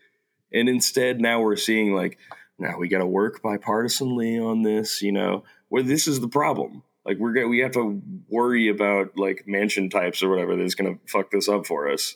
And 0.53 0.69
instead, 0.69 1.19
now 1.19 1.41
we're 1.41 1.55
seeing 1.55 1.93
like, 1.93 2.17
now 2.59 2.77
we 2.77 2.87
got 2.87 2.99
to 2.99 3.05
work 3.05 3.41
bipartisanly 3.41 4.41
on 4.41 4.61
this, 4.61 5.01
you 5.01 5.11
know, 5.11 5.43
where 5.69 5.83
this 5.83 6.07
is 6.07 6.19
the 6.19 6.27
problem. 6.27 6.83
Like 7.03 7.17
we're 7.17 7.33
gonna, 7.33 7.47
we 7.47 7.59
have 7.59 7.73
to 7.73 8.01
worry 8.29 8.69
about 8.69 9.17
like 9.17 9.45
Manchin 9.47 9.91
types 9.91 10.23
or 10.23 10.29
whatever 10.29 10.55
that's 10.55 10.75
going 10.75 10.95
to 10.95 11.11
fuck 11.11 11.31
this 11.31 11.49
up 11.49 11.65
for 11.65 11.89
us. 11.89 12.15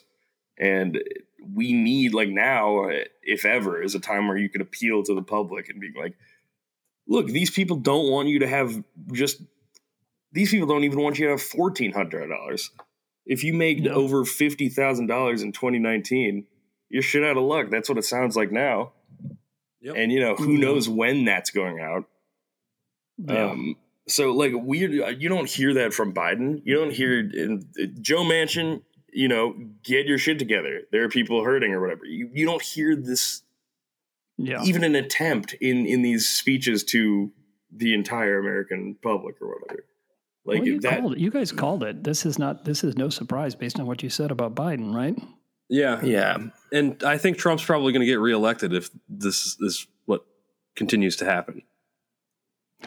And 0.58 1.02
we 1.54 1.72
need 1.72 2.12
like 2.12 2.28
now, 2.28 2.88
if 3.22 3.44
ever, 3.44 3.82
is 3.82 3.94
a 3.94 4.00
time 4.00 4.28
where 4.28 4.36
you 4.36 4.48
could 4.48 4.60
appeal 4.60 5.02
to 5.04 5.14
the 5.14 5.22
public 5.22 5.68
and 5.68 5.80
be 5.80 5.90
like, 5.98 6.16
look, 7.08 7.26
these 7.26 7.50
people 7.50 7.76
don't 7.76 8.10
want 8.10 8.28
you 8.28 8.40
to 8.40 8.48
have 8.48 8.82
just 9.12 9.42
these 10.32 10.50
people 10.50 10.66
don't 10.66 10.84
even 10.84 11.00
want 11.00 11.18
you 11.18 11.26
to 11.26 11.32
have 11.32 11.42
fourteen 11.42 11.92
hundred 11.92 12.28
dollars. 12.28 12.70
If 13.26 13.44
you 13.44 13.52
make 13.52 13.80
no. 13.80 13.92
over 13.92 14.24
fifty 14.24 14.68
thousand 14.68 15.06
dollars 15.06 15.42
in 15.42 15.52
twenty 15.52 15.78
nineteen, 15.78 16.46
you're 16.88 17.02
shit 17.02 17.24
out 17.24 17.36
of 17.36 17.44
luck. 17.44 17.70
That's 17.70 17.88
what 17.88 17.98
it 17.98 18.04
sounds 18.04 18.36
like 18.36 18.50
now. 18.50 18.92
Yep. 19.80 19.94
And 19.96 20.12
you 20.12 20.20
know 20.20 20.34
who 20.34 20.48
mm-hmm. 20.48 20.60
knows 20.60 20.88
when 20.88 21.24
that's 21.24 21.50
going 21.50 21.80
out. 21.80 22.04
Yeah. 23.18 23.50
Um, 23.50 23.76
so 24.08 24.32
like 24.32 24.52
we, 24.56 24.78
you 24.78 25.28
don't 25.28 25.48
hear 25.48 25.74
that 25.74 25.94
from 25.94 26.12
Biden. 26.12 26.62
You 26.64 26.74
don't 26.74 26.92
hear 26.92 27.20
in, 27.20 27.64
Joe 28.00 28.22
Manchin. 28.22 28.82
You 29.12 29.28
know, 29.28 29.54
get 29.82 30.06
your 30.06 30.18
shit 30.18 30.38
together. 30.38 30.82
There 30.92 31.04
are 31.04 31.08
people 31.08 31.42
hurting 31.42 31.72
or 31.72 31.80
whatever. 31.80 32.04
You 32.04 32.30
you 32.32 32.46
don't 32.46 32.62
hear 32.62 32.94
this. 32.94 33.42
Yeah. 34.36 34.62
Even 34.64 34.84
an 34.84 34.94
attempt 34.94 35.54
in 35.54 35.86
in 35.86 36.02
these 36.02 36.28
speeches 36.28 36.84
to 36.84 37.30
the 37.72 37.94
entire 37.94 38.38
American 38.38 38.96
public 39.02 39.36
or 39.40 39.48
whatever. 39.48 39.84
Like 40.44 40.60
well, 40.60 40.66
you, 40.66 40.80
that, 40.80 41.00
called 41.00 41.12
it. 41.12 41.18
you 41.18 41.30
guys 41.30 41.52
called 41.52 41.82
it. 41.84 42.02
This 42.02 42.24
is 42.24 42.38
not. 42.38 42.64
This 42.64 42.82
is 42.82 42.96
no 42.96 43.08
surprise 43.10 43.54
based 43.54 43.78
on 43.78 43.86
what 43.86 44.02
you 44.02 44.08
said 44.08 44.30
about 44.30 44.54
Biden, 44.54 44.94
right? 44.94 45.16
Yeah, 45.68 46.02
yeah. 46.02 46.38
And 46.72 47.02
I 47.04 47.18
think 47.18 47.38
Trump's 47.38 47.64
probably 47.64 47.92
going 47.92 48.00
to 48.00 48.06
get 48.06 48.18
reelected 48.18 48.72
if 48.74 48.90
this 49.08 49.56
is 49.60 49.86
what 50.06 50.24
continues 50.74 51.16
to 51.16 51.24
happen. 51.24 51.62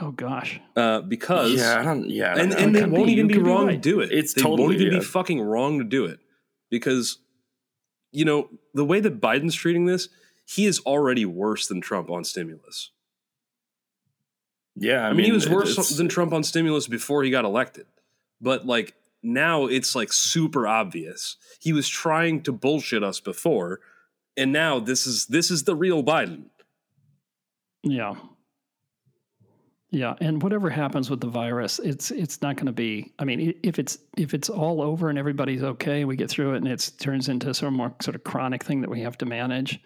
Oh 0.01 0.11
gosh. 0.11 0.59
Uh, 0.75 1.01
because 1.01 1.53
yeah, 1.53 1.79
I 1.79 1.83
don't, 1.83 2.09
yeah, 2.09 2.35
and 2.35 2.51
and 2.53 2.75
they 2.75 2.83
won't 2.85 3.05
be, 3.05 3.13
even 3.13 3.27
be 3.27 3.37
wrong 3.37 3.67
right. 3.67 3.73
to 3.73 3.77
do 3.77 3.99
it. 3.99 4.11
It's 4.11 4.33
they 4.33 4.41
totally 4.41 4.61
won't 4.63 4.73
even 4.75 4.93
yeah. 4.93 4.99
be 4.99 5.05
fucking 5.05 5.39
wrong 5.39 5.77
to 5.77 5.85
do 5.85 6.05
it 6.05 6.19
because 6.69 7.19
you 8.11 8.25
know 8.25 8.49
the 8.73 8.85
way 8.85 8.99
that 8.99 9.21
Biden's 9.21 9.55
treating 9.55 9.85
this, 9.85 10.09
he 10.45 10.65
is 10.65 10.79
already 10.79 11.25
worse 11.25 11.67
than 11.67 11.79
Trump 11.79 12.09
on 12.09 12.23
stimulus. 12.23 12.91
Yeah, 14.75 15.05
I, 15.05 15.05
I 15.05 15.09
mean, 15.09 15.17
mean, 15.17 15.25
he 15.27 15.31
was 15.31 15.49
worse 15.49 15.75
than 15.95 16.09
Trump 16.09 16.33
on 16.33 16.43
stimulus 16.43 16.87
before 16.87 17.23
he 17.23 17.29
got 17.29 17.45
elected, 17.45 17.85
but 18.41 18.65
like 18.65 18.95
now 19.21 19.65
it's 19.65 19.95
like 19.95 20.11
super 20.11 20.67
obvious. 20.67 21.37
He 21.59 21.73
was 21.73 21.87
trying 21.87 22.41
to 22.43 22.51
bullshit 22.51 23.03
us 23.03 23.19
before, 23.19 23.79
and 24.35 24.51
now 24.51 24.79
this 24.79 25.05
is 25.05 25.27
this 25.27 25.51
is 25.51 25.63
the 25.63 25.75
real 25.75 26.03
Biden. 26.03 26.45
Yeah. 27.83 28.15
Yeah, 29.91 30.15
and 30.19 30.41
whatever 30.41 30.71
happens 30.71 31.11
with 31.11 31.21
the 31.21 31.27
virus, 31.27 31.77
it's 31.77 32.09
it's 32.09 32.41
not 32.41 32.55
going 32.55 32.65
to 32.65 32.71
be. 32.71 33.13
I 33.19 33.25
mean, 33.25 33.53
if 33.61 33.77
it's 33.77 33.99
if 34.17 34.33
it's 34.33 34.49
all 34.49 34.81
over 34.81 35.07
and 35.09 35.19
everybody's 35.19 35.61
okay, 35.61 36.03
we 36.03 36.15
get 36.15 36.31
through 36.31 36.55
it, 36.55 36.57
and 36.57 36.67
it 36.67 36.91
turns 36.99 37.29
into 37.29 37.53
sort 37.53 37.71
of 37.71 37.77
more 37.77 37.93
sort 38.01 38.15
of 38.15 38.23
chronic 38.23 38.63
thing 38.63 38.81
that 38.81 38.89
we 38.89 39.01
have 39.01 39.19
to 39.19 39.27
manage 39.27 39.79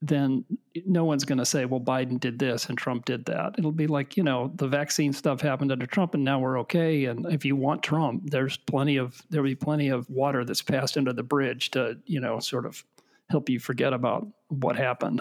then 0.00 0.44
no 0.86 1.04
one's 1.04 1.24
going 1.24 1.38
to 1.38 1.44
say, 1.44 1.64
well, 1.64 1.80
Biden 1.80 2.20
did 2.20 2.38
this 2.38 2.66
and 2.66 2.78
Trump 2.78 3.04
did 3.04 3.24
that. 3.24 3.56
It'll 3.58 3.72
be 3.72 3.88
like, 3.88 4.16
you 4.16 4.22
know, 4.22 4.52
the 4.54 4.68
vaccine 4.68 5.12
stuff 5.12 5.40
happened 5.40 5.72
under 5.72 5.86
Trump 5.86 6.14
and 6.14 6.24
now 6.24 6.38
we're 6.38 6.60
okay. 6.60 7.06
And 7.06 7.26
if 7.32 7.44
you 7.44 7.56
want 7.56 7.82
Trump, 7.82 8.30
there's 8.30 8.56
plenty 8.56 8.96
of, 8.96 9.20
there'll 9.30 9.46
be 9.46 9.56
plenty 9.56 9.88
of 9.88 10.08
water 10.08 10.44
that's 10.44 10.62
passed 10.62 10.96
under 10.96 11.12
the 11.12 11.24
bridge 11.24 11.72
to, 11.72 11.98
you 12.06 12.20
know, 12.20 12.38
sort 12.38 12.64
of 12.64 12.84
help 13.28 13.48
you 13.48 13.58
forget 13.58 13.92
about 13.92 14.28
what 14.48 14.76
happened. 14.76 15.20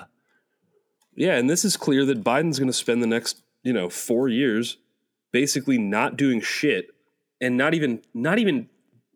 Yeah. 1.16 1.38
And 1.38 1.50
this 1.50 1.66
is 1.66 1.76
clear 1.76 2.06
that 2.06 2.24
Biden's 2.24 2.60
going 2.60 2.70
to 2.70 2.74
spend 2.74 3.02
the 3.02 3.08
next, 3.08 3.42
you 3.64 3.74
know, 3.74 3.90
four 3.90 4.28
years 4.28 4.78
basically 5.32 5.80
not 5.80 6.18
doing 6.18 6.40
shit 6.40 6.90
and 7.42 7.58
not 7.58 7.74
even, 7.74 8.04
not 8.14 8.38
even 8.38 8.70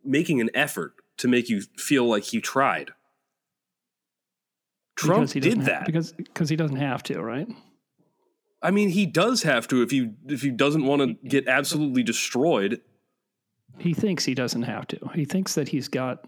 making 0.03 0.41
an 0.41 0.49
effort 0.55 0.95
to 1.17 1.27
make 1.27 1.49
you 1.49 1.61
feel 1.77 2.05
like 2.09 2.23
he 2.23 2.41
tried. 2.41 2.91
Trump 4.95 5.29
did 5.29 5.61
that 5.61 5.85
because 5.85 6.11
because 6.11 6.49
he 6.49 6.55
doesn't 6.55 6.77
have 6.77 7.03
to, 7.03 7.21
right? 7.21 7.47
I 8.61 8.71
mean, 8.71 8.89
he 8.89 9.05
does 9.05 9.43
have 9.43 9.67
to 9.69 9.81
if 9.81 9.91
he 9.91 10.11
if 10.27 10.41
he 10.41 10.51
doesn't 10.51 10.85
want 10.85 11.01
to 11.01 11.27
get 11.27 11.47
absolutely 11.47 12.03
destroyed. 12.03 12.81
He 13.79 13.93
thinks 13.93 14.25
he 14.25 14.35
doesn't 14.35 14.63
have 14.63 14.87
to. 14.87 14.99
He 15.15 15.25
thinks 15.25 15.55
that 15.55 15.69
he's 15.69 15.87
got. 15.87 16.25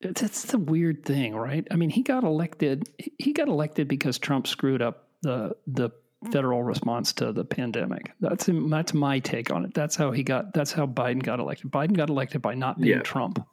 That's 0.00 0.44
the 0.46 0.58
weird 0.58 1.04
thing, 1.04 1.34
right? 1.34 1.66
I 1.70 1.76
mean, 1.76 1.90
he 1.90 2.02
got 2.02 2.24
elected. 2.24 2.90
He 3.18 3.32
got 3.32 3.48
elected 3.48 3.88
because 3.88 4.18
Trump 4.18 4.46
screwed 4.46 4.82
up 4.82 5.08
the 5.22 5.56
the 5.66 5.90
federal 6.30 6.62
response 6.62 7.12
to 7.14 7.32
the 7.32 7.44
pandemic. 7.44 8.12
That's 8.20 8.48
that's 8.50 8.92
my 8.92 9.20
take 9.20 9.50
on 9.50 9.64
it. 9.64 9.74
That's 9.74 9.96
how 9.96 10.10
he 10.10 10.22
got. 10.22 10.52
That's 10.52 10.72
how 10.72 10.86
Biden 10.86 11.22
got 11.22 11.40
elected. 11.40 11.70
Biden 11.70 11.96
got 11.96 12.10
elected 12.10 12.42
by 12.42 12.54
not 12.54 12.80
being 12.80 12.98
yeah. 12.98 13.02
Trump 13.02 13.46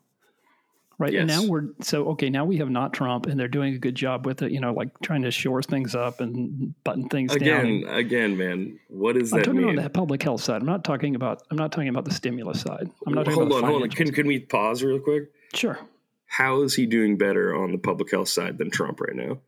right? 1.00 1.14
Yes. 1.14 1.22
And 1.22 1.28
now 1.28 1.52
we're 1.52 1.70
so 1.82 2.10
okay. 2.10 2.30
Now 2.30 2.46
we 2.46 2.58
have 2.58 2.70
not 2.70 2.94
Trump, 2.94 3.26
and 3.26 3.40
they're 3.40 3.48
doing 3.48 3.74
a 3.74 3.80
good 3.80 3.96
job 3.96 4.26
with 4.26 4.44
it. 4.44 4.52
You 4.52 4.60
know, 4.60 4.74
like 4.74 4.90
trying 5.02 5.24
to 5.24 5.32
shore 5.32 5.64
things 5.64 5.96
up 5.96 6.20
and 6.20 6.76
button 6.84 7.10
things 7.10 7.34
again, 7.34 7.48
down. 7.48 7.66
Again, 7.66 7.96
again, 7.96 8.38
man, 8.38 8.80
what 8.90 9.18
is 9.18 9.32
that? 9.32 9.38
I'm 9.38 9.44
talking 9.44 9.62
mean? 9.62 9.70
about 9.80 9.84
the 9.84 9.90
public 9.90 10.22
health 10.22 10.44
side. 10.44 10.62
I'm 10.62 10.68
not 10.68 10.84
talking 10.84 11.16
about. 11.16 11.42
I'm 11.50 11.58
not 11.58 11.72
talking 11.72 11.90
about 11.90 12.06
the 12.06 12.14
stimulus 12.14 12.62
side. 12.62 12.92
I'm 13.08 13.14
not. 13.14 13.28
hold 13.28 13.52
on, 13.52 13.64
hold 13.64 13.82
on. 13.82 13.90
Can 13.90 14.12
can 14.12 14.28
we 14.28 14.40
pause 14.40 14.84
real 14.84 15.00
quick? 15.00 15.32
Sure. 15.56 15.80
How 16.28 16.62
is 16.62 16.76
he 16.76 16.86
doing 16.86 17.18
better 17.18 17.56
on 17.56 17.72
the 17.72 17.80
public 17.80 18.12
health 18.12 18.30
side 18.30 18.60
than 18.60 18.70
Trump 18.70 19.02
right 19.02 19.16
now? 19.16 19.40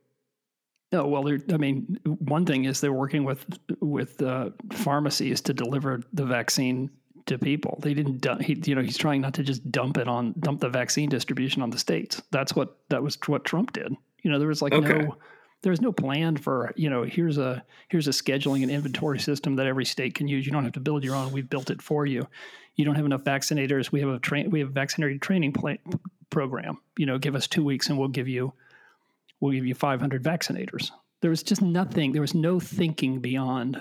No, 0.91 1.07
well, 1.07 1.25
I 1.53 1.57
mean, 1.57 1.99
one 2.03 2.45
thing 2.45 2.65
is 2.65 2.81
they're 2.81 2.91
working 2.91 3.23
with 3.23 3.45
with 3.79 4.21
uh, 4.21 4.49
pharmacies 4.73 5.41
to 5.41 5.53
deliver 5.53 6.01
the 6.11 6.25
vaccine 6.25 6.89
to 7.25 7.37
people. 7.37 7.79
They 7.81 7.93
didn't 7.93 8.21
dump, 8.21 8.41
he, 8.41 8.59
you 8.65 8.75
know, 8.75 8.81
he's 8.81 8.97
trying 8.97 9.21
not 9.21 9.33
to 9.35 9.43
just 9.43 9.69
dump 9.71 9.97
it 9.97 10.07
on, 10.07 10.33
dump 10.39 10.61
the 10.61 10.69
vaccine 10.69 11.09
distribution 11.09 11.61
on 11.61 11.69
the 11.69 11.77
states. 11.77 12.21
That's 12.31 12.55
what, 12.55 12.77
that 12.89 13.03
was 13.03 13.17
what 13.27 13.45
Trump 13.45 13.73
did. 13.73 13.95
You 14.23 14.31
know, 14.31 14.39
there 14.39 14.47
was 14.47 14.61
like 14.61 14.73
okay. 14.73 14.87
no, 14.87 15.17
there 15.61 15.71
was 15.71 15.81
no 15.81 15.91
plan 15.91 16.37
for, 16.37 16.73
you 16.75 16.89
know, 16.89 17.03
here's 17.03 17.37
a, 17.37 17.63
here's 17.89 18.07
a 18.07 18.11
scheduling 18.11 18.63
and 18.63 18.71
inventory 18.71 19.19
system 19.19 19.55
that 19.57 19.67
every 19.67 19.85
state 19.85 20.15
can 20.15 20.27
use. 20.27 20.45
You 20.45 20.51
don't 20.51 20.63
have 20.63 20.73
to 20.73 20.79
build 20.79 21.03
your 21.03 21.15
own. 21.15 21.31
We've 21.31 21.49
built 21.49 21.69
it 21.69 21.81
for 21.81 22.05
you. 22.05 22.27
You 22.75 22.85
don't 22.85 22.95
have 22.95 23.05
enough 23.05 23.23
vaccinators. 23.23 23.91
We 23.91 23.99
have 23.99 24.09
a 24.09 24.19
train, 24.19 24.49
we 24.49 24.59
have 24.59 24.69
a 24.69 24.73
vaccinator 24.73 25.17
training 25.17 25.53
plan, 25.53 25.77
program, 26.29 26.79
you 26.97 27.05
know, 27.05 27.19
give 27.19 27.35
us 27.35 27.47
two 27.47 27.63
weeks 27.63 27.89
and 27.89 27.99
we'll 27.99 28.07
give 28.07 28.27
you, 28.27 28.53
we'll 29.39 29.51
give 29.51 29.65
you 29.65 29.75
500 29.75 30.23
vaccinators. 30.23 30.89
There 31.19 31.29
was 31.29 31.43
just 31.43 31.61
nothing, 31.61 32.13
there 32.13 32.21
was 32.21 32.33
no 32.33 32.59
thinking 32.59 33.19
beyond 33.19 33.79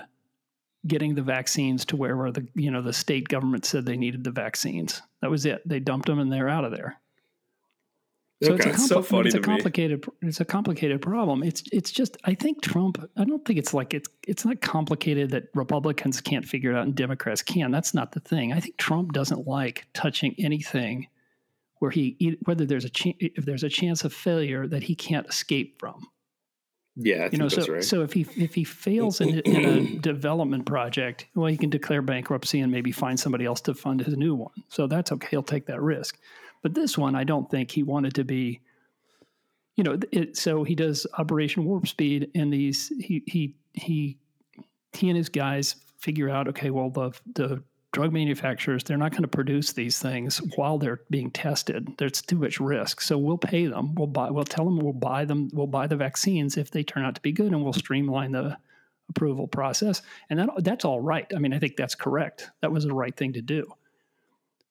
getting 0.87 1.15
the 1.15 1.21
vaccines 1.21 1.85
to 1.85 1.95
wherever 1.95 2.31
the 2.31 2.47
you 2.55 2.71
know 2.71 2.81
the 2.81 2.93
state 2.93 3.27
government 3.27 3.65
said 3.65 3.85
they 3.85 3.97
needed 3.97 4.23
the 4.23 4.31
vaccines. 4.31 5.01
That 5.21 5.29
was 5.29 5.45
it. 5.45 5.61
They 5.67 5.79
dumped 5.79 6.07
them 6.07 6.19
and 6.19 6.31
they're 6.31 6.49
out 6.49 6.65
of 6.65 6.71
there. 6.71 6.99
So 8.43 8.53
okay, 8.53 8.71
it's 8.71 8.79
a, 8.79 8.81
compl- 8.81 8.87
so 8.87 9.01
funny 9.03 9.27
it's 9.27 9.35
a 9.35 9.39
complicated 9.39 10.07
me. 10.07 10.29
it's 10.29 10.39
a 10.39 10.45
complicated 10.45 10.99
problem. 10.99 11.43
It's 11.43 11.63
it's 11.71 11.91
just 11.91 12.17
I 12.23 12.33
think 12.33 12.63
Trump 12.63 12.97
I 13.15 13.23
don't 13.23 13.45
think 13.45 13.59
it's 13.59 13.73
like 13.73 13.93
it's 13.93 14.09
it's 14.27 14.45
not 14.45 14.61
complicated 14.61 15.29
that 15.31 15.49
Republicans 15.53 16.19
can't 16.21 16.45
figure 16.45 16.71
it 16.71 16.75
out 16.75 16.85
and 16.85 16.95
Democrats 16.95 17.43
can. 17.43 17.69
That's 17.69 17.93
not 17.93 18.13
the 18.13 18.19
thing. 18.19 18.51
I 18.51 18.59
think 18.59 18.77
Trump 18.77 19.13
doesn't 19.13 19.47
like 19.47 19.85
touching 19.93 20.33
anything 20.39 21.07
where 21.77 21.91
he 21.91 22.39
whether 22.45 22.65
there's 22.65 22.85
a 22.85 22.89
ch- 22.89 23.15
if 23.19 23.45
there's 23.45 23.63
a 23.63 23.69
chance 23.69 24.03
of 24.03 24.11
failure 24.11 24.65
that 24.67 24.81
he 24.81 24.95
can't 24.95 25.27
escape 25.27 25.79
from. 25.79 26.07
Yeah, 26.95 27.29
you 27.31 27.37
know, 27.37 27.47
so 27.47 27.65
right. 27.67 27.83
so 27.83 28.01
if 28.01 28.11
he 28.11 28.27
if 28.35 28.53
he 28.53 28.65
fails 28.65 29.21
in, 29.21 29.39
in 29.39 29.65
a 29.65 29.97
development 30.01 30.65
project, 30.65 31.25
well, 31.35 31.47
he 31.47 31.55
can 31.55 31.69
declare 31.69 32.01
bankruptcy 32.01 32.59
and 32.59 32.71
maybe 32.71 32.91
find 32.91 33.17
somebody 33.17 33.45
else 33.45 33.61
to 33.61 33.73
fund 33.73 34.01
his 34.01 34.17
new 34.17 34.35
one. 34.35 34.51
So 34.67 34.87
that's 34.87 35.11
okay. 35.13 35.27
He'll 35.31 35.41
take 35.41 35.67
that 35.67 35.81
risk. 35.81 36.19
But 36.61 36.73
this 36.73 36.97
one, 36.97 37.15
I 37.15 37.23
don't 37.23 37.49
think 37.49 37.71
he 37.71 37.83
wanted 37.83 38.15
to 38.15 38.23
be. 38.23 38.59
You 39.77 39.85
know, 39.85 39.97
it, 40.11 40.35
so 40.35 40.65
he 40.65 40.75
does 40.75 41.07
Operation 41.17 41.63
Warp 41.63 41.87
Speed, 41.87 42.29
and 42.35 42.51
these 42.51 42.91
he 42.99 43.23
he 43.25 43.55
he 43.73 44.17
he 44.91 45.09
and 45.09 45.17
his 45.17 45.29
guys 45.29 45.77
figure 45.97 46.29
out 46.29 46.49
okay, 46.49 46.71
well 46.71 46.89
the 46.89 47.11
the 47.33 47.63
drug 47.91 48.13
manufacturers 48.13 48.83
they're 48.83 48.97
not 48.97 49.11
going 49.11 49.21
to 49.21 49.27
produce 49.27 49.73
these 49.73 49.99
things 49.99 50.37
while 50.55 50.77
they're 50.77 51.01
being 51.09 51.29
tested. 51.29 51.93
There's 51.97 52.21
too 52.21 52.37
much 52.37 52.59
risk. 52.59 53.01
So 53.01 53.17
we'll 53.17 53.37
pay 53.37 53.67
them. 53.67 53.95
We'll 53.95 54.07
buy 54.07 54.29
we'll 54.29 54.43
tell 54.43 54.65
them 54.65 54.77
we'll 54.79 54.93
buy 54.93 55.25
them 55.25 55.49
we'll 55.53 55.67
buy 55.67 55.87
the 55.87 55.97
vaccines 55.97 56.57
if 56.57 56.71
they 56.71 56.83
turn 56.83 57.03
out 57.03 57.15
to 57.15 57.21
be 57.21 57.31
good 57.31 57.51
and 57.51 57.63
we'll 57.63 57.73
streamline 57.73 58.31
the 58.31 58.57
approval 59.09 59.47
process. 59.47 60.01
And 60.29 60.39
that 60.39 60.49
that's 60.59 60.85
all 60.85 61.01
right. 61.01 61.29
I 61.35 61.39
mean 61.39 61.53
i 61.53 61.59
think 61.59 61.75
that's 61.75 61.95
correct. 61.95 62.49
That 62.61 62.71
was 62.71 62.85
the 62.85 62.93
right 62.93 63.15
thing 63.15 63.33
to 63.33 63.41
do. 63.41 63.71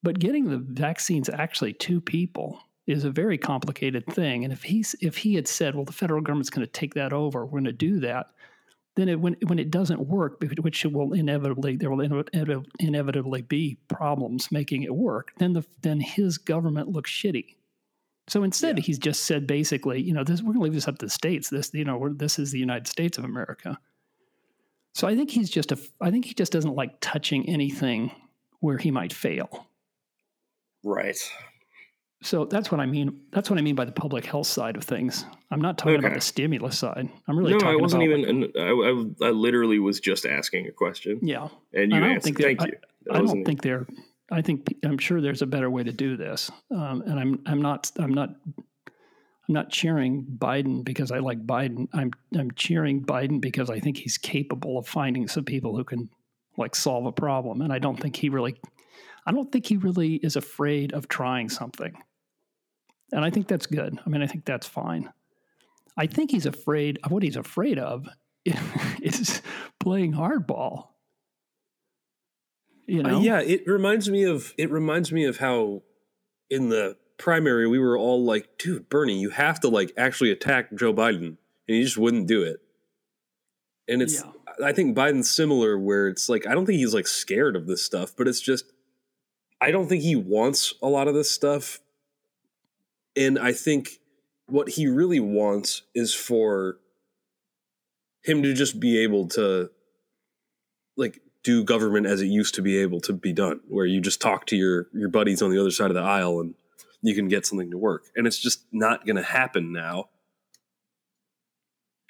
But 0.02 0.18
getting 0.18 0.48
the 0.48 0.58
vaccines 0.58 1.28
actually 1.28 1.74
to 1.74 2.00
people 2.00 2.62
is 2.86 3.04
a 3.04 3.10
very 3.10 3.38
complicated 3.38 4.06
thing. 4.06 4.44
And 4.44 4.52
if 4.52 4.62
he's 4.62 4.96
if 5.00 5.18
he 5.18 5.34
had 5.34 5.46
said, 5.46 5.74
well, 5.74 5.84
the 5.84 5.92
federal 5.92 6.22
government's 6.22 6.50
going 6.50 6.66
to 6.66 6.72
take 6.72 6.94
that 6.94 7.12
over, 7.12 7.44
we're 7.44 7.60
going 7.60 7.64
to 7.64 7.72
do 7.72 8.00
that, 8.00 8.30
then 9.00 9.08
it, 9.08 9.20
when 9.20 9.36
when 9.46 9.58
it 9.58 9.70
doesn't 9.70 10.06
work, 10.06 10.42
which 10.60 10.84
will 10.84 11.12
inevitably 11.12 11.76
there 11.76 11.90
will 11.90 12.00
inevitably 12.78 13.42
be 13.42 13.78
problems 13.88 14.52
making 14.52 14.82
it 14.82 14.94
work, 14.94 15.32
then 15.38 15.52
the 15.52 15.64
then 15.82 16.00
his 16.00 16.38
government 16.38 16.88
looks 16.88 17.10
shitty. 17.10 17.56
So 18.28 18.44
instead, 18.44 18.78
yeah. 18.78 18.84
he's 18.84 18.98
just 18.98 19.24
said 19.24 19.46
basically, 19.46 20.00
you 20.00 20.12
know, 20.12 20.22
this, 20.22 20.40
we're 20.40 20.52
going 20.52 20.60
to 20.60 20.64
leave 20.64 20.74
this 20.74 20.86
up 20.86 20.98
to 20.98 21.06
the 21.06 21.10
states. 21.10 21.50
This, 21.50 21.74
you 21.74 21.84
know, 21.84 22.10
this 22.14 22.38
is 22.38 22.52
the 22.52 22.60
United 22.60 22.86
States 22.86 23.18
of 23.18 23.24
America. 23.24 23.76
So 24.94 25.08
I 25.08 25.16
think 25.16 25.30
he's 25.30 25.50
just 25.50 25.72
a. 25.72 25.78
I 26.00 26.10
think 26.10 26.26
he 26.26 26.34
just 26.34 26.52
doesn't 26.52 26.76
like 26.76 27.00
touching 27.00 27.48
anything 27.48 28.12
where 28.60 28.78
he 28.78 28.90
might 28.90 29.12
fail. 29.12 29.66
Right. 30.84 31.18
So 32.22 32.44
that's 32.44 32.70
what 32.70 32.80
I 32.80 32.86
mean. 32.86 33.20
That's 33.32 33.48
what 33.48 33.58
I 33.58 33.62
mean 33.62 33.74
by 33.74 33.86
the 33.86 33.92
public 33.92 34.26
health 34.26 34.46
side 34.46 34.76
of 34.76 34.84
things. 34.84 35.24
I'm 35.50 35.60
not 35.60 35.78
talking 35.78 35.96
okay. 35.96 36.06
about 36.06 36.14
the 36.14 36.20
stimulus 36.20 36.78
side. 36.78 37.08
I'm 37.26 37.38
really 37.38 37.54
no. 37.54 37.66
I 37.66 37.76
wasn't 37.76 38.02
about, 38.02 38.18
even. 38.18 38.40
Like, 38.42 38.56
I, 38.56 39.26
I, 39.26 39.28
I, 39.28 39.30
literally 39.30 39.78
was 39.78 40.00
just 40.00 40.26
asking 40.26 40.66
a 40.66 40.70
question. 40.70 41.18
Yeah, 41.22 41.48
and 41.72 41.90
you 41.90 41.96
and 41.96 42.04
answered. 42.04 42.36
Thank 42.36 42.60
you. 42.60 42.72
I, 43.10 43.16
I 43.16 43.20
don't 43.20 43.44
think 43.44 43.62
they're. 43.62 43.86
I 44.30 44.42
think 44.42 44.74
I'm 44.84 44.98
sure 44.98 45.20
there's 45.20 45.42
a 45.42 45.46
better 45.46 45.70
way 45.70 45.82
to 45.82 45.92
do 45.92 46.16
this, 46.18 46.50
um, 46.70 47.02
and 47.06 47.18
I'm 47.18 47.42
I'm 47.46 47.62
not 47.62 47.90
I'm 47.98 48.12
not 48.12 48.30
I'm 49.50 49.54
not 49.54 49.70
cheering 49.70 50.26
Biden 50.38 50.84
because 50.84 51.10
I 51.10 51.20
like 51.20 51.44
Biden. 51.46 51.88
I'm 51.94 52.12
I'm 52.38 52.50
cheering 52.50 53.02
Biden 53.02 53.40
because 53.40 53.70
I 53.70 53.80
think 53.80 53.96
he's 53.96 54.18
capable 54.18 54.76
of 54.76 54.86
finding 54.86 55.26
some 55.26 55.44
people 55.44 55.74
who 55.74 55.84
can 55.84 56.10
like 56.58 56.76
solve 56.76 57.06
a 57.06 57.12
problem. 57.12 57.62
And 57.62 57.72
I 57.72 57.78
don't 57.78 57.98
think 57.98 58.14
he 58.14 58.28
really 58.28 58.60
I 59.26 59.32
don't 59.32 59.50
think 59.50 59.66
he 59.66 59.76
really 59.76 60.16
is 60.16 60.36
afraid 60.36 60.92
of 60.92 61.08
trying 61.08 61.48
something. 61.48 61.96
And 63.12 63.24
I 63.24 63.30
think 63.30 63.48
that's 63.48 63.66
good. 63.66 63.98
I 64.04 64.08
mean, 64.08 64.22
I 64.22 64.26
think 64.26 64.44
that's 64.44 64.66
fine. 64.66 65.12
I 65.96 66.06
think 66.06 66.30
he's 66.30 66.46
afraid 66.46 66.98
of 67.02 67.10
what 67.10 67.22
he's 67.22 67.36
afraid 67.36 67.78
of 67.78 68.08
is 69.02 69.42
playing 69.80 70.12
hardball. 70.12 70.88
You 72.86 73.00
uh, 73.00 73.08
know? 73.08 73.16
Uh, 73.16 73.20
yeah, 73.20 73.40
it 73.40 73.66
reminds 73.66 74.08
me 74.08 74.24
of 74.24 74.54
it 74.56 74.70
reminds 74.70 75.12
me 75.12 75.24
of 75.24 75.38
how 75.38 75.82
in 76.50 76.68
the 76.68 76.96
primary, 77.20 77.68
we 77.68 77.78
were 77.78 77.96
all 77.96 78.24
like, 78.24 78.58
dude, 78.58 78.88
Bernie, 78.88 79.20
you 79.20 79.30
have 79.30 79.60
to 79.60 79.68
like 79.68 79.92
actually 79.96 80.32
attack 80.32 80.74
Joe 80.74 80.92
Biden. 80.92 81.36
And 81.68 81.76
he 81.76 81.82
just 81.84 81.98
wouldn't 81.98 82.26
do 82.26 82.42
it. 82.42 82.60
And 83.86 84.02
it's, 84.02 84.24
yeah. 84.24 84.66
I 84.66 84.72
think 84.72 84.96
Biden's 84.96 85.30
similar 85.30 85.78
where 85.78 86.08
it's 86.08 86.28
like, 86.28 86.46
I 86.46 86.54
don't 86.54 86.66
think 86.66 86.78
he's 86.78 86.94
like 86.94 87.06
scared 87.06 87.54
of 87.54 87.66
this 87.66 87.84
stuff, 87.84 88.14
but 88.16 88.26
it's 88.26 88.40
just, 88.40 88.72
I 89.60 89.70
don't 89.70 89.88
think 89.88 90.02
he 90.02 90.16
wants 90.16 90.74
a 90.82 90.88
lot 90.88 91.06
of 91.06 91.14
this 91.14 91.30
stuff. 91.30 91.80
And 93.16 93.38
I 93.38 93.52
think 93.52 94.00
what 94.46 94.70
he 94.70 94.86
really 94.86 95.20
wants 95.20 95.82
is 95.94 96.14
for 96.14 96.78
him 98.22 98.42
to 98.42 98.52
just 98.52 98.80
be 98.80 98.98
able 98.98 99.28
to 99.28 99.70
like 100.96 101.20
do 101.42 101.64
government 101.64 102.06
as 102.06 102.20
it 102.20 102.26
used 102.26 102.54
to 102.56 102.62
be 102.62 102.78
able 102.78 103.00
to 103.00 103.12
be 103.12 103.32
done 103.32 103.60
where 103.68 103.86
you 103.86 104.00
just 104.00 104.20
talk 104.20 104.46
to 104.46 104.56
your 104.56 104.88
your 104.92 105.08
buddies 105.08 105.40
on 105.40 105.50
the 105.50 105.58
other 105.58 105.70
side 105.70 105.90
of 105.90 105.94
the 105.94 106.02
aisle 106.02 106.40
and 106.40 106.54
you 107.02 107.14
can 107.14 107.28
get 107.28 107.46
something 107.46 107.70
to 107.70 107.78
work. 107.78 108.04
And 108.14 108.26
it's 108.26 108.38
just 108.38 108.64
not 108.72 109.06
going 109.06 109.16
to 109.16 109.22
happen 109.22 109.72
now. 109.72 110.08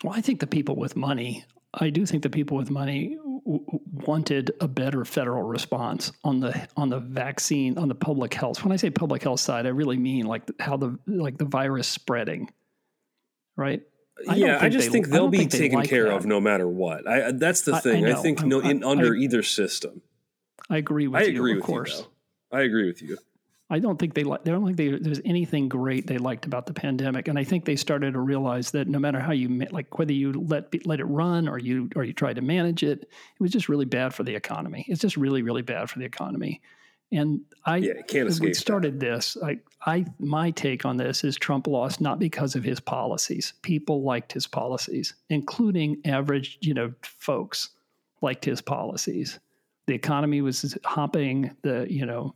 Well, 0.02 0.14
I 0.14 0.20
think 0.20 0.40
the 0.40 0.46
people 0.46 0.76
with 0.76 0.96
money, 0.96 1.44
I 1.74 1.90
do 1.90 2.06
think 2.06 2.22
the 2.22 2.30
people 2.30 2.56
with 2.56 2.70
money 2.70 3.16
wanted 3.44 4.52
a 4.60 4.68
better 4.68 5.04
federal 5.04 5.42
response 5.42 6.12
on 6.24 6.40
the 6.40 6.68
on 6.76 6.88
the 6.88 7.00
vaccine 7.00 7.78
on 7.78 7.88
the 7.88 7.94
public 7.94 8.34
health. 8.34 8.64
When 8.64 8.72
I 8.72 8.76
say 8.76 8.90
public 8.90 9.22
health 9.22 9.40
side, 9.40 9.66
I 9.66 9.70
really 9.70 9.96
mean 9.96 10.26
like 10.26 10.42
how 10.60 10.76
the 10.76 10.98
like 11.06 11.38
the 11.38 11.44
virus 11.44 11.88
spreading, 11.88 12.50
right? 13.56 13.82
I 14.28 14.34
yeah, 14.34 14.58
I 14.60 14.68
just 14.68 14.88
they, 14.88 14.92
think 14.92 15.08
they'll 15.08 15.28
be 15.28 15.38
think 15.38 15.52
taken 15.52 15.78
like 15.78 15.88
care 15.88 16.04
that. 16.04 16.16
of 16.16 16.26
no 16.26 16.40
matter 16.40 16.68
what. 16.68 17.08
I 17.08 17.32
that's 17.32 17.62
the 17.62 17.80
thing. 17.80 18.06
I, 18.06 18.12
I 18.12 18.14
think 18.14 18.44
no 18.44 18.60
in 18.60 18.84
under 18.84 19.14
either 19.14 19.42
system. 19.42 20.02
I 20.68 20.76
agree 20.76 21.08
with 21.08 21.22
I 21.22 21.24
you. 21.24 21.36
agree 21.36 21.52
of 21.52 21.56
with 21.58 21.64
course. 21.64 21.98
you. 21.98 22.06
Though. 22.50 22.58
I 22.58 22.62
agree 22.62 22.86
with 22.86 23.02
you. 23.02 23.16
I 23.72 23.78
don't 23.78 23.98
think 23.98 24.14
they 24.14 24.24
like. 24.24 24.42
They 24.42 24.50
don't 24.50 24.64
think 24.64 24.76
they, 24.76 24.88
there's 24.88 25.20
anything 25.24 25.68
great 25.68 26.08
they 26.08 26.18
liked 26.18 26.44
about 26.44 26.66
the 26.66 26.74
pandemic, 26.74 27.28
and 27.28 27.38
I 27.38 27.44
think 27.44 27.64
they 27.64 27.76
started 27.76 28.14
to 28.14 28.20
realize 28.20 28.72
that 28.72 28.88
no 28.88 28.98
matter 28.98 29.20
how 29.20 29.32
you 29.32 29.48
like, 29.70 29.98
whether 29.98 30.12
you 30.12 30.32
let 30.32 30.84
let 30.84 30.98
it 30.98 31.04
run 31.04 31.48
or 31.48 31.58
you 31.58 31.88
or 31.94 32.02
you 32.02 32.12
try 32.12 32.32
to 32.32 32.40
manage 32.40 32.82
it, 32.82 33.02
it 33.02 33.40
was 33.40 33.52
just 33.52 33.68
really 33.68 33.84
bad 33.84 34.12
for 34.12 34.24
the 34.24 34.34
economy. 34.34 34.84
It's 34.88 35.00
just 35.00 35.16
really 35.16 35.42
really 35.42 35.62
bad 35.62 35.88
for 35.88 36.00
the 36.00 36.04
economy. 36.04 36.60
And 37.12 37.40
I 37.64 37.78
yeah, 37.78 38.02
can't 38.06 38.28
escape 38.28 38.48
we 38.48 38.54
started 38.54 38.98
that. 38.98 39.06
this. 39.06 39.36
I 39.42 39.60
I 39.86 40.04
my 40.18 40.50
take 40.50 40.84
on 40.84 40.96
this 40.96 41.22
is 41.22 41.36
Trump 41.36 41.68
lost 41.68 42.00
not 42.00 42.18
because 42.18 42.56
of 42.56 42.64
his 42.64 42.80
policies. 42.80 43.54
People 43.62 44.02
liked 44.02 44.32
his 44.32 44.48
policies, 44.48 45.14
including 45.28 46.00
average 46.04 46.58
you 46.60 46.74
know 46.74 46.92
folks 47.02 47.70
liked 48.20 48.44
his 48.44 48.60
policies. 48.60 49.38
The 49.86 49.94
economy 49.94 50.40
was 50.40 50.76
hopping. 50.84 51.56
The 51.62 51.86
you 51.88 52.04
know 52.04 52.34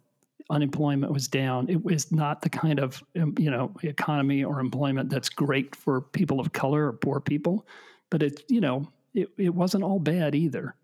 unemployment 0.50 1.12
was 1.12 1.28
down. 1.28 1.68
It 1.68 1.84
was 1.84 2.12
not 2.12 2.42
the 2.42 2.50
kind 2.50 2.78
of 2.78 3.02
um, 3.20 3.34
you 3.38 3.50
know 3.50 3.72
economy 3.82 4.44
or 4.44 4.60
employment 4.60 5.10
that's 5.10 5.28
great 5.28 5.74
for 5.74 6.00
people 6.00 6.40
of 6.40 6.52
color 6.52 6.88
or 6.88 6.92
poor 6.92 7.20
people, 7.20 7.66
but 8.10 8.22
it 8.22 8.42
you 8.48 8.60
know 8.60 8.88
it, 9.14 9.28
it 9.38 9.54
wasn't 9.54 9.84
all 9.84 9.98
bad 9.98 10.34
either. 10.34 10.74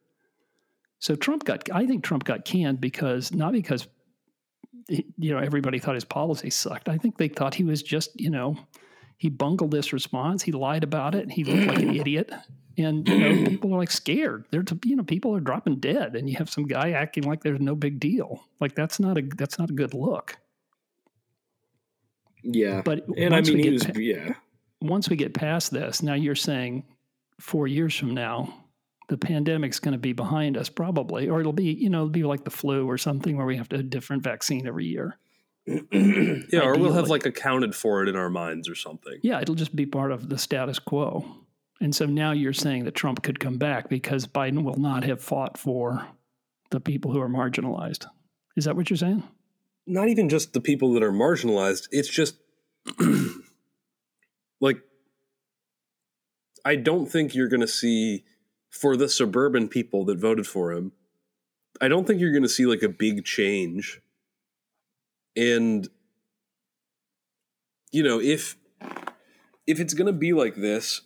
So 0.99 1.15
Trump 1.15 1.45
got 1.45 1.69
I 1.73 1.87
think 1.87 2.05
Trump 2.05 2.25
got 2.25 2.45
canned 2.45 2.81
because 2.81 3.33
not 3.33 3.53
because 3.53 3.87
you 4.89 5.33
know 5.33 5.39
everybody 5.39 5.79
thought 5.79 5.95
his 5.95 6.05
policy 6.05 6.51
sucked. 6.51 6.89
I 6.89 6.99
think 6.99 7.19
they 7.19 7.29
thought 7.29 7.55
he 7.55 7.65
was 7.65 7.83
just 7.83 8.19
you 8.19 8.31
know 8.31 8.57
he 9.19 9.29
bungled 9.29 9.71
this 9.71 9.93
response. 9.93 10.43
He 10.43 10.53
lied 10.53 10.85
about 10.85 11.15
it. 11.15 11.31
He 11.31 11.45
looked 11.45 11.67
like 11.67 11.79
an 11.81 11.95
idiot 11.97 12.33
and 12.81 13.09
you 13.09 13.19
know 13.19 13.45
people 13.51 13.75
are 13.75 13.79
like 13.79 13.91
scared. 13.91 14.45
They're 14.51 14.65
you 14.85 14.97
know 14.97 15.05
people 15.05 15.35
are 15.37 15.41
dropping 15.41 15.77
dead 15.77 16.17
and 16.17 16.29
you 16.29 16.37
have 16.37 16.51
some 16.51 16.67
guy 16.67 16.93
acting 16.93 17.25
like 17.25 17.43
there's 17.43 17.61
no 17.61 17.75
big 17.75 18.01
deal. 18.01 18.45
Like 18.61 18.75
that's 18.75 19.01
not 19.01 19.19
a 19.19 19.23
that's 19.23 19.59
not 19.59 19.71
a 19.71 19.75
good 19.75 19.95
look. 19.95 20.37
Yeah. 22.43 22.83
But 22.85 23.07
and 23.17 23.35
i 23.35 23.41
mean 23.41 23.73
was, 23.73 23.87
yeah. 23.97 24.35
once 24.81 25.09
we 25.09 25.17
get 25.17 25.35
past 25.35 25.71
this 25.71 26.03
now 26.03 26.15
you're 26.15 26.35
saying 26.35 26.85
four 27.39 27.67
years 27.67 27.97
from 27.97 28.15
now 28.15 28.55
the 29.09 29.17
pandemic's 29.17 29.81
going 29.81 29.93
to 29.93 29.99
be 29.99 30.13
behind 30.13 30.57
us 30.57 30.69
probably 30.69 31.29
or 31.29 31.41
it'll 31.41 31.53
be 31.53 31.73
you 31.73 31.91
know 31.91 31.99
it'll 31.99 32.11
be 32.11 32.23
like 32.23 32.45
the 32.45 32.51
flu 32.51 32.89
or 32.89 32.97
something 32.97 33.37
where 33.37 33.47
we 33.47 33.57
have 33.57 33.69
to 33.69 33.77
a 33.77 33.83
different 33.83 34.23
vaccine 34.23 34.67
every 34.67 34.87
year. 34.87 35.19
Yeah 35.93 36.61
or 36.61 36.77
we'll 36.77 36.95
have 36.95 37.09
like 37.09 37.27
accounted 37.27 37.75
for 37.75 38.03
it 38.03 38.09
in 38.09 38.17
our 38.17 38.31
minds 38.31 38.69
or 38.69 38.75
something. 38.75 39.19
Yeah 39.23 39.41
it'll 39.41 39.55
just 39.55 39.77
be 39.77 39.87
part 39.87 40.13
of 40.13 40.29
the 40.29 40.39
status 40.39 40.79
quo 40.79 41.25
and 41.81 41.95
so 41.95 42.05
now 42.07 42.33
you're 42.33 42.53
saying 42.53 42.85
that 42.85 42.95
Trump 42.95 43.23
could 43.23 43.41
come 43.41 43.57
back 43.57 43.89
because 43.89 44.27
Biden 44.27 44.65
will 44.65 44.79
not 44.79 45.05
have 45.05 45.23
fought 45.23 45.57
for 45.57 46.07
the 46.71 46.81
people 46.81 47.13
who 47.13 47.21
are 47.21 47.29
marginalized. 47.29 48.07
Is 48.57 48.65
that 48.65 48.77
what 48.77 48.91
you're 48.91 48.97
saying? 48.97 49.23
Not 49.87 50.09
even 50.09 50.29
just 50.29 50.53
the 50.53 50.61
people 50.61 50.93
that 50.93 51.03
are 51.03 51.13
marginalized. 51.13 51.89
It's 51.91 52.09
just 52.09 52.37
like 54.61 54.83
I 56.65 56.77
don't 56.77 57.07
think 57.07 57.35
you're 57.35 57.49
going 57.49 57.61
to 57.61 57.69
see 57.69 58.25
for 58.71 58.97
the 58.97 59.09
suburban 59.09 59.69
people 59.69 60.05
that 60.05 60.19
voted 60.19 60.47
for 60.47 60.73
him. 60.73 60.93
I 61.81 61.89
don't 61.89 62.07
think 62.07 62.21
you're 62.21 62.33
going 62.33 62.43
to 62.43 62.49
see 62.49 62.67
like 62.67 62.83
a 62.83 62.89
big 62.89 63.25
change. 63.25 64.01
And 65.35 65.89
you 67.91 68.03
know, 68.03 68.21
if 68.21 68.57
if 69.67 69.81
it's 69.81 69.95
going 69.95 70.07
to 70.07 70.13
be 70.13 70.33
like 70.33 70.57
this, 70.57 71.01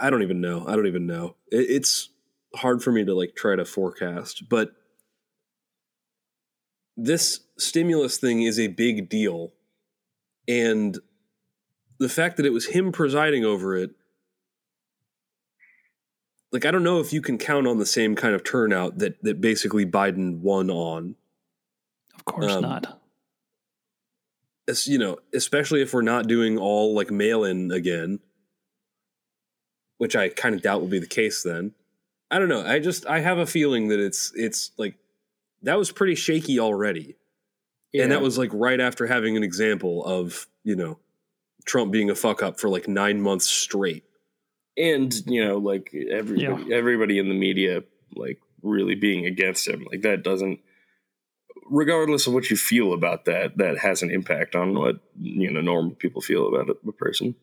I 0.00 0.10
don't 0.10 0.22
even 0.22 0.40
know. 0.40 0.64
I 0.66 0.76
don't 0.76 0.86
even 0.86 1.06
know. 1.06 1.36
It, 1.50 1.66
it's 1.70 2.10
hard 2.54 2.82
for 2.82 2.92
me 2.92 3.04
to 3.04 3.14
like 3.14 3.34
try 3.34 3.56
to 3.56 3.64
forecast, 3.64 4.48
but 4.48 4.72
this 6.96 7.40
stimulus 7.58 8.18
thing 8.18 8.42
is 8.42 8.58
a 8.58 8.68
big 8.68 9.08
deal. 9.08 9.52
And 10.46 10.98
the 11.98 12.08
fact 12.08 12.36
that 12.36 12.46
it 12.46 12.52
was 12.52 12.66
him 12.66 12.92
presiding 12.92 13.44
over 13.44 13.76
it, 13.76 13.90
like 16.52 16.64
I 16.64 16.70
don't 16.70 16.84
know 16.84 17.00
if 17.00 17.12
you 17.12 17.20
can 17.20 17.38
count 17.38 17.66
on 17.66 17.78
the 17.78 17.86
same 17.86 18.14
kind 18.14 18.34
of 18.34 18.44
turnout 18.44 18.98
that 18.98 19.20
that 19.22 19.40
basically 19.40 19.84
Biden 19.84 20.38
won 20.38 20.70
on. 20.70 21.16
Of 22.14 22.24
course 22.24 22.52
um, 22.52 22.62
not. 22.62 23.00
As, 24.68 24.86
you 24.86 24.98
know, 24.98 25.18
especially 25.34 25.82
if 25.82 25.92
we're 25.92 26.02
not 26.02 26.26
doing 26.26 26.56
all 26.56 26.94
like 26.94 27.10
mail 27.10 27.44
in 27.44 27.70
again 27.70 28.20
which 29.98 30.16
I 30.16 30.28
kind 30.28 30.54
of 30.54 30.62
doubt 30.62 30.80
will 30.80 30.88
be 30.88 30.98
the 30.98 31.06
case 31.06 31.42
then. 31.42 31.72
I 32.30 32.38
don't 32.38 32.48
know. 32.48 32.64
I 32.64 32.78
just 32.78 33.06
I 33.06 33.20
have 33.20 33.38
a 33.38 33.46
feeling 33.46 33.88
that 33.88 34.00
it's 34.00 34.32
it's 34.34 34.72
like 34.76 34.96
that 35.62 35.78
was 35.78 35.92
pretty 35.92 36.14
shaky 36.14 36.58
already. 36.58 37.16
Yeah. 37.92 38.02
And 38.02 38.12
that 38.12 38.22
was 38.22 38.36
like 38.38 38.50
right 38.52 38.80
after 38.80 39.06
having 39.06 39.36
an 39.36 39.44
example 39.44 40.04
of, 40.04 40.48
you 40.64 40.74
know, 40.74 40.98
Trump 41.64 41.92
being 41.92 42.10
a 42.10 42.14
fuck 42.14 42.42
up 42.42 42.58
for 42.58 42.68
like 42.68 42.88
9 42.88 43.20
months 43.20 43.48
straight. 43.48 44.02
And, 44.76 45.14
you 45.26 45.44
know, 45.44 45.58
like 45.58 45.94
everybody 46.10 46.64
yeah. 46.64 46.76
everybody 46.76 47.18
in 47.18 47.28
the 47.28 47.34
media 47.34 47.84
like 48.16 48.40
really 48.62 48.96
being 48.96 49.26
against 49.26 49.68
him. 49.68 49.86
Like 49.90 50.02
that 50.02 50.24
doesn't 50.24 50.60
regardless 51.70 52.26
of 52.26 52.34
what 52.34 52.50
you 52.50 52.56
feel 52.56 52.92
about 52.92 53.24
that, 53.24 53.56
that 53.58 53.78
has 53.78 54.02
an 54.02 54.10
impact 54.10 54.54
on 54.54 54.74
what 54.74 54.96
you 55.20 55.50
know 55.50 55.60
normal 55.60 55.94
people 55.94 56.20
feel 56.20 56.48
about 56.48 56.76
a 56.86 56.92
person. 56.92 57.34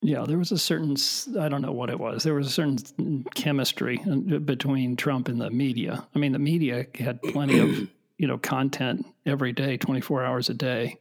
Yeah, 0.00 0.24
there 0.26 0.38
was 0.38 0.52
a 0.52 0.58
certain, 0.58 0.96
I 1.40 1.48
don't 1.48 1.62
know 1.62 1.72
what 1.72 1.90
it 1.90 1.98
was. 1.98 2.22
There 2.22 2.34
was 2.34 2.46
a 2.46 2.50
certain 2.50 3.24
chemistry 3.34 4.00
uh, 4.08 4.38
between 4.38 4.96
Trump 4.96 5.28
and 5.28 5.40
the 5.40 5.50
media. 5.50 6.06
I 6.14 6.18
mean, 6.18 6.32
the 6.32 6.38
media 6.38 6.86
had 6.94 7.20
plenty 7.20 7.58
of, 7.58 7.88
you 8.16 8.28
know, 8.28 8.38
content 8.38 9.06
every 9.26 9.52
day, 9.52 9.76
24 9.76 10.24
hours 10.24 10.48
a 10.48 10.54
day. 10.54 11.00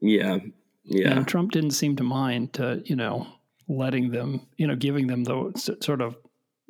Yeah. 0.00 0.38
Yeah. 0.84 1.10
And 1.10 1.26
Trump 1.26 1.50
didn't 1.50 1.72
seem 1.72 1.96
to 1.96 2.04
mind 2.04 2.52
to, 2.54 2.82
you 2.84 2.94
know, 2.94 3.26
letting 3.68 4.12
them, 4.12 4.46
you 4.56 4.68
know, 4.68 4.76
giving 4.76 5.08
them 5.08 5.24
the 5.24 5.76
sort 5.80 6.00
of 6.00 6.16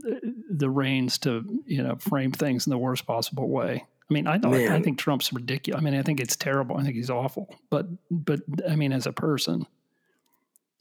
uh, 0.08 0.14
the 0.50 0.70
reins 0.70 1.18
to, 1.18 1.62
you 1.66 1.82
know, 1.82 1.96
frame 1.96 2.32
things 2.32 2.66
in 2.66 2.70
the 2.70 2.78
worst 2.78 3.06
possible 3.06 3.48
way. 3.50 3.84
I 4.08 4.14
mean, 4.14 4.26
I 4.26 4.38
I 4.42 4.80
think 4.80 4.98
Trump's 4.98 5.32
ridiculous. 5.32 5.80
I 5.80 5.84
mean, 5.84 5.94
I 5.94 6.02
think 6.02 6.20
it's 6.20 6.36
terrible. 6.36 6.76
I 6.78 6.84
think 6.84 6.94
he's 6.94 7.10
awful. 7.10 7.52
But, 7.70 7.86
but 8.10 8.40
I 8.68 8.76
mean, 8.76 8.92
as 8.92 9.06
a 9.06 9.12
person, 9.12 9.66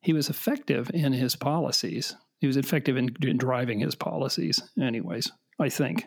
he 0.06 0.14
was 0.14 0.30
effective 0.30 0.92
in 0.94 1.14
his 1.14 1.36
policies. 1.36 2.16
He 2.40 2.46
was 2.46 2.58
effective 2.58 2.96
in, 2.96 3.16
in 3.24 3.38
driving 3.38 3.80
his 3.80 3.96
policies, 3.96 4.62
anyways. 4.80 5.32
I 5.60 5.70
think. 5.70 6.06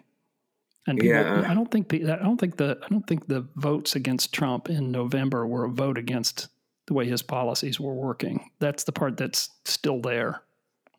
And 0.86 1.00
people, 1.00 1.16
yeah. 1.16 1.50
I 1.50 1.52
don't 1.52 1.68
think 1.68 1.92
I 1.92 2.16
don't 2.16 2.38
think 2.38 2.58
the 2.58 2.78
I 2.80 2.88
don't 2.88 3.04
think 3.08 3.26
the 3.26 3.48
votes 3.56 3.96
against 3.96 4.32
Trump 4.32 4.70
in 4.70 4.92
November 4.92 5.48
were 5.48 5.64
a 5.64 5.68
vote 5.68 5.98
against 5.98 6.46
the 6.86 6.94
way 6.94 7.08
his 7.08 7.22
policies 7.22 7.80
were 7.80 7.92
working. 7.92 8.50
That's 8.60 8.84
the 8.84 8.92
part 8.92 9.16
that's 9.16 9.50
still 9.64 10.00
there. 10.00 10.42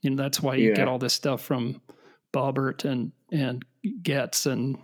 You 0.01 0.09
know, 0.09 0.21
that's 0.21 0.41
why 0.41 0.55
you 0.55 0.69
yeah. 0.69 0.75
get 0.75 0.89
all 0.89 0.99
this 0.99 1.13
stuff 1.13 1.41
from 1.41 1.81
Boebert 2.33 2.83
and 2.83 3.13
and 3.31 3.63
Gaetz 4.03 4.45
and 4.45 4.77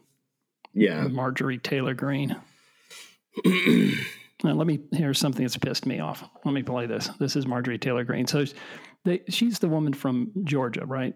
yeah 0.73 1.03
Marjorie 1.07 1.57
Taylor 1.57 1.93
Greene. 1.93 2.37
Now, 4.43 4.53
let 4.53 4.67
me 4.67 4.81
here's 4.91 5.17
something 5.17 5.43
that's 5.43 5.57
pissed 5.57 5.85
me 5.85 5.99
off. 5.99 6.23
Let 6.43 6.53
me 6.53 6.63
play 6.63 6.87
this. 6.87 7.09
This 7.19 7.35
is 7.35 7.47
Marjorie 7.47 7.77
Taylor 7.77 8.03
Greene. 8.03 8.27
So 8.27 8.45
they, 9.05 9.21
she's 9.29 9.59
the 9.59 9.69
woman 9.69 9.93
from 9.93 10.31
Georgia, 10.43 10.85
right? 10.85 11.15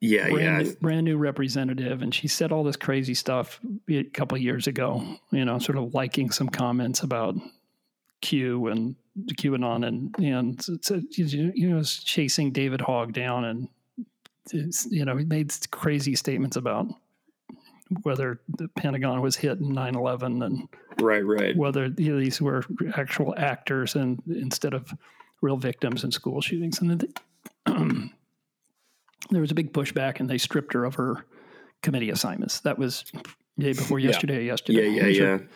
Yeah, 0.00 0.28
brand 0.28 0.42
yeah. 0.42 0.58
New, 0.58 0.76
brand 0.80 1.04
new 1.04 1.16
representative, 1.16 2.02
and 2.02 2.14
she 2.14 2.28
said 2.28 2.52
all 2.52 2.64
this 2.64 2.76
crazy 2.76 3.14
stuff 3.14 3.60
a 3.88 4.04
couple 4.04 4.36
of 4.36 4.42
years 4.42 4.66
ago. 4.66 5.02
You 5.30 5.44
know, 5.44 5.58
sort 5.58 5.78
of 5.78 5.94
liking 5.94 6.30
some 6.30 6.48
comments 6.48 7.02
about 7.02 7.36
Q 8.20 8.66
and 8.66 8.96
QAnon, 9.32 9.86
and 9.86 10.14
and 10.18 10.62
so, 10.84 11.00
you 11.10 11.70
know, 11.70 11.82
chasing 11.82 12.52
David 12.52 12.80
Hogg 12.80 13.12
down, 13.12 13.44
and 13.44 13.68
you 14.90 15.04
know, 15.04 15.16
he 15.16 15.24
made 15.24 15.54
crazy 15.70 16.16
statements 16.16 16.56
about 16.56 16.86
whether 18.02 18.40
the 18.48 18.68
Pentagon 18.68 19.20
was 19.20 19.36
hit 19.36 19.58
in 19.58 19.72
9/11 19.72 20.44
and 20.44 20.68
right, 21.00 21.24
right, 21.24 21.56
whether 21.56 21.88
these 21.88 22.40
were 22.40 22.64
actual 22.96 23.34
actors 23.36 23.94
and 23.94 24.20
instead 24.26 24.74
of 24.74 24.92
real 25.40 25.56
victims 25.56 26.04
in 26.04 26.10
school 26.10 26.40
shootings. 26.40 26.80
And 26.80 27.00
the, 27.00 27.08
um, 27.66 28.10
there 29.30 29.40
was 29.40 29.50
a 29.50 29.54
big 29.54 29.72
pushback, 29.72 30.20
and 30.20 30.28
they 30.28 30.38
stripped 30.38 30.72
her 30.72 30.84
of 30.84 30.94
her 30.96 31.26
committee 31.82 32.10
assignments. 32.10 32.60
That 32.60 32.78
was 32.78 33.04
day 33.58 33.72
before 33.72 33.98
yesterday. 33.98 34.44
Yeah. 34.44 34.52
Yesterday, 34.52 34.88
yeah, 34.88 34.96
yeah, 34.96 35.02
here's 35.02 35.18
yeah. 35.18 35.24
Her, 35.24 35.48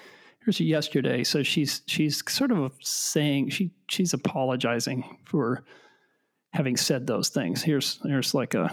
here's 0.44 0.60
yesterday. 0.60 1.24
So 1.24 1.42
she's 1.42 1.82
she's 1.86 2.22
sort 2.30 2.52
of 2.52 2.72
saying 2.80 3.50
she 3.50 3.72
she's 3.88 4.14
apologizing 4.14 5.18
for 5.24 5.64
having 6.52 6.76
said 6.76 7.06
those 7.06 7.30
things. 7.30 7.62
Here's 7.62 7.98
here's 8.04 8.34
like 8.34 8.54
a 8.54 8.70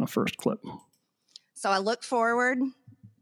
a 0.00 0.06
first 0.06 0.36
clip. 0.36 0.60
So 1.54 1.70
I 1.70 1.78
look 1.78 2.02
forward 2.02 2.58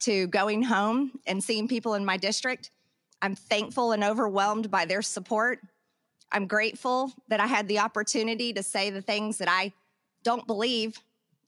to 0.00 0.26
going 0.28 0.62
home 0.62 1.12
and 1.26 1.42
seeing 1.42 1.68
people 1.68 1.94
in 1.94 2.04
my 2.04 2.16
district. 2.16 2.70
I'm 3.20 3.36
thankful 3.36 3.92
and 3.92 4.02
overwhelmed 4.02 4.70
by 4.70 4.84
their 4.84 5.02
support. 5.02 5.60
I'm 6.32 6.46
grateful 6.46 7.12
that 7.28 7.40
I 7.40 7.46
had 7.46 7.68
the 7.68 7.78
opportunity 7.78 8.52
to 8.54 8.62
say 8.62 8.90
the 8.90 9.02
things 9.02 9.38
that 9.38 9.48
I 9.48 9.72
don't 10.24 10.46
believe 10.46 10.98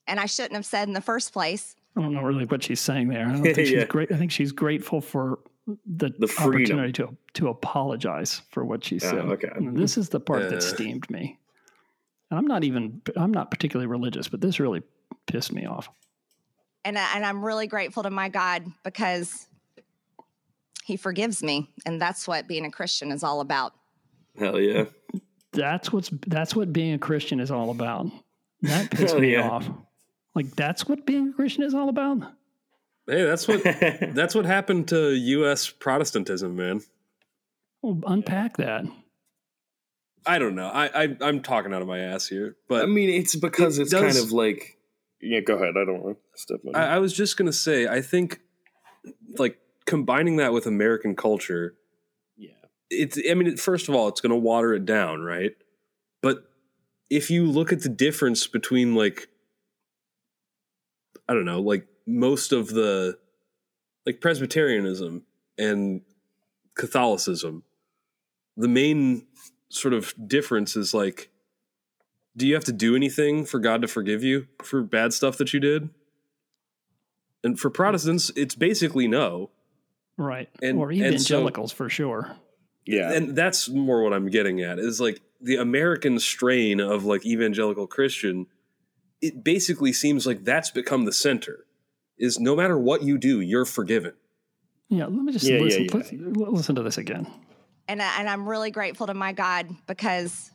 and 0.07 0.21
I 0.21 0.27
shouldn't 0.27 0.55
have 0.55 0.67
said 0.67 0.87
in 0.87 0.95
the 0.95 1.01
first 1.01 1.33
place. 1.33 1.75
I 1.97 2.03
don't 2.03 2.13
know 2.13 2.23
really 2.23 2.45
what 2.45 2.63
she's 2.63 2.81
saying 2.81 3.09
there. 3.09 3.27
I 3.27 3.33
don't 3.33 3.43
think 3.43 3.57
yeah. 3.59 3.65
she's 3.65 3.85
great. 3.85 4.13
I 4.13 4.17
think 4.17 4.31
she's 4.31 4.53
grateful 4.53 5.01
for 5.01 5.39
the, 5.67 6.11
the 6.19 6.33
opportunity 6.39 6.93
to 6.93 7.17
to 7.35 7.49
apologize 7.49 8.43
for 8.51 8.65
what 8.65 8.85
she 8.85 8.99
said. 8.99 9.15
okay. 9.15 9.49
And 9.55 9.77
this 9.77 9.97
is 9.97 10.11
the 10.11 10.21
part 10.21 10.43
uh. 10.43 10.51
that 10.51 10.63
steamed 10.63 11.09
me. 11.09 11.39
And 12.31 12.39
I'm 12.39 12.47
not 12.47 12.65
even 12.65 13.01
I'm 13.17 13.33
not 13.33 13.51
particularly 13.51 13.87
religious, 13.87 14.29
but 14.29 14.41
this 14.41 14.61
really 14.61 14.83
pissed 15.27 15.53
me 15.53 15.65
off 15.67 15.89
and 16.85 16.97
and 16.97 17.25
I'm 17.25 17.45
really 17.45 17.67
grateful 17.67 18.03
to 18.03 18.11
my 18.11 18.29
God 18.29 18.65
because 18.83 19.49
He 20.85 20.97
forgives 20.97 21.43
me, 21.43 21.71
and 21.87 22.01
that's 22.01 22.29
what 22.29 22.47
being 22.47 22.65
a 22.65 22.71
Christian 22.71 23.11
is 23.11 23.23
all 23.23 23.41
about. 23.41 23.73
Hell 24.39 24.61
yeah! 24.61 24.85
That's 25.53 25.93
what's 25.93 26.11
that's 26.27 26.55
what 26.55 26.73
being 26.73 26.95
a 26.95 26.99
Christian 26.99 27.41
is 27.41 27.51
all 27.51 27.71
about. 27.71 28.07
That 28.63 28.91
pissed 28.91 29.19
me 29.19 29.33
yeah. 29.33 29.49
off. 29.49 29.69
Like 30.35 30.55
that's 30.57 30.89
what 30.89 31.07
being 31.07 31.29
a 31.29 31.33
Christian 31.33 31.65
is 31.65 31.75
all 31.75 31.89
about. 31.89 32.23
Hey, 33.07 33.25
that's 33.25 33.47
what 33.47 33.63
that's 34.15 34.35
what 34.35 34.47
happened 34.47 34.89
to 34.89 35.13
U.S. 35.13 35.71
Protestantism, 35.71 36.57
man. 36.57 36.83
Well, 37.83 38.01
unpack 38.07 38.57
that. 38.57 38.85
I 40.27 40.39
don't 40.39 40.55
know. 40.55 40.69
I, 40.69 40.87
I 40.87 41.17
am 41.29 41.43
talking 41.43 41.75
out 41.75 41.83
of 41.83 41.89
my 41.89 41.99
ass 41.99 42.27
here, 42.27 42.57
but 42.67 42.83
I 42.83 42.87
mean, 42.87 43.11
it's 43.11 43.37
because 43.37 43.79
it 43.79 43.83
it's 43.83 43.91
does, 43.91 44.15
kind 44.15 44.25
of 44.25 44.33
like 44.33 44.79
yeah, 45.21 45.41
go 45.41 45.55
ahead. 45.55 45.75
I 45.77 45.85
don't 45.85 46.03
want 46.03 46.19
to 46.35 46.41
step 46.41 46.61
on. 46.67 46.75
I, 46.75 46.97
I 46.97 46.99
was 46.99 47.13
just 47.13 47.37
gonna 47.37 47.53
say, 47.53 47.87
I 47.87 48.01
think 48.01 48.41
like 49.39 49.59
combining 49.87 50.37
that 50.37 50.53
with 50.53 50.67
American 50.67 51.17
culture, 51.17 51.75
yeah, 52.37 52.51
it's. 52.91 53.19
I 53.31 53.35
mean, 53.35 53.57
first 53.57 53.89
of 53.89 53.95
all, 53.95 54.09
it's 54.09 54.21
gonna 54.21 54.37
water 54.37 54.75
it 54.75 54.85
down, 54.85 55.23
right? 55.23 55.53
But 56.23 56.45
if 57.11 57.31
you 57.31 57.47
look 57.47 57.73
at 57.73 57.83
the 57.83 57.89
difference 57.89 58.47
between 58.47 58.95
like, 58.95 59.29
I 61.29 61.35
don't 61.35 61.45
know, 61.45 61.61
like 61.61 61.87
most 62.07 62.53
of 62.53 62.69
the 62.69 63.19
like 64.07 64.21
Presbyterianism 64.21 65.23
and 65.59 66.03
Catholicism, 66.75 67.63
the 68.57 68.69
main 68.69 69.27
sort 69.69 69.95
of 69.95 70.15
difference 70.29 70.77
is 70.77 70.95
like 70.95 71.31
do 72.37 72.47
you 72.47 72.55
have 72.55 72.65
to 72.65 72.73
do 72.73 72.97
anything 72.97 73.45
for 73.45 73.59
God 73.59 73.83
to 73.83 73.89
forgive 73.89 74.23
you 74.23 74.47
for 74.63 74.83
bad 74.83 75.13
stuff 75.13 75.39
that 75.39 75.53
you 75.53 75.61
did? 75.61 75.91
And 77.45 77.61
for 77.61 77.71
Protestants, 77.71 78.33
it's 78.35 78.55
basically 78.55 79.07
no. 79.07 79.51
Right. 80.17 80.49
And, 80.63 80.79
or 80.79 80.91
evangelicals 80.91 81.71
so, 81.71 81.77
for 81.77 81.89
sure. 81.89 82.37
Yeah. 82.87 83.13
And 83.13 83.37
that's 83.37 83.69
more 83.69 84.03
what 84.03 84.13
I'm 84.13 84.29
getting 84.31 84.61
at 84.63 84.79
is 84.79 85.01
like 85.01 85.21
the 85.41 85.57
American 85.57 86.19
strain 86.19 86.81
of 86.81 87.05
like 87.05 87.25
evangelical 87.27 87.87
Christian, 87.87 88.47
it 89.21 89.45
basically 89.45 89.93
seems 89.93 90.27
like 90.27 90.45
that's 90.45 90.71
become 90.71 91.05
the 91.05 91.13
center. 91.13 91.67
Is 92.17 92.39
no 92.39 92.57
matter 92.57 92.79
what 92.79 93.03
you 93.03 93.19
do, 93.19 93.41
you're 93.41 93.65
forgiven. 93.65 94.15
Yeah, 94.89 95.07
let 95.07 95.13
me 95.13 95.33
just 95.33 95.45
yeah, 95.45 95.59
listen, 95.59 95.87
yeah, 95.93 96.01
yeah. 96.13 96.49
listen 96.49 96.77
to 96.77 96.83
this 96.83 96.97
again. 96.97 97.27
And, 97.89 98.01
and 98.01 98.29
I'm 98.29 98.49
really 98.49 98.71
grateful 98.71 99.07
to 99.09 99.15
my 99.15 99.33
God 99.33 99.69
because 99.87 100.51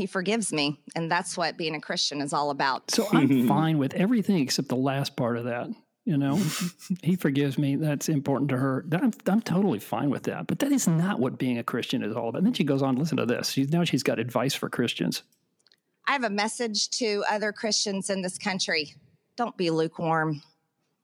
he 0.00 0.06
forgives 0.06 0.50
me. 0.50 0.80
And 0.96 1.10
that's 1.10 1.36
what 1.36 1.58
being 1.58 1.74
a 1.74 1.80
Christian 1.80 2.22
is 2.22 2.32
all 2.32 2.48
about. 2.48 2.90
So 2.90 3.06
I'm 3.12 3.46
fine 3.48 3.76
with 3.76 3.92
everything 3.92 4.38
except 4.38 4.68
the 4.68 4.76
last 4.76 5.14
part 5.14 5.36
of 5.36 5.44
that. 5.44 5.68
You 6.06 6.16
know, 6.16 6.40
he 7.02 7.16
forgives 7.16 7.58
me. 7.58 7.76
That's 7.76 8.08
important 8.08 8.48
to 8.48 8.56
her. 8.56 8.86
I'm, 8.92 9.12
I'm 9.26 9.42
totally 9.42 9.78
fine 9.78 10.08
with 10.08 10.22
that. 10.22 10.46
But 10.46 10.60
that 10.60 10.72
is 10.72 10.88
not 10.88 11.20
what 11.20 11.36
being 11.36 11.58
a 11.58 11.62
Christian 11.62 12.02
is 12.02 12.16
all 12.16 12.30
about. 12.30 12.38
And 12.38 12.46
then 12.46 12.54
she 12.54 12.64
goes 12.64 12.80
on, 12.80 12.96
listen 12.96 13.18
to 13.18 13.26
this. 13.26 13.50
She's, 13.50 13.70
now 13.70 13.84
she's 13.84 14.02
got 14.02 14.18
advice 14.18 14.54
for 14.54 14.70
Christians. 14.70 15.22
I 16.08 16.12
have 16.12 16.24
a 16.24 16.30
message 16.30 16.88
to 16.92 17.22
other 17.30 17.52
Christians 17.52 18.08
in 18.08 18.22
this 18.22 18.38
country. 18.38 18.94
Don't 19.36 19.56
be 19.58 19.68
lukewarm. 19.68 20.42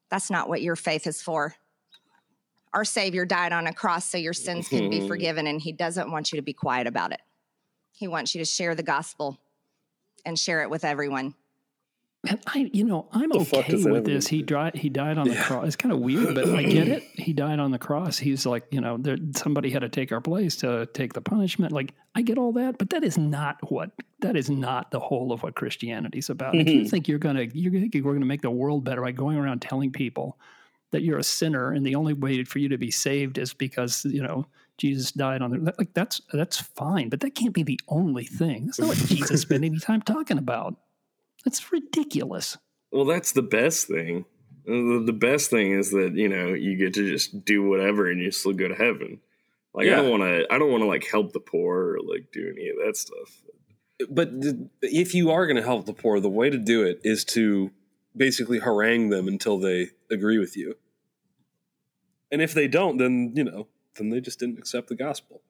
That's 0.09 0.30
not 0.30 0.49
what 0.49 0.62
your 0.62 0.74
faith 0.74 1.07
is 1.07 1.20
for. 1.20 1.55
Our 2.72 2.86
Savior 2.86 3.26
died 3.26 3.53
on 3.53 3.66
a 3.66 3.74
cross 3.74 4.07
so 4.07 4.16
your 4.16 4.32
sins 4.32 4.68
can 4.68 4.88
be 4.88 5.07
forgiven, 5.09 5.47
and 5.47 5.61
He 5.61 5.72
doesn't 5.72 6.11
want 6.11 6.32
you 6.32 6.36
to 6.36 6.42
be 6.42 6.55
quiet 6.55 6.86
about 6.86 7.12
it. 7.12 7.20
He 7.97 8.07
wants 8.09 8.34
you 8.34 8.40
to 8.40 8.44
share 8.44 8.74
the 8.74 8.82
gospel 8.82 9.38
and 10.24 10.38
share 10.38 10.61
it 10.61 10.68
with 10.68 10.84
everyone. 10.84 11.34
And 12.28 12.40
I, 12.47 12.70
you 12.72 12.84
know, 12.84 13.09
I'm 13.12 13.30
the 13.30 13.38
okay 13.38 13.84
with 13.84 14.05
this. 14.05 14.26
He 14.26 14.42
died. 14.42 14.74
He 14.74 14.88
died 14.88 15.16
on 15.16 15.28
the 15.28 15.34
yeah. 15.34 15.44
cross. 15.44 15.66
It's 15.66 15.76
kind 15.76 15.92
of 15.94 16.01
weird, 16.01 16.34
but 16.34 16.49
I 16.49 16.62
get 16.64 16.88
it. 16.88 17.03
He 17.14 17.32
died 17.32 17.59
on 17.59 17.70
the 17.70 17.78
cross. 17.78 18.18
He's 18.18 18.44
like, 18.44 18.64
you 18.70 18.80
know, 18.80 18.99
there, 18.99 19.16
somebody 19.36 19.70
had 19.70 19.80
to 19.80 19.88
take 19.88 20.12
our 20.12 20.20
place 20.20 20.57
to 20.57 20.86
take 20.92 21.14
the 21.14 21.20
punishment. 21.20 21.72
Like, 21.72 21.94
I 22.14 22.22
get 22.22 22.36
all 22.36 22.53
that, 22.53 22.78
but 22.78 22.90
that 22.90 23.03
is 23.03 23.16
not 23.16 23.70
what. 23.70 23.92
That 24.20 24.36
is 24.36 24.51
not 24.51 24.90
the 24.90 25.01
whole 25.01 25.32
of 25.32 25.42
what 25.42 25.55
Christianity's 25.55 26.28
about. 26.28 26.55
if 26.55 26.68
you 26.68 26.88
think 26.88 27.07
you're 27.07 27.18
gonna, 27.18 27.44
you're 27.53 27.72
gonna, 27.72 27.88
we're 28.05 28.14
gonna 28.14 28.26
make 28.26 28.42
the 28.42 28.51
world 28.51 28.84
better 28.84 29.03
by 29.03 29.12
going 29.12 29.38
around 29.38 29.62
telling 29.62 29.92
people 29.92 30.38
that 30.90 31.03
you're 31.03 31.18
a 31.18 31.24
sinner 31.24 31.72
and 31.72 31.84
the 31.84 31.94
only 31.94 32.12
way 32.12 32.42
for 32.44 32.59
you 32.59 32.68
to 32.70 32.78
be 32.78 32.90
saved 32.90 33.38
is 33.38 33.53
because 33.53 34.05
you 34.05 34.22
know 34.22 34.47
Jesus 34.79 35.12
died 35.12 35.41
on 35.41 35.51
the 35.51 35.74
like 35.79 35.95
that's 35.95 36.20
that's 36.33 36.61
fine, 36.61 37.09
but 37.09 37.20
that 37.20 37.35
can't 37.35 37.55
be 37.55 37.62
the 37.62 37.81
only 37.89 38.24
thing. 38.24 38.66
That's 38.66 38.79
not 38.79 38.89
what 38.89 38.99
Jesus 38.99 39.43
spent 39.43 39.64
any 39.64 39.79
time 39.79 40.03
talking 40.03 40.39
about. 40.39 40.77
That's 41.45 41.72
ridiculous. 41.72 42.59
Well, 42.93 43.07
that's 43.07 43.33
the 43.33 43.43
best 43.43 43.87
thing. 43.87 44.27
The 44.66 45.03
the 45.05 45.12
best 45.12 45.49
thing 45.51 45.72
is 45.72 45.91
that 45.93 46.14
you 46.14 46.29
know 46.29 46.49
you 46.49 46.77
get 46.77 46.95
to 46.95 47.11
just 47.11 47.45
do 47.45 47.66
whatever 47.68 48.11
and 48.11 48.20
you 48.20 48.31
still 48.31 48.53
go 48.53 48.68
to 48.68 48.74
heaven. 48.74 49.20
Like 49.72 49.89
I 49.89 49.97
don't 49.97 50.11
want 50.11 50.22
to. 50.22 50.47
I 50.51 50.59
don't 50.59 50.70
want 50.70 50.83
to 50.83 50.89
like 50.89 51.07
help 51.07 51.33
the 51.33 51.41
poor 51.41 51.95
or 51.95 51.99
like 52.01 52.33
do 52.33 52.53
any 52.55 52.68
of 52.68 52.77
that 52.85 52.97
stuff. 52.97 53.43
But 54.11 54.43
th- 54.43 54.57
if 54.83 55.14
you 55.14 55.31
are 55.31 55.47
going 55.47 55.57
to 55.57 55.62
help 55.62 55.87
the 55.87 55.95
poor, 55.95 56.20
the 56.20 56.29
way 56.29 56.51
to 56.51 56.59
do 56.59 56.83
it 56.83 57.01
is 57.03 57.24
to 57.27 57.70
basically 58.14 58.59
harangue 58.59 59.09
them 59.11 59.29
until 59.29 59.59
they 59.59 59.91
agree 60.11 60.39
with 60.39 60.57
you. 60.57 60.77
And 62.31 62.43
if 62.43 62.53
they 62.53 62.68
don't, 62.68 62.97
then 62.97 63.33
you 63.35 63.45
know, 63.45 63.68
then 63.97 64.11
they 64.11 64.20
just 64.20 64.38
didn't 64.38 64.59
accept 64.59 64.88
the 64.88 64.94
gospel. 64.94 65.42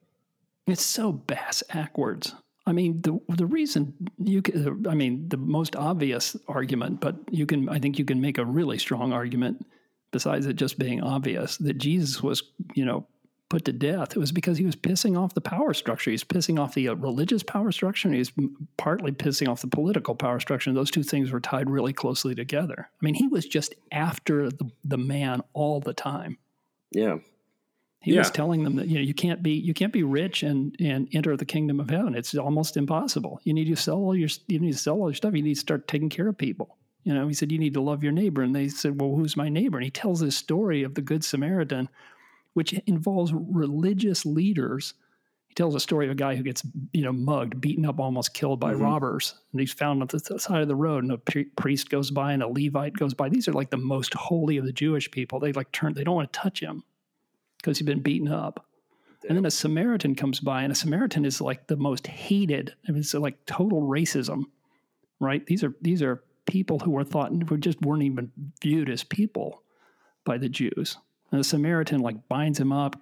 It's 0.65 0.85
so 0.85 1.11
bass 1.11 1.63
backwards. 1.73 2.33
I 2.65 2.73
mean, 2.73 3.01
the 3.01 3.19
the 3.29 3.45
reason 3.45 3.93
you 4.17 4.41
can, 4.41 4.85
I 4.87 4.93
mean, 4.93 5.29
the 5.29 5.37
most 5.37 5.75
obvious 5.77 6.35
argument, 6.47 6.99
but 6.99 7.15
you 7.31 7.45
can, 7.45 7.69
I 7.69 7.79
think 7.79 7.97
you 7.97 8.03
can 8.03 8.19
make 8.19 8.37
a 8.37 8.45
really 8.45 8.77
strong 8.77 9.13
argument 9.13 9.65
besides 10.11 10.45
it 10.45 10.57
just 10.57 10.77
being 10.77 11.01
obvious 11.01 11.57
that 11.57 11.77
Jesus 11.77 12.21
was, 12.21 12.43
you 12.73 12.83
know, 12.83 13.07
put 13.49 13.65
to 13.65 13.71
death. 13.71 14.15
It 14.15 14.19
was 14.19 14.31
because 14.31 14.57
he 14.57 14.65
was 14.65 14.75
pissing 14.75 15.17
off 15.17 15.33
the 15.33 15.41
power 15.41 15.73
structure. 15.73 16.11
He's 16.11 16.23
pissing 16.23 16.59
off 16.59 16.73
the 16.73 16.89
uh, 16.89 16.95
religious 16.95 17.43
power 17.43 17.71
structure, 17.71 18.09
and 18.09 18.17
he's 18.17 18.31
partly 18.75 19.11
pissing 19.11 19.47
off 19.47 19.61
the 19.61 19.67
political 19.67 20.15
power 20.15 20.39
structure. 20.39 20.69
And 20.69 20.77
those 20.77 20.91
two 20.91 21.03
things 21.03 21.31
were 21.31 21.39
tied 21.39 21.69
really 21.69 21.93
closely 21.93 22.35
together. 22.35 22.89
I 22.89 23.05
mean, 23.05 23.15
he 23.15 23.27
was 23.27 23.45
just 23.45 23.75
after 23.91 24.49
the, 24.49 24.69
the 24.83 24.97
man 24.97 25.41
all 25.53 25.79
the 25.79 25.93
time. 25.93 26.37
Yeah, 26.91 27.17
He 28.01 28.17
was 28.17 28.31
telling 28.31 28.63
them 28.63 28.75
that 28.75 28.87
you 28.87 28.95
know 28.95 29.01
you 29.01 29.13
can't 29.13 29.41
be 29.43 29.51
you 29.51 29.73
can't 29.73 29.91
be 29.91 30.03
rich 30.03 30.43
and 30.43 30.75
and 30.79 31.09
enter 31.13 31.35
the 31.35 31.45
kingdom 31.45 31.79
of 31.79 31.89
heaven. 31.89 32.15
It's 32.15 32.35
almost 32.35 32.77
impossible. 32.77 33.41
You 33.43 33.53
need 33.53 33.65
to 33.65 33.75
sell 33.75 33.97
all 33.97 34.15
your 34.15 34.29
you 34.47 34.59
need 34.59 34.73
to 34.73 34.77
sell 34.77 34.95
all 34.95 35.09
your 35.09 35.15
stuff. 35.15 35.33
You 35.33 35.41
need 35.41 35.55
to 35.55 35.59
start 35.59 35.87
taking 35.87 36.09
care 36.09 36.27
of 36.27 36.37
people. 36.37 36.77
You 37.03 37.13
know, 37.13 37.27
he 37.27 37.33
said 37.33 37.51
you 37.51 37.59
need 37.59 37.73
to 37.73 37.81
love 37.81 38.03
your 38.03 38.11
neighbor, 38.11 38.43
and 38.43 38.55
they 38.55 38.69
said, 38.69 39.01
"Well, 39.01 39.15
who's 39.15 39.35
my 39.35 39.49
neighbor?" 39.49 39.77
And 39.77 39.85
he 39.85 39.91
tells 39.91 40.19
this 40.19 40.37
story 40.37 40.83
of 40.83 40.93
the 40.93 41.01
Good 41.01 41.23
Samaritan, 41.23 41.89
which 42.53 42.73
involves 42.85 43.33
religious 43.33 44.25
leaders. 44.25 44.93
He 45.47 45.55
tells 45.55 45.73
a 45.73 45.79
story 45.79 46.05
of 46.05 46.11
a 46.11 46.15
guy 46.15 46.35
who 46.35 46.43
gets 46.43 46.63
you 46.93 47.01
know 47.01 47.13
mugged, 47.13 47.59
beaten 47.59 47.85
up, 47.85 47.99
almost 47.99 48.33
killed 48.33 48.59
by 48.59 48.73
mm-hmm. 48.73 48.83
robbers, 48.83 49.35
and 49.51 49.59
he's 49.59 49.73
found 49.73 50.01
on 50.01 50.07
the 50.07 50.39
side 50.39 50.61
of 50.61 50.67
the 50.67 50.75
road. 50.75 51.03
And 51.03 51.13
a 51.13 51.17
priest 51.17 51.89
goes 51.89 52.11
by, 52.11 52.33
and 52.33 52.43
a 52.43 52.47
Levite 52.47 52.93
goes 52.93 53.13
by. 53.13 53.27
These 53.27 53.47
are 53.47 53.53
like 53.53 53.71
the 53.71 53.77
most 53.77 54.13
holy 54.13 54.57
of 54.57 54.65
the 54.65 54.71
Jewish 54.71 55.09
people. 55.09 55.39
They 55.39 55.51
like 55.51 55.71
turn. 55.71 55.93
They 55.93 56.03
don't 56.03 56.15
want 56.15 56.31
to 56.31 56.39
touch 56.39 56.61
him 56.61 56.83
because 57.57 57.77
he's 57.77 57.85
been 57.85 58.01
beaten 58.01 58.27
up. 58.27 58.65
And 59.27 59.37
then 59.37 59.45
a 59.45 59.51
Samaritan 59.51 60.15
comes 60.15 60.39
by, 60.39 60.63
and 60.63 60.71
a 60.71 60.75
Samaritan 60.75 61.25
is 61.25 61.41
like 61.41 61.67
the 61.67 61.75
most 61.75 62.07
hated. 62.07 62.73
I 62.87 62.91
mean, 62.91 63.01
it's 63.01 63.13
uh, 63.13 63.19
like 63.19 63.45
total 63.45 63.81
racism, 63.81 64.43
right? 65.19 65.45
These 65.45 65.63
are 65.63 65.73
these 65.81 66.01
are 66.01 66.23
people 66.45 66.79
who 66.79 66.91
were 66.91 67.03
thought 67.03 67.31
who 67.47 67.57
just 67.57 67.81
weren't 67.81 68.03
even 68.03 68.31
viewed 68.61 68.89
as 68.89 69.03
people 69.03 69.63
by 70.23 70.37
the 70.37 70.49
Jews. 70.49 70.97
And 71.31 71.41
the 71.41 71.43
Samaritan 71.43 71.99
like 71.99 72.29
binds 72.29 72.57
him 72.57 72.71
up, 72.71 72.95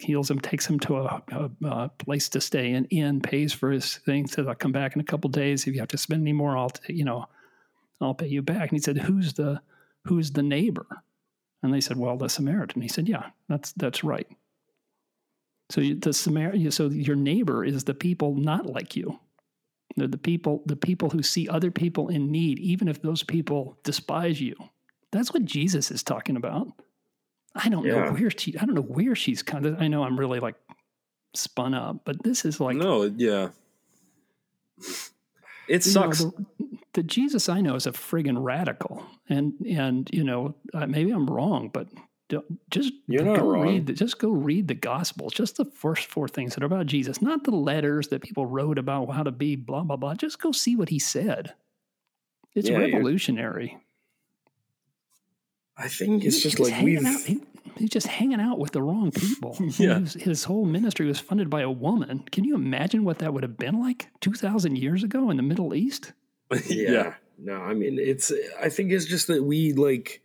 heals 0.00 0.30
him, 0.30 0.38
takes 0.38 0.66
him 0.66 0.78
to 0.80 0.98
a, 0.98 1.22
a, 1.32 1.50
a 1.66 1.88
place 1.88 2.28
to 2.30 2.40
stay, 2.40 2.72
an 2.72 2.84
inn, 2.86 3.20
pays 3.22 3.54
for 3.54 3.70
his 3.70 3.96
things. 3.98 4.32
Says, 4.32 4.46
"I'll 4.46 4.54
come 4.54 4.72
back 4.72 4.94
in 4.94 5.00
a 5.00 5.04
couple 5.04 5.30
days. 5.30 5.66
If 5.66 5.74
you 5.74 5.80
have 5.80 5.88
to 5.88 5.98
spend 5.98 6.20
any 6.20 6.34
more, 6.34 6.58
I'll 6.58 6.70
t- 6.70 6.92
you 6.92 7.04
know, 7.04 7.26
I'll 8.00 8.14
pay 8.14 8.28
you 8.28 8.42
back." 8.42 8.70
And 8.70 8.72
he 8.78 8.80
said, 8.80 8.98
"Who's 8.98 9.32
the 9.32 9.62
who's 10.04 10.32
the 10.32 10.42
neighbor?" 10.42 10.86
And 11.62 11.72
they 11.74 11.80
said, 11.80 11.96
"Well, 11.98 12.16
the 12.16 12.28
Samaritan." 12.28 12.80
He 12.82 12.88
said, 12.88 13.08
"Yeah, 13.08 13.30
that's 13.48 13.72
that's 13.72 14.02
right." 14.02 14.26
So 15.70 15.80
you, 15.80 15.94
the 15.94 16.12
Samar- 16.12 16.70
so 16.70 16.88
your 16.88 17.16
neighbor 17.16 17.64
is 17.64 17.84
the 17.84 17.94
people 17.94 18.34
not 18.34 18.66
like 18.66 18.96
you. 18.96 19.20
They're 19.96 20.08
the 20.08 20.18
people 20.18 20.62
the 20.66 20.76
people 20.76 21.10
who 21.10 21.22
see 21.22 21.48
other 21.48 21.70
people 21.70 22.08
in 22.08 22.30
need, 22.32 22.58
even 22.58 22.88
if 22.88 23.02
those 23.02 23.22
people 23.22 23.78
despise 23.84 24.40
you. 24.40 24.54
That's 25.12 25.32
what 25.34 25.44
Jesus 25.44 25.90
is 25.90 26.02
talking 26.02 26.36
about. 26.36 26.68
I 27.54 27.68
don't 27.68 27.84
Yeah. 27.84 28.04
know 28.06 28.12
where 28.12 28.30
she. 28.30 28.56
I 28.58 28.64
don't 28.64 28.74
know 28.74 28.82
where 28.82 29.14
she's 29.14 29.42
kind 29.42 29.66
of. 29.66 29.80
I 29.82 29.88
know 29.88 30.02
I'm 30.04 30.18
really 30.18 30.40
like 30.40 30.54
spun 31.34 31.74
up, 31.74 32.02
but 32.04 32.22
this 32.22 32.44
is 32.44 32.58
like 32.60 32.76
no, 32.76 33.02
yeah, 33.04 33.50
it 35.68 35.84
you 35.86 35.92
know, 35.94 36.10
sucks. 36.12 36.18
the, 36.24 36.32
the 36.94 37.02
Jesus 37.02 37.48
I 37.48 37.60
know 37.60 37.74
is 37.76 37.86
a 37.86 37.92
friggin' 37.92 38.42
radical, 38.42 39.04
and 39.28 39.54
and 39.68 40.08
you 40.12 40.24
know 40.24 40.54
uh, 40.74 40.86
maybe 40.86 41.10
I'm 41.10 41.26
wrong, 41.28 41.70
but 41.72 41.88
just 42.70 42.92
You're 43.08 43.24
not 43.24 43.38
go 43.38 43.50
wrong. 43.50 43.62
read 43.66 43.86
the, 43.86 43.92
just 43.92 44.18
go 44.20 44.30
read 44.30 44.68
the 44.68 44.74
Gospels, 44.74 45.32
just 45.32 45.56
the 45.56 45.64
first 45.64 46.06
four 46.06 46.28
things 46.28 46.54
that 46.54 46.62
are 46.62 46.66
about 46.66 46.86
Jesus, 46.86 47.20
not 47.20 47.42
the 47.44 47.50
letters 47.50 48.08
that 48.08 48.22
people 48.22 48.46
wrote 48.46 48.78
about 48.78 49.10
how 49.10 49.22
to 49.24 49.32
be 49.32 49.56
blah 49.56 49.82
blah 49.82 49.96
blah. 49.96 50.14
Just 50.14 50.40
go 50.40 50.52
see 50.52 50.76
what 50.76 50.88
he 50.90 50.98
said. 50.98 51.54
It's 52.54 52.68
Yeah, 52.68 52.78
revolutionary. 52.78 53.78
I 55.76 55.88
think 55.88 56.24
it's 56.24 56.40
just 56.42 56.58
like 56.60 56.80
we've. 56.82 57.04
out. 57.04 57.20
He, 57.22 57.40
he's 57.78 57.90
just 57.90 58.06
hanging 58.06 58.40
out 58.40 58.58
with 58.58 58.72
the 58.72 58.82
wrong 58.82 59.10
people. 59.12 59.56
Yeah. 59.78 59.98
Was- 60.00 60.14
his 60.14 60.44
whole 60.44 60.64
ministry 60.66 61.06
was 61.06 61.18
funded 61.20 61.48
by 61.48 61.62
a 61.62 61.70
woman. 61.70 62.24
Can 62.30 62.44
you 62.44 62.54
imagine 62.54 63.04
what 63.04 63.18
that 63.20 63.32
would 63.32 63.42
have 63.42 63.56
been 63.56 63.80
like 63.80 64.08
two 64.20 64.34
thousand 64.34 64.76
years 64.76 65.02
ago 65.02 65.30
in 65.30 65.36
the 65.36 65.42
Middle 65.42 65.74
East? 65.74 66.12
yeah. 66.66 67.14
No, 67.38 67.54
I 67.54 67.74
mean 67.74 67.98
it's. 67.98 68.32
I 68.60 68.68
think 68.68 68.92
it's 68.92 69.06
just 69.06 69.28
that 69.28 69.42
we 69.42 69.72
like. 69.72 70.20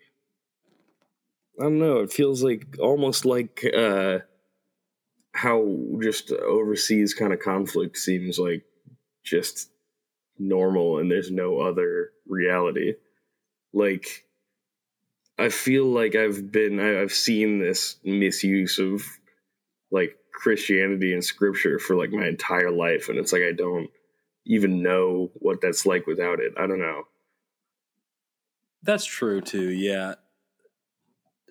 I 1.60 1.64
don't 1.64 1.80
know. 1.80 2.00
It 2.00 2.12
feels 2.12 2.44
like 2.44 2.78
almost 2.80 3.26
like 3.26 3.66
uh 3.76 4.20
how 5.34 5.78
just 6.02 6.32
overseas 6.32 7.14
kind 7.14 7.34
of 7.34 7.40
conflict 7.40 7.98
seems 7.98 8.40
like 8.40 8.64
just 9.24 9.70
normal, 10.38 11.00
and 11.00 11.10
there's 11.10 11.32
no 11.32 11.60
other 11.60 12.12
reality. 12.28 12.94
Like, 13.74 14.26
I 15.38 15.50
feel 15.50 15.86
like 15.86 16.16
I've 16.16 16.52
been. 16.52 16.80
I, 16.80 17.02
I've 17.02 17.14
seen 17.14 17.60
this 17.60 17.98
misuse 18.04 18.80
of 18.80 19.04
like 19.92 20.18
Christianity 20.34 21.14
and 21.14 21.24
Scripture 21.24 21.80
for 21.80 21.96
like 21.96 22.12
my 22.12 22.28
entire 22.28 22.72
life, 22.72 23.10
and 23.10 23.18
it's 23.18 23.34
like 23.34 23.44
I 23.44 23.52
don't 23.52 23.90
even 24.46 24.82
know 24.82 25.32
what 25.36 25.62
that's 25.62 25.86
like 25.86 26.08
without 26.08 26.40
it. 26.40 26.54
I 26.58 26.68
don't 26.68 26.80
know. 26.80 27.04
That's 28.84 29.06
true 29.06 29.42
too. 29.42 29.70
Yeah, 29.72 30.16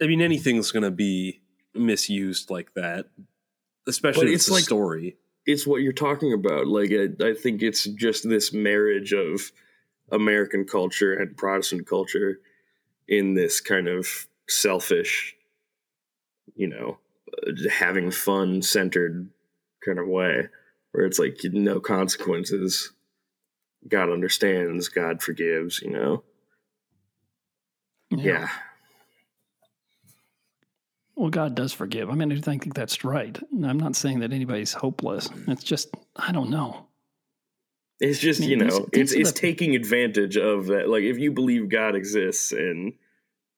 I 0.00 0.06
mean 0.06 0.20
anything's 0.20 0.70
gonna 0.70 0.90
be 0.90 1.40
misused 1.74 2.50
like 2.50 2.74
that, 2.74 3.06
especially 3.88 4.32
it's 4.32 4.44
it's 4.44 4.48
a 4.48 4.54
like- 4.54 4.64
story. 4.64 5.16
It's 5.46 5.66
what 5.66 5.82
you're 5.82 5.92
talking 5.92 6.32
about. 6.32 6.66
Like, 6.68 6.90
I, 6.90 7.08
I 7.22 7.34
think 7.34 7.60
it's 7.60 7.84
just 7.84 8.26
this 8.26 8.54
marriage 8.54 9.12
of 9.12 9.52
American 10.10 10.64
culture 10.64 11.12
and 11.12 11.36
Protestant 11.36 11.86
culture 11.86 12.40
in 13.08 13.34
this 13.34 13.60
kind 13.60 13.86
of 13.86 14.26
selfish, 14.48 15.36
you 16.56 16.66
know, 16.66 16.96
uh, 17.46 17.68
having 17.70 18.10
fun 18.10 18.62
centered 18.62 19.28
kind 19.84 19.98
of 19.98 20.06
way, 20.08 20.48
where 20.94 21.04
it's 21.06 21.18
like 21.18 21.40
no 21.42 21.80
consequences. 21.80 22.92
God 23.88 24.10
understands, 24.10 24.88
God 24.88 25.20
forgives, 25.22 25.82
you 25.82 25.90
know? 25.90 26.22
Yeah. 28.10 28.48
Well, 31.16 31.30
God 31.30 31.56
does 31.56 31.72
forgive. 31.72 32.10
I 32.10 32.14
mean, 32.14 32.30
I 32.30 32.40
think 32.40 32.74
that's 32.74 33.02
right. 33.02 33.36
I'm 33.52 33.78
not 33.78 33.96
saying 33.96 34.20
that 34.20 34.32
anybody's 34.32 34.72
hopeless. 34.72 35.28
It's 35.48 35.64
just, 35.64 35.92
I 36.14 36.30
don't 36.30 36.50
know. 36.50 36.86
It's 37.98 38.20
just 38.20 38.40
I 38.40 38.46
mean, 38.46 38.50
you 38.50 38.56
know, 38.64 38.88
these 38.92 39.12
it's 39.12 39.12
it's 39.12 39.32
the- 39.32 39.38
taking 39.40 39.74
advantage 39.74 40.36
of 40.36 40.66
that. 40.66 40.88
Like 40.88 41.02
if 41.02 41.18
you 41.18 41.32
believe 41.32 41.68
God 41.68 41.96
exists 41.96 42.52
and 42.52 42.92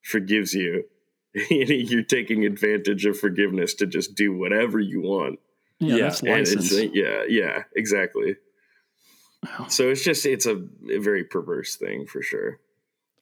forgives 0.03 0.55
you, 0.55 0.85
you're 1.51 2.03
taking 2.03 2.47
advantage 2.47 3.05
of 3.05 3.19
forgiveness 3.19 3.75
to 3.75 3.87
just 3.87 4.15
do 4.15 4.35
whatever 4.35 4.81
you 4.81 5.03
want. 5.03 5.39
Yeah, 5.79 5.97
Yeah, 5.97 6.03
that's 6.05 6.21
And 6.21 6.31
it's 6.31 6.55
license. 6.55 6.73
Uh, 6.73 6.89
yeah, 6.93 7.23
yeah, 7.29 7.63
exactly. 7.75 8.37
Well, 9.59 9.69
So 9.69 9.91
it's 9.91 10.03
just 10.03 10.25
it's 10.27 10.47
a, 10.47 10.65
a 10.91 10.99
very 10.99 11.25
perverse 11.25 11.77
thing 11.77 12.07
for 12.07 12.23
sure. 12.23 12.59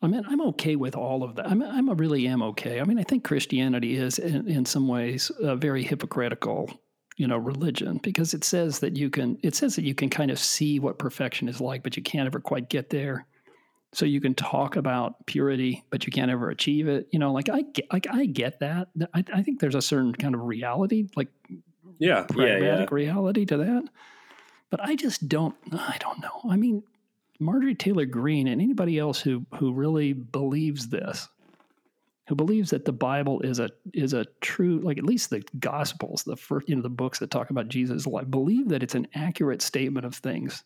I 0.03 0.07
mean, 0.07 0.23
I'm 0.29 0.41
okay 0.49 0.77
with 0.77 0.97
all 0.97 1.23
of 1.23 1.37
that. 1.37 1.49
I'm, 1.49 1.63
I'm 1.63 1.89
a 1.89 1.95
really 1.95 2.27
am 2.27 2.43
okay. 2.43 2.79
I 2.79 2.85
mean, 2.85 2.99
I 2.99 3.05
think 3.05 3.25
Christianity 3.25 3.97
is, 3.97 4.19
in, 4.19 4.47
in 4.47 4.67
some 4.67 4.87
ways, 4.87 5.33
a 5.41 5.57
very 5.57 5.83
hypocritical, 5.83 6.71
you 7.17 7.27
know, 7.27 7.39
religion 7.39 8.01
because 8.03 8.35
it 8.35 8.45
says 8.45 8.81
that 8.81 8.97
you 8.97 9.09
can. 9.09 9.39
It 9.43 9.55
says 9.55 9.77
that 9.77 9.85
you 9.85 9.95
can 9.95 10.11
kind 10.11 10.31
of 10.31 10.39
see 10.39 10.79
what 10.79 10.99
perfection 10.99 11.49
is 11.49 11.61
like, 11.61 11.83
but 11.83 11.97
you 11.97 12.03
can't 12.03 12.27
ever 12.27 12.39
quite 12.39 12.69
get 12.69 12.91
there. 12.91 13.27
So 13.95 14.05
you 14.05 14.21
can 14.21 14.35
talk 14.35 14.77
about 14.77 15.25
purity, 15.25 15.85
but 15.89 16.05
you 16.05 16.13
can't 16.13 16.31
ever 16.31 16.51
achieve 16.51 16.89
it. 16.89 17.09
You 17.13 17.19
know, 17.19 17.33
like 17.33 17.49
I 17.49 17.63
get, 17.63 17.91
like 17.93 18.07
I 18.11 18.27
get 18.27 18.61
that. 18.61 18.89
I, 19.15 19.25
I 19.33 19.43
think 19.43 19.61
there's 19.61 19.77
a 19.77 19.83
certain 19.83 20.13
kind 20.13 20.35
of 20.35 20.43
reality, 20.43 21.07
like 21.17 21.29
Yeah, 21.99 22.25
pragmatic 22.29 22.91
reality 22.91 23.45
to 23.47 23.57
that. 23.59 23.85
But 24.71 24.81
I 24.83 24.97
just 24.97 25.29
don't. 25.29 25.55
I 25.73 25.97
don't 26.01 26.21
know. 26.21 26.51
I 26.51 26.57
mean, 26.57 26.83
Marjorie 27.41 27.75
Taylor 27.75 28.07
Greene 28.07 28.49
and 28.49 28.61
anybody 28.61 28.99
else 28.99 29.21
who 29.21 29.45
who 29.59 29.73
really 29.73 30.13
believes 30.13 30.89
this, 30.89 31.29
who 32.29 32.35
believes 32.35 32.71
that 32.71 32.85
the 32.85 32.93
Bible 32.93 33.41
is 33.41 33.59
a 33.59 33.71
is 33.93 34.13
a 34.13 34.27
true, 34.41 34.81
like 34.81 34.99
at 34.99 35.05
least 35.05 35.31
the 35.31 35.43
Gospels, 35.59 36.25
the 36.25 36.37
first 36.37 36.69
you 36.69 36.77
know 36.77 36.83
the 36.83 36.89
books 36.89 37.19
that 37.19 37.31
talk 37.31 37.51
about 37.51 37.69
Jesus' 37.69 38.07
life, 38.07 38.31
believe 38.31 38.69
that 38.69 38.83
it's 38.83 38.95
an 38.95 39.09
accurate 39.15 39.63
statement 39.63 40.07
of 40.07 40.15
things. 40.15 40.65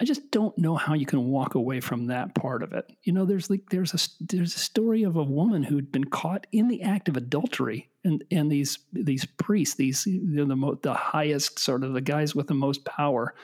I 0.00 0.04
just 0.04 0.30
don't 0.30 0.56
know 0.56 0.76
how 0.76 0.94
you 0.94 1.04
can 1.04 1.26
walk 1.26 1.54
away 1.54 1.80
from 1.80 2.06
that 2.06 2.34
part 2.34 2.62
of 2.62 2.72
it. 2.72 2.90
You 3.02 3.12
know, 3.12 3.26
there's 3.26 3.50
like 3.50 3.68
there's 3.70 3.92
a 3.92 4.24
there's 4.24 4.56
a 4.56 4.58
story 4.58 5.02
of 5.02 5.16
a 5.16 5.22
woman 5.22 5.62
who'd 5.62 5.92
been 5.92 6.04
caught 6.04 6.46
in 6.52 6.68
the 6.68 6.82
act 6.82 7.10
of 7.10 7.18
adultery, 7.18 7.90
and 8.02 8.24
and 8.30 8.50
these 8.50 8.78
these 8.94 9.26
priests, 9.26 9.74
these 9.76 10.06
know, 10.06 10.46
the 10.46 10.56
mo- 10.56 10.78
the 10.82 10.94
highest 10.94 11.58
sort 11.58 11.84
of 11.84 11.92
the 11.92 12.00
guys 12.00 12.34
with 12.34 12.46
the 12.46 12.54
most 12.54 12.84
power, 12.86 13.34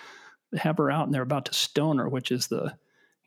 have 0.57 0.78
her 0.78 0.90
out, 0.90 1.04
and 1.04 1.14
they're 1.14 1.20
about 1.20 1.44
to 1.44 1.54
stone 1.54 1.98
her, 1.98 2.09
which 2.09 2.32
is 2.32 2.46
the 2.46 2.62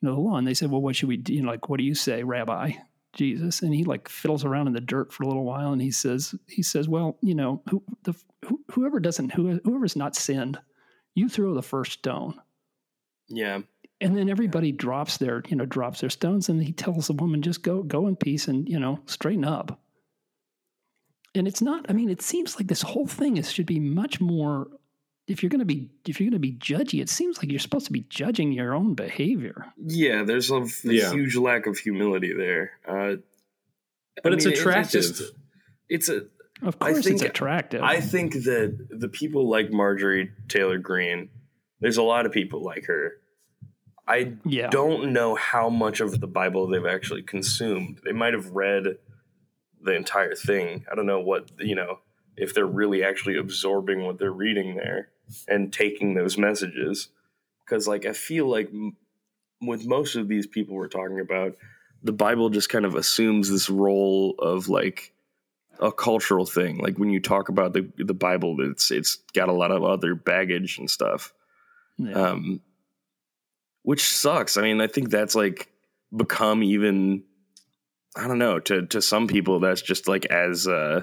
you 0.01 0.07
know 0.07 0.15
the 0.15 0.21
law. 0.21 0.38
And 0.38 0.47
they 0.47 0.55
said, 0.55 0.71
well, 0.71 0.82
what 0.82 0.95
should 0.95 1.09
we 1.09 1.17
do? 1.17 1.34
You 1.36 1.43
know, 1.43 1.51
like 1.51 1.69
what 1.69 1.77
do 1.77 1.84
you 1.84 1.93
say, 1.95 2.23
Rabbi? 2.23 2.71
Jesus, 3.13 3.61
and 3.61 3.73
he 3.73 3.84
like 3.84 4.07
fiddles 4.07 4.45
around 4.45 4.67
in 4.67 4.73
the 4.73 4.82
dirt 4.82 5.13
for 5.13 5.23
a 5.23 5.27
little 5.27 5.43
while, 5.43 5.71
and 5.71 5.82
he 5.82 5.91
says, 5.91 6.34
he 6.47 6.61
says, 6.61 6.88
well, 6.88 7.17
you 7.21 7.34
know, 7.34 7.61
who, 7.69 7.84
the, 8.03 8.13
who, 8.45 8.61
whoever 8.71 8.99
doesn't, 8.99 9.32
who, 9.32 9.59
whoever's 9.63 9.95
not 9.95 10.15
sinned, 10.15 10.59
you 11.15 11.27
throw 11.27 11.55
the 11.55 11.63
first 11.63 11.93
stone. 11.93 12.39
Yeah. 13.30 13.61
And 14.01 14.15
then 14.17 14.30
everybody 14.30 14.71
drops 14.71 15.17
their, 15.17 15.43
you 15.47 15.55
know, 15.57 15.65
drops 15.65 16.01
their 16.01 16.09
stones, 16.09 16.47
and 16.49 16.63
he 16.63 16.71
tells 16.71 17.07
the 17.07 17.13
woman, 17.13 17.41
just 17.41 17.63
go, 17.63 17.84
go 17.84 18.07
in 18.07 18.15
peace, 18.15 18.47
and 18.47 18.67
you 18.67 18.80
know, 18.80 18.99
straighten 19.05 19.43
up. 19.45 19.80
And 21.36 21.47
it's 21.47 21.61
not. 21.61 21.86
I 21.89 21.93
mean, 21.93 22.09
it 22.09 22.21
seems 22.21 22.55
like 22.57 22.67
this 22.67 22.82
whole 22.82 23.07
thing 23.07 23.38
is 23.38 23.51
should 23.51 23.65
be 23.65 23.80
much 23.80 24.19
more. 24.19 24.67
If 25.27 25.43
you're 25.43 25.49
going 25.51 25.59
to 25.59 25.65
be, 25.65 25.89
if 26.07 26.19
you're 26.19 26.25
going 26.32 26.41
to 26.41 26.47
be 26.47 26.53
judgy, 26.53 27.01
it 27.01 27.09
seems 27.09 27.38
like 27.38 27.51
you're 27.51 27.59
supposed 27.59 27.86
to 27.86 27.91
be 27.91 28.05
judging 28.09 28.51
your 28.51 28.73
own 28.73 28.95
behavior. 28.95 29.65
Yeah, 29.77 30.23
there's 30.23 30.49
a, 30.49 30.55
a 30.63 30.67
Yeah. 30.86 31.11
huge 31.11 31.36
lack 31.36 31.67
of 31.67 31.77
humility 31.77 32.34
there. 32.34 32.71
Uh, 32.88 33.17
But 34.23 34.34
I 34.34 34.36
it's 34.38 34.45
mean, 34.45 34.53
it- 34.55 34.59
attractive. 34.59 35.01
just- 35.01 35.34
it's 35.88 36.09
a. 36.09 36.25
Of 36.61 36.75
I 36.82 36.91
course, 36.91 37.05
think- 37.05 37.21
it's 37.21 37.30
attractive. 37.30 37.82
I 37.84 38.01
think 38.01 38.34
that 38.43 38.88
the 38.89 39.07
people 39.07 39.47
like 39.49 39.71
Marjorie 39.71 40.32
Taylor 40.49 40.77
Greene, 40.77 41.30
there's 41.80 41.97
a 41.97 42.03
lot 42.03 42.25
of 42.25 42.32
people 42.32 42.63
like 42.63 42.86
her. 42.86 43.13
I 44.07 44.34
yeah, 44.43 44.69
don't 44.69 45.13
know 45.13 45.36
how 45.36 45.69
much 45.69 45.99
of 45.99 46.19
the 46.19 46.27
Bible 46.27 46.67
they've 46.67 46.86
actually 46.86 47.21
consumed. 47.21 48.01
They 48.03 48.11
might 48.11 48.34
have 48.34 48.49
read 48.51 48.97
the 49.82 49.95
entire 49.95 50.34
thing. 50.34 50.86
I 50.91 50.95
don't 50.95 51.05
know 51.05 51.19
what, 51.19 51.51
you 51.59 51.75
know, 51.75 51.99
if 52.36 52.53
they're 52.53 52.65
really 52.65 53.03
actually 53.03 53.38
absorbing 53.38 54.03
what 54.03 54.17
they're 54.17 54.32
reading 54.32 54.75
there 54.75 55.09
and 55.47 55.71
taking 55.71 56.15
those 56.15 56.39
messages. 56.39 57.09
Because, 57.63 57.88
like, 57.88 58.07
I 58.07 58.13
feel 58.13 58.49
like 58.49 58.69
m- 58.69 58.97
with 59.61 59.86
most 59.86 60.15
of 60.15 60.27
these 60.27 60.47
people 60.47 60.75
we're 60.75 60.88
talking 60.88 61.19
about, 61.19 61.55
the 62.01 62.11
Bible 62.11 62.49
just 62.49 62.69
kind 62.69 62.86
of 62.86 62.95
assumes 62.95 63.49
this 63.49 63.69
role 63.69 64.34
of 64.39 64.69
like 64.69 65.13
a 65.80 65.91
cultural 65.91 66.47
thing. 66.47 66.80
Like 66.80 66.97
when 66.97 67.09
you 67.09 67.19
talk 67.19 67.49
about 67.49 67.73
the 67.73 67.91
the 67.97 68.13
Bible, 68.13 68.55
it's 68.59 68.89
it's 68.89 69.17
got 69.34 69.49
a 69.49 69.53
lot 69.53 69.71
of 69.71 69.84
other 69.84 70.15
baggage 70.15 70.80
and 70.80 70.89
stuff 70.89 71.34
Yeah. 72.00 72.14
um, 72.14 72.62
which 73.84 74.04
sucks. 74.04 74.58
I 74.58 74.62
mean, 74.62 74.82
I 74.82 74.88
think 74.88 75.10
that's 75.10 75.36
like 75.36 75.70
become 76.16 76.64
even. 76.64 77.24
I 78.16 78.28
don't 78.28 78.39
know. 78.39 78.60
To 78.60 78.86
to 78.88 79.02
some 79.02 79.28
people, 79.28 79.60
that's 79.60 79.82
just 79.82 80.08
like 80.08 80.26
as 80.26 80.68
uh, 80.68 81.02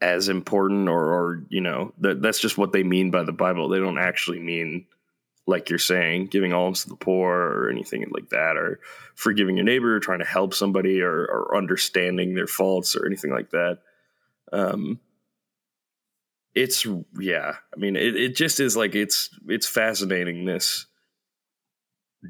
as 0.00 0.28
important, 0.28 0.88
or 0.88 1.12
or 1.12 1.44
you 1.48 1.60
know, 1.60 1.92
that 1.98 2.22
that's 2.22 2.40
just 2.40 2.56
what 2.56 2.72
they 2.72 2.82
mean 2.82 3.10
by 3.10 3.24
the 3.24 3.32
Bible. 3.32 3.68
They 3.68 3.78
don't 3.78 3.98
actually 3.98 4.40
mean 4.40 4.86
like 5.46 5.70
you're 5.70 5.78
saying, 5.78 6.26
giving 6.26 6.52
alms 6.52 6.82
to 6.82 6.88
the 6.88 6.96
poor 6.96 7.32
or 7.32 7.70
anything 7.70 8.04
like 8.12 8.28
that, 8.30 8.56
or 8.56 8.80
forgiving 9.14 9.56
your 9.56 9.64
neighbor, 9.64 9.96
or 9.96 10.00
trying 10.00 10.20
to 10.20 10.24
help 10.24 10.54
somebody, 10.54 11.02
or, 11.02 11.24
or 11.24 11.56
understanding 11.56 12.34
their 12.34 12.46
faults, 12.46 12.94
or 12.94 13.06
anything 13.06 13.32
like 13.32 13.50
that. 13.50 13.78
Um, 14.52 15.00
it's 16.54 16.86
yeah 17.18 17.56
i 17.74 17.78
mean 17.78 17.96
it, 17.96 18.16
it 18.16 18.36
just 18.36 18.60
is 18.60 18.76
like 18.76 18.94
it's 18.94 19.30
it's 19.48 19.66
fascinating 19.66 20.44
this 20.44 20.86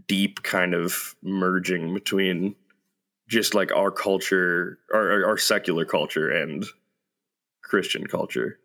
deep 0.09 0.43
kind 0.43 0.75
of 0.75 1.15
merging 1.23 1.93
between 1.93 2.55
just 3.29 3.55
like 3.55 3.73
our 3.73 3.91
culture 3.91 4.79
our, 4.93 5.25
our- 5.25 5.39
secular 5.39 5.85
culture 5.85 6.31
and 6.31 6.65
christian 7.63 8.07
culture 8.07 8.59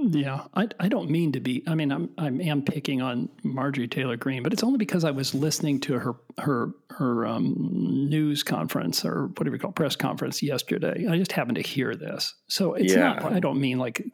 Yeah, 0.00 0.44
I, 0.54 0.68
I 0.78 0.88
don't 0.88 1.10
mean 1.10 1.32
to 1.32 1.40
be. 1.40 1.64
I 1.66 1.74
mean, 1.74 1.90
I'm 1.90 2.10
I 2.16 2.28
am 2.28 2.62
picking 2.62 3.02
on 3.02 3.28
Marjorie 3.42 3.88
Taylor 3.88 4.16
Greene, 4.16 4.44
but 4.44 4.52
it's 4.52 4.62
only 4.62 4.78
because 4.78 5.02
I 5.02 5.10
was 5.10 5.34
listening 5.34 5.80
to 5.80 5.94
her 5.98 6.14
her 6.38 6.70
her 6.90 7.26
um, 7.26 8.06
news 8.08 8.44
conference 8.44 9.04
or 9.04 9.26
whatever 9.36 9.56
you 9.56 9.60
call 9.60 9.70
it, 9.70 9.76
press 9.76 9.96
conference 9.96 10.40
yesterday. 10.40 11.08
I 11.08 11.16
just 11.18 11.32
happened 11.32 11.56
to 11.56 11.62
hear 11.62 11.96
this, 11.96 12.34
so 12.46 12.74
it's 12.74 12.92
Yeah. 12.92 13.14
not. 13.14 13.32
I 13.32 13.40
don't 13.40 13.60
mean 13.60 13.78
like 13.80 14.04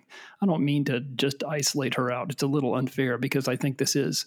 I 0.40 0.46
don't 0.46 0.64
mean 0.64 0.86
to 0.86 1.00
just 1.00 1.44
isolate 1.44 1.94
her 1.96 2.10
out. 2.10 2.30
It's 2.30 2.42
a 2.42 2.46
little 2.46 2.74
unfair 2.74 3.18
because 3.18 3.46
I 3.46 3.56
think 3.56 3.76
this 3.76 3.94
is, 3.94 4.24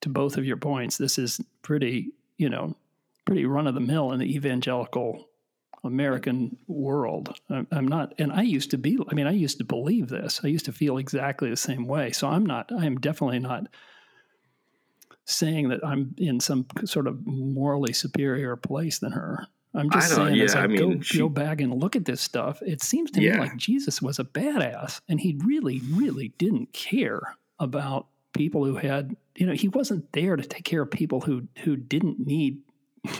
to 0.00 0.08
both 0.08 0.36
of 0.36 0.44
your 0.44 0.56
points, 0.56 0.98
this 0.98 1.16
is 1.16 1.40
pretty 1.62 2.08
you 2.38 2.48
know 2.48 2.74
pretty 3.24 3.44
run 3.46 3.68
of 3.68 3.74
the 3.74 3.80
mill 3.80 4.10
in 4.10 4.18
the 4.18 4.34
evangelical 4.34 5.27
American 5.84 6.56
world. 6.66 7.38
I'm, 7.70 7.86
not, 7.88 8.14
and 8.18 8.32
I 8.32 8.42
used 8.42 8.70
to 8.72 8.78
be, 8.78 8.98
I 9.10 9.14
mean, 9.14 9.26
I 9.26 9.32
used 9.32 9.58
to 9.58 9.64
believe 9.64 10.08
this. 10.08 10.40
I 10.42 10.48
used 10.48 10.64
to 10.66 10.72
feel 10.72 10.98
exactly 10.98 11.50
the 11.50 11.56
same 11.56 11.86
way. 11.86 12.10
So 12.12 12.28
I'm 12.28 12.44
not, 12.44 12.70
I 12.76 12.84
am 12.86 12.98
definitely 12.98 13.38
not 13.38 13.68
saying 15.24 15.68
that 15.68 15.84
I'm 15.84 16.14
in 16.16 16.40
some 16.40 16.66
sort 16.84 17.06
of 17.06 17.24
morally 17.26 17.92
superior 17.92 18.56
place 18.56 18.98
than 18.98 19.12
her. 19.12 19.46
I'm 19.74 19.90
just 19.90 20.14
saying 20.14 20.40
as 20.40 20.54
I, 20.56 20.62
I 20.62 20.66
mean, 20.66 20.96
go, 20.96 21.00
she- 21.02 21.18
go 21.18 21.28
back 21.28 21.60
and 21.60 21.72
look 21.74 21.94
at 21.94 22.06
this 22.06 22.20
stuff, 22.20 22.60
it 22.62 22.82
seems 22.82 23.10
to 23.12 23.20
me 23.20 23.38
like 23.38 23.56
Jesus 23.56 24.00
was 24.02 24.18
a 24.18 24.24
badass 24.24 25.00
and 25.08 25.20
he 25.20 25.38
really, 25.44 25.80
really 25.92 26.32
didn't 26.38 26.72
care 26.72 27.20
about 27.60 28.06
people 28.32 28.64
who 28.64 28.76
had, 28.76 29.14
you 29.36 29.46
know, 29.46 29.52
he 29.52 29.68
wasn't 29.68 30.10
there 30.12 30.36
to 30.36 30.42
take 30.42 30.64
care 30.64 30.82
of 30.82 30.90
people 30.90 31.20
who, 31.20 31.46
who 31.58 31.76
didn't 31.76 32.18
need 32.18 32.60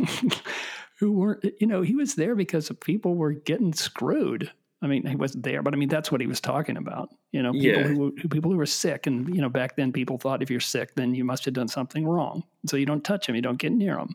who 0.98 1.12
weren't, 1.12 1.44
you 1.60 1.66
know, 1.66 1.82
he 1.82 1.94
was 1.94 2.14
there 2.14 2.34
because 2.34 2.70
people 2.80 3.14
were 3.14 3.32
getting 3.32 3.72
screwed. 3.72 4.50
I 4.80 4.86
mean, 4.86 5.04
he 5.06 5.16
wasn't 5.16 5.42
there, 5.44 5.62
but 5.62 5.74
I 5.74 5.76
mean, 5.76 5.88
that's 5.88 6.12
what 6.12 6.20
he 6.20 6.26
was 6.26 6.40
talking 6.40 6.76
about. 6.76 7.08
You 7.32 7.42
know, 7.42 7.52
people, 7.52 7.82
Yeah. 7.82 7.88
who, 7.88 8.14
who, 8.20 8.28
people 8.28 8.50
who 8.50 8.56
were 8.56 8.66
sick. 8.66 9.06
And, 9.06 9.34
you 9.34 9.40
know, 9.42 9.48
back 9.48 9.76
then 9.76 9.92
people 9.92 10.18
thought 10.18 10.42
if 10.42 10.50
you're 10.50 10.60
sick, 10.60 10.94
then 10.94 11.14
you 11.14 11.24
must 11.24 11.44
have 11.46 11.54
done 11.54 11.68
something 11.68 12.06
wrong. 12.06 12.44
So 12.66 12.76
you 12.76 12.86
don't 12.86 13.04
touch 13.04 13.26
them, 13.26 13.36
you 13.36 13.42
don't 13.42 13.58
get 13.58 13.72
near 13.72 13.96
them. 13.96 14.14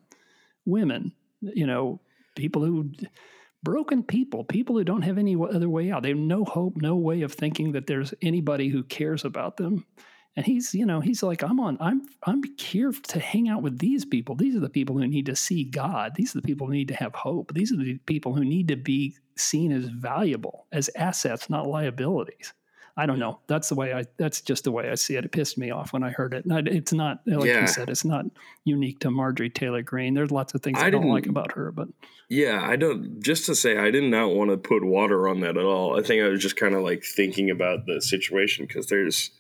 Women, 0.65 1.11
you 1.41 1.67
know, 1.67 1.99
people 2.36 2.63
who, 2.63 2.91
broken 3.61 4.03
people, 4.03 4.43
people 4.43 4.77
who 4.77 4.84
don't 4.84 5.03
have 5.03 5.17
any 5.17 5.36
other 5.36 5.69
way 5.69 5.91
out. 5.91 6.03
They 6.03 6.09
have 6.09 6.17
no 6.17 6.43
hope, 6.43 6.75
no 6.77 6.95
way 6.95 7.21
of 7.21 7.34
thinking 7.34 7.71
that 7.73 7.88
there's 7.88 8.13
anybody 8.21 8.67
who 8.69 8.84
cares 8.84 9.23
about 9.25 9.57
them. 9.57 9.86
And 10.36 10.45
he's, 10.45 10.73
you 10.73 10.86
know, 10.86 10.99
he's 10.99 11.21
like, 11.21 11.43
I'm 11.43 11.59
on, 11.59 11.77
I'm, 11.79 12.01
I'm 12.23 12.41
here 12.59 12.91
to 12.91 13.19
hang 13.19 13.49
out 13.49 13.61
with 13.61 13.77
these 13.79 14.03
people. 14.03 14.36
These 14.36 14.55
are 14.55 14.59
the 14.59 14.69
people 14.69 14.97
who 14.97 15.07
need 15.07 15.27
to 15.27 15.36
see 15.36 15.63
God. 15.63 16.13
These 16.15 16.36
are 16.36 16.39
the 16.39 16.47
people 16.47 16.67
who 16.67 16.73
need 16.73 16.88
to 16.88 16.95
have 16.95 17.13
hope. 17.13 17.53
These 17.53 17.71
are 17.71 17.77
the 17.77 17.99
people 17.99 18.34
who 18.34 18.43
need 18.43 18.67
to 18.69 18.75
be 18.75 19.15
seen 19.36 19.71
as 19.71 19.86
valuable, 19.86 20.65
as 20.71 20.89
assets, 20.95 21.49
not 21.49 21.67
liabilities. 21.67 22.53
I 22.95 23.05
don't 23.05 23.15
hmm. 23.15 23.21
know. 23.21 23.39
That's 23.47 23.69
the 23.69 23.75
way 23.75 23.93
I. 23.93 24.05
That's 24.17 24.41
just 24.41 24.65
the 24.65 24.71
way 24.71 24.89
I 24.89 24.95
see 24.95 25.15
it. 25.15 25.25
It 25.25 25.31
pissed 25.31 25.57
me 25.57 25.71
off 25.71 25.93
when 25.93 26.03
I 26.03 26.11
heard 26.11 26.36
it. 26.36 26.45
And 26.45 26.67
it's 26.67 26.93
not 26.93 27.21
like 27.25 27.47
Yeah. 27.47 27.61
you 27.61 27.67
said. 27.67 27.89
It's 27.89 28.05
not 28.05 28.25
unique 28.65 28.99
to 28.99 29.09
Marjorie 29.09 29.49
Taylor 29.49 29.81
Greene. 29.81 30.13
There's 30.13 30.29
lots 30.29 30.53
of 30.53 30.61
things 30.61 30.77
I, 30.79 30.88
I 30.88 30.89
don't 30.91 31.09
like 31.09 31.25
about 31.25 31.53
her, 31.53 31.71
but 31.71 31.88
yeah 32.29 32.61
i 32.63 32.75
don't 32.75 33.21
just 33.21 33.45
to 33.45 33.55
say 33.55 33.77
i 33.77 33.91
did 33.91 34.03
not 34.03 34.31
want 34.31 34.49
to 34.49 34.57
put 34.57 34.84
water 34.84 35.27
on 35.27 35.41
that 35.41 35.57
at 35.57 35.63
all 35.63 35.99
i 35.99 36.01
think 36.01 36.23
i 36.23 36.27
was 36.27 36.41
just 36.41 36.55
kind 36.55 36.73
of 36.73 36.81
like 36.81 37.03
thinking 37.03 37.49
about 37.49 37.86
the 37.86 38.01
situation 38.01 38.65
because 38.65 38.88
there's 38.88 39.31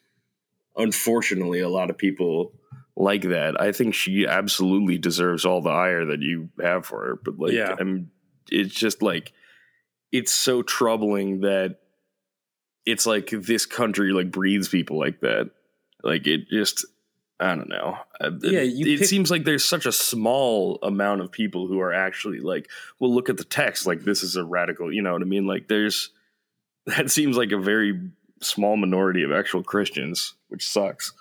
unfortunately 0.75 1.59
a 1.59 1.69
lot 1.69 1.89
of 1.89 1.97
people 1.97 2.53
like 2.95 3.23
that. 3.23 3.59
I 3.59 3.71
think 3.71 3.93
she 3.95 4.25
absolutely 4.27 4.97
deserves 4.97 5.45
all 5.45 5.61
the 5.61 5.69
ire 5.71 6.05
that 6.05 6.21
you 6.21 6.49
have 6.61 6.85
for 6.85 7.03
her 7.05 7.15
but 7.23 7.37
like 7.39 7.53
Yeah. 7.53 7.75
i'm 7.79 8.11
it's 8.51 8.73
just 8.73 9.01
like 9.01 9.33
it's 10.11 10.31
so 10.31 10.61
troubling 10.61 11.39
that 11.41 11.79
it's 12.85 13.05
like 13.05 13.29
this 13.31 13.65
country 13.65 14.11
like 14.11 14.29
breeds 14.31 14.67
people 14.67 14.99
like 14.99 15.21
that. 15.21 15.49
Like 16.03 16.27
it 16.27 16.49
just 16.49 16.85
i 17.39 17.55
don't 17.55 17.69
know. 17.69 17.97
Uh, 18.21 18.31
Yeah, 18.41 18.59
it, 18.59 18.73
you 18.73 18.93
it 18.93 18.99
pick- 18.99 19.07
seems 19.07 19.31
like 19.31 19.43
there's 19.45 19.63
such 19.65 19.85
a 19.85 19.91
small 19.91 20.77
amount 20.83 21.21
of 21.21 21.31
people 21.31 21.67
who 21.67 21.79
are 21.79 21.93
actually 21.93 22.39
like 22.41 22.69
well 22.99 23.13
look 23.13 23.29
at 23.29 23.37
the 23.37 23.43
text 23.43 23.87
like 23.87 24.01
this 24.01 24.21
is 24.21 24.35
a 24.35 24.43
radical 24.43 24.93
you 24.93 25.01
know 25.01 25.13
what 25.13 25.21
i 25.21 25.25
mean? 25.25 25.47
Like 25.47 25.67
there's 25.67 26.11
that 26.85 27.09
seems 27.09 27.37
like 27.37 27.51
a 27.53 27.57
very 27.57 27.99
small 28.43 28.77
minority 28.77 29.23
of 29.23 29.31
actual 29.31 29.63
christians 29.63 30.35
which 30.49 30.67
sucks 30.67 31.13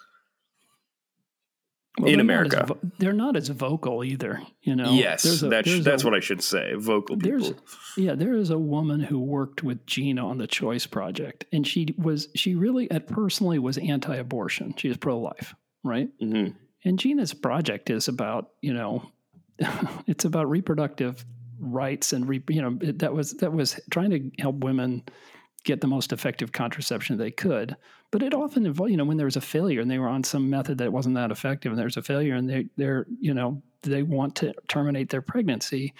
Well, 1.98 2.08
In 2.08 2.16
they're 2.18 2.24
not 2.24 2.46
America. 2.46 2.64
vo- 2.66 2.78
they're 2.98 3.12
not 3.12 3.36
as 3.36 3.48
vocal 3.48 4.02
either. 4.02 4.40
You 4.62 4.76
know. 4.76 4.92
yes 4.94 5.42
a- 5.42 5.48
that's 5.48 6.02
a- 6.02 6.06
what 6.06 6.14
i 6.14 6.20
should 6.20 6.42
say 6.42 6.72
vocal 6.74 7.16
people 7.18 7.54
yeah, 7.98 8.14
there 8.14 8.32
is 8.34 8.48
a 8.48 8.58
woman 8.58 9.00
who 9.00 9.20
worked 9.20 9.62
with 9.62 9.84
Gina 9.84 10.26
on 10.26 10.38
the 10.38 10.46
Choice 10.46 10.86
Project, 10.86 11.44
and 11.52 11.66
she 11.66 11.94
was 11.98 12.28
she 12.34 12.54
really 12.54 12.90
at 12.90 13.06
personally 13.06 13.58
was 13.58 13.76
anti-abortion. 13.76 14.72
She 14.78 14.88
was 14.88 14.96
pro-life, 14.96 15.54
right? 15.84 16.08
hmm 16.18 16.46
And 16.86 16.98
Gina's 16.98 17.34
project 17.34 17.90
is 17.90 18.08
about 18.08 18.48
you 18.62 18.72
know, 18.72 19.10
it's 20.06 20.24
about 20.24 20.48
reproductive 20.48 21.22
rights 21.60 22.14
and 22.14 22.26
re, 22.26 22.42
you 22.48 22.62
know 22.62 22.78
it- 22.80 23.00
that 23.00 23.12
was 23.12 23.34
that 23.34 23.52
was 23.52 23.78
trying 23.90 24.10
to 24.10 24.30
help 24.38 24.64
women 24.64 25.02
get 25.64 25.80
the 25.80 25.86
most 25.86 26.12
effective 26.12 26.52
contraception 26.52 27.16
they 27.16 27.30
could. 27.30 27.76
But 28.10 28.22
it 28.22 28.34
often 28.34 28.66
involved, 28.66 28.90
you 28.90 28.96
know, 28.96 29.04
when 29.04 29.16
there 29.16 29.26
was 29.26 29.36
a 29.36 29.40
failure 29.40 29.80
and 29.80 29.90
they 29.90 29.98
were 29.98 30.08
on 30.08 30.24
some 30.24 30.50
method 30.50 30.78
that 30.78 30.92
wasn't 30.92 31.14
that 31.14 31.30
effective 31.30 31.72
and 31.72 31.78
there's 31.78 31.96
a 31.96 32.02
failure 32.02 32.34
and 32.34 32.48
they, 32.48 32.66
they're, 32.76 33.06
you 33.20 33.32
know, 33.32 33.62
they 33.82 34.02
want 34.02 34.34
to 34.36 34.52
terminate 34.68 35.08
their 35.10 35.22
pregnancy. 35.22 35.94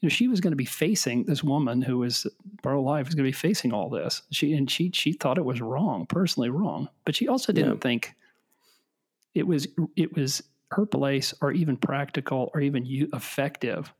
You 0.00 0.06
know, 0.06 0.10
she 0.10 0.28
was 0.28 0.40
going 0.40 0.50
to 0.52 0.56
be 0.56 0.64
facing 0.64 1.24
this 1.24 1.44
woman 1.44 1.82
who 1.82 1.98
was 1.98 2.26
pro-life 2.62 3.06
was 3.06 3.14
going 3.14 3.24
to 3.24 3.28
be 3.28 3.32
facing 3.32 3.72
all 3.72 3.88
this. 3.88 4.22
She 4.30 4.54
and 4.54 4.68
she 4.70 4.90
she 4.92 5.12
thought 5.12 5.38
it 5.38 5.44
was 5.44 5.60
wrong, 5.60 6.06
personally 6.06 6.50
wrong, 6.50 6.88
but 7.04 7.14
she 7.14 7.28
also 7.28 7.52
didn't 7.52 7.74
Yeah. 7.74 7.80
think 7.80 8.14
it 9.34 9.46
was 9.46 9.68
it 9.96 10.14
was 10.16 10.42
her 10.72 10.86
place 10.86 11.32
or 11.40 11.52
even 11.52 11.76
practical 11.76 12.50
or 12.54 12.60
even 12.60 12.84
effective 13.12 13.92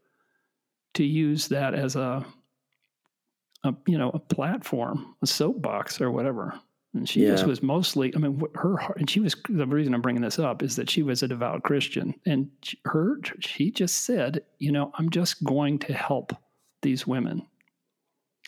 to 0.94 1.04
use 1.04 1.48
that 1.48 1.74
as 1.74 1.96
a, 1.96 2.24
a 3.64 3.74
you 3.86 3.98
know 3.98 4.10
a 4.10 4.18
platform, 4.18 5.14
a 5.22 5.26
soapbox 5.26 6.00
or 6.00 6.10
whatever. 6.10 6.58
And 6.94 7.08
she 7.08 7.22
just 7.30 7.46
was 7.46 7.62
mostly. 7.62 8.14
I 8.14 8.18
mean, 8.18 8.42
her 8.54 8.76
heart- 8.76 8.98
and 8.98 9.08
she 9.08 9.20
was 9.20 9.34
the 9.48 9.66
reason 9.66 9.94
I'm 9.94 10.02
bringing 10.02 10.20
this 10.20 10.38
up 10.38 10.62
is 10.62 10.76
that 10.76 10.90
she 10.90 11.02
was 11.02 11.22
a 11.22 11.28
devout 11.28 11.62
Christian, 11.62 12.14
and 12.26 12.50
her 12.84 13.18
she 13.40 13.70
just 13.70 14.04
said, 14.04 14.44
you 14.58 14.72
know, 14.72 14.92
I'm 14.94 15.08
just 15.08 15.42
going 15.42 15.78
to 15.80 15.94
help 15.94 16.34
these 16.82 17.06
women. 17.06 17.46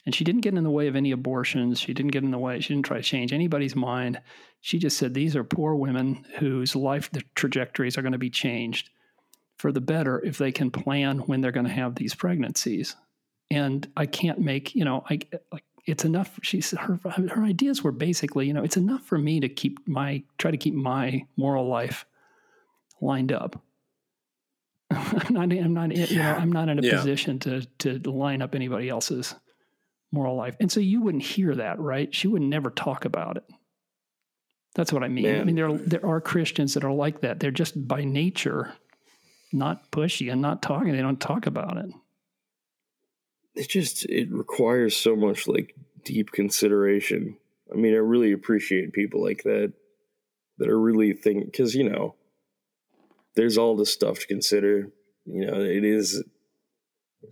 And 0.06 0.14
she 0.14 0.24
didn't 0.24 0.42
get 0.42 0.52
in 0.52 0.64
the 0.64 0.70
way 0.70 0.86
of 0.88 0.96
any 0.96 1.12
abortions. 1.12 1.80
She 1.80 1.94
didn't 1.94 2.10
get 2.12 2.24
in 2.24 2.30
the 2.30 2.38
way. 2.38 2.60
She 2.60 2.74
didn't 2.74 2.84
try 2.84 2.98
to 2.98 3.02
change 3.02 3.32
anybody's 3.32 3.74
mind. 3.74 4.20
She 4.60 4.78
just 4.78 4.98
said 4.98 5.14
these 5.14 5.34
are 5.34 5.44
poor 5.44 5.74
women 5.76 6.26
whose 6.38 6.76
life 6.76 7.08
trajectories 7.34 7.96
are 7.96 8.02
going 8.02 8.12
to 8.12 8.18
be 8.18 8.28
changed 8.28 8.90
for 9.56 9.72
the 9.72 9.80
better 9.80 10.20
if 10.22 10.36
they 10.36 10.52
can 10.52 10.70
plan 10.70 11.20
when 11.20 11.40
they're 11.40 11.52
going 11.52 11.64
to 11.64 11.72
have 11.72 11.94
these 11.94 12.14
pregnancies. 12.14 12.96
And 13.54 13.86
I 13.96 14.06
can't 14.06 14.40
make, 14.40 14.74
you 14.74 14.84
know, 14.84 15.04
I 15.08 15.20
like 15.52 15.64
it's 15.86 16.04
enough. 16.04 16.38
She 16.42 16.60
said 16.60 16.78
her 16.80 16.98
her 17.08 17.44
ideas 17.44 17.84
were 17.84 17.92
basically, 17.92 18.46
you 18.46 18.52
know, 18.52 18.64
it's 18.64 18.76
enough 18.76 19.02
for 19.02 19.18
me 19.18 19.40
to 19.40 19.48
keep 19.48 19.86
my 19.86 20.22
try 20.38 20.50
to 20.50 20.56
keep 20.56 20.74
my 20.74 21.26
moral 21.36 21.68
life 21.68 22.06
lined 23.00 23.32
up. 23.32 23.62
I'm 24.90 25.34
not. 25.34 25.52
I'm 25.52 25.74
not. 25.74 25.94
You 25.94 26.18
know, 26.18 26.34
I'm 26.34 26.52
not 26.52 26.68
in 26.68 26.78
a 26.78 26.82
Yeah. 26.82 26.96
position 26.96 27.38
to 27.40 27.62
to 27.78 27.98
line 28.10 28.42
up 28.42 28.54
anybody 28.54 28.88
else's 28.88 29.34
moral 30.10 30.36
life. 30.36 30.56
And 30.60 30.70
so 30.72 30.80
you 30.80 31.00
wouldn't 31.02 31.24
hear 31.24 31.54
that, 31.54 31.78
right? 31.78 32.14
She 32.14 32.28
would 32.28 32.42
never 32.42 32.70
talk 32.70 33.04
about 33.04 33.36
it. 33.36 33.44
That's 34.74 34.92
what 34.92 35.04
I 35.04 35.08
mean. 35.08 35.40
I 35.40 35.44
mean, 35.44 35.54
there 35.56 35.72
there 35.76 36.06
are 36.06 36.20
Christians 36.20 36.74
that 36.74 36.84
are 36.84 36.92
like 36.92 37.20
that. 37.20 37.40
They're 37.40 37.50
just 37.50 37.86
by 37.86 38.04
nature 38.04 38.72
not 39.52 39.90
pushy 39.92 40.32
and 40.32 40.40
not 40.42 40.62
talking. 40.62 40.92
They 40.92 41.02
don't 41.02 41.20
talk 41.20 41.46
about 41.46 41.76
it. 41.76 41.86
It 43.54 43.68
just 43.68 44.04
it 44.06 44.30
requires 44.30 44.96
so 44.96 45.16
much 45.16 45.46
like 45.46 45.74
deep 46.04 46.32
consideration. 46.32 47.36
I 47.72 47.76
mean, 47.76 47.94
I 47.94 47.98
really 47.98 48.32
appreciate 48.32 48.92
people 48.92 49.22
like 49.22 49.42
that 49.44 49.72
that 50.58 50.68
are 50.68 50.78
really 50.78 51.12
think 51.12 51.46
because 51.46 51.74
you 51.74 51.88
know 51.88 52.14
there's 53.34 53.58
all 53.58 53.76
this 53.76 53.92
stuff 53.92 54.20
to 54.20 54.26
consider. 54.26 54.88
You 55.26 55.46
know, 55.46 55.60
it 55.60 55.84
is 55.84 56.22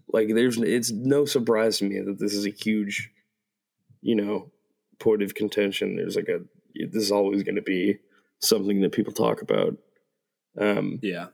like 0.09 0.29
there's 0.35 0.59
it's 0.59 0.91
no 0.91 1.25
surprise 1.25 1.79
to 1.79 1.85
me 1.85 2.01
that 2.01 2.19
this 2.19 2.35
is 2.35 2.47
a 2.47 2.51
huge, 2.51 3.11
you 4.01 4.15
know, 4.15 4.51
point 4.99 5.23
of 5.23 5.35
contention. 5.35 5.97
There's 5.97 6.17
like 6.17 6.29
a 6.29 6.41
this 6.75 7.03
is 7.03 7.13
always 7.13 7.43
going 7.43 7.57
to 7.57 7.63
be 7.63 7.99
something 8.39 8.81
that 8.81 8.93
people 8.93 9.13
talk 9.13 9.43
about. 9.43 9.77
Um, 10.59 10.99
Yeah. 11.03 11.29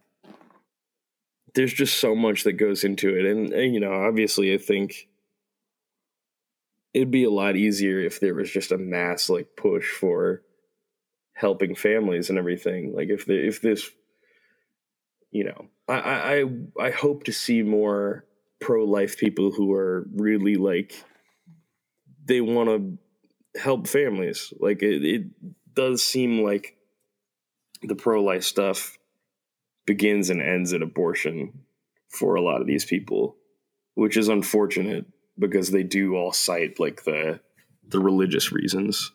There's 1.58 1.74
just 1.74 1.98
so 1.98 2.14
much 2.14 2.44
that 2.44 2.52
goes 2.52 2.84
into 2.84 3.16
it. 3.16 3.26
And, 3.26 3.52
and, 3.52 3.74
you 3.74 3.80
know 3.80 3.92
obviously 3.92 4.54
i 4.54 4.58
think 4.58 5.08
it'd 6.94 7.10
be 7.10 7.24
a 7.24 7.30
lot 7.30 7.56
easier 7.56 8.00
if 8.00 8.20
there 8.20 8.34
was 8.34 8.50
just 8.50 8.72
a 8.72 8.78
mass 8.78 9.28
like 9.28 9.56
push 9.56 9.90
for 9.90 10.42
helping 11.34 11.74
families 11.74 12.30
and 12.30 12.38
everything. 12.38 12.92
Like 12.94 13.08
if 13.08 13.24
the, 13.26 13.34
if 13.34 13.62
this 13.62 13.90
you 15.30 15.44
know 15.44 15.66
I, 15.88 15.94
I 16.00 16.86
i 16.86 16.90
hope 16.90 17.24
to 17.24 17.32
see 17.32 17.62
more 17.62 18.24
pro-life 18.60 19.18
people 19.18 19.52
who 19.52 19.72
are 19.74 20.06
really 20.14 20.56
like 20.56 21.04
they 22.24 22.40
want 22.40 22.68
to 22.68 23.60
help 23.60 23.86
families. 23.86 24.52
Like 24.58 24.82
it, 24.82 25.04
it 25.04 25.24
does 25.74 26.02
seem 26.02 26.42
like 26.42 26.76
the 27.82 27.94
pro-life 27.94 28.44
stuff 28.44 28.97
begins 29.88 30.28
and 30.28 30.42
ends 30.42 30.72
at 30.74 30.82
abortion 30.82 31.64
for 32.10 32.34
a 32.34 32.42
lot 32.42 32.60
of 32.60 32.66
these 32.66 32.84
people, 32.84 33.36
which 33.94 34.16
is 34.16 34.28
unfortunate 34.28 35.06
because 35.38 35.70
they 35.70 35.82
do 35.82 36.14
all 36.14 36.30
cite 36.30 36.78
like 36.78 37.04
the 37.04 37.40
the 37.88 37.98
religious 37.98 38.52
reasons. 38.52 39.10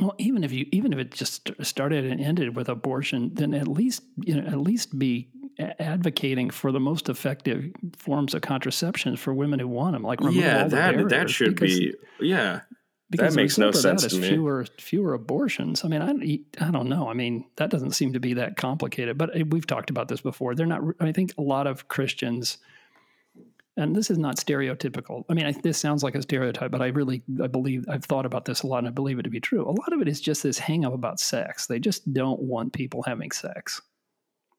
Well, 0.00 0.16
even 0.18 0.42
if 0.42 0.52
you 0.52 0.66
even 0.72 0.92
if 0.92 0.98
it 0.98 1.12
just 1.12 1.50
started 1.62 2.04
and 2.04 2.20
ended 2.20 2.56
with 2.56 2.68
abortion, 2.68 3.30
then 3.34 3.54
at 3.54 3.68
least 3.68 4.02
you 4.24 4.40
know 4.40 4.46
at 4.46 4.58
least 4.58 4.98
be 4.98 5.28
advocating 5.78 6.50
for 6.50 6.72
the 6.72 6.80
most 6.80 7.08
effective 7.08 7.72
forms 7.96 8.34
of 8.34 8.42
contraception 8.42 9.16
for 9.16 9.32
women 9.32 9.60
who 9.60 9.68
want 9.68 9.92
them, 9.92 10.02
like 10.02 10.20
remove 10.20 10.34
yeah, 10.34 10.62
all 10.64 10.68
the 10.68 10.76
that 10.76 11.08
that 11.08 11.30
should 11.30 11.58
be 11.58 11.94
yeah. 12.20 12.60
Because 13.10 13.36
makes 13.36 13.56
the 13.56 13.62
no 13.62 13.70
sense 13.72 14.02
that 14.02 14.10
to 14.10 14.18
me. 14.18 14.28
Fewer 14.28 14.66
fewer 14.78 15.14
abortions. 15.14 15.84
I 15.84 15.88
mean, 15.88 16.02
I 16.02 16.64
I 16.64 16.70
don't 16.70 16.88
know. 16.88 17.08
I 17.08 17.14
mean, 17.14 17.46
that 17.56 17.70
doesn't 17.70 17.92
seem 17.92 18.12
to 18.12 18.20
be 18.20 18.34
that 18.34 18.56
complicated. 18.56 19.16
But 19.16 19.38
uh, 19.38 19.44
we've 19.48 19.66
talked 19.66 19.90
about 19.90 20.08
this 20.08 20.20
before. 20.20 20.54
They're 20.54 20.66
not. 20.66 20.82
I 21.00 21.12
think 21.12 21.32
a 21.38 21.42
lot 21.42 21.66
of 21.66 21.88
Christians, 21.88 22.58
and 23.76 23.96
this 23.96 24.10
is 24.10 24.18
not 24.18 24.36
stereotypical. 24.36 25.24
I 25.28 25.34
mean, 25.34 25.46
I, 25.46 25.52
this 25.52 25.78
sounds 25.78 26.02
like 26.02 26.14
a 26.14 26.22
stereotype, 26.22 26.70
but 26.70 26.82
I 26.82 26.88
really 26.88 27.22
I 27.42 27.46
believe 27.46 27.86
I've 27.88 28.04
thought 28.04 28.26
about 28.26 28.44
this 28.44 28.62
a 28.62 28.66
lot, 28.66 28.78
and 28.78 28.88
I 28.88 28.90
believe 28.90 29.18
it 29.18 29.22
to 29.22 29.30
be 29.30 29.40
true. 29.40 29.66
A 29.66 29.72
lot 29.72 29.92
of 29.92 30.02
it 30.02 30.08
is 30.08 30.20
just 30.20 30.42
this 30.42 30.58
hang 30.58 30.84
up 30.84 30.92
about 30.92 31.18
sex. 31.18 31.66
They 31.66 31.78
just 31.78 32.12
don't 32.12 32.40
want 32.40 32.74
people 32.74 33.02
having 33.02 33.30
sex. 33.30 33.80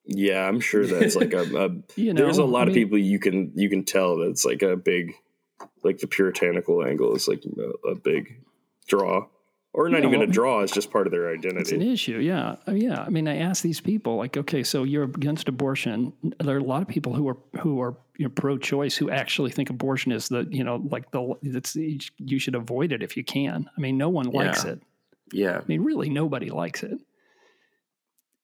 Yeah, 0.06 0.48
I'm 0.48 0.60
sure 0.60 0.88
that's 0.88 1.16
like 1.16 1.34
a, 1.34 1.42
a 1.42 1.70
You 1.96 2.14
know, 2.14 2.24
there's 2.24 2.40
a 2.40 2.46
lot 2.46 2.68
I 2.68 2.72
of 2.72 2.74
people 2.74 2.98
you 2.98 3.20
can 3.20 3.52
you 3.54 3.70
can 3.70 3.86
tell 3.86 4.18
that's 4.18 4.44
like 4.44 4.64
a 4.64 4.76
big 4.76 5.14
like 5.84 6.00
the 6.00 6.08
puritanical 6.08 6.84
angle 6.86 7.16
is 7.16 7.28
like 7.28 7.44
a, 7.46 7.90
a 7.90 7.96
big 7.96 8.42
draw. 8.88 9.28
Or 9.72 9.88
not 9.88 10.02
Yeah, 10.02 10.08
even 10.08 10.20
well, 10.22 10.30
a 10.30 10.32
draw, 10.32 10.62
it's 10.62 10.74
just 10.74 10.90
part 10.92 11.06
of 11.06 11.12
their 11.12 11.30
identity. 11.32 11.60
It's 11.62 11.72
an 11.72 11.84
issue, 11.84 12.18
yeah, 12.18 12.56
Uh, 12.68 12.72
yeah. 12.72 13.02
I 13.04 13.10
mean, 13.10 13.28
I 13.28 13.38
ask 13.38 13.62
these 13.62 13.80
people, 13.80 14.16
like, 14.18 14.36
okay, 14.36 14.64
so 14.64 14.84
you're 14.84 15.04
against 15.04 15.48
abortion. 15.48 16.12
There 16.40 16.56
are 16.56 16.60
a 16.60 16.64
lot 16.64 16.82
of 16.82 16.88
people 16.88 17.14
who 17.14 17.30
are 17.30 17.38
who 17.60 17.80
are 17.80 17.96
you 18.18 18.26
know, 18.26 18.32
pro-choice 18.32 18.98
who 18.98 19.12
actually 19.12 19.52
think 19.52 19.70
abortion 19.70 20.12
is 20.12 20.28
the 20.28 20.48
you 20.50 20.64
know 20.64 20.78
like 20.90 21.12
the 21.12 21.36
it's 21.44 21.76
you 22.18 22.40
should 22.40 22.56
avoid 22.56 22.92
it 22.92 23.04
if 23.04 23.16
you 23.16 23.24
can. 23.24 23.70
I 23.78 23.80
mean, 23.80 23.96
no 23.98 24.10
one 24.10 24.32
likes 24.32 24.66
Yeah. 24.66 24.72
it. 24.72 24.82
Yeah. 25.32 25.58
I 25.60 25.64
mean, 25.68 25.84
really, 25.84 26.10
nobody 26.10 26.50
likes 26.50 26.82
it. 26.82 27.00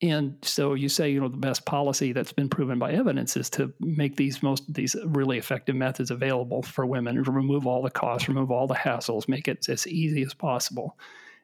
And 0.02 0.36
so 0.42 0.74
you 0.74 0.90
say, 0.90 1.10
you 1.10 1.20
know, 1.20 1.28
the 1.28 1.38
best 1.38 1.64
policy 1.64 2.12
that's 2.12 2.32
been 2.32 2.50
proven 2.50 2.78
by 2.78 2.92
evidence 2.92 3.34
is 3.36 3.48
to 3.50 3.72
make 3.80 4.16
these 4.16 4.42
most 4.42 4.62
these 4.72 4.94
really 5.06 5.38
effective 5.38 5.74
methods 5.74 6.10
available 6.10 6.62
for 6.62 6.84
women, 6.84 7.24
to 7.24 7.30
remove 7.30 7.66
all 7.66 7.80
the 7.82 7.90
costs, 7.90 8.28
remove 8.28 8.50
all 8.50 8.66
the 8.66 8.74
hassles, 8.74 9.26
make 9.28 9.48
it 9.48 9.66
as 9.70 9.86
easy 9.86 10.22
as 10.22 10.34
possible. 10.34 10.98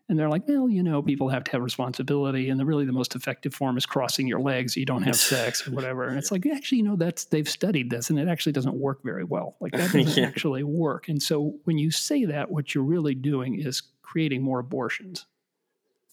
And 0.09 0.19
they're 0.19 0.29
like, 0.29 0.47
well, 0.47 0.69
you 0.69 0.83
know, 0.83 1.01
people 1.01 1.29
have 1.31 1.45
to 1.45 1.53
have 1.53 1.63
responsibility, 1.63 2.51
and 2.51 2.61
the, 2.61 2.67
really 2.67 2.85
the 2.85 2.93
most 2.93 3.15
effective 3.15 3.55
form 3.55 3.79
is 3.79 3.87
crossing 3.87 4.27
your 4.27 4.41
legs. 4.41 4.77
You 4.77 4.85
don't 4.85 5.05
have 5.05 5.17
sex 5.17 5.67
or 5.67 5.71
whatever. 5.71 6.07
And 6.09 6.19
it's 6.19 6.31
like, 6.33 6.45
actually, 6.45 6.79
you 6.79 6.85
know, 6.85 6.97
that's 6.97 7.25
they've 7.27 7.49
studied 7.49 7.89
this, 7.89 8.11
and 8.11 8.19
it 8.19 8.29
actually 8.29 8.53
doesn't 8.53 8.75
work 8.75 9.03
very 9.05 9.25
well. 9.25 9.57
Like 9.61 9.73
that 9.73 9.93
doesn't 9.93 10.17
Yeah. 10.23 10.27
actually 10.29 10.65
work. 10.65 11.09
And 11.09 11.23
so 11.23 11.55
when 11.65 11.79
you 11.79 11.91
say 11.91 12.27
that, 12.27 12.51
what 12.51 12.75
you're 12.75 12.85
really 12.85 13.15
doing 13.15 13.59
is 13.59 13.81
creating 14.03 14.43
more 14.43 14.59
abortions. 14.59 15.25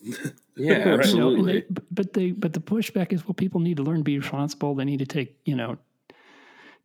Yeah, 0.56 0.80
You 0.80 0.86
know, 0.86 0.92
and 0.92 1.02
absolutely. 1.02 1.54
they, 1.62 1.66
but 1.90 2.12
they, 2.14 2.32
but 2.32 2.52
the 2.52 2.60
pushback 2.60 3.14
is, 3.14 3.26
well, 3.26 3.34
people 3.34 3.62
need 3.62 3.78
to 3.78 3.84
learn 3.84 3.98
to 4.00 4.04
be 4.04 4.20
responsible. 4.20 4.76
They 4.76 4.84
need 4.84 5.00
to 5.00 5.06
take, 5.06 5.38
you 5.46 5.56
know, 5.56 5.78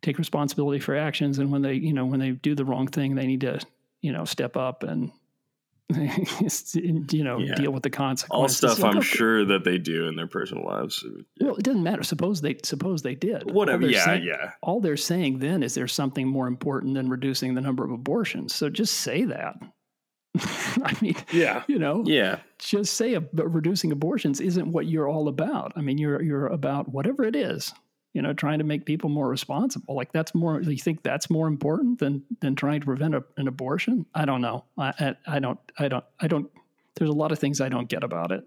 take 0.01 0.17
responsibility 0.17 0.79
for 0.79 0.95
actions. 0.95 1.39
And 1.39 1.51
when 1.51 1.61
they, 1.61 1.73
you 1.73 1.91
know, 1.91 2.05
when 2.05 2.21
they 2.21 2.31
do 2.31 2.55
the 2.55 2.63
wrong 2.63 2.87
thing, 2.87 3.15
they 3.15 3.27
need 3.27 3.41
to, 3.41 3.59
you 4.01 4.13
know, 4.13 4.23
step 4.23 4.55
up 4.55 4.83
and, 4.83 5.11
you 5.89 7.23
know, 7.23 7.37
Yeah. 7.39 7.55
deal 7.55 7.71
with 7.71 7.83
the 7.83 7.89
consequences. 7.89 8.63
All 8.63 8.69
stuff 8.69 8.81
Like, 8.83 8.91
I'm 8.93 8.97
okay, 8.99 9.07
sure 9.07 9.45
that 9.45 9.63
they 9.65 9.77
do 9.77 10.07
in 10.07 10.15
their 10.15 10.27
personal 10.27 10.63
lives. 10.65 11.05
Well, 11.41 11.55
it 11.57 11.63
doesn't 11.63 11.83
matter. 11.83 12.03
Suppose 12.03 12.39
they, 12.41 12.55
suppose 12.63 13.01
they 13.01 13.15
did. 13.15 13.51
Whatever. 13.51 13.87
Yeah, 13.87 14.05
saying- 14.05 14.23
yeah. 14.23 14.51
All 14.61 14.79
they're 14.79 14.97
saying 14.97 15.39
then 15.39 15.63
is 15.63 15.73
there's 15.75 15.93
something 15.93 16.27
more 16.27 16.47
important 16.47 16.93
than 16.95 17.09
reducing 17.09 17.55
the 17.55 17.61
number 17.61 17.83
of 17.83 17.91
abortions. 17.91 18.55
So 18.55 18.69
just 18.69 18.95
say 18.99 19.25
that. 19.25 19.55
I 20.83 20.95
mean, 21.01 21.15
Yeah. 21.31 21.63
you 21.67 21.79
know, 21.79 22.03
Yeah. 22.05 22.39
just 22.59 22.93
say 22.93 23.15
ab- 23.15 23.29
reducing 23.33 23.91
abortions 23.91 24.39
isn't 24.39 24.71
what 24.71 24.85
you're 24.87 25.07
all 25.07 25.27
about. 25.27 25.73
I 25.75 25.81
mean, 25.81 25.97
you're 25.97 26.21
you're 26.21 26.47
about 26.47 26.89
whatever 26.89 27.23
it 27.23 27.35
is, 27.35 27.73
you 28.13 28.21
know, 28.21 28.33
trying 28.33 28.59
to 28.59 28.65
make 28.65 28.85
people 28.85 29.09
more 29.09 29.27
responsible. 29.29 29.95
Like 29.95 30.11
that's 30.11 30.33
more. 30.35 30.61
You 30.61 30.77
think 30.77 31.03
that's 31.03 31.29
more 31.29 31.47
important 31.47 31.99
than 31.99 32.23
than 32.41 32.55
trying 32.55 32.79
to 32.81 32.85
prevent 32.85 33.15
a, 33.15 33.23
an 33.37 33.47
abortion? 33.47 34.05
I 34.13 34.25
don't 34.25 34.41
know. 34.41 34.65
I, 34.77 34.93
I 35.27 35.35
I 35.35 35.39
don't 35.39 35.59
I 35.79 35.87
don't 35.87 36.05
I 36.19 36.27
don't. 36.27 36.49
There's 36.95 37.09
a 37.09 37.13
lot 37.13 37.31
of 37.31 37.39
things 37.39 37.59
I 37.61 37.69
don't 37.69 37.89
get 37.89 38.03
about 38.03 38.31
it. 38.31 38.45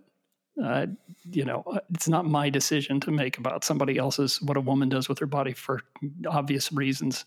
Uh, 0.63 0.87
you 1.31 1.45
know, 1.45 1.63
it's 1.95 2.09
not 2.09 2.25
my 2.25 2.51
decision 2.51 2.99
to 3.01 3.11
make 3.13 3.39
about 3.39 3.63
somebody 3.63 3.97
else's 3.97 4.43
what 4.43 4.57
a 4.57 4.61
woman 4.61 4.89
does 4.89 5.09
with 5.09 5.19
her 5.21 5.27
body 5.27 5.53
for 5.53 5.83
obvious 6.27 6.73
reasons. 6.73 7.25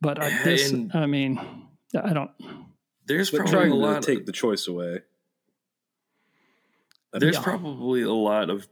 But 0.00 0.18
this, 0.44 0.72
And- 0.72 0.90
I 0.94 1.06
mean, 1.06 1.38
I 1.94 2.12
don't. 2.12 2.30
There's 3.10 3.30
But 3.30 3.40
probably 3.40 3.66
a 3.66 3.70
to 3.70 3.74
lot. 3.74 4.02
take 4.04 4.24
the 4.26 4.32
choice 4.32 4.68
away. 4.68 5.00
there's 7.12 7.36
Yeah. 7.36 7.42
probably 7.42 8.02
a 8.02 8.12
lot 8.12 8.50
of 8.50 8.68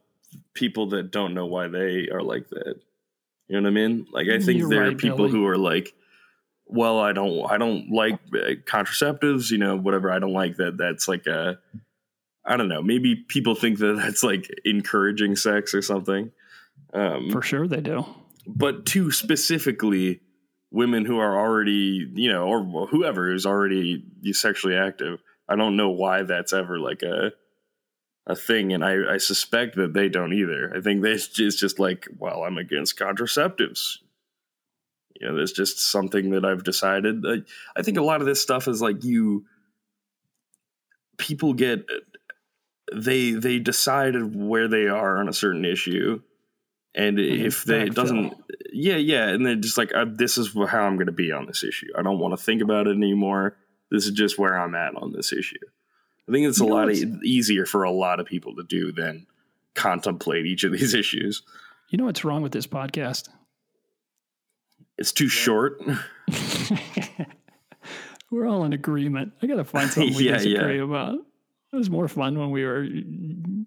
people 0.54 0.86
that 0.90 1.10
don't 1.10 1.34
know 1.34 1.46
why 1.46 1.66
they 1.68 2.08
are 2.08 2.22
like 2.22 2.48
that. 2.50 2.76
You 3.48 3.56
know 3.56 3.62
what 3.62 3.68
I 3.68 3.70
mean? 3.72 4.06
Like 4.12 4.28
I 4.28 4.38
think 4.38 4.58
You're 4.60 4.68
there 4.70 4.86
are 4.86 4.94
people 4.94 5.26
Billy. 5.26 5.30
who 5.32 5.46
are 5.46 5.56
like, 5.58 5.94
well, 6.66 7.00
I 7.00 7.12
don't, 7.12 7.50
I 7.50 7.56
don't 7.58 7.90
like 7.90 8.14
uh, 8.34 8.54
contraceptives. 8.66 9.50
You 9.50 9.58
know, 9.58 9.76
whatever. 9.76 10.10
I 10.12 10.18
don't 10.18 10.34
like 10.34 10.56
that. 10.58 10.76
That's 10.76 11.08
like 11.08 11.26
a, 11.26 11.58
I 12.44 12.56
don't 12.56 12.68
know. 12.68 12.82
Maybe 12.82 13.16
people 13.16 13.54
think 13.56 13.78
that 13.78 13.96
that's 13.96 14.22
like 14.22 14.48
encouraging 14.64 15.34
sex 15.34 15.74
or 15.74 15.82
something. 15.82 16.30
Um, 16.92 17.30
For 17.30 17.42
sure 17.42 17.66
they 17.66 17.80
do. 17.80 18.04
but 18.46 18.86
to 18.86 19.10
specifically 19.10 20.20
women 20.70 21.04
who 21.04 21.18
are 21.18 21.38
already, 21.38 22.10
you 22.14 22.32
know, 22.32 22.46
or 22.46 22.86
whoever 22.86 23.32
is 23.32 23.46
already 23.46 24.04
sexually 24.32 24.76
active. 24.76 25.20
I 25.48 25.56
don't 25.56 25.76
know 25.76 25.90
why 25.90 26.22
that's 26.22 26.52
ever 26.52 26.78
like 26.78 27.02
a 27.02 27.32
a 28.26 28.36
thing, 28.36 28.74
and 28.74 28.84
I, 28.84 29.14
I 29.14 29.16
suspect 29.16 29.76
that 29.76 29.94
they 29.94 30.10
don't 30.10 30.34
either. 30.34 30.70
I 30.76 30.82
think 30.82 31.00
this 31.00 31.38
is 31.38 31.56
just 31.56 31.78
like, 31.78 32.06
well, 32.18 32.44
I'm 32.44 32.58
against 32.58 32.98
contraceptives. 32.98 33.98
You 35.18 35.28
know, 35.28 35.36
there's 35.36 35.52
just 35.52 35.80
something 35.80 36.30
that 36.30 36.44
I've 36.44 36.62
decided. 36.62 37.24
I, 37.26 37.38
I 37.74 37.82
think 37.82 37.96
a 37.96 38.02
lot 38.02 38.20
of 38.20 38.26
this 38.26 38.42
stuff 38.42 38.68
is 38.68 38.82
like 38.82 39.02
you 39.02 39.46
people 41.16 41.54
get 41.54 41.86
they 42.94 43.32
they 43.32 43.58
decide 43.58 44.34
where 44.34 44.68
they 44.68 44.86
are 44.86 45.18
on 45.18 45.28
a 45.28 45.32
certain 45.32 45.64
issue 45.64 46.20
and 46.94 47.18
if 47.18 47.64
they 47.64 47.82
it 47.82 47.94
doesn't 47.94 48.32
yeah 48.72 48.96
yeah 48.96 49.28
and 49.28 49.44
they're 49.44 49.54
just 49.56 49.76
like 49.78 49.94
uh, 49.94 50.06
this 50.08 50.38
is 50.38 50.54
how 50.68 50.82
i'm 50.82 50.96
going 50.96 51.06
to 51.06 51.12
be 51.12 51.30
on 51.32 51.46
this 51.46 51.62
issue 51.62 51.86
i 51.96 52.02
don't 52.02 52.18
want 52.18 52.36
to 52.36 52.42
think 52.42 52.62
about 52.62 52.86
it 52.86 52.96
anymore 52.96 53.56
this 53.90 54.06
is 54.06 54.12
just 54.12 54.38
where 54.38 54.58
i'm 54.58 54.74
at 54.74 54.94
on 54.96 55.12
this 55.12 55.32
issue 55.32 55.58
i 56.28 56.32
think 56.32 56.46
it's 56.46 56.58
You 56.60 56.66
a 56.66 56.68
lot 56.68 56.90
easier 56.90 57.66
for 57.66 57.82
a 57.84 57.90
lot 57.90 58.20
of 58.20 58.26
people 58.26 58.54
to 58.56 58.62
do 58.64 58.90
than 58.92 59.26
contemplate 59.74 60.46
each 60.46 60.64
of 60.64 60.72
these 60.72 60.94
issues 61.02 61.42
You 61.90 61.98
know 61.98 62.04
what's 62.06 62.24
wrong 62.24 62.42
with 62.42 62.52
this 62.52 62.66
podcast? 62.66 63.28
it's 64.96 65.12
too 65.12 65.28
short 65.28 65.80
We're 68.30 68.46
all 68.46 68.64
in 68.64 68.74
agreement. 68.74 69.32
I 69.42 69.46
got 69.46 69.54
to 69.56 69.64
find 69.64 69.88
something 69.90 70.14
we 70.14 70.26
Yeah, 70.28 70.36
disagree 70.36 70.76
yeah. 70.76 70.82
about. 70.84 71.14
It 71.70 71.76
was 71.76 71.90
more 71.90 72.08
fun 72.08 72.38
when 72.38 72.50
we 72.50 72.64
were 72.64 72.86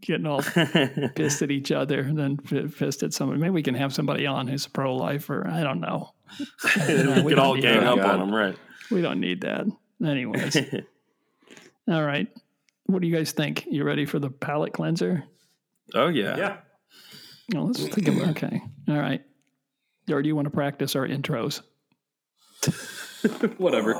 getting 0.01 0.25
all 0.25 0.41
pissed 1.15 1.41
at 1.43 1.51
each 1.51 1.71
other 1.71 2.01
than 2.11 2.37
p- 2.37 2.67
pissed 2.67 3.03
at 3.03 3.13
somebody. 3.13 3.39
Maybe 3.39 3.51
we 3.51 3.61
can 3.61 3.75
have 3.75 3.93
somebody 3.93 4.25
on 4.25 4.47
who's 4.47 4.65
pro 4.65 4.95
lifer. 4.95 5.47
I 5.47 5.61
don't 5.61 5.79
know. 5.81 6.13
we 6.87 7.21
we 7.21 7.29
could 7.29 7.37
all 7.39 7.55
gang 7.57 7.83
up 7.83 7.99
on 7.99 8.19
them 8.19 8.33
right 8.33 8.57
We 8.89 9.01
don't 9.01 9.19
need 9.19 9.41
that. 9.41 9.65
Anyways. 10.03 10.57
all 11.87 12.03
right. 12.03 12.27
What 12.87 13.01
do 13.03 13.07
you 13.07 13.15
guys 13.15 13.33
think? 13.33 13.65
You 13.69 13.83
ready 13.83 14.05
for 14.05 14.17
the 14.17 14.29
palate 14.31 14.73
cleanser? 14.73 15.23
oh 15.93 16.07
yeah 16.07 16.37
Yeah. 16.37 16.57
No, 17.53 17.65
let's 17.65 17.85
think 17.87 18.07
about 18.07 18.29
Okay. 18.29 18.61
All 18.87 18.97
right. 18.97 19.21
Or 20.09 20.21
do 20.23 20.27
you 20.27 20.35
want 20.35 20.45
to 20.47 20.51
practice 20.51 20.95
our 20.95 21.07
intros? 21.07 21.61
Whatever. 23.57 23.93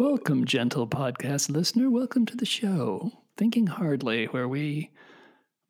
Welcome, 0.00 0.44
gentle 0.46 0.86
podcast 0.86 1.50
listener. 1.50 1.90
Welcome 1.90 2.24
to 2.26 2.36
the 2.36 2.46
show, 2.46 3.10
Thinking 3.38 3.66
Hardly, 3.68 4.26
where 4.26 4.48
we 4.48 4.90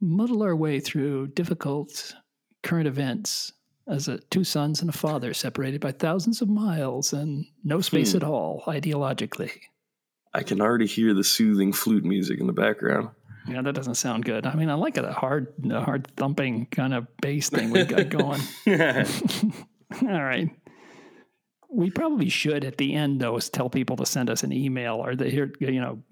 muddle 0.00 0.42
our 0.42 0.56
way 0.56 0.80
through 0.80 1.28
difficult 1.28 2.14
current 2.62 2.88
events 2.88 3.52
as 3.86 4.08
a, 4.08 4.18
two 4.30 4.42
sons 4.44 4.80
and 4.80 4.90
a 4.90 4.92
father 4.92 5.32
separated 5.34 5.80
by 5.80 5.92
thousands 5.92 6.42
of 6.42 6.48
miles 6.48 7.12
and 7.12 7.44
no 7.64 7.80
space 7.80 8.12
Hmm. 8.12 8.18
at 8.18 8.24
all 8.24 8.62
ideologically. 8.66 9.50
i 10.34 10.42
can 10.42 10.60
already 10.60 10.86
hear 10.86 11.14
the 11.14 11.24
soothing 11.24 11.72
flute 11.72 12.04
music 12.04 12.38
in 12.40 12.46
the 12.46 12.52
background 12.52 13.08
Yeah, 13.46 13.62
that 13.62 13.74
doesn't 13.74 13.94
sound 13.94 14.24
good. 14.26 14.44
I 14.46 14.54
mean, 14.54 14.68
I 14.70 14.74
like 14.74 14.98
it 14.98 15.04
a 15.04 15.12
hard, 15.12 15.54
a 15.70 15.80
hard 15.80 16.06
thumping 16.16 16.66
kind 16.66 16.92
of 16.92 17.06
bass 17.22 17.48
thing 17.48 17.70
we 17.70 17.84
got 17.84 18.08
going. 18.10 18.40
All 20.02 20.22
right. 20.22 20.50
We 21.70 21.90
probably 21.90 22.28
should 22.28 22.64
at 22.64 22.76
the 22.78 22.94
end 22.94 23.20
though 23.20 23.36
is 23.36 23.48
tell 23.48 23.70
people 23.70 23.96
to 23.96 24.06
send 24.06 24.28
us 24.30 24.42
an 24.42 24.52
email 24.52 24.96
or 24.96 25.16
they 25.16 25.30
hear 25.30 25.50
you 25.60 25.80
know 25.80 26.02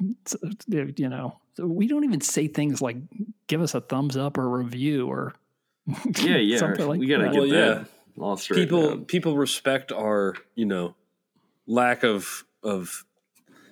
you 0.66 1.08
know 1.08 1.38
we 1.58 1.86
don't 1.86 2.04
even 2.04 2.20
say 2.20 2.48
things 2.48 2.82
like 2.82 2.96
give 3.46 3.60
us 3.62 3.74
a 3.74 3.80
thumbs 3.80 4.16
up 4.16 4.36
or 4.38 4.48
review 4.48 5.06
or 5.08 5.34
yeah 6.20 6.36
yeah 6.36 6.58
something 6.58 6.86
like 6.86 7.00
we 7.00 7.06
gotta 7.06 7.24
that. 7.24 7.32
get 7.32 7.38
Well, 7.40 7.48
that 7.50 7.88
all 8.18 8.36
straight 8.36 8.58
people 8.58 8.88
down. 8.88 9.04
people 9.06 9.36
respect 9.36 9.92
our 9.92 10.34
you 10.54 10.64
know 10.66 10.94
lack 11.66 12.02
of 12.02 12.44
of 12.62 13.04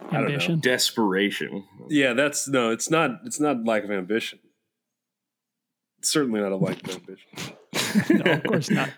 don't 0.00 0.12
know. 0.12 0.18
ambition. 0.28 0.60
desperation 0.60 1.64
yeah 1.88 2.12
that's 2.12 2.46
no 2.48 2.70
it's 2.70 2.90
not 2.90 3.20
it's 3.24 3.40
not 3.40 3.64
lack 3.64 3.84
of 3.84 3.90
ambition 3.90 4.38
it's 5.98 6.10
certainly 6.10 6.40
not 6.40 6.52
a 6.52 6.56
lack 6.56 6.82
of 6.86 6.94
ambition 6.96 7.30
no, 8.24 8.32
of 8.32 8.44
course 8.44 8.70
not. 8.70 8.90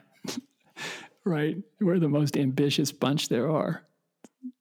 right, 1.24 1.56
we're 1.80 1.98
the 1.98 2.08
most 2.08 2.36
ambitious 2.36 2.92
bunch 2.92 3.28
there 3.28 3.50
are. 3.50 3.82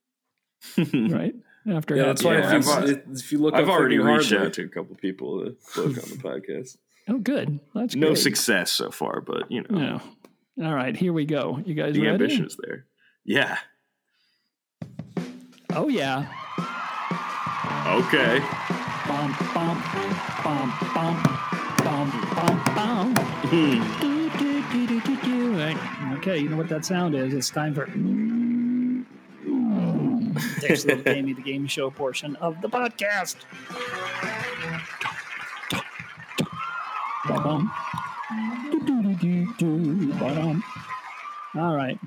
right 0.93 1.35
after 1.67 1.95
yeah 1.95 2.03
having- 2.07 2.15
that's 2.15 2.23
why 2.23 2.37
Yeah, 2.37 2.55
if, 2.57 2.87
you, 2.89 3.03
if 3.13 3.31
you 3.31 3.37
look 3.39 3.53
I've 3.55 3.63
up 3.69 3.69
already 3.75 3.97
Thinking 3.97 4.15
reached 4.15 4.29
Hardly- 4.31 4.47
out 4.47 4.53
to 4.53 4.63
a 4.63 4.67
couple 4.67 4.95
people 4.95 5.45
to 5.45 5.51
book 5.75 5.85
on 5.87 5.93
the 5.93 6.17
podcast. 6.23 6.77
oh 7.09 7.17
good 7.19 7.59
that's 7.73 7.95
No 7.95 8.07
great. 8.07 8.17
success 8.19 8.71
so 8.71 8.91
far, 8.91 9.21
but 9.21 9.51
you 9.51 9.63
know 9.69 9.99
Yeah. 10.57 10.65
All 10.67 10.73
right, 10.73 10.95
here 10.95 11.11
we 11.13 11.25
go. 11.25 11.59
You 11.65 11.73
guys 11.73 11.93
the 11.95 12.01
ready? 12.01 12.13
ambition 12.13 12.45
is 12.45 12.55
there. 12.61 12.85
Yeah. 13.25 13.57
Oh 15.73 15.87
yeah. 15.89 16.27
Okay. 17.87 18.39
Bum, 19.07 19.35
bum, 19.53 19.83
bum, 20.43 20.73
bum, 20.93 21.23
bum, 21.83 22.11
bum, 22.33 22.63
bum. 22.75 23.15
Hmm. 23.15 23.99
Do, 24.01 24.29
do, 24.39 24.63
do, 24.71 24.87
do, 24.87 25.01
do, 25.01 25.21
do. 25.21 25.57
Right. 25.57 25.77
Okay, 26.17 26.37
you 26.39 26.49
know 26.49 26.57
what 26.57 26.69
that 26.69 26.85
sound 26.85 27.13
is. 27.15 27.33
It's 27.33 27.49
time 27.49 27.75
for 27.75 27.85
Dave's 30.59 30.85
little 30.85 31.03
gamey 31.03 31.33
the 31.33 31.41
game 31.41 31.67
show 31.67 31.89
portion 31.89 32.35
of 32.37 32.61
the 32.61 32.69
podcast. 32.69 33.35
All 41.55 41.75
right. 41.75 41.99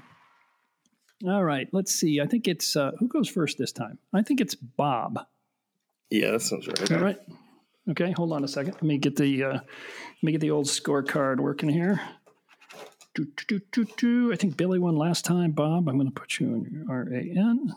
All 1.26 1.44
right. 1.44 1.68
Let's 1.72 1.94
see. 1.94 2.20
I 2.20 2.26
think 2.26 2.46
it's 2.46 2.76
uh, 2.76 2.92
who 2.98 3.08
goes 3.08 3.28
first 3.28 3.58
this 3.58 3.72
time? 3.72 3.98
I 4.12 4.22
think 4.22 4.40
it's 4.40 4.54
Bob. 4.54 5.20
Yeah, 6.10 6.32
that 6.32 6.42
sounds 6.42 6.68
right. 6.68 6.92
All 6.92 6.98
right. 6.98 7.18
Okay, 7.90 8.12
hold 8.12 8.32
on 8.32 8.44
a 8.44 8.48
second. 8.48 8.74
Let 8.74 8.82
me 8.82 8.98
get 8.98 9.16
the 9.16 9.44
uh, 9.44 9.52
let 9.52 10.22
me 10.22 10.32
get 10.32 10.40
the 10.40 10.50
old 10.50 10.66
scorecard 10.66 11.40
working 11.40 11.68
here. 11.68 12.00
Do, 13.14 13.26
do, 13.72 13.84
do. 13.96 14.32
I 14.32 14.36
think 14.36 14.56
Billy 14.56 14.78
won 14.78 14.94
last 14.94 15.24
time. 15.24 15.50
Bob, 15.50 15.88
I'm 15.88 15.96
going 15.96 16.06
to 16.06 16.12
put 16.12 16.38
you 16.38 16.54
in 16.54 16.70
your 16.70 16.84
R 16.88 17.08
A 17.12 17.20
N 17.20 17.74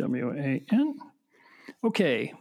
W 0.00 0.32
A 0.36 0.62
N. 0.72 0.98
Okay. 1.84 2.32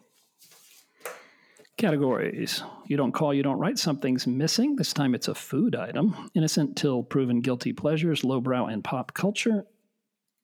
Categories. 1.77 2.64
You 2.88 2.98
don't 2.98 3.11
call, 3.11 3.34
you 3.34 3.44
don't 3.44 3.60
write. 3.60 3.77
Something's 3.77 4.27
missing. 4.27 4.76
This 4.76 4.91
time 4.91 5.14
it's 5.15 5.27
a 5.27 5.36
food 5.36 5.76
item. 5.76 6.30
Innocent 6.34 6.76
till 6.76 7.03
proven 7.03 7.41
guilty 7.41 7.72
pleasures, 7.72 8.23
lowbrow 8.23 8.65
and 8.65 8.84
pop 8.84 9.14
culture. 9.14 9.65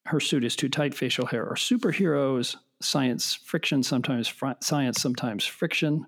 Her 0.05 0.19
suit 0.19 0.45
is 0.45 0.55
too 0.55 0.69
tight. 0.69 0.93
Facial 0.93 1.25
hair 1.25 1.45
are 1.45 1.55
superheroes. 1.55 2.55
Science 2.81 3.33
friction, 3.33 3.81
sometimes 3.83 4.27
fr- 4.27 4.51
science, 4.61 5.01
sometimes 5.01 5.45
friction. 5.45 6.05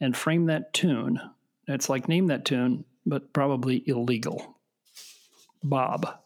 And 0.00 0.16
frame 0.16 0.46
that 0.46 0.72
tune. 0.72 1.20
It's 1.66 1.88
like 1.88 2.08
name 2.08 2.28
that 2.28 2.44
tune, 2.44 2.84
but 3.04 3.32
probably 3.32 3.82
illegal. 3.86 4.58
Bob. 5.62 6.18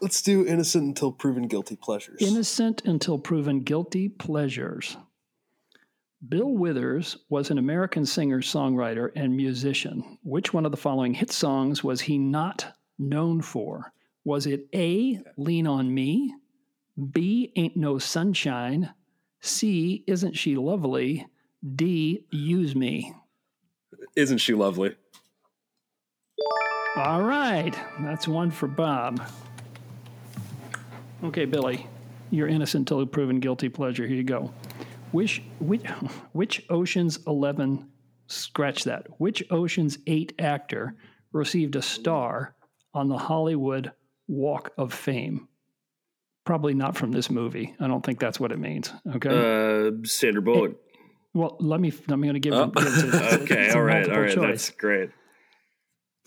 Let's 0.00 0.22
do 0.22 0.46
innocent 0.46 0.84
until 0.84 1.12
proven 1.12 1.46
guilty 1.48 1.76
pleasures 1.76 2.20
Innocent 2.20 2.82
until 2.84 3.18
proven 3.18 3.60
guilty 3.60 4.08
pleasures. 4.08 4.96
Bill 6.26 6.52
Withers 6.54 7.18
was 7.28 7.50
an 7.50 7.58
American 7.58 8.06
singer, 8.06 8.40
songwriter, 8.40 9.10
and 9.14 9.36
musician. 9.36 10.18
Which 10.22 10.54
one 10.54 10.64
of 10.64 10.70
the 10.70 10.76
following 10.78 11.12
hit 11.12 11.30
songs 11.30 11.84
was 11.84 12.00
he 12.00 12.16
not 12.16 12.66
known 12.98 13.42
for? 13.42 13.92
Was 14.24 14.46
it 14.46 14.66
A, 14.74 15.20
Lean 15.36 15.66
on 15.66 15.92
Me, 15.92 16.34
B, 17.10 17.52
Ain't 17.56 17.76
No 17.76 17.98
Sunshine, 17.98 18.94
C, 19.42 20.02
Isn't 20.06 20.34
She 20.34 20.56
Lovely, 20.56 21.26
D, 21.74 22.24
Use 22.30 22.74
Me? 22.74 23.12
isn't 24.16 24.38
she 24.38 24.54
lovely 24.54 24.94
All 26.96 27.22
right, 27.22 27.74
that's 28.00 28.28
one 28.28 28.50
for 28.50 28.68
Bob. 28.68 29.20
Okay, 31.24 31.46
Billy, 31.46 31.86
you're 32.30 32.48
innocent 32.48 32.86
till 32.86 33.04
proven 33.06 33.40
guilty 33.40 33.68
pleasure. 33.68 34.06
Here 34.06 34.16
you 34.16 34.24
go. 34.24 34.52
Which 35.12 35.42
which 35.58 35.82
which 36.32 36.64
Ocean's 36.70 37.18
Eleven? 37.26 37.88
Scratch 38.26 38.84
that. 38.84 39.06
Which 39.18 39.42
Ocean's 39.50 39.98
Eight 40.06 40.32
actor 40.38 40.96
received 41.32 41.76
a 41.76 41.82
star 41.82 42.54
on 42.94 43.08
the 43.08 43.18
Hollywood 43.18 43.92
Walk 44.28 44.72
of 44.78 44.92
Fame? 44.94 45.48
Probably 46.44 46.74
not 46.74 46.96
from 46.96 47.10
this 47.12 47.30
movie. 47.30 47.74
I 47.80 47.86
don't 47.86 48.04
think 48.04 48.18
that's 48.20 48.38
what 48.40 48.52
it 48.52 48.58
means. 48.58 48.92
Okay. 49.16 49.30
Uh, 49.88 49.92
Sandra 50.04 50.42
Bullock. 50.42 50.76
well, 51.32 51.56
let 51.58 51.80
me. 51.80 51.90
I'm 52.08 52.20
going 52.20 52.34
to 52.34 52.40
give. 52.40 52.52
Oh. 52.52 52.66
give 52.66 52.86
it 52.86 53.10
to- 53.10 53.34
okay, 53.42 53.70
All 53.70 53.82
right. 53.82 54.08
All 54.10 54.20
right. 54.20 54.30
choice. 54.34 54.66
That's 54.68 54.70
great. 54.70 55.10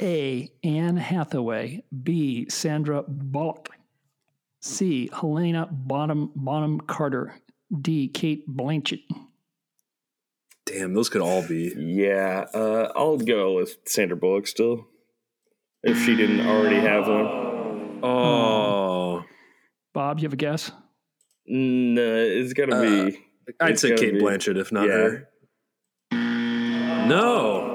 A. 0.02 0.49
Anne 0.64 0.98
Hathaway. 0.98 1.84
B. 2.03 2.48
Sandra 2.49 3.03
Bullock. 3.07 3.69
C. 4.61 5.09
Helena 5.13 5.67
Bonham 5.71 6.31
Bonham 6.35 6.79
Carter. 6.81 7.35
D. 7.81 8.07
Cate 8.07 8.47
Blanchett. 8.49 9.01
Damn, 10.65 10.93
those 10.93 11.09
could 11.09 11.21
all 11.21 11.45
be. 11.47 11.73
Yeah, 11.77 12.45
uh, 12.53 12.91
I'll 12.95 13.17
go 13.17 13.53
with 13.55 13.77
Sandra 13.85 14.15
Bullock 14.17 14.47
still. 14.47 14.88
If 15.84 15.97
she 16.03 16.15
didn't 16.15 16.45
already 16.45 16.77
have 16.77 17.07
one. 17.07 17.99
Oh, 18.03 19.23
Bob, 19.93 20.19
you 20.19 20.23
have 20.25 20.34
a 20.34 20.38
guess? 20.38 20.71
No, 21.45 22.01
it's 22.15 22.53
gotta 22.53 22.75
Uh, 22.75 23.05
be. 23.09 23.19
I'd 23.61 23.79
say 23.79 23.95
Cate 23.95 24.13
be- 24.15 24.19
Blanchett, 24.21 24.57
if 24.57 24.71
not 24.71 24.88
Yeah. 24.88 24.93
her. 24.93 25.29
No. 27.07 27.73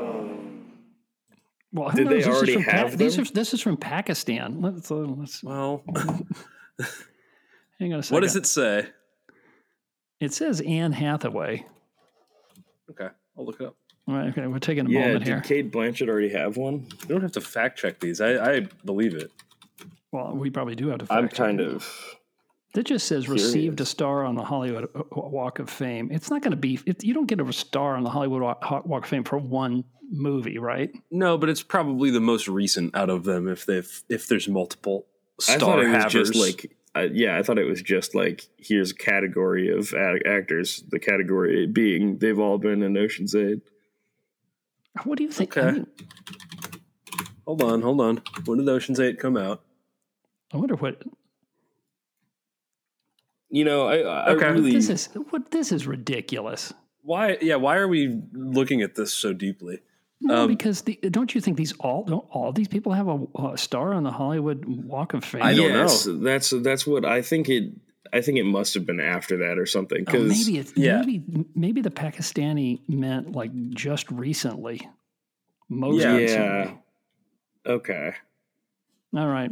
Well, 1.72 1.88
who 1.90 1.98
Did 1.98 2.08
they 2.08 2.14
knows? 2.16 2.24
This 2.24 2.26
is 2.26 2.36
already 2.36 2.52
from 2.54 2.64
Pa- 2.64 2.70
have 2.72 2.98
these 2.98 3.16
them? 3.16 3.24
are, 3.26 3.32
this 3.32 3.54
is 3.54 3.60
from 3.62 3.76
Pakistan. 3.78 4.60
Let's, 4.60 4.90
uh, 4.90 4.96
let's 4.96 5.42
Well, 5.42 5.82
hang 7.78 7.92
on 7.92 8.00
a 8.00 8.02
second. 8.02 8.14
what 8.14 8.22
does 8.22 8.36
it 8.36 8.46
say? 8.46 8.88
It 10.20 10.32
says 10.32 10.60
Anne 10.60 10.92
Hathaway. 10.92 11.66
Okay, 12.90 13.08
I'll 13.36 13.44
look 13.44 13.60
it 13.60 13.66
up. 13.66 13.76
All 14.08 14.14
right, 14.14 14.28
okay, 14.28 14.46
we're 14.46 14.58
taking 14.58 14.86
a 14.86 14.90
Yeah, 14.90 15.00
moment 15.06 15.24
did 15.24 15.28
here. 15.28 15.40
Cate 15.40 15.70
Blanchett 15.72 16.08
already 16.08 16.30
have 16.30 16.56
one? 16.56 16.86
You 17.02 17.08
don't 17.08 17.22
have 17.22 17.32
to 17.32 17.40
fact 17.40 17.78
check 17.78 18.00
these. 18.00 18.20
I, 18.20 18.56
I 18.56 18.60
believe 18.84 19.14
it. 19.14 19.30
Well, 20.10 20.34
we 20.34 20.50
probably 20.50 20.74
do 20.74 20.88
have 20.88 20.98
to. 20.98 21.12
I'm 21.12 21.28
check 21.28 21.36
kind 21.36 21.60
it. 21.60 21.68
of. 21.68 22.16
It 22.74 22.84
just 22.84 23.06
says 23.06 23.28
received 23.28 23.80
a 23.80 23.84
star 23.84 24.24
on 24.24 24.34
the 24.34 24.44
Hollywood 24.44 24.88
Walk 25.12 25.58
of 25.58 25.68
Fame. 25.68 26.08
It's 26.10 26.30
not 26.30 26.40
going 26.42 26.52
to 26.52 26.56
be. 26.56 26.80
It, 26.86 27.04
you 27.04 27.14
don't 27.14 27.26
get 27.26 27.40
a 27.40 27.52
star 27.52 27.96
on 27.96 28.02
the 28.02 28.10
Hollywood 28.10 28.42
Walk 28.42 29.04
of 29.04 29.06
Fame 29.06 29.24
for 29.24 29.38
one 29.38 29.84
movie, 30.10 30.58
right? 30.58 30.90
No, 31.10 31.36
but 31.36 31.48
it's 31.48 31.62
probably 31.62 32.10
the 32.10 32.20
most 32.20 32.48
recent 32.48 32.96
out 32.96 33.10
of 33.10 33.24
them. 33.24 33.46
If 33.46 33.66
they've 33.66 34.02
if 34.08 34.26
there's 34.26 34.48
multiple 34.48 35.06
I 35.06 35.11
star 35.42 35.58
thought 35.58 35.78
it 35.80 35.88
was 35.88 35.96
havers. 36.04 36.12
just 36.30 36.34
like. 36.36 36.76
Uh, 36.94 37.08
yeah, 37.10 37.38
I 37.38 37.42
thought 37.42 37.58
it 37.58 37.64
was 37.64 37.80
just 37.80 38.14
like 38.14 38.46
here's 38.58 38.90
a 38.90 38.94
category 38.94 39.70
of 39.74 39.92
a- 39.94 40.20
actors. 40.28 40.84
The 40.90 40.98
category 40.98 41.66
being 41.66 42.18
they've 42.18 42.38
all 42.38 42.58
been 42.58 42.82
in 42.82 42.96
Ocean's 42.98 43.34
Eight. 43.34 43.60
What 45.04 45.16
do 45.16 45.24
you 45.24 45.30
think? 45.30 45.56
I, 45.56 45.60
Okay. 45.62 45.72
mean, 45.72 45.86
hold 47.46 47.62
on, 47.62 47.80
hold 47.80 48.00
on. 48.02 48.22
When 48.44 48.58
did 48.58 48.68
Ocean's 48.68 49.00
Eight 49.00 49.18
come 49.18 49.38
out? 49.38 49.62
I 50.52 50.58
wonder 50.58 50.74
what 50.74 51.02
You 53.48 53.64
know, 53.64 53.86
I, 53.86 53.98
I 53.98 54.30
Okay. 54.32 54.50
really. 54.50 54.72
this 54.72 54.88
is. 54.88 55.06
What 55.30 55.50
this 55.50 55.72
is 55.72 55.86
ridiculous. 55.86 56.72
Why? 57.02 57.36
Yeah, 57.40 57.56
why 57.56 57.76
are 57.76 57.88
we 57.88 58.20
looking 58.32 58.82
at 58.82 58.94
this 58.94 59.12
so 59.12 59.32
deeply? 59.32 59.80
No, 60.24 60.42
Um, 60.44 60.48
because 60.48 60.82
the, 60.82 60.94
don't 61.10 61.34
you 61.34 61.40
think 61.40 61.56
these 61.56 61.72
all 61.80 62.04
don't 62.04 62.24
all 62.30 62.52
these 62.52 62.68
people 62.68 62.92
have 62.92 63.08
a, 63.08 63.26
a 63.52 63.58
star 63.58 63.92
on 63.92 64.04
the 64.04 64.12
Hollywood 64.12 64.64
Walk 64.64 65.14
of 65.14 65.24
Fame? 65.24 65.42
I 65.42 65.52
don't 65.54 65.70
yes, 65.70 66.06
know. 66.06 66.18
That's 66.18 66.50
that's 66.62 66.86
what 66.86 67.04
I 67.04 67.22
think 67.22 67.48
it. 67.48 67.72
I 68.12 68.20
think 68.20 68.38
it 68.38 68.44
must 68.44 68.74
have 68.74 68.84
been 68.86 69.00
after 69.00 69.38
that 69.38 69.58
or 69.58 69.66
something. 69.66 70.02
Oh, 70.02 70.04
Because 70.04 70.28
maybe 70.28 70.58
it's 70.58 70.72
yeah. 70.76 70.98
maybe 71.00 71.22
maybe 71.54 71.80
the 71.80 71.90
Pakistani 71.90 72.80
meant 72.88 73.32
like 73.32 73.50
just 73.70 74.10
recently. 74.10 74.88
Most 75.68 76.02
Yeah. 76.02 76.16
recently. 76.16 76.46
yeah. 76.46 77.72
Okay. 77.72 78.12
All 79.16 79.28
right. 79.28 79.50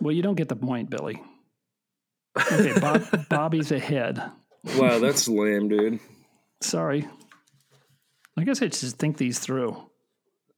Well, 0.00 0.12
you 0.14 0.22
don't 0.22 0.34
get 0.36 0.48
the 0.48 0.56
point, 0.56 0.90
Billy. 0.90 1.22
Okay, 2.52 2.80
Bob, 2.80 3.28
Bobby's 3.28 3.72
ahead. 3.72 4.22
Wow, 4.78 4.98
that's 5.00 5.28
lame, 5.28 5.68
dude. 5.68 6.00
Sorry. 6.62 7.06
I 8.38 8.44
guess 8.44 8.62
I 8.62 8.68
just 8.68 8.96
think 8.96 9.18
these 9.18 9.38
through. 9.38 9.76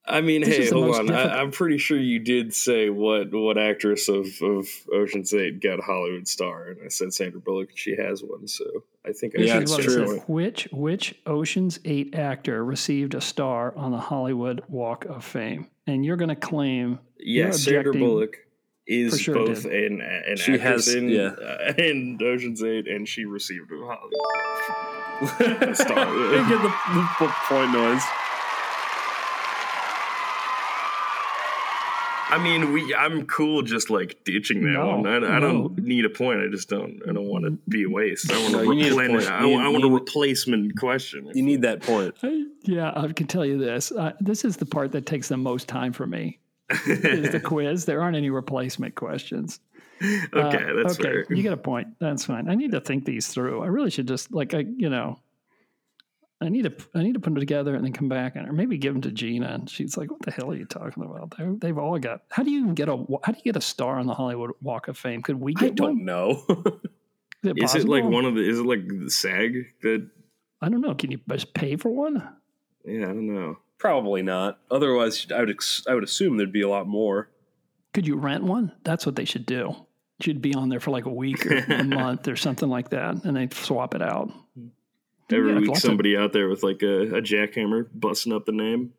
I 0.07 0.21
mean, 0.21 0.43
This 0.43 0.57
hey, 0.57 0.71
hold 0.71 0.95
on. 0.97 1.07
difficult- 1.07 1.33
I, 1.33 1.41
I'm 1.41 1.51
pretty 1.51 1.79
sure 1.79 1.97
you 1.99 2.19
did 2.19 2.53
say 2.55 2.91
what 2.91 3.33
what 3.33 3.57
actress 3.57 4.09
of, 4.09 4.27
of 4.43 4.67
Ocean's 4.93 5.33
Eight 5.33 5.61
got 5.63 5.79
a 5.79 5.83
Hollywood 5.83 6.29
star, 6.29 6.69
and 6.69 6.79
I 6.85 6.89
said 6.89 7.15
Sandra 7.15 7.41
Bullock, 7.41 7.71
and 7.71 7.79
she 7.79 7.97
has 7.97 8.23
one. 8.23 8.47
So 8.47 8.65
I 9.07 9.13
think 9.13 9.33
I 9.39 9.43
Yeah, 9.43 9.55
should 9.55 9.63
it's 9.63 9.71
What 9.73 9.81
it 9.81 9.91
say 9.91 9.95
true. 10.05 10.19
Which 10.27 10.69
which 10.73 11.15
Ocean's 11.27 11.81
Eight 11.87 12.15
actor 12.15 12.63
received 12.65 13.15
a 13.15 13.21
star 13.23 13.75
on 13.77 13.93
the 13.93 13.99
Hollywood 13.99 14.63
Walk 14.69 15.07
of 15.07 15.25
Fame? 15.25 15.69
And 15.87 16.05
you're 16.05 16.17
going 16.17 16.29
to 16.31 16.37
claim 16.37 16.99
Yeah, 17.19 17.51
Sandra 17.53 17.93
Bullock 17.95 18.37
is 18.87 19.19
sure 19.19 19.35
both 19.35 19.63
did. 19.63 19.91
an 19.93 20.01
an 20.03 20.37
She 20.37 20.53
actress 20.55 20.85
has- 20.87 20.95
in 20.95 21.09
yeah. 21.09 21.29
uh, 21.29 21.73
in 21.79 22.19
Ocean's 22.23 22.63
Eight, 22.63 22.87
and 22.89 23.09
she 23.09 23.25
received 23.25 23.71
a 23.73 23.77
Hollywood 23.79 25.77
star. 25.77 26.05
Get 26.05 26.63
the, 26.63 26.73
the 27.21 27.33
point 27.49 27.73
noise. 27.73 28.03
I 32.31 32.39
mean, 32.43 32.73
we. 32.73 32.95
I'm 32.95 33.27
cool 33.27 33.63
just 33.63 33.91
like 33.91 34.23
ditching 34.25 34.63
that 34.65 34.71
No, 34.73 34.97
one. 34.99 35.07
I, 35.07 35.37
I 35.37 35.41
don't 35.41 35.77
no. 35.77 35.83
need 35.85 36.05
a 36.05 36.11
point. 36.11 36.41
I 36.41 36.49
just 36.49 36.69
don't. 36.69 37.01
I 37.09 37.13
don't 37.13 37.27
want 37.29 37.45
to 37.45 37.51
be 37.69 37.85
a 37.85 37.89
waste. 37.91 38.31
I 38.33 38.41
want 38.41 38.53
No, 38.53 38.71
a 38.71 38.75
need 38.75 38.87
a 38.87 38.91
replen- 38.97 39.11
point. 39.11 39.31
I, 39.31 39.47
You- 39.47 39.59
I 39.59 39.69
want 39.69 39.85
you- 39.85 39.91
a 39.91 39.93
replacement 39.93 40.79
question. 40.79 41.31
You 41.35 41.43
need 41.43 41.63
that 41.63 41.83
point. 41.83 42.15
I- 42.23 42.47
Yeah, 42.67 42.93
I 42.97 43.09
can 43.13 43.27
tell 43.27 43.45
you 43.45 43.59
this. 43.59 43.93
Uh, 43.93 44.13
this 44.21 44.43
is 44.45 44.57
the 44.57 44.65
part 44.65 44.93
that 44.93 45.05
takes 45.05 45.29
the 45.29 45.37
most 45.37 45.69
time 45.69 45.93
for 45.93 46.07
me. 46.07 46.39
Is 46.87 47.31
the 47.31 47.41
quiz. 47.45 47.85
There 47.85 48.01
aren't 48.01 48.17
any 48.17 48.31
replacement 48.31 48.95
questions. 48.95 49.61
okay, 50.03 50.25
Uh, 50.33 50.75
that's 50.83 50.95
okay. 50.99 51.03
fair. 51.03 51.27
You 51.29 51.43
get 51.43 51.53
a 51.53 51.59
point. 51.59 51.89
That's 52.01 52.25
fine. 52.25 52.49
I 52.49 52.55
need 52.55 52.71
to 52.73 52.81
think 52.81 53.05
these 53.05 53.29
through. 53.29 53.63
I 53.63 53.67
really 53.67 53.91
should 53.91 54.09
just 54.09 54.33
like 54.33 54.55
I, 54.55 54.61
you 54.77 54.89
know, 54.89 55.19
I 56.41 56.49
need 56.49 56.65
to 56.65 56.75
I 56.95 57.03
need 57.03 57.15
to 57.15 57.21
put 57.21 57.31
them 57.31 57.37
together 57.37 57.75
and 57.75 57.85
then 57.85 57.93
come 57.93 58.09
back 58.09 58.37
and 58.37 58.49
or 58.49 58.53
maybe 58.53 58.77
give 58.77 58.93
them 58.93 59.03
to 59.03 59.11
Gina 59.11 59.47
and 59.47 59.71
she's 59.71 59.97
like, 59.97 60.11
"What 60.11 60.23
the 60.23 60.31
hell 60.31 60.51
are 60.51 60.57
you 60.57 60.67
talking 60.67 61.03
about?" 61.03 61.35
They're, 61.37 61.55
they've 61.59 61.79
all 61.79 61.99
got. 61.99 62.23
How 62.31 62.43
do 62.43 62.51
you 62.51 62.61
even 62.61 62.75
get 62.75 62.89
a 62.89 62.97
How 63.23 63.33
do 63.33 63.39
you 63.39 63.45
get 63.45 63.57
a 63.57 63.61
star 63.61 63.99
on 63.99 64.07
the 64.07 64.15
Hollywood 64.15 64.51
Walk 64.61 64.89
of 64.89 64.99
Fame? 64.99 65.23
Could 65.23 65.41
we 65.41 65.55
I 65.59 65.71
don't 65.71 65.97
one? 65.99 66.05
know. 66.05 66.45
Is 67.45 67.51
it, 67.51 67.63
Is 67.63 67.75
it 67.75 67.89
like 67.89 68.05
one 68.05 68.25
of 68.25 68.35
the? 68.35 68.41
Is 68.41 68.59
it 68.59 68.65
like 68.67 68.87
the 68.89 69.11
SAG 69.11 69.67
that? 69.83 70.09
I 70.63 70.69
don't 70.71 70.81
know. 70.81 70.95
Can 70.95 71.11
you 71.11 71.21
just 71.29 71.53
pay 71.53 71.77
for 71.77 71.91
one? 71.91 72.27
Yeah, 72.87 73.05
I 73.05 73.09
don't 73.09 73.27
know. 73.33 73.59
Probably 73.79 74.23
not. 74.23 74.61
Otherwise, 74.71 75.27
I 75.35 75.41
would 75.41 75.51
ex- 75.51 75.85
I 75.89 75.95
would 75.95 76.05
assume 76.05 76.39
there'd 76.39 76.53
be 76.53 76.63
a 76.63 76.69
lot 76.69 76.87
more. 76.87 77.29
Could 77.93 78.07
you 78.07 78.17
rent 78.17 78.45
one? 78.45 78.73
That's 78.83 79.05
what 79.05 79.17
they 79.17 79.27
should 79.27 79.45
do. 79.45 79.75
You 80.19 80.23
should 80.23 80.41
be 80.41 80.55
on 80.55 80.69
there 80.71 80.81
for 80.81 80.91
like 80.91 81.05
a 81.05 81.13
week 81.13 81.45
or 81.47 81.59
a 81.59 81.85
month 81.85 82.29
or 82.29 82.37
something 82.37 82.69
like 82.69 82.91
that, 82.91 83.25
and 83.25 83.37
they 83.37 83.49
swap 83.53 83.95
it 83.95 84.03
out. 84.03 84.33
Hmm. 84.59 84.69
Every 85.31 85.53
Yeah, 85.55 85.59
week, 85.61 85.71
of- 85.71 85.79
somebody 85.79 86.17
out 86.17 86.33
there 86.33 86.49
with 86.49 86.63
like 86.63 86.83
a, 86.83 87.17
a 87.17 87.23
jackhammer 87.23 87.89
busting 87.95 88.33
up 88.33 88.45
the 88.47 88.53
name. 88.53 88.93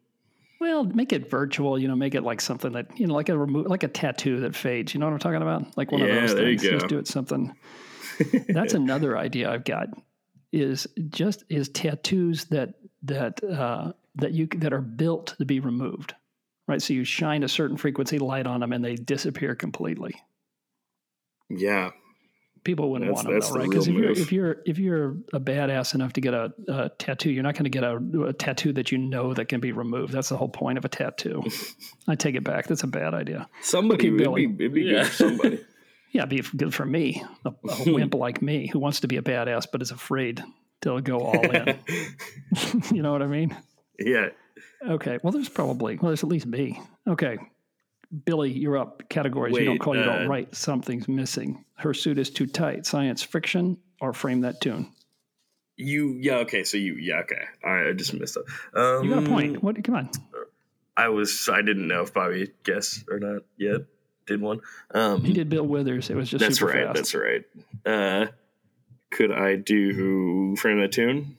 Well, 0.59 0.83
make 0.85 1.13
it 1.13 1.29
virtual. 1.29 1.77
You 1.77 1.87
know, 1.87 1.95
make 1.95 2.15
it 2.15 2.23
like 2.23 2.41
something 2.41 2.71
that 2.71 2.99
you 2.99 3.05
know, 3.07 3.13
like 3.13 3.29
a 3.29 3.37
remo- 3.37 3.67
like 3.67 3.83
a 3.83 3.87
tattoo 3.87 4.39
that 4.41 4.55
fades. 4.55 4.93
You 4.93 4.99
know 4.99 5.05
what 5.05 5.13
I'm 5.13 5.19
talking 5.19 5.41
about? 5.41 5.77
Like 5.77 5.91
one 5.91 6.01
Yeah, 6.01 6.07
of 6.07 6.21
those 6.29 6.33
things. 6.33 6.61
Just 6.63 6.87
do 6.87 6.97
it 6.97 7.07
something. 7.07 7.53
That's 8.49 8.73
another 8.73 9.17
idea 9.17 9.51
I've 9.51 9.65
got. 9.65 9.89
Is 10.51 10.87
just 11.09 11.43
is 11.49 11.67
tattoos 11.69 12.45
that 12.45 12.75
that 13.03 13.43
uh, 13.43 13.91
that 14.15 14.31
you 14.31 14.47
that 14.57 14.71
are 14.73 14.81
built 14.81 15.35
to 15.37 15.45
be 15.45 15.59
removed, 15.59 16.15
right? 16.67 16.81
So 16.81 16.93
you 16.93 17.03
shine 17.03 17.43
a 17.43 17.49
certain 17.49 17.75
frequency 17.77 18.17
light 18.17 18.47
on 18.47 18.61
them 18.61 18.71
and 18.71 18.83
they 18.83 18.95
disappear 18.95 19.53
completely. 19.55 20.15
Yeah, 21.49 21.91
People 22.65 22.91
wouldn't 22.91 23.09
That's- 23.09 23.15
want 23.23 23.27
them 23.27 23.35
that's 23.35 23.49
though, 23.49 23.59
right? 23.59 23.69
Because 23.69 23.87
if 23.87 23.93
real 23.95 24.03
you're 24.03 24.11
if 24.11 24.31
you're 24.33 24.57
if 24.65 24.77
you're 24.79 25.11
a 25.33 25.39
badass 25.39 25.95
enough 25.95 26.11
to 26.13 26.21
get 26.21 26.33
a, 26.33 26.51
a 26.67 26.89
tattoo, 26.97 27.29
you're 27.31 27.43
not 27.43 27.53
going 27.53 27.63
to 27.63 27.69
get 27.69 27.83
a, 27.83 27.95
a 28.25 28.33
tattoo 28.33 28.73
that 28.73 28.91
you 28.91 28.97
know 28.97 29.33
that 29.33 29.45
can 29.45 29.61
be 29.61 29.71
removed. 29.71 30.11
That's 30.11 30.29
the 30.29 30.35
whole 30.37 30.49
point 30.49 30.77
of 30.77 30.83
a 30.83 30.89
tattoo. 30.89 31.43
I 32.07 32.15
take 32.15 32.35
it 32.35 32.43
back. 32.43 32.67
That's 32.67 32.83
a 32.83 32.87
bad 32.87 33.13
idea. 33.13 33.47
somebody 33.61 34.01
Okay, 34.07 34.09
would 34.09 34.17
Billy. 34.17 34.45
be, 34.47 34.65
it'd 34.65 34.73
be 34.73 34.81
Yeah. 34.81 35.03
good 35.03 35.07
for 35.07 35.13
somebody. 35.13 35.65
Yeah, 36.11 36.21
it'd 36.23 36.29
be 36.51 36.57
good 36.57 36.73
for 36.73 36.85
me, 36.85 37.21
a, 37.43 37.49
a 37.49 37.83
wimp 37.93 38.15
like 38.15 38.41
me 38.41 38.67
who 38.67 38.79
wants 38.79 39.01
to 39.01 39.07
be 39.07 39.17
a 39.17 39.21
badass 39.21 39.67
but 39.69 39.81
is 39.81 39.91
afraid 39.91 40.41
to 40.81 41.01
go 41.01 41.19
all 41.19 41.51
in. 41.51 41.77
you 42.93 43.01
know 43.01 43.11
what 43.11 43.21
I 43.21 43.27
mean? 43.27 43.53
yeah, 43.99 44.29
Okay. 44.87 45.19
Well, 45.21 45.33
there's 45.33 45.49
probably 45.49 45.97
well, 45.97 46.11
there's 46.11 46.23
at 46.23 46.29
least 46.29 46.45
me. 46.45 46.79
Okay. 47.05 47.37
Billy, 48.25 48.51
you're 48.51 48.77
up. 48.77 49.07
Categories. 49.09 49.55
you 49.57 49.65
don't 49.65 49.73
Wait, 49.73 49.81
call, 49.81 49.95
you 49.95 50.03
don't 50.03 50.25
uh, 50.25 50.27
write. 50.27 50.55
Something's 50.55 51.07
missing. 51.07 51.65
Her 51.75 51.93
suit 51.93 52.17
is 52.17 52.29
too 52.29 52.45
tight. 52.47 52.85
Science 52.85 53.21
fiction 53.23 53.77
or 54.01 54.13
frame 54.13 54.41
that 54.41 54.61
tune. 54.61 54.91
you. 55.77 56.17
Yeah, 56.21 56.37
okay. 56.39 56.63
So 56.63 56.77
you. 56.77 56.95
Yeah, 56.95 57.19
okay. 57.21 57.41
All 57.63 57.73
right, 57.73 57.87
I 57.87 57.93
just 57.93 58.13
missed 58.13 58.37
up. 58.37 58.43
Um, 58.77 59.03
You 59.05 59.13
got 59.15 59.23
a 59.23 59.29
point. 59.29 59.63
What? 59.63 59.83
Come 59.83 59.95
on. 59.95 60.09
I 60.97 61.09
was. 61.09 61.49
I 61.51 61.61
didn't 61.61 61.87
know 61.87 62.01
if 62.03 62.13
Bobby 62.13 62.51
guessed 62.63 63.03
or 63.09 63.19
not 63.19 63.41
yet. 63.57 63.81
Did 64.27 64.41
one? 64.41 64.61
Um, 64.91 65.23
He 65.23 65.33
did 65.33 65.49
Bill 65.49 65.65
Withers. 65.67 66.09
It 66.09 66.15
was 66.15 66.29
just 66.29 66.41
That's 66.43 66.59
super 66.59 66.71
right. 66.71 66.85
fast. 66.85 66.95
That's 66.95 67.15
right. 67.15 67.43
Uh, 67.85 68.27
could 69.11 69.31
I 69.31 69.55
do 69.55 70.55
frame 70.55 70.79
that 70.81 70.91
tune? 70.93 71.37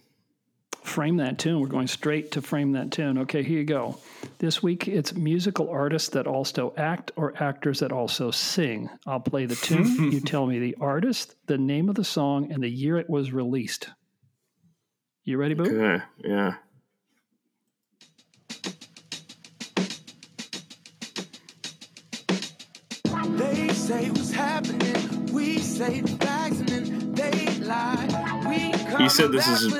Frame 0.86 1.16
that 1.16 1.38
tune. 1.38 1.60
We're 1.60 1.66
going 1.66 1.88
straight 1.88 2.30
to 2.32 2.42
frame 2.42 2.72
that 2.72 2.92
tune. 2.92 3.18
Okay, 3.18 3.42
here 3.42 3.58
you 3.58 3.64
go. 3.64 3.98
This 4.38 4.62
week 4.62 4.86
it's 4.86 5.14
musical 5.14 5.68
artists 5.68 6.10
that 6.10 6.26
also 6.26 6.72
act 6.76 7.10
or 7.16 7.34
actors 7.42 7.80
that 7.80 7.90
also 7.90 8.30
sing. 8.30 8.88
I'll 9.04 9.20
play 9.20 9.46
the 9.46 9.56
tune. 9.56 10.12
you 10.12 10.20
tell 10.20 10.46
me 10.46 10.58
the 10.60 10.76
artist, 10.80 11.34
the 11.46 11.58
name 11.58 11.88
of 11.88 11.96
the 11.96 12.04
song, 12.04 12.52
and 12.52 12.62
the 12.62 12.70
year 12.70 12.98
it 12.98 13.10
was 13.10 13.32
released. 13.32 13.88
You 15.24 15.38
ready, 15.38 15.54
Boo? 15.54 15.64
Okay, 15.64 16.04
yeah. 16.24 16.54
They 23.36 23.68
say 23.70 24.08
what's 24.10 24.32
happening. 24.32 25.26
We 25.32 25.58
say 25.58 26.00
the 26.00 26.16
facts 26.24 26.60
and 26.60 26.68
then 26.68 27.12
they 27.12 27.58
lie. 27.58 28.44
We 28.48 29.02
He 29.02 29.08
said 29.08 29.32
this 29.32 29.48
is 29.48 29.74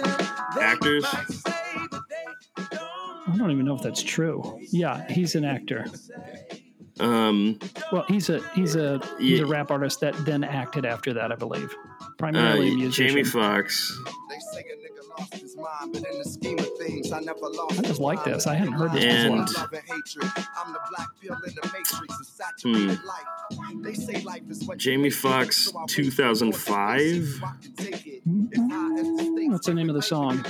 come 0.57 0.79
back 0.79 0.81
with 0.81 1.03
they 1.03 1.09
actors? 1.09 1.15
might 1.15 1.29
say, 1.29 1.87
but 1.91 2.03
they 2.09 2.65
don't. 2.77 2.83
I 3.29 3.37
don't 3.37 3.51
even 3.51 3.65
know 3.65 3.75
if 3.75 3.83
that's 3.83 4.03
true. 4.03 4.59
Yeah, 4.71 5.07
he's 5.11 5.35
an 5.35 5.45
actor. 5.45 5.87
Um, 6.99 7.59
Well, 7.93 8.05
he's 8.09 8.31
a 8.31 8.41
he's 8.55 8.75
a 8.77 9.01
he's 9.19 9.39
Yeah. 9.41 9.45
a 9.45 9.49
rap 9.49 9.71
artist 9.71 10.01
that 10.01 10.15
then 10.25 10.43
acted 10.45 10.87
after 10.87 11.13
that, 11.15 11.31
I 11.31 11.35
believe. 11.37 11.71
uh, 12.01 12.07
Primarily 12.19 12.75
musician. 12.75 13.09
Jamie 13.09 13.25
Foxx. 13.25 13.93
They 15.57 15.63
say 15.63 15.73
a 15.73 15.87
nigga 15.87 15.93
lost 15.93 15.93
his 15.93 15.93
mind, 15.93 15.93
but 15.93 16.13
in 16.13 16.19
the 16.19 16.25
scheme 16.25 16.59
of 16.59 16.79
things, 16.79 17.13
I 17.13 17.21
never 17.21 17.41
lost 17.49 17.79
I 17.79 17.83
just 17.83 18.01
like 18.01 18.25
this. 18.25 18.47
I 18.47 18.55
hadn't 18.55 18.75
heard 18.75 18.93
this 18.93 19.05
And- 19.05 19.47
before. 19.47 19.63
Love 19.63 19.73
and 19.73 19.83
hatred. 19.83 20.33
I'm 20.57 20.73
the 20.73 20.81
black 20.91 21.09
pill 21.21 21.35
in 21.35 21.55
the 21.55 21.71
matrix, 21.73 22.15
a 22.15 22.17
Hmm. 22.17 22.23
saturated 22.25 23.05
life. 23.05 23.83
They 23.83 23.95
say 23.95 24.23
life 24.23 24.43
is 24.51 24.65
what 24.65 24.79
Jamie 24.79 25.05
make 25.05 25.15
Foxx, 25.15 25.57
so 25.71 25.77
I 25.79 25.83
wait 25.83 25.89
2005? 25.89 27.29
for 27.39 27.47
it 27.47 27.77
to 27.77 27.85
take 27.85 28.07
it. 28.07 28.23
If 28.53 28.73
I 28.73 28.95
as 28.99 29.07
the 29.07 29.33
stakes 29.33 29.53
What's 29.53 29.67
the 29.67 29.75
name 29.75 29.89
of 29.89 29.95
the 29.97 30.03
song? 30.03 30.45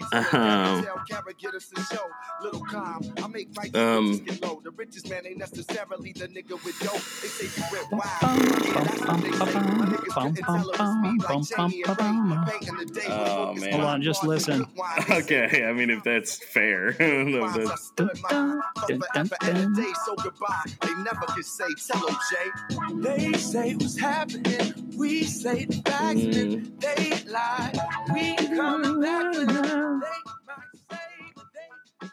Low, 0.00 0.08
I 0.12 0.18
Um, 0.18 0.24
telling 0.24 0.84
Tell 0.84 0.98
Kara, 1.08 1.34
get 1.34 1.54
us 1.54 1.72
a 1.76 1.94
show. 1.94 2.06
Little 2.42 2.60
calm, 2.64 3.02
I 3.22 3.26
make 3.28 3.48
right 3.56 3.74
Um, 3.76 4.18
get 4.18 4.42
low. 4.42 4.60
The 4.64 4.70
richest 4.70 5.08
man 5.10 5.26
ain't 5.26 5.38
necessarily 5.38 6.12
the 6.12 6.28
nigga 6.28 6.62
with 6.64 6.78
dope. 6.80 6.92
They 6.94 7.28
say 7.28 7.48
you 7.56 7.64
went 7.72 7.92
wild. 7.92 8.20
Bum, 8.20 8.38
Yeah, 8.64 8.74
bum, 8.74 8.84
that's 8.84 9.00
what 9.00 9.22
they 9.22 9.30
bum, 9.30 9.48
say. 9.48 9.54
bum, 9.54 9.78
My 9.78 9.86
niggas 9.86 10.14
bum, 10.14 10.34
couldn't 10.34 10.44
tell 10.44 10.56
it 10.60 10.66
was 10.66 10.78
bum, 10.78 11.02
me 11.02 11.18
bum, 11.18 11.40
like 11.40 11.48
Jamie 11.70 11.82
bum, 11.84 11.96
and 11.98 12.30
Ray. 12.30 12.36
bum. 12.36 12.44
Back 12.46 12.68
in 12.68 12.76
the 12.76 12.84
day, 12.86 13.06
Oh, 13.08 13.54
man. 13.54 13.72
Hold 13.72 13.84
on, 13.84 14.02
just 14.02 14.24
listen. 14.24 14.58
good 14.58 14.68
wine. 14.76 14.90
They 14.96 15.02
say 15.22 15.46
Okay, 15.46 15.64
I 15.66 15.72
mean 15.72 15.90
if 15.90 16.02
that's 16.02 16.36
fair. 16.36 16.96
No, 17.00 17.40
Rhymes, 17.40 17.54
that's- 17.56 17.82
stood 17.84 18.18
mine. 18.30 18.60
Fuck 18.76 18.88
Dun, 18.88 19.00
dun, 19.14 19.28
forever 19.28 19.36
and 19.42 19.74
dun. 19.76 19.84
a 19.84 19.86
day, 19.86 19.92
so 20.06 20.14
goodbye. 20.16 20.64
They 20.82 20.94
never 21.02 21.26
could 21.28 21.44
say, 21.44 21.64
tell 21.86 22.08
'em, 22.08 22.16
Jay. 22.30 22.50
They 22.94 23.32
say 23.38 23.74
what's 23.74 23.98
happening. 23.98 24.89
We 25.00 25.22
say 25.24 25.64
the 25.64 25.80
facts, 25.82 26.36
and 26.36 26.78
they 26.80 27.22
lie. 27.26 27.72
We 28.12 28.36
coming 28.56 29.00
back 29.00 29.34
for 29.34 29.44
them. 29.46 30.00
They 30.00 30.06
might 30.46 30.76
say, 30.90 30.98
but 31.34 31.46
they 31.54 32.08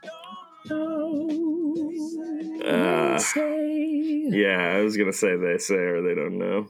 don't 0.70 0.70
know. 0.70 1.08
uh, 2.66 3.20
yeah, 4.30 4.76
I 4.78 4.82
was 4.82 4.96
gonna 4.98 5.12
say 5.14 5.36
they 5.36 5.58
say 5.58 5.76
or 5.76 6.02
they 6.02 6.16
don't 6.16 6.38
know. 6.38 6.68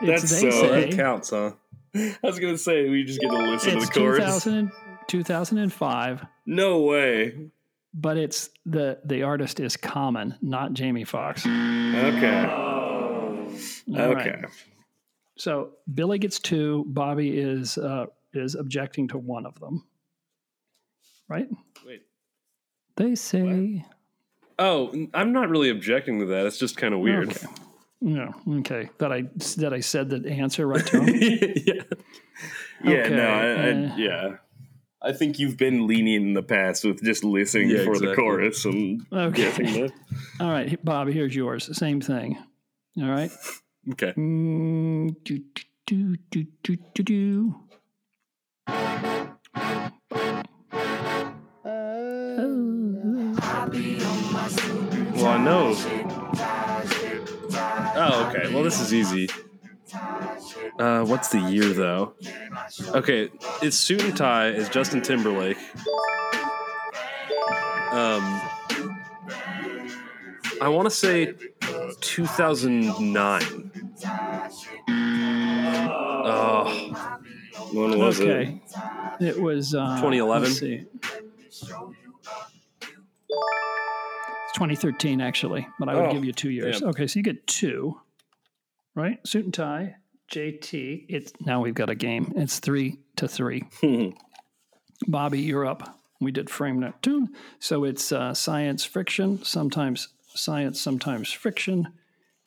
That's 0.00 0.22
they 0.30 0.50
so- 0.50 0.50
say. 0.50 0.90
That 0.90 0.96
counts, 0.96 1.30
huh? 1.30 1.52
I 1.94 2.16
was 2.22 2.38
gonna 2.40 2.58
say 2.58 2.88
we 2.88 3.04
just 3.04 3.20
get 3.20 3.30
to 3.30 3.36
listen 3.36 3.76
It's 3.78 3.88
to 3.88 3.92
the 3.94 4.00
chorus. 4.00 4.18
2000, 4.44 4.70
2005, 5.06 6.26
No 6.46 6.80
way. 6.82 7.50
but 7.94 8.16
it's 8.16 8.50
the 8.66 8.98
the 9.04 9.22
artist 9.22 9.60
is 9.60 9.76
Common, 9.76 10.34
not 10.42 10.72
Jamie 10.74 11.04
Foxx. 11.04 11.46
Okay. 11.46 12.44
All 12.50 13.48
okay. 13.96 14.30
right. 14.30 14.44
So 15.38 15.70
Billy 15.94 16.18
gets 16.18 16.38
two. 16.38 16.84
Bobby 16.88 17.38
is 17.38 17.78
uh, 17.78 18.06
is 18.34 18.54
objecting 18.54 19.08
to 19.08 19.18
one 19.18 19.46
of 19.46 19.58
them. 19.60 19.84
Right? 21.28 21.48
Wait. 21.86 22.02
They 22.96 23.14
say. 23.14 23.84
Oh, 24.58 24.92
I'm 25.14 25.32
not 25.32 25.48
really 25.50 25.70
objecting 25.70 26.18
to 26.20 26.26
that. 26.26 26.46
It's 26.46 26.58
just 26.58 26.76
kind 26.76 26.92
of 26.92 27.00
weird. 27.00 27.30
Okay. 27.30 27.46
No. 28.00 28.34
Okay. 28.58 28.90
That 28.98 29.12
I 29.12 29.22
that 29.58 29.72
I 29.72 29.80
said 29.80 30.10
the 30.10 30.28
answer 30.30 30.66
right 30.66 30.84
to 30.86 31.00
him. 31.02 31.52
yeah. 31.66 31.82
Yeah, 32.84 32.90
Okay, 32.98 33.16
no, 33.16 33.28
I, 33.28 33.44
I, 33.46 33.70
uh, 33.70 33.96
yeah. 33.96 34.36
I 35.02 35.12
think 35.12 35.38
you've 35.40 35.56
been 35.56 35.86
lenient 35.88 36.24
in 36.26 36.32
the 36.34 36.42
past 36.44 36.84
with 36.84 37.02
just 37.02 37.24
listening 37.24 37.70
Yeah, 37.70 37.84
for 37.84 37.98
the 37.98 38.14
chorus 38.14 38.64
and 38.64 39.04
Okay. 39.12 39.36
guessing 39.42 39.66
that. 39.82 39.92
All 40.40 40.50
right, 40.50 40.82
Bob. 40.84 41.08
Here's 41.08 41.34
yours. 41.34 41.76
Same 41.76 42.00
thing. 42.00 42.38
All 43.00 43.08
right. 43.08 43.30
Okay. 43.92 44.12
Mm, 44.12 45.16
do, 45.24 45.40
do, 45.86 46.16
do, 46.30 46.44
do, 46.62 46.76
do, 46.94 47.02
do. 47.02 47.54
Well, 55.14 55.26
I 55.26 55.38
know. 55.38 55.74
Oh, 57.96 58.28
okay. 58.28 58.52
Well, 58.52 58.62
this 58.62 58.78
is 58.80 58.92
easy. 58.92 59.28
Uh, 60.78 61.04
what's 61.04 61.28
the 61.28 61.40
year 61.40 61.72
though? 61.72 62.12
Okay, 62.88 63.30
it's 63.62 63.76
suit 63.76 64.02
and 64.04 64.16
tie. 64.16 64.48
Is 64.48 64.68
Justin 64.68 65.00
Timberlake? 65.00 65.56
Um, 67.90 68.40
I 70.60 70.68
want 70.68 70.86
to 70.86 70.94
say 70.94 71.32
2009. 72.00 73.70
Oh, 76.30 77.14
When 77.72 77.98
was 77.98 78.20
it? 78.20 78.28
Okay. 78.28 78.60
It 79.20 79.40
was 79.40 79.74
uh, 79.74 79.96
2011? 79.96 80.42
let's 80.48 80.60
see. 80.60 80.84
It's 81.50 81.60
2013, 84.54 85.20
actually, 85.20 85.66
but 85.78 85.88
I 85.88 85.94
would 85.94 86.06
Oh, 86.06 86.12
give 86.12 86.24
you 86.24 86.32
two 86.32 86.50
years. 86.50 86.80
damn. 86.80 86.88
Okay, 86.90 87.06
so 87.06 87.18
you 87.18 87.22
get 87.22 87.46
two, 87.46 88.00
right? 88.94 89.24
Suit 89.26 89.44
and 89.44 89.54
tie, 89.54 89.96
JT. 90.30 91.06
It's 91.08 91.32
now 91.44 91.60
we've 91.62 91.74
got 91.74 91.90
a 91.90 91.94
game. 91.94 92.32
It's 92.36 92.58
three 92.58 92.98
to 93.16 93.28
three. 93.28 93.64
Bobby, 95.06 95.40
you're 95.40 95.66
up. 95.66 95.96
We 96.20 96.32
did 96.32 96.50
frame 96.50 96.80
Neptune, 96.80 97.28
so 97.60 97.84
it's 97.84 98.10
uh, 98.10 98.34
science 98.34 98.84
friction. 98.84 99.44
Sometimes 99.44 100.08
science, 100.34 100.80
sometimes 100.80 101.30
friction. 101.30 101.88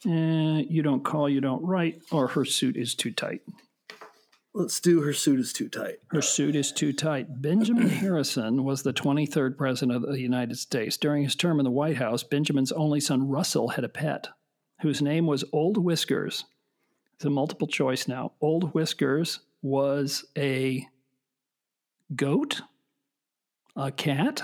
Uh, 0.05 0.63
you 0.67 0.81
don't 0.81 1.03
call, 1.03 1.29
you 1.29 1.41
don't 1.41 1.63
write, 1.63 2.01
or 2.11 2.27
her 2.29 2.43
suit 2.45 2.75
is 2.75 2.95
too 2.95 3.11
tight. 3.11 3.41
let's 4.53 4.79
do 4.79 5.01
her 5.01 5.13
suit 5.13 5.39
is 5.39 5.53
too 5.53 5.69
tight. 5.69 5.99
Her 6.07 6.21
suit 6.21 6.55
is 6.55 6.71
too 6.71 6.91
tight. 6.91 7.41
Benjamin 7.41 7.87
Harrison 8.01 8.63
was 8.63 8.81
the 8.83 8.93
23rd 8.93 9.57
president 9.57 10.03
of 10.03 10.11
the 10.11 10.19
United 10.19 10.57
States. 10.57 10.97
During 10.97 11.23
his 11.23 11.35
term 11.35 11.59
in 11.59 11.63
the 11.63 11.71
White 11.71 11.97
House, 11.97 12.23
Benjamin's 12.23 12.71
only 12.71 12.99
son 12.99 13.27
Russell 13.29 13.69
had 13.69 13.83
a 13.83 13.89
pet 13.89 14.27
whose 14.81 15.01
name 15.01 15.27
was 15.27 15.43
Old 15.53 15.77
Whiskers. 15.77 16.45
It's 17.15 17.25
a 17.25 17.29
multiple 17.29 17.67
choice 17.67 18.07
now. 18.07 18.31
Old 18.41 18.73
Whiskers 18.73 19.41
was 19.61 20.25
a 20.35 20.87
goat, 22.15 22.61
a 23.75 23.91
cat, 23.91 24.41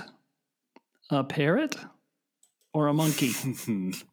a 1.10 1.24
parrot, 1.24 1.74
or 2.72 2.86
a 2.86 2.94
monkey. 2.94 3.32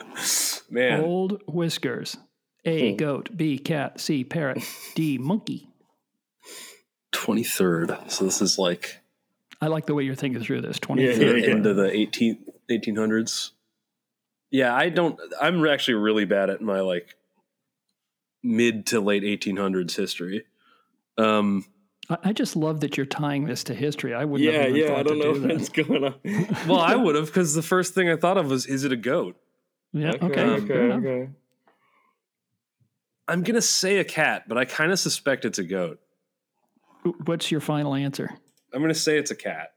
Man, 0.70 1.00
Old 1.00 1.42
Whiskers. 1.46 2.16
A 2.64 2.94
goat, 2.94 3.36
B 3.36 3.58
cat, 3.58 4.00
C 4.00 4.22
parrot, 4.22 4.62
D 4.94 5.18
monkey. 5.18 5.68
23rd. 7.12 8.10
So 8.10 8.24
this 8.24 8.40
is 8.40 8.58
like 8.58 9.00
I 9.60 9.66
like 9.66 9.86
the 9.86 9.94
way 9.94 10.02
you're 10.02 10.14
thinking 10.16 10.42
through 10.42 10.62
this. 10.62 10.78
23rd. 10.78 11.42
Yeah, 11.42 11.52
end 11.52 11.64
the 11.64 11.90
18, 11.90 12.44
1800s. 12.70 13.50
Yeah, 14.50 14.74
I 14.74 14.88
don't. 14.88 15.18
I'm 15.40 15.64
actually 15.66 15.94
really 15.94 16.24
bad 16.24 16.50
at 16.50 16.60
my 16.60 16.80
like 16.80 17.14
mid 18.42 18.86
to 18.86 19.00
late 19.00 19.22
1800s 19.22 19.96
history. 19.96 20.44
Um, 21.16 21.64
I 22.10 22.18
I 22.24 22.32
just 22.32 22.56
love 22.56 22.80
that 22.80 22.96
you're 22.96 23.06
tying 23.06 23.46
this 23.46 23.64
to 23.64 23.74
history. 23.74 24.14
I 24.14 24.24
wouldn't 24.24 24.52
Yeah, 24.52 24.66
yeah, 24.66 24.96
I 24.96 25.02
don't 25.02 25.18
know 25.18 25.34
do 25.34 25.48
what's 25.48 25.68
going 25.68 26.04
on. 26.04 26.14
well, 26.68 26.80
I 26.80 26.96
would 26.96 27.14
have 27.14 27.26
because 27.26 27.54
the 27.54 27.62
first 27.62 27.94
thing 27.94 28.08
I 28.10 28.16
thought 28.16 28.36
of 28.36 28.50
was, 28.50 28.66
is 28.66 28.84
it 28.84 28.92
a 28.92 28.96
goat? 28.96 29.36
Yeah, 29.92 30.12
okay. 30.22 30.24
okay, 30.24 30.66
fair 30.66 30.84
enough. 30.86 30.98
okay. 31.00 31.28
I'm 33.28 33.42
gonna 33.42 33.62
say 33.62 33.98
a 33.98 34.04
cat, 34.04 34.48
but 34.48 34.58
I 34.58 34.64
kind 34.64 34.90
of 34.92 34.98
suspect 34.98 35.44
it's 35.44 35.58
a 35.58 35.64
goat. 35.64 36.00
What's 37.24 37.50
your 37.50 37.60
final 37.60 37.94
answer? 37.94 38.30
I'm 38.72 38.80
gonna 38.80 38.94
say 38.94 39.18
it's 39.18 39.30
a 39.30 39.36
cat. 39.36 39.74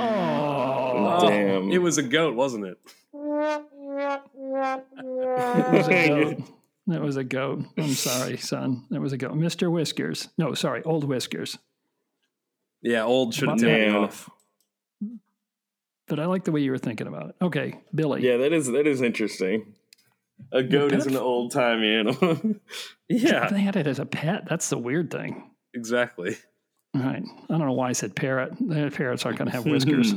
Oh, 0.00 1.28
Damn. 1.28 1.70
It 1.72 1.78
was 1.78 1.98
a 1.98 2.02
goat, 2.02 2.34
wasn't 2.34 2.66
it? 2.66 2.78
it 3.14 3.62
was 5.72 5.88
a 5.88 6.08
goat. 6.08 6.42
That 6.88 7.02
was 7.02 7.16
a 7.16 7.24
goat. 7.24 7.64
I'm 7.76 7.90
sorry, 7.90 8.36
son. 8.38 8.84
That 8.90 9.00
was 9.00 9.12
a 9.12 9.18
goat. 9.18 9.34
Mr. 9.34 9.70
Whiskers. 9.70 10.28
No, 10.38 10.54
sorry, 10.54 10.82
Old 10.84 11.04
Whiskers. 11.04 11.58
Yeah, 12.80 13.04
old 13.04 13.34
should 13.34 13.48
have 13.48 13.58
Damn. 13.58 13.68
taken 13.68 13.92
me 13.92 13.98
off. 13.98 14.30
But 16.08 16.18
I 16.20 16.26
like 16.26 16.44
the 16.44 16.52
way 16.52 16.60
you 16.60 16.70
were 16.70 16.78
thinking 16.78 17.06
about 17.06 17.30
it. 17.30 17.36
Okay, 17.42 17.78
Billy. 17.94 18.22
Yeah, 18.22 18.38
that 18.38 18.52
is 18.52 18.66
that 18.68 18.86
is 18.86 19.02
interesting. 19.02 19.74
A 20.52 20.62
goat 20.62 20.92
is 20.92 21.06
an 21.06 21.16
old 21.16 21.50
timey 21.52 21.94
animal. 21.94 22.40
Yeah, 23.10 23.48
They 23.48 23.60
had 23.60 23.74
it 23.76 23.86
as 23.86 23.98
a 23.98 24.04
pet. 24.06 24.44
That's 24.48 24.68
the 24.68 24.76
weird 24.78 25.10
thing. 25.10 25.50
exactly. 25.74 26.36
Right. 26.94 27.22
I 27.24 27.46
don't 27.48 27.66
know 27.66 27.72
why 27.72 27.88
I 27.88 27.92
said 27.92 28.14
parrot. 28.14 28.52
Parrots 28.94 29.24
aren't 29.26 29.38
going 29.38 29.50
to 29.50 29.56
have 29.56 29.64
whiskers. 29.66 30.14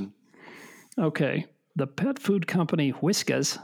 okay. 0.99 1.45
The 1.77 1.87
pet 1.87 2.19
food 2.19 2.47
company 2.47 2.91
Whiskas, 2.93 3.57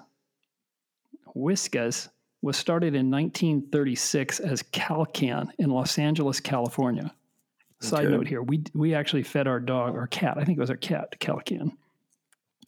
Whiskas 1.36 2.10
was 2.42 2.58
started 2.58 2.96
in 2.96 3.10
1936 3.12 4.40
as 4.40 4.62
Kal 4.64 5.06
Kan 5.06 5.52
in 5.60 5.70
Los 5.70 5.98
Angeles, 5.98 6.40
California. 6.40 7.14
Side 7.80 8.06
Okay. 8.06 8.16
note 8.16 8.28
here, 8.28 8.42
we 8.42 8.64
we 8.74 8.94
actually 8.96 9.24
fed 9.24 9.48
our 9.48 9.60
dog 9.60 9.96
our 9.96 10.08
cat. 10.08 10.38
I 10.38 10.44
think 10.46 10.58
it 10.58 10.62
was 10.62 10.70
our 10.72 10.78
cat, 10.78 11.20
Kal 11.20 11.40
Kan. 11.42 11.78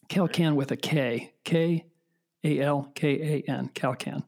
Kal 0.09 0.27
Kan 0.27 0.55
with 0.55 0.71
a 0.71 0.77
K, 0.77 1.33
K 1.43 1.85
A 2.43 2.59
L 2.59 2.91
K 2.95 3.43
A 3.47 3.49
N, 3.49 3.69
Kal 3.73 3.95
Kan. 3.95 4.23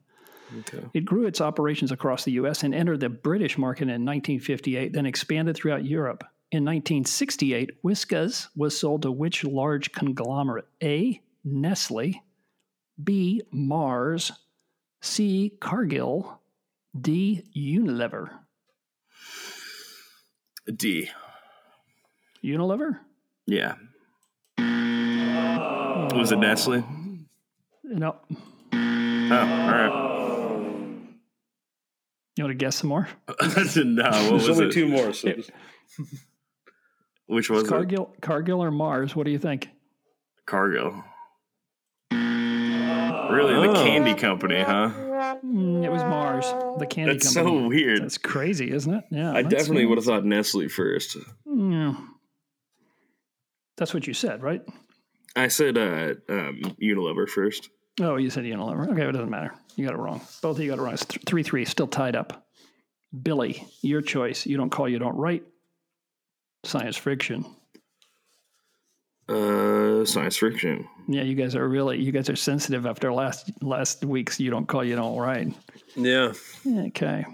Okay. 0.60 0.84
It 0.94 1.04
grew 1.04 1.26
its 1.26 1.40
operations 1.40 1.92
across 1.92 2.24
the 2.24 2.32
U.S. 2.32 2.62
and 2.62 2.74
entered 2.74 3.00
the 3.00 3.08
British 3.08 3.58
market 3.58 3.84
in 3.84 4.04
1958, 4.04 4.92
then 4.92 5.06
expanded 5.06 5.56
throughout 5.56 5.84
Europe. 5.84 6.24
In 6.50 6.64
1968, 6.64 7.82
Whiskas 7.82 8.48
was 8.54 8.78
sold 8.78 9.02
to 9.02 9.10
which 9.10 9.44
large 9.44 9.92
conglomerate? 9.92 10.66
A. 10.82 11.20
Nestle, 11.44 12.22
B. 13.02 13.42
Mars, 13.50 14.30
C. 15.00 15.56
Cargill, 15.58 16.40
D. 16.98 17.44
Unilever. 17.56 18.28
D. 20.76 21.10
Unilever? 22.44 22.98
Yeah. 23.46 23.74
Was 26.14 26.32
it 26.32 26.38
Nestle? 26.38 26.84
No. 27.84 28.16
Oh, 28.72 28.76
all 29.30 29.38
right. 29.38 30.08
You 32.36 32.44
want 32.44 32.50
to 32.50 32.54
guess 32.54 32.76
some 32.76 32.88
more? 32.88 33.08
no, 33.28 33.34
what 33.34 33.46
There's 33.46 34.30
was 34.32 34.48
only 34.50 34.66
it? 34.66 34.72
two 34.72 34.88
more. 34.88 35.12
So 35.12 35.32
Which 37.26 37.50
was 37.50 37.64
it? 37.64 37.68
Cargill, 37.68 38.14
Cargill 38.20 38.62
or 38.62 38.70
Mars? 38.70 39.14
What 39.16 39.24
do 39.26 39.30
you 39.32 39.38
think? 39.38 39.68
Cargill. 40.46 41.02
Really, 42.10 43.54
the 43.66 43.70
Oh. 43.70 43.84
candy 43.84 44.14
company, 44.14 44.60
huh? 44.60 44.90
Mm, 45.44 45.82
it 45.84 45.90
was 45.90 46.02
Mars, 46.02 46.44
the 46.78 46.86
candy 46.86 47.14
That's 47.14 47.32
company. 47.34 47.58
so 47.62 47.68
weird. 47.68 48.02
That's 48.02 48.18
crazy, 48.18 48.70
isn't 48.70 48.92
it? 48.92 49.04
Yeah. 49.10 49.30
I 49.30 49.42
that's- 49.42 49.62
definitely 49.62 49.86
would 49.86 49.96
have 49.98 50.04
thought 50.04 50.24
Nestle 50.26 50.68
first. 50.68 51.16
Yeah. 51.46 51.94
That's 53.78 53.94
what 53.94 54.06
you 54.06 54.12
said, 54.12 54.42
right? 54.42 54.60
I 55.34 55.48
said 55.48 55.78
uh, 55.78 56.14
um, 56.28 56.60
Unilever 56.82 57.28
first. 57.28 57.70
Oh, 58.00 58.16
you 58.16 58.30
said 58.30 58.44
Unilever. 58.44 58.88
Okay, 58.90 59.08
it 59.08 59.12
doesn't 59.12 59.30
matter. 59.30 59.54
You 59.76 59.86
got 59.86 59.94
it 59.94 59.98
wrong. 59.98 60.20
Both 60.42 60.58
of 60.58 60.62
you 60.64 60.70
got 60.70 60.78
it 60.78 60.82
wrong. 60.82 60.94
It's 60.94 61.04
th- 61.06 61.22
3 61.26 61.42
3, 61.42 61.64
still 61.64 61.86
tied 61.86 62.16
up. 62.16 62.46
Billy, 63.22 63.66
your 63.82 64.00
choice. 64.02 64.46
You 64.46 64.56
don't 64.56 64.70
call, 64.70 64.88
you 64.88 64.98
don't 64.98 65.16
write. 65.16 65.44
Science 66.64 66.96
fiction. 66.96 67.44
Uh, 69.28 70.04
science 70.04 70.36
fiction. 70.36 70.86
Yeah, 71.08 71.22
you 71.22 71.34
guys 71.34 71.54
are 71.54 71.66
really, 71.68 71.98
you 72.00 72.12
guys 72.12 72.28
are 72.28 72.36
sensitive 72.36 72.86
after 72.86 73.12
last 73.12 73.50
last 73.62 74.04
week's 74.04 74.38
you 74.40 74.50
don't 74.50 74.66
call, 74.66 74.84
you 74.84 74.96
don't 74.96 75.16
write. 75.16 75.54
yeah, 75.96 76.32
Okay. 76.66 77.24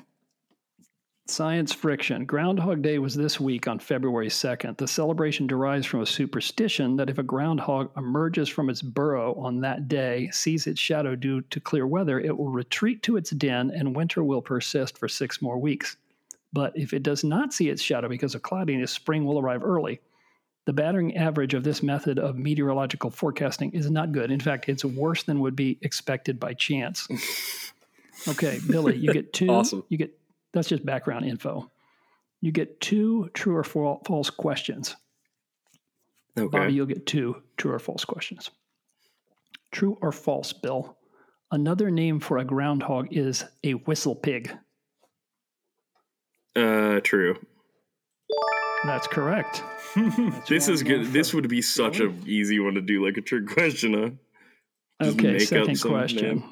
Science 1.30 1.74
friction. 1.74 2.24
Groundhog 2.24 2.80
Day 2.80 2.98
was 2.98 3.14
this 3.14 3.38
week 3.38 3.68
on 3.68 3.78
February 3.78 4.28
2nd. 4.28 4.78
The 4.78 4.88
celebration 4.88 5.46
derives 5.46 5.84
from 5.84 6.00
a 6.00 6.06
superstition 6.06 6.96
that 6.96 7.10
if 7.10 7.18
a 7.18 7.22
groundhog 7.22 7.90
emerges 7.98 8.48
from 8.48 8.70
its 8.70 8.80
burrow 8.80 9.34
on 9.34 9.60
that 9.60 9.88
day, 9.88 10.30
sees 10.32 10.66
its 10.66 10.80
shadow 10.80 11.14
due 11.14 11.42
to 11.42 11.60
clear 11.60 11.86
weather, 11.86 12.18
it 12.18 12.36
will 12.36 12.48
retreat 12.48 13.02
to 13.02 13.18
its 13.18 13.28
den 13.30 13.70
and 13.70 13.94
winter 13.94 14.24
will 14.24 14.40
persist 14.40 14.96
for 14.96 15.06
six 15.06 15.42
more 15.42 15.58
weeks. 15.58 15.98
But 16.54 16.72
if 16.74 16.94
it 16.94 17.02
does 17.02 17.22
not 17.22 17.52
see 17.52 17.68
its 17.68 17.82
shadow 17.82 18.08
because 18.08 18.34
of 18.34 18.40
cloudiness, 18.40 18.90
spring 18.90 19.26
will 19.26 19.38
arrive 19.38 19.62
early. 19.62 20.00
The 20.64 20.72
battering 20.72 21.14
average 21.14 21.52
of 21.52 21.62
this 21.62 21.82
method 21.82 22.18
of 22.18 22.36
meteorological 22.36 23.10
forecasting 23.10 23.72
is 23.72 23.90
not 23.90 24.12
good. 24.12 24.30
In 24.30 24.40
fact, 24.40 24.66
it's 24.70 24.84
worse 24.84 25.24
than 25.24 25.40
would 25.40 25.56
be 25.56 25.78
expected 25.82 26.40
by 26.40 26.54
chance. 26.54 27.06
Okay, 28.26 28.58
Billy, 28.68 28.96
you 28.96 29.12
get 29.12 29.32
two. 29.32 29.48
Awesome. 29.48 29.84
You 29.88 29.96
get 29.96 30.18
that's 30.52 30.68
just 30.68 30.84
background 30.84 31.24
info. 31.24 31.70
You 32.40 32.52
get 32.52 32.80
two 32.80 33.30
true 33.34 33.56
or 33.56 33.64
false 33.64 34.30
questions. 34.30 34.96
Okay. 36.38 36.46
Bobby, 36.56 36.72
you'll 36.72 36.86
get 36.86 37.06
two 37.06 37.42
true 37.56 37.72
or 37.72 37.78
false 37.78 38.04
questions. 38.04 38.50
True 39.72 39.98
or 40.00 40.12
false, 40.12 40.52
Bill? 40.52 40.96
Another 41.50 41.90
name 41.90 42.20
for 42.20 42.38
a 42.38 42.44
groundhog 42.44 43.08
is 43.10 43.44
a 43.64 43.72
whistle 43.72 44.14
pig. 44.14 44.50
Uh, 46.54 47.00
true. 47.00 47.36
That's 48.84 49.06
correct. 49.06 49.62
That's 49.96 50.48
This 50.48 50.68
is 50.68 50.82
good. 50.82 51.06
This 51.06 51.34
would 51.34 51.48
be 51.48 51.62
such 51.62 52.00
a 52.00 52.12
easy 52.26 52.60
one 52.60 52.74
to 52.74 52.80
do, 52.80 53.04
like 53.04 53.16
a 53.16 53.20
trick 53.20 53.46
question, 53.48 53.94
huh? 53.94 54.10
Just 55.02 55.18
Okay, 55.18 55.38
second 55.38 55.80
question. 55.80 56.38
name. 56.38 56.50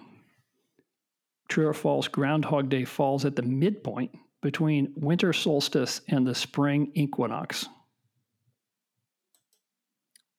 True 1.49 1.69
or 1.69 1.75
false? 1.75 2.09
Groundhog 2.09 2.69
Day 2.69 2.85
falls 2.85 3.25
at 3.25 3.37
the 3.37 3.43
midpoint 3.43 4.11
between 4.43 4.93
winter 4.97 5.33
solstice 5.33 6.01
and 6.09 6.27
the 6.27 6.35
spring 6.35 6.91
equinox. 6.95 7.67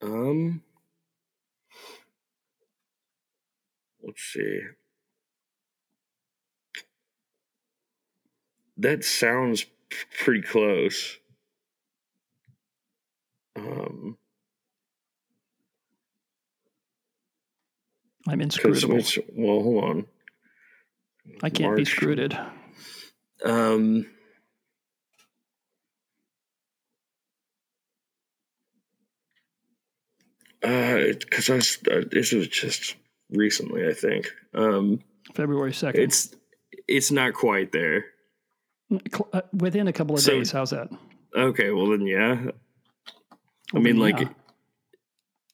Um, 0.01 0.61
let's 4.03 4.21
see. 4.21 4.59
That 8.77 9.03
sounds 9.03 9.65
pretty 10.23 10.43
close. 10.43 11.17
Um, 13.55 14.17
I'm 18.27 18.41
inscrutable. 18.41 19.01
well, 19.33 19.63
hold 19.63 19.83
on. 19.83 20.05
I 21.43 21.49
can't 21.49 21.75
be 21.75 21.81
March. 21.83 21.87
screwed. 21.89 22.37
Um, 23.45 24.05
uh, 30.63 30.97
because 31.19 31.49
I 31.49 31.57
uh, 31.91 32.01
this 32.11 32.31
was 32.31 32.47
just 32.47 32.95
recently, 33.29 33.87
I 33.87 33.93
think. 33.93 34.27
Um, 34.53 34.99
February 35.33 35.71
2nd. 35.71 35.95
it's 35.95 36.35
it's 36.87 37.11
not 37.11 37.33
quite 37.33 37.71
there. 37.71 38.05
Uh, 39.33 39.41
Within 39.53 39.87
a 39.87 39.93
couple 39.93 40.15
of 40.15 40.21
So- 40.21 40.31
days. 40.31 40.51
How's 40.51 40.69
that? 40.71 40.89
Okay, 41.35 41.71
well 41.71 41.87
then, 41.87 42.07
yeah. 42.07 42.45
I 42.47 42.51
Well, 43.73 43.83
mean, 43.83 43.97
like. 43.99 44.19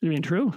You 0.00 0.08
mean 0.10 0.22
true? 0.22 0.52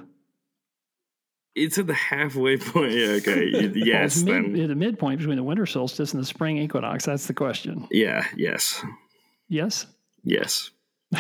It's 1.58 1.78
at 1.78 1.88
the 1.88 1.94
halfway 1.94 2.58
point. 2.58 2.92
Yeah, 2.94 3.08
okay. 3.20 3.52
y- 3.54 3.60
Well, 3.62 3.72
yes, 3.78 4.16
it's 4.18 4.24
mid, 4.26 4.54
then. 4.56 4.62
at 4.62 4.68
the 4.70 4.76
midpoint 4.76 5.20
between 5.20 5.38
the 5.38 5.44
winter 5.44 5.66
solstice 5.66 6.14
and 6.14 6.22
the 6.22 6.26
spring 6.28 6.58
equinox. 6.58 7.06
That's 7.06 7.28
the 7.28 7.34
question. 7.34 7.88
Yeah. 7.92 8.26
Yes. 8.36 8.84
Yes? 9.50 9.86
Yes. 10.24 10.72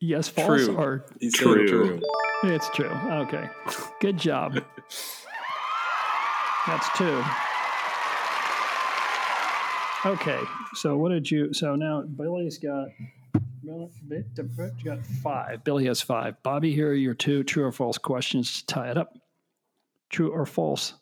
Yes, 0.00 0.28
false, 0.28 0.66
True. 0.66 0.76
or 0.76 1.06
he 1.18 1.30
True. 1.30 1.66
true. 1.66 2.00
it's 2.42 2.68
true. 2.70 2.90
Okay. 2.90 3.48
Good 4.02 4.18
job. 4.18 4.52
That's 6.66 6.88
two. 6.98 7.22
Okay. 10.04 10.40
So 10.74 10.96
what 10.98 11.08
did 11.10 11.30
you? 11.30 11.54
So 11.54 11.74
now 11.74 12.02
Billy's 12.02 12.58
got. 12.58 12.88
Billy 13.64 13.88
got 14.84 15.06
five. 15.22 15.64
Billy 15.64 15.86
has 15.86 16.02
five. 16.02 16.42
Bobby, 16.42 16.74
here 16.74 16.90
are 16.90 16.94
your 16.94 17.14
two 17.14 17.44
true 17.44 17.64
or 17.64 17.72
false 17.72 17.96
questions 17.96 18.60
to 18.60 18.66
tie 18.66 18.90
it 18.90 18.98
up. 18.98 19.16
True 20.14 20.30
or 20.30 20.46
false? 20.46 20.94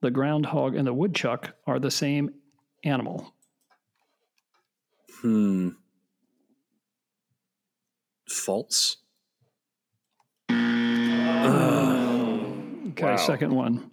The 0.00 0.10
groundhog 0.10 0.74
and 0.74 0.86
the 0.86 0.94
woodchuck 0.94 1.54
are 1.66 1.78
the 1.78 1.90
same 1.90 2.30
animal. 2.82 3.34
Hmm. 5.20 5.68
False. 8.26 8.96
Okay, 12.90 13.16
second 13.18 13.54
one. 13.54 13.90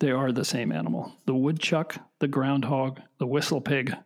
They 0.00 0.10
are 0.10 0.32
the 0.32 0.44
same 0.44 0.70
animal. 0.70 1.14
The 1.24 1.34
woodchuck, 1.34 1.96
the 2.18 2.28
groundhog, 2.28 3.00
the 3.16 3.26
whistle 3.26 3.62
pig. 3.62 3.96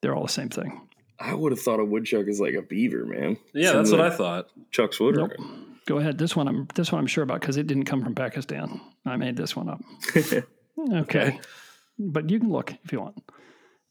They're 0.00 0.16
all 0.16 0.22
the 0.22 0.32
same 0.32 0.48
thing. 0.48 0.88
I 1.20 1.34
would 1.34 1.52
have 1.52 1.60
thought 1.60 1.80
a 1.80 1.84
woodchuck 1.84 2.28
is 2.28 2.40
like 2.40 2.54
a 2.54 2.62
beaver, 2.62 3.04
man. 3.04 3.36
Yeah, 3.52 3.72
Sounds 3.72 3.90
that's 3.90 4.00
what 4.00 4.10
I 4.10 4.16
thought. 4.16 4.48
Chuck's 4.70 4.98
woodchuck. 4.98 5.38
Nope. 5.38 5.67
Go 5.88 5.96
ahead. 5.96 6.18
This 6.18 6.36
one 6.36 6.46
I'm 6.46 6.68
this 6.74 6.92
one 6.92 6.98
I'm 6.98 7.06
sure 7.06 7.24
about 7.24 7.40
because 7.40 7.56
it 7.56 7.66
didn't 7.66 7.86
come 7.86 8.02
from 8.02 8.14
Pakistan. 8.14 8.78
I 9.06 9.16
made 9.16 9.36
this 9.36 9.56
one 9.56 9.70
up. 9.70 9.80
Okay. 10.92 11.40
But 11.98 12.30
you 12.30 12.38
can 12.38 12.52
look 12.52 12.72
if 12.84 12.92
you 12.92 13.00
want. 13.00 13.20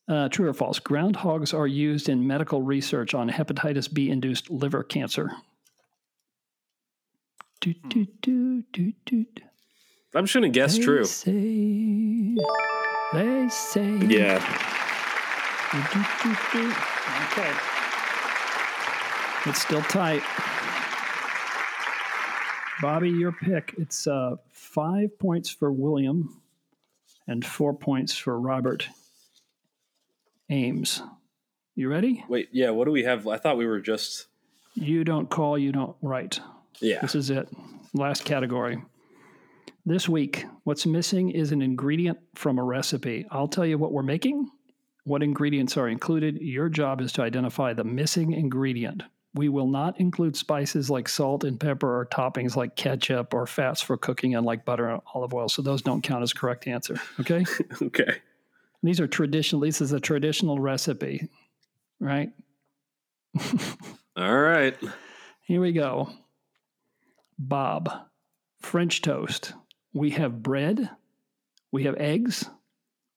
Uh, 0.07 0.29
true 0.29 0.47
or 0.47 0.53
false? 0.53 0.79
Groundhogs 0.79 1.53
are 1.53 1.67
used 1.67 2.07
in 2.07 2.25
medical 2.25 2.61
research 2.61 3.13
on 3.13 3.29
hepatitis 3.29 3.93
B 3.93 4.09
induced 4.09 4.49
liver 4.49 4.83
cancer. 4.83 5.29
Do, 7.59 7.73
do, 7.89 8.07
do, 8.21 8.63
do, 8.71 8.93
do. 9.05 9.25
I'm 10.15 10.23
just 10.23 10.33
gonna 10.33 10.47
guess 10.47 10.77
They 10.77 10.83
true. 10.83 11.03
Say, 11.03 12.37
they 13.11 13.49
say. 13.49 13.97
Yeah. 14.07 14.39
Do, 15.73 16.05
do, 16.23 16.37
do. 16.53 16.73
Okay. 17.33 17.53
It's 19.47 19.61
still 19.61 19.81
tight. 19.81 20.23
Bobby, 22.81 23.09
your 23.09 23.31
pick. 23.31 23.73
It's 23.77 24.07
uh, 24.07 24.35
five 24.51 25.17
points 25.19 25.49
for 25.49 25.71
William 25.71 26.41
and 27.27 27.45
four 27.45 27.73
points 27.73 28.15
for 28.15 28.39
Robert 28.39 28.87
Ames. 30.49 31.01
You 31.75 31.89
ready? 31.89 32.23
Wait, 32.27 32.49
yeah. 32.51 32.69
What 32.69 32.85
do 32.85 32.91
we 32.91 33.03
have? 33.03 33.27
I 33.27 33.37
thought 33.37 33.57
we 33.57 33.65
were 33.65 33.79
just. 33.79 34.27
You 34.75 35.03
don't 35.03 35.29
call, 35.29 35.57
you 35.57 35.71
don't 35.71 35.95
write. 36.01 36.39
Yeah. 36.79 37.01
This 37.01 37.15
is 37.15 37.29
it. 37.29 37.49
Last 37.93 38.25
category. 38.25 38.83
This 39.85 40.07
week, 40.09 40.45
what's 40.63 40.85
missing 40.85 41.31
is 41.31 41.51
an 41.51 41.61
ingredient 41.61 42.19
from 42.35 42.59
a 42.59 42.63
recipe. 42.63 43.25
I'll 43.31 43.47
tell 43.47 43.65
you 43.65 43.77
what 43.77 43.93
we're 43.93 44.03
making, 44.03 44.49
what 45.05 45.23
ingredients 45.23 45.77
are 45.77 45.87
included. 45.87 46.37
Your 46.41 46.69
job 46.69 47.01
is 47.01 47.11
to 47.13 47.21
identify 47.21 47.73
the 47.73 47.83
missing 47.83 48.33
ingredient. 48.33 49.03
We 49.37 49.49
will 49.49 49.67
not 49.67 49.99
include 49.99 50.35
spices 50.35 50.89
like 50.89 51.07
salt 51.07 51.43
and 51.43 51.59
pepper 51.59 51.99
or 51.99 52.07
toppings 52.07 52.55
like 52.55 52.75
ketchup 52.75 53.35
or 53.35 53.45
fats 53.45 53.81
for 53.81 53.95
cooking 53.95 54.33
and 54.33 54.45
like 54.45 54.65
butter 54.65 54.89
and 54.89 55.01
olive 55.13 55.33
oil. 55.33 55.47
So 55.47 55.61
those 55.61 55.83
don't 55.83 56.01
count 56.01 56.23
as 56.23 56.33
correct 56.33 56.67
answer. 56.67 56.99
Okay. 57.19 57.45
Okay. 57.81 58.21
These 58.83 58.99
are 58.99 59.07
traditional. 59.07 59.61
This 59.61 59.81
is 59.81 59.91
a 59.91 59.99
traditional 59.99 60.59
recipe, 60.59 61.29
right? 61.99 62.31
All 64.17 64.39
right. 64.39 64.75
Here 65.41 65.61
we 65.61 65.71
go. 65.71 66.09
Bob, 67.37 67.91
French 68.59 69.01
toast. 69.01 69.53
We 69.93 70.11
have 70.11 70.41
bread. 70.41 70.89
We 71.71 71.83
have 71.83 71.95
eggs. 71.97 72.49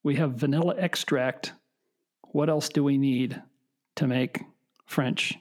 We 0.02 0.16
have 0.16 0.32
vanilla 0.32 0.74
extract. 0.76 1.52
What 2.32 2.48
else 2.48 2.68
do 2.68 2.84
we 2.84 2.98
need 2.98 3.40
to 3.97 4.06
make 4.06 4.42
French 4.86 5.34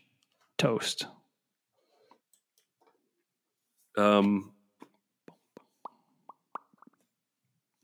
toast? 0.60 1.08
Um. 3.98 4.52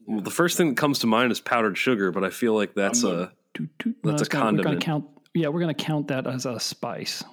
Well, 0.08 0.22
the 0.22 0.30
first 0.32 0.56
thing 0.58 0.70
that 0.70 0.78
comes 0.78 1.00
to 1.00 1.08
mind 1.08 1.32
is 1.32 1.40
powdered 1.42 1.78
sugar, 1.78 2.12
but 2.12 2.24
I 2.24 2.30
feel 2.30 2.54
like 2.54 2.76
that's 2.76 3.04
I'm 3.04 3.12
a 3.20 3.32
Toot, 3.56 3.70
toot. 3.80 3.96
That's 4.04 4.22
a 4.22 4.26
it's 4.26 4.30
gonna- 4.30 4.46
We're 4.46 4.52
going 4.52 4.64
condiment. 4.64 4.82
to 4.82 4.86
count. 4.86 5.06
Yeah, 5.34 5.48
we're 5.48 5.62
going 5.62 5.74
to 5.76 5.84
count 5.84 6.08
that 6.10 6.28
as 6.28 6.46
a 6.46 6.60
spice. 6.60 7.24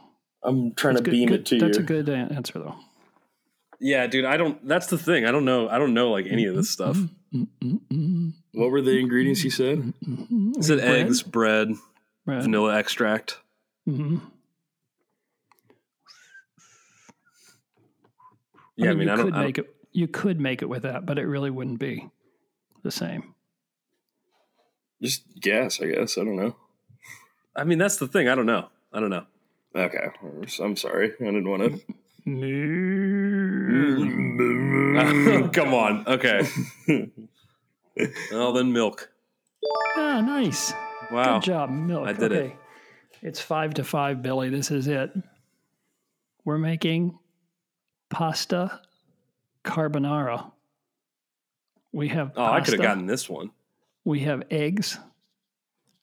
I'm 0.42 0.72
trying 0.74 0.94
That's 0.94 1.04
to 1.04 1.10
good- 1.10 1.10
beam 1.10 1.28
good- 1.28 1.40
it 1.40 1.46
to 1.46 1.58
That's 1.58 1.76
you. 1.78 1.84
a 1.84 1.86
good 1.86 2.08
answer, 2.08 2.58
though. 2.60 2.74
yeah, 3.78 4.06
dude. 4.06 4.24
I 4.24 4.36
don't. 4.38 4.66
That's 4.66 4.86
the 4.86 4.96
thing. 4.98 5.26
I 5.26 5.30
don't 5.32 5.44
know. 5.44 5.68
I 5.68 5.78
don't 5.78 5.92
know 5.94 6.10
like 6.12 6.26
any 6.26 6.46
of 6.46 6.56
this 6.56 6.70
stuff. 6.70 6.96
What 7.30 8.70
were 8.70 8.80
the 8.82 8.98
ingredients 8.98 9.44
you 9.44 9.50
said? 9.50 9.92
Is 10.58 10.70
it 10.70 10.78
Bread? 10.80 11.06
eggs, 11.06 11.22
bread, 11.22 11.68
Bread. 12.24 12.42
vanilla 12.42 12.76
extract? 12.78 13.38
Mhm. 18.78 18.84
Yeah, 18.84 18.90
I 18.90 18.94
mean, 18.94 19.08
you 19.08 19.12
I, 19.12 19.16
don't. 19.16 19.24
could 19.26 19.34
I 19.34 19.36
don't- 19.38 19.46
make 19.46 19.58
it. 19.58 19.76
You 19.94 20.08
could 20.08 20.40
make 20.40 20.62
it 20.62 20.68
with 20.70 20.84
that, 20.84 21.04
but 21.04 21.18
it 21.18 21.26
really 21.26 21.50
wouldn't 21.50 21.78
be 21.78 22.08
the 22.82 22.90
same. 22.90 23.34
Just 25.02 25.22
guess, 25.38 25.82
I 25.82 25.86
guess. 25.86 26.16
I 26.16 26.24
don't 26.24 26.36
know. 26.36 26.56
I 27.54 27.64
mean, 27.64 27.76
that's 27.78 27.98
the 27.98 28.08
thing. 28.08 28.26
I 28.28 28.34
don't 28.34 28.46
know. 28.46 28.68
I 28.92 29.00
don't 29.00 29.10
know. 29.10 29.26
Okay. 29.76 30.08
I'm 30.60 30.76
sorry. 30.76 31.12
I 31.20 31.24
didn't 31.24 31.48
want 31.48 31.62
to. 31.62 31.80
Come 35.52 35.74
on. 35.74 36.04
Okay. 36.06 36.42
well, 38.32 38.52
then 38.52 38.72
milk. 38.72 39.10
Ah, 39.96 40.20
nice. 40.20 40.72
Wow. 41.10 41.38
Good 41.40 41.46
job, 41.46 41.70
Milk. 41.70 42.06
I 42.08 42.12
did 42.12 42.32
it. 42.32 42.52
It's 43.22 43.40
five 43.40 43.74
to 43.74 43.84
five, 43.84 44.22
Billy. 44.22 44.48
This 44.48 44.70
is 44.70 44.86
it. 44.88 45.10
We're 46.44 46.58
making 46.58 47.18
pasta 48.12 48.80
carbonara. 49.64 50.52
We 51.92 52.08
have 52.08 52.32
Oh, 52.36 52.44
I 52.44 52.60
could 52.60 52.74
have 52.74 52.82
gotten 52.82 53.06
this 53.06 53.28
one. 53.28 53.50
We 54.04 54.20
have 54.20 54.44
eggs, 54.50 54.98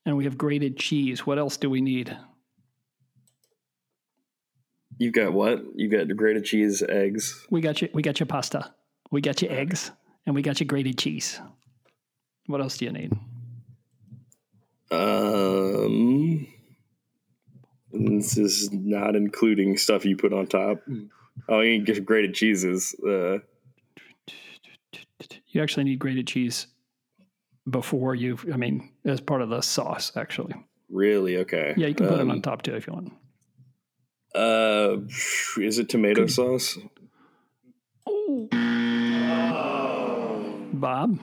and 0.06 0.18
we 0.18 0.24
have 0.26 0.38
grated 0.38 0.76
cheese. 0.78 1.26
What 1.26 1.38
else 1.38 1.56
do 1.58 1.70
we 1.70 1.82
need? 1.82 2.16
You've 4.98 5.14
got 5.14 5.34
what? 5.34 5.64
You've 5.76 5.92
got 5.92 6.14
grated 6.18 6.46
cheese, 6.46 6.84
eggs. 6.88 7.46
We 7.50 7.62
got 7.62 7.82
you. 7.82 7.90
We 7.94 8.02
got 8.02 8.20
your 8.20 8.28
pasta. 8.28 8.74
We 9.12 9.22
got 9.22 9.42
your 9.42 9.52
eggs, 9.52 9.92
and 10.26 10.36
we 10.36 10.42
got 10.42 10.60
your 10.60 10.68
grated 10.68 10.98
cheese. 10.98 11.40
What 12.48 12.60
else 12.62 12.78
do 12.78 12.86
you 12.86 12.92
need? 12.92 13.14
Um, 14.92 16.48
this 17.92 18.38
is 18.38 18.72
not 18.72 19.16
including 19.16 19.78
stuff 19.78 20.06
you 20.06 20.18
put 20.18 20.34
on 20.34 20.48
top. 20.48 20.82
Oh, 21.48 21.62
you 21.62 21.80
get 21.84 22.06
grated 22.06 22.34
cheeses. 22.36 22.96
Uh, 23.06 23.40
You 25.48 25.62
actually 25.64 25.84
need 25.86 26.00
grated 26.00 26.28
cheese 26.28 26.68
before 27.70 28.14
you. 28.16 28.38
I 28.54 28.58
mean, 28.58 28.92
as 29.06 29.20
part 29.22 29.42
of 29.42 29.50
the 29.50 29.62
sauce, 29.62 30.12
actually. 30.16 30.54
really? 30.90 31.38
Okay. 31.38 31.74
Yeah, 31.78 31.88
you 31.88 31.96
can 31.96 32.08
put 32.08 32.16
it 32.20 32.22
Um, 32.22 32.32
on 32.32 32.42
top 32.42 32.62
too 32.62 32.76
if 32.76 32.86
you 32.88 32.94
want. 32.94 33.14
Uh, 34.36 34.98
is 35.62 35.80
it 35.80 35.90
tomato 35.90 36.28
sauce? 36.28 36.78
Oh, 38.08 38.48
Bob, 40.74 41.20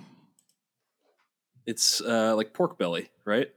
It's 1.67 2.01
uh, 2.01 2.35
like 2.37 2.53
pork 2.53 2.79
belly, 2.79 3.09
right? 3.25 3.49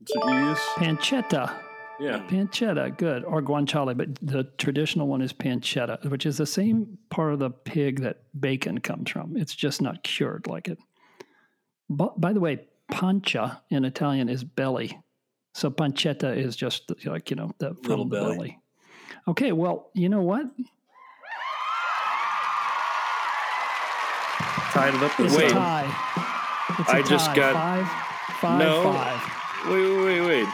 That's 0.00 0.12
what 0.16 0.32
you 0.34 0.48
use. 0.50 0.58
pancetta. 0.76 1.52
Yeah. 2.00 2.20
Pancetta, 2.28 2.96
good. 2.96 3.24
Or 3.24 3.42
guanciale, 3.42 3.94
but 3.96 4.14
the 4.22 4.44
traditional 4.58 5.06
one 5.06 5.20
is 5.20 5.32
pancetta, 5.32 6.02
which 6.10 6.24
is 6.24 6.38
the 6.38 6.46
same 6.46 6.98
part 7.10 7.32
of 7.34 7.38
the 7.40 7.50
pig 7.50 8.00
that 8.00 8.22
bacon 8.40 8.78
comes 8.80 9.10
from. 9.10 9.36
It's 9.36 9.54
just 9.54 9.82
not 9.82 10.02
cured 10.02 10.46
like 10.46 10.66
it. 10.68 10.78
But 11.90 12.18
by 12.20 12.32
the 12.32 12.40
way, 12.40 12.66
pancia 12.90 13.60
in 13.68 13.84
Italian 13.84 14.28
is 14.30 14.42
belly. 14.44 14.98
So 15.54 15.70
pancetta 15.70 16.34
is 16.36 16.56
just 16.56 16.90
like, 17.04 17.28
you 17.30 17.36
know, 17.36 17.50
the 17.58 17.76
Little 17.82 18.04
the 18.06 18.16
belly. 18.16 18.34
belly. 18.36 18.58
Okay, 19.28 19.52
well, 19.52 19.90
you 19.94 20.08
know 20.08 20.22
what? 20.22 20.46
Tied 24.72 24.94
it 24.94 25.02
up 25.02 25.18
with 25.18 25.34
a 25.34 25.36
Wait. 25.36 25.50
tie. 25.50 25.92
It's 26.98 27.08
just 27.10 27.26
tie. 27.26 27.34
got- 27.36 27.52
five, 27.54 27.88
five, 28.40 28.58
No. 28.60 28.92
five. 28.92 29.20
Wait, 29.68 29.96
wait, 29.96 30.04
wait, 30.04 30.20
wait. 30.20 30.48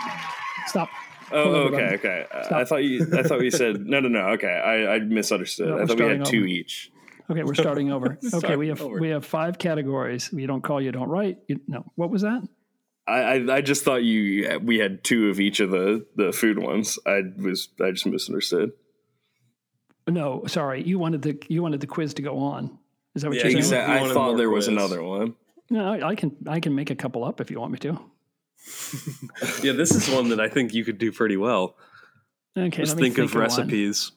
Stop. 0.67 0.89
Oh, 1.33 1.53
Hold 1.63 1.75
okay, 1.75 1.95
okay. 1.97 2.27
Uh, 2.33 2.55
I- 2.55 2.61
I 2.61 2.65
thought 2.65 2.85
you. 2.85 3.07
I 3.13 3.23
thought 3.23 3.39
we 3.41 3.51
said 3.51 3.85
no, 3.87 4.01
no, 4.01 4.09
no. 4.09 4.21
Okay, 4.31 4.49
I, 4.49 4.95
I 4.95 4.99
misunderstood. 5.01 5.69
No, 5.69 5.75
I 5.75 5.81
we're 5.81 5.87
thought 5.89 5.99
we 5.99 6.05
had 6.05 6.11
starting 6.27 6.31
two 6.33 6.39
over. 6.39 6.47
each. 6.47 6.93
Okay, 7.29 7.43
we're 7.43 7.55
starting 7.55 7.91
over. 7.93 8.07
Okay, 8.25 8.39
Start 8.39 8.59
we 8.59 8.69
have 8.69 8.81
over. 8.81 9.01
we 9.01 9.09
have 9.09 9.25
five 9.27 9.59
categories. 9.59 10.31
You 10.33 10.47
don't 10.47 10.63
call, 10.63 10.81
you 10.81 10.93
don't 10.93 11.09
write. 11.09 11.39
You, 11.49 11.61
no, 11.67 11.85
what 11.97 12.11
was 12.11 12.23
that? 12.23 12.47
I, 13.09 13.19
I 13.21 13.55
I 13.57 13.61
just 13.61 13.85
thought 13.85 14.03
you 14.05 14.61
we 14.63 14.79
had 14.79 15.03
two 15.05 15.29
of 15.31 15.41
each 15.41 15.59
of 15.61 15.71
the 15.71 16.07
the 16.17 16.33
food 16.33 16.59
ones. 16.61 16.99
I 17.07 17.23
was 17.37 17.69
I 17.81 17.91
just 17.91 18.07
misunderstood. 18.07 18.73
No, 20.09 20.45
sorry. 20.47 20.83
You 20.85 20.99
wanted 21.01 21.23
the 21.23 21.37
you 21.49 21.63
wanted 21.63 21.81
the 21.81 21.87
quiz 21.89 22.15
to 22.15 22.23
go 22.23 22.39
on. 22.39 22.79
Is 23.17 23.23
that 23.23 23.29
what 23.29 23.37
Yeah, 23.39 23.43
you're 23.45 23.51
saying? 23.51 23.59
exact- 23.59 23.89
Exactly. 23.89 24.11
I 24.11 24.15
thought 24.15 24.29
more 24.29 24.37
there 24.37 24.51
was 24.51 24.69
another 24.69 25.03
one. 25.03 25.35
No, 25.71 25.93
I 25.93 26.09
I 26.11 26.15
can 26.15 26.37
I 26.47 26.61
can 26.61 26.75
make 26.77 26.91
a 26.91 26.95
couple 26.95 27.25
up 27.25 27.41
if 27.41 27.51
you 27.51 27.59
want 27.59 27.73
me 27.73 27.79
to. 27.81 27.99
Yeah, 29.63 29.73
this 29.73 29.91
is 29.93 30.09
one 30.09 30.29
that 30.31 30.41
I 30.41 30.49
think 30.49 30.75
you 30.75 30.85
could 30.85 30.99
do 30.99 31.13
pretty 31.13 31.37
well. 31.37 31.77
Okay, 32.57 32.69
Just 32.83 32.95
let 32.97 33.03
me 33.03 33.11
think, 33.11 33.19
of 33.19 33.35
one. 33.35 33.43
recipes. 33.43 34.13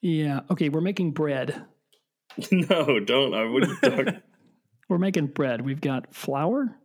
Yeah. 0.00 0.40
Okay, 0.50 0.68
we're 0.68 0.80
making 0.80 1.10
bread. 1.12 1.64
no, 2.52 3.00
don't. 3.00 3.34
I 3.34 3.44
wouldn't 3.44 3.82
talk. 3.82 4.14
We're 4.88 4.98
making 4.98 5.28
bread. 5.28 5.60
We've 5.64 5.80
got 5.80 6.14
flour. 6.14 6.76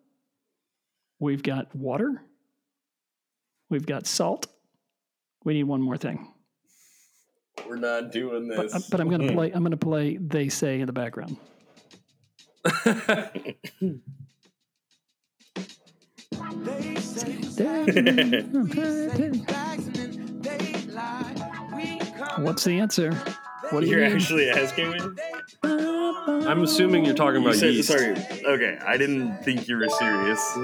We've 1.20 1.44
got 1.44 1.74
water. 1.76 2.22
We've 3.70 3.86
got 3.86 4.08
salt. 4.08 4.48
We 5.46 5.54
need 5.54 5.64
one 5.64 5.82
more 5.82 5.98
thing. 5.98 6.28
We're 7.68 7.76
not 7.78 8.12
doing 8.12 8.48
But, 8.50 8.58
uh, 8.58 8.62
this. 8.80 8.90
but 8.90 9.00
I'm 9.00 9.10
going 9.10 9.22
to 9.28 9.34
play. 9.34 9.52
I'm 9.52 9.62
going 9.62 9.72
to 9.72 9.78
play. 9.78 10.18
They 10.18 10.50
say 10.50 10.80
in 10.82 10.88
the 10.88 10.94
background. 10.94 11.38
They 16.64 16.96
say 17.00 17.34
What's 22.42 22.64
the 22.64 22.80
answer? 22.80 23.12
What 23.70 23.82
do 23.82 23.86
you 23.88 23.98
You're 23.98 24.08
need? 24.08 24.16
actually 24.16 24.50
asking 24.50 24.92
me. 24.92 25.00
I'm 25.64 26.64
assuming 26.64 27.06
you're 27.06 27.16
talking 27.16 27.42
You 27.42 27.48
about 27.48 27.60
said, 27.60 27.74
yeast. 27.74 27.90
sorry. 27.90 28.16
Okay, 28.46 28.78
I 28.86 28.98
didn't 28.98 29.38
think 29.44 29.68
you 29.68 29.78
were 29.78 29.90
serious. 29.90 30.58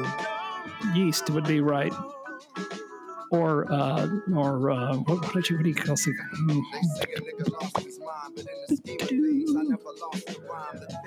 yeast 0.96 1.30
would 1.30 1.46
be 1.48 1.62
right. 1.62 1.94
Or 3.32 3.72
uh, 3.72 4.08
or 4.36 4.72
uh, 4.72 4.96
what, 4.98 5.22
what 5.22 5.34
did 5.34 5.50
you 5.50 5.58
what 5.58 5.64
do 5.64 5.70
you 5.70 5.76
call 5.76 5.96
it? 5.96 6.16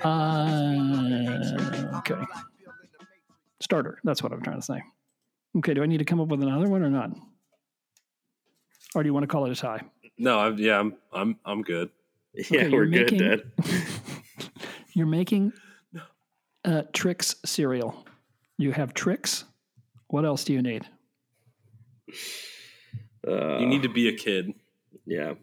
Uh, 0.03 1.99
okay. 1.99 2.21
Starter. 3.63 3.99
That's 4.03 4.21
what 4.21 4.31
I'm 4.33 4.41
trying 4.41 4.57
to 4.59 4.65
say. 4.65 4.81
Okay. 5.57 5.73
Do 5.73 5.83
I 5.83 5.85
need 5.85 5.99
to 5.99 6.05
come 6.05 6.19
up 6.19 6.27
with 6.27 6.41
another 6.43 6.67
one 6.69 6.83
or 6.83 6.89
not? 6.89 7.11
Or 8.95 9.01
do 9.03 9.07
you 9.07 9.13
want 9.13 9.23
to 9.23 9.27
call 9.27 9.45
it 9.45 9.51
a 9.51 9.55
tie? 9.55 9.81
No, 10.17 10.37
I'm 10.39 10.57
yeah, 10.59 10.79
I'm 10.79 10.95
I'm 11.11 11.39
I'm 11.45 11.61
good. 11.63 11.89
Yeah, 12.35 12.61
Okay, 12.61 12.69
we're 12.69 12.83
you're 12.85 13.05
good, 13.05 13.17
Dad. 13.17 13.51
You're 14.95 15.07
making 15.07 15.53
uh, 16.65 16.83
Trix 16.93 17.35
cereal. 17.45 18.05
You 18.57 18.71
have 18.71 18.93
Trix. 18.93 19.43
What 20.07 20.23
else 20.25 20.43
do 20.43 20.53
you 20.53 20.61
need? 20.61 20.85
Uh, 23.27 23.57
You 23.59 23.65
need 23.67 23.81
to 23.83 23.89
be 23.89 24.07
a 24.09 24.13
kid. 24.13 24.53
yeah. 25.05 25.33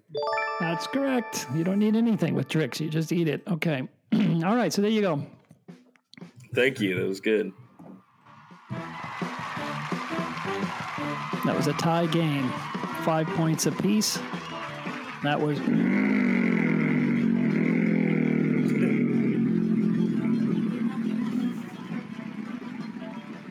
That's 0.60 0.86
correct. 0.86 1.46
You 1.54 1.64
don't 1.64 1.78
need 1.78 1.96
anything 1.96 2.34
with 2.34 2.48
Trix. 2.48 2.80
You 2.80 2.88
just 2.90 3.10
eat 3.12 3.26
it. 3.28 3.42
Okay. 3.48 3.88
All 4.12 4.54
right. 4.54 4.72
So 4.72 4.82
there 4.82 4.90
you 4.90 5.00
go. 5.00 5.26
Thank 6.54 6.80
you. 6.80 6.96
That 7.00 7.06
was 7.08 7.20
good. 7.20 7.52
That 11.44 11.56
was 11.56 11.66
a 11.66 11.72
tie 11.74 12.06
game. 12.06 12.48
Five 13.04 13.26
points 13.28 13.66
apiece. 13.66 14.18
That 15.22 15.40
was. 15.40 15.58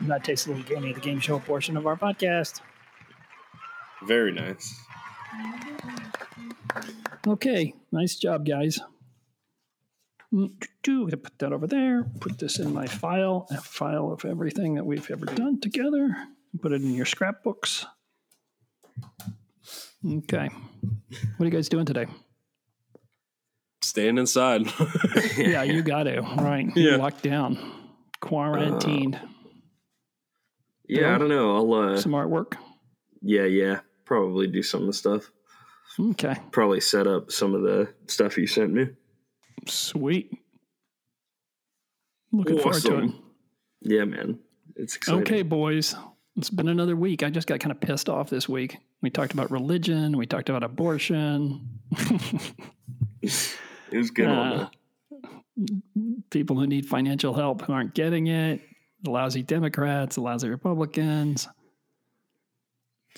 That 0.08 0.24
takes 0.24 0.46
a 0.46 0.50
little 0.50 0.64
gaming, 0.64 0.90
of 0.90 0.96
the 0.96 1.02
game 1.02 1.20
show 1.20 1.38
portion 1.38 1.76
of 1.76 1.86
our 1.86 1.96
podcast. 1.96 2.60
Very 4.02 4.32
nice. 4.32 4.74
Okay, 7.26 7.74
nice 7.92 8.16
job, 8.16 8.46
guys. 8.46 8.80
Do- 10.32 10.52
gonna 10.84 11.16
put 11.16 11.38
that 11.40 11.52
over 11.52 11.66
there. 11.66 12.04
Put 12.20 12.38
this 12.38 12.58
in 12.58 12.72
my 12.72 12.86
file, 12.86 13.46
a 13.50 13.60
file 13.60 14.12
of 14.12 14.24
everything 14.24 14.74
that 14.76 14.86
we've 14.86 15.10
ever 15.10 15.26
done 15.26 15.60
together. 15.60 16.16
Put 16.62 16.72
it 16.72 16.82
in 16.82 16.94
your 16.94 17.06
scrapbooks. 17.06 17.84
Okay. 20.06 20.48
What 20.48 21.40
are 21.40 21.44
you 21.44 21.50
guys 21.50 21.68
doing 21.68 21.84
today? 21.86 22.06
Staying 23.82 24.18
inside. 24.18 24.62
Yeah, 25.36 25.62
you 25.62 25.82
got 25.82 26.04
to. 26.04 26.20
Right. 26.20 26.66
Yeah. 26.76 26.90
You're 26.90 26.98
locked 26.98 27.22
down, 27.22 27.58
quarantined. 28.20 29.18
Yeah, 30.88 31.14
I 31.14 31.18
don't 31.18 31.28
know. 31.28 31.56
I'll 31.56 31.72
uh 31.74 31.96
Some 32.00 32.12
artwork. 32.12 32.54
yeah, 33.22 33.44
yeah. 33.44 33.80
Probably 34.04 34.46
do 34.48 34.62
some 34.62 34.82
of 34.82 34.86
the 34.88 34.92
stuff. 34.92 35.30
Okay. 35.98 36.36
Probably 36.50 36.80
set 36.80 37.06
up 37.06 37.30
some 37.32 37.54
of 37.54 37.62
the 37.62 37.92
stuff 38.06 38.36
you 38.38 38.46
sent 38.46 38.72
me. 38.72 38.88
Sweet. 39.66 40.32
Looking 42.32 42.58
forward 42.58 42.82
to 42.82 42.98
it. 43.04 43.10
Yeah, 43.82 44.04
man. 44.04 44.38
It's 44.76 44.96
exciting. 44.96 45.22
Okay, 45.22 45.42
boys. 45.42 45.94
It's 46.36 46.50
been 46.50 46.68
another 46.68 46.94
week. 46.96 47.22
I 47.22 47.30
just 47.30 47.46
got 47.48 47.58
kind 47.60 47.72
of 47.72 47.80
pissed 47.80 48.08
off 48.08 48.30
this 48.30 48.48
week. 48.48 48.78
We 49.02 49.10
talked 49.10 49.32
about 49.32 49.50
religion. 49.50 50.16
We 50.16 50.26
talked 50.26 50.48
about 50.48 50.62
abortion. 50.62 51.68
It 53.22 53.98
was 53.98 54.10
good 54.12 54.28
on 54.28 54.52
Uh, 54.52 54.68
people 56.30 56.56
who 56.58 56.66
need 56.66 56.86
financial 56.86 57.34
help 57.34 57.62
who 57.62 57.72
aren't 57.72 57.92
getting 57.92 58.28
it. 58.28 58.60
The 59.02 59.10
lousy 59.10 59.42
Democrats, 59.42 60.14
the 60.14 60.22
lousy 60.22 60.48
Republicans, 60.48 61.48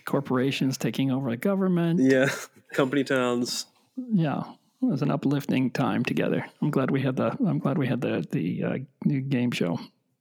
corporations 0.05 0.79
taking 0.79 1.11
over 1.13 1.31
the 1.31 1.37
government. 1.37 2.01
yeah. 2.01 2.29
Company 2.73 3.05
towns. 3.05 3.67
Yeah, 3.97 4.43
it 4.83 4.87
was 4.87 5.03
an 5.03 5.11
uplifting 5.11 5.71
time 5.71 6.05
together. 6.05 6.45
I'm 6.61 6.71
glad 6.71 6.91
we 6.91 7.01
had 7.03 7.17
the. 7.17 7.37
I'm 7.47 7.59
glad 7.59 7.79
we 7.79 7.87
had 7.87 8.01
the 8.01 8.27
the 8.31 8.65
uh, 8.65 8.79
new 9.05 9.21
game 9.21 9.51
show. 9.51 9.79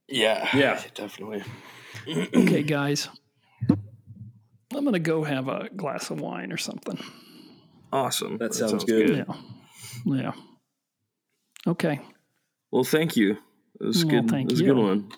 Yeah. 0.08 0.48
Yeah. 0.56 0.82
Definitely. 0.96 1.44
Okay, 2.08 2.64
guys. 2.64 3.10
I'm 3.70 4.86
gonna 4.86 5.00
go 5.00 5.24
have 5.24 5.48
a 5.48 5.70
glass 5.76 6.10
of 6.12 6.22
wine 6.22 6.52
or 6.52 6.58
something. 6.58 7.00
Awesome. 7.92 8.38
That 8.38 8.54
sounds 8.54 8.84
good. 8.86 9.26
Yeah. 9.28 9.36
Yeah. 10.06 10.32
Okay. 11.68 12.00
Well, 12.72 12.84
thank 12.86 13.16
you. 13.18 13.38
It 13.80 13.86
was 13.86 14.06
Well, 14.06 14.22
good. 14.22 14.30
thank 14.30 14.50
it 14.50 14.54
was 14.54 14.62
you. 14.62 14.72
a 14.72 14.76
good 14.76 14.82
one. 14.82 15.12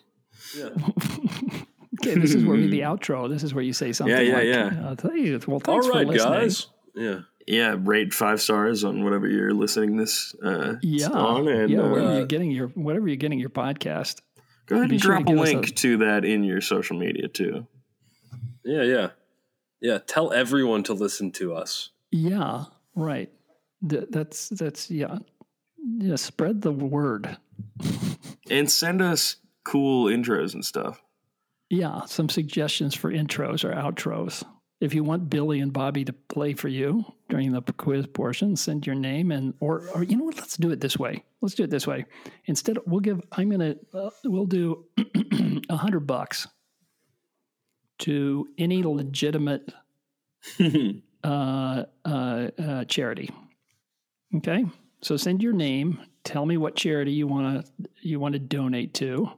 Yeah. 0.57 0.69
Okay. 2.01 2.19
This 2.19 2.33
is 2.33 2.43
where 2.43 2.57
we, 2.57 2.67
the 2.67 2.79
outro. 2.91 3.29
This 3.29 3.43
is 3.43 3.53
where 3.53 3.63
you 3.63 3.71
say 3.71 3.93
something. 3.93 4.25
yeah, 4.25 4.33
like, 4.33 4.45
yeah. 4.45 4.87
Uh, 4.87 4.95
thank 4.95 5.15
you. 5.19 5.39
Well, 5.47 5.59
thanks 5.59 5.87
right, 5.87 6.05
for 6.05 6.11
listening. 6.11 6.33
guys. 6.33 6.67
Yeah. 6.95 7.19
Yeah, 7.47 7.75
rate 7.79 8.13
five 8.13 8.41
stars 8.41 8.83
on 8.83 9.03
whatever 9.03 9.27
you're 9.27 9.53
listening 9.53 9.97
this 9.97 10.33
uh, 10.43 10.75
Yeah. 10.81 11.09
on, 11.09 11.47
and 11.47 11.69
yeah. 11.69 11.79
Wherever 11.81 11.99
uh, 12.09 12.17
you're 12.17 12.25
getting 12.25 12.51
your 12.51 12.67
whatever 12.69 13.07
you're 13.07 13.17
getting 13.17 13.39
your 13.39 13.49
podcast. 13.49 14.21
go 14.65 14.77
ahead 14.77 14.89
be 14.89 14.95
and 14.95 15.01
sure 15.03 15.17
to 15.17 15.23
drop 15.23 15.35
a 15.35 15.39
link 15.39 15.67
a- 15.67 15.71
to 15.71 15.97
that 15.97 16.23
in 16.25 16.43
your 16.43 16.61
social 16.61 16.97
media 16.97 17.27
too. 17.27 17.67
Yeah, 18.63 18.83
yeah. 18.83 19.09
Yeah. 19.81 19.97
Tell 20.07 20.31
everyone 20.31 20.83
to 20.83 20.93
listen 20.93 21.31
to 21.33 21.53
us. 21.53 21.89
Yeah. 22.11 22.65
Right. 22.95 23.29
Th- 23.87 24.05
that's 24.09 24.47
that's 24.49 24.89
yeah. 24.89 25.17
Yeah. 25.97 26.15
Spread 26.15 26.61
the 26.61 26.71
word. 26.71 27.37
And 28.51 28.69
send 28.69 29.01
us 29.01 29.37
cool 29.63 30.07
intros 30.07 30.53
and 30.53 30.63
stuff. 30.65 31.01
Yeah, 31.69 32.03
some 32.05 32.27
suggestions 32.27 32.93
for 32.93 33.09
intros 33.11 33.63
or 33.63 33.73
outros. 33.73 34.43
If 34.83 34.93
you 34.93 35.05
want 35.05 35.29
Billy 35.29 35.61
and 35.61 35.71
Bobby 35.71 36.03
to 36.03 36.11
play 36.11 36.53
for 36.53 36.67
you 36.67 37.05
during 37.29 37.53
the 37.53 37.61
quiz 37.61 38.05
portion, 38.05 38.57
send 38.57 38.85
your 38.85 38.95
name 38.95 39.31
and 39.31 39.53
or 39.61 39.87
or 39.95 40.03
you 40.03 40.17
know 40.17 40.25
what? 40.25 40.35
Let's 40.35 40.57
do 40.57 40.71
it 40.71 40.81
this 40.81 40.97
way. 40.97 41.23
Let's 41.39 41.55
do 41.55 41.63
it 41.63 41.69
this 41.69 41.87
way. 41.87 42.03
Instead, 42.47 42.77
we'll 42.85 42.99
give. 42.99 43.21
I'm 43.31 43.49
gonna. 43.49 43.75
Uh, 43.93 44.09
we'll 44.25 44.45
do 44.45 44.83
a 45.69 45.77
hundred 45.77 46.01
bucks 46.01 46.49
to 47.99 48.45
any 48.57 48.83
legitimate 48.83 49.71
uh, 51.23 51.83
uh, 52.03 52.47
uh, 52.61 52.83
charity. 52.83 53.29
Okay, 54.35 54.65
so 55.01 55.15
send 55.15 55.41
your 55.41 55.53
name. 55.53 55.97
Tell 56.25 56.45
me 56.45 56.57
what 56.57 56.75
charity 56.75 57.13
you 57.13 57.25
want 57.25 57.65
to 57.65 57.89
you 58.01 58.19
want 58.19 58.33
to 58.33 58.39
donate 58.39 58.93
to. 58.95 59.29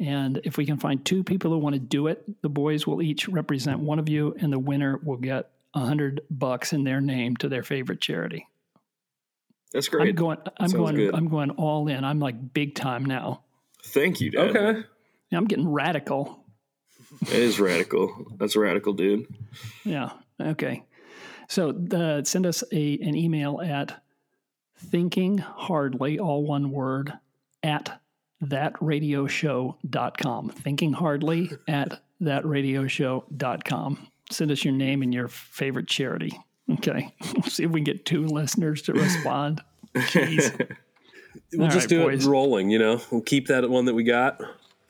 And 0.00 0.40
if 0.44 0.56
we 0.56 0.66
can 0.66 0.78
find 0.78 1.04
two 1.04 1.22
people 1.22 1.50
who 1.52 1.58
want 1.58 1.74
to 1.74 1.80
do 1.80 2.08
it, 2.08 2.24
the 2.42 2.48
boys 2.48 2.86
will 2.86 3.00
each 3.00 3.28
represent 3.28 3.78
one 3.78 3.98
of 3.98 4.08
you, 4.08 4.34
and 4.40 4.52
the 4.52 4.58
winner 4.58 4.98
will 5.02 5.16
get 5.16 5.50
a 5.72 5.80
hundred 5.80 6.22
bucks 6.30 6.72
in 6.72 6.84
their 6.84 7.00
name 7.00 7.36
to 7.36 7.48
their 7.48 7.62
favorite 7.62 8.00
charity. 8.00 8.46
That's 9.72 9.88
great. 9.88 10.08
I'm 10.08 10.14
going. 10.14 10.38
I'm 10.58 10.68
Sounds 10.68 10.72
going. 10.74 10.94
good. 10.96 11.14
I'm 11.14 11.28
going 11.28 11.50
all 11.50 11.88
in. 11.88 12.04
I'm 12.04 12.20
like 12.20 12.54
big 12.54 12.74
time 12.74 13.04
now. 13.04 13.42
Thank 13.84 14.20
you, 14.20 14.30
Dad. 14.30 14.56
Okay. 14.56 14.82
I'm 15.32 15.46
getting 15.46 15.68
radical. 15.68 16.44
It 17.22 17.32
is 17.32 17.60
radical. 17.60 18.26
That's 18.36 18.56
radical, 18.56 18.92
dude. 18.92 19.26
Yeah. 19.84 20.10
Okay. 20.40 20.84
So 21.48 21.70
uh, 21.92 22.24
send 22.24 22.46
us 22.46 22.64
a 22.72 22.98
an 22.98 23.16
email 23.16 23.60
at 23.60 24.02
thinking 24.76 25.38
hardly, 25.38 26.18
all 26.18 26.44
one 26.44 26.70
word, 26.70 27.12
at 27.62 28.00
thatradioshow.com. 28.48 30.48
Thinking 30.50 30.92
hardly 30.92 31.50
at 31.68 32.00
thatradioshow.com. 32.22 34.08
Send 34.30 34.50
us 34.50 34.64
your 34.64 34.74
name 34.74 35.02
and 35.02 35.12
your 35.12 35.28
favorite 35.28 35.86
charity. 35.88 36.32
Okay. 36.70 37.14
We'll 37.34 37.42
see 37.44 37.64
if 37.64 37.70
we 37.70 37.80
can 37.80 37.84
get 37.84 38.06
two 38.06 38.26
listeners 38.26 38.82
to 38.82 38.92
respond. 38.92 39.62
Jeez. 39.94 40.76
We'll 41.52 41.64
All 41.64 41.68
just 41.68 41.84
right, 41.84 41.88
do 41.90 42.02
boys. 42.04 42.26
it 42.26 42.30
rolling, 42.30 42.70
you 42.70 42.78
know. 42.80 43.00
We'll 43.12 43.20
keep 43.20 43.46
that 43.48 43.68
one 43.68 43.84
that 43.84 43.94
we 43.94 44.02
got. 44.02 44.40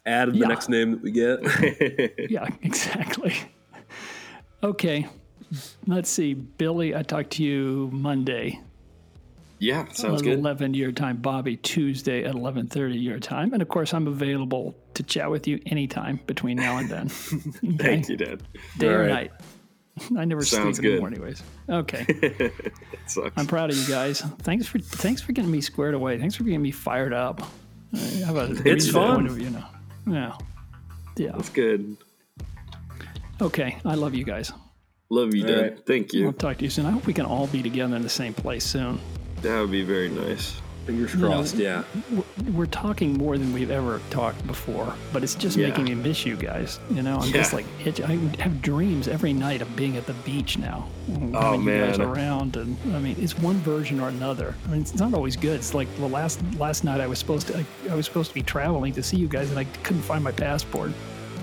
Add 0.07 0.33
the 0.33 0.39
Yeah. 0.39 0.47
next 0.47 0.69
name 0.71 0.93
that 0.93 1.03
we 1.03 1.11
get. 1.11 2.31
Yeah, 2.31 2.47
exactly. 2.63 3.35
Okay. 4.63 5.07
Let's 5.87 6.09
see. 6.09 6.33
Billy, 6.35 6.95
I 6.97 7.03
talked 7.03 7.33
to 7.33 7.43
you 7.43 7.91
Monday. 7.93 8.61
Yeah, 9.59 9.87
sounds 9.93 10.21
at 10.21 10.25
good. 10.25 10.39
11 10.41 10.75
your 10.75 10.93
time, 10.93 11.19
Bobby, 11.19 11.57
Tuesday 11.57 12.25
at 12.25 12.35
11:30 12.35 13.01
your 13.03 13.19
time. 13.19 13.53
And 13.53 13.63
of 13.63 13.69
course, 13.69 13.95
I'm 13.95 14.07
available 14.07 14.75
to 14.95 15.03
chat 15.03 15.31
with 15.31 15.47
you 15.47 15.61
anytime 15.67 16.21
between 16.27 16.57
now 16.57 16.79
and 16.79 16.89
then. 16.91 17.11
Okay? 17.65 17.77
Thank 17.77 18.09
you, 18.09 18.17
Dad. 18.17 18.43
Day 18.79 18.89
or 18.89 19.03
All 19.03 19.09
right. 19.09 19.31
night. 19.31 19.33
I 20.19 20.25
never 20.25 20.43
Sounds 20.45 20.77
sleep 20.79 20.83
good. 20.83 20.93
anymore 20.95 21.09
anyways. 21.09 21.43
Okay. 21.69 22.05
That 22.51 22.53
sucks. 23.11 23.33
I'm 23.37 23.47
proud 23.47 23.71
of 23.71 23.77
you 23.77 23.87
guys. 23.87 24.21
Thanks 24.41 24.67
for 24.67 24.79
thanks 24.81 25.21
for 25.23 25.33
getting 25.33 25.51
me 25.51 25.61
squared 25.61 25.95
away. 25.95 26.19
Thanks 26.19 26.35
for 26.35 26.43
getting 26.45 26.63
me 26.63 26.71
fired 26.73 27.13
up. 27.13 27.43
I 27.95 27.99
have 28.27 28.37
a 28.37 28.51
It's 28.51 28.61
reasonable 28.63 29.07
fun. 29.07 29.15
point 29.17 29.29
of 29.29 29.35
view 29.37 29.51
now. 29.51 29.71
Yeah. 30.07 30.37
Yeah. 31.17 31.33
That's 31.37 31.49
good. 31.51 31.97
Okay. 33.41 33.77
I 33.85 33.95
love 33.95 34.15
you 34.15 34.25
guys. 34.25 34.53
Love 35.11 35.35
you, 35.35 35.45
Dad. 35.45 35.61
right. 35.61 35.87
Thank 35.87 36.13
you. 36.13 36.27
I'll 36.27 36.33
talk 36.33 36.59
to 36.59 36.65
you 36.65 36.71
soon. 36.71 36.87
I 36.87 36.91
hope 36.91 37.07
we 37.07 37.13
can 37.15 37.27
all 37.27 37.47
be 37.47 37.63
together 37.63 37.95
in 37.95 38.03
the 38.03 38.09
same 38.09 38.35
place 38.35 38.65
soon. 38.65 38.99
That 39.45 39.61
would 39.61 39.71
be 39.71 39.85
very 39.85 40.09
nice. 40.09 40.61
Fingers 40.87 41.15
crossed, 41.15 41.55
yeah. 41.57 41.83
we're- 42.11 42.25
we're 42.53 42.67
talking 42.67 43.17
more 43.17 43.39
than 43.39 43.55
we've 43.55 43.71
ever 43.71 44.03
talked 44.11 44.47
before, 44.47 44.93
but 45.15 45.23
it's 45.23 45.35
just 45.35 45.57
Yeah. 45.57 45.69
making 45.69 45.85
me 45.85 45.95
miss 45.95 46.27
you 46.27 46.37
guys. 46.37 46.79
You 46.91 47.01
know, 47.03 47.17
I'm 47.21 47.33
just 47.33 47.55
like 47.55 47.65
itch- 47.83 48.03
I 48.03 48.19
have 48.41 48.61
dreams 48.61 49.09
every 49.09 49.33
night 49.33 49.63
of 49.63 49.75
being 49.77 49.97
at 49.97 50.07
the 50.07 50.13
beach 50.13 50.59
now. 50.59 50.87
and 51.09 51.35
Oh, 51.37 51.41
having 51.53 51.65
you 51.65 51.79
guys 51.87 51.99
around, 51.99 52.57
and 52.57 52.77
I 52.95 52.99
mean, 52.99 53.17
it's 53.19 53.39
one 53.39 53.57
version 53.61 53.99
or 53.99 54.09
another. 54.09 54.55
I 54.67 54.73
mean, 54.73 54.83
it's 54.83 54.95
not 54.95 55.15
always 55.15 55.37
good. 55.37 55.57
It's 55.57 55.73
like 55.75 55.89
the 55.97 56.07
last 56.09 56.41
last 56.59 56.85
night 56.85 57.01
I 57.01 57.07
was 57.07 57.19
supposed 57.19 57.47
to 57.49 57.59
I, 57.59 57.65
I 57.91 57.95
was 57.95 58.05
supposed 58.05 58.29
to 58.31 58.35
be 58.35 58.43
traveling 58.43 58.93
to 58.95 59.03
see 59.03 59.17
you 59.17 59.27
guys, 59.29 59.49
and 59.51 59.59
I 59.59 59.65
couldn't 59.85 60.03
find 60.03 60.23
my 60.25 60.33
passport. 60.33 60.93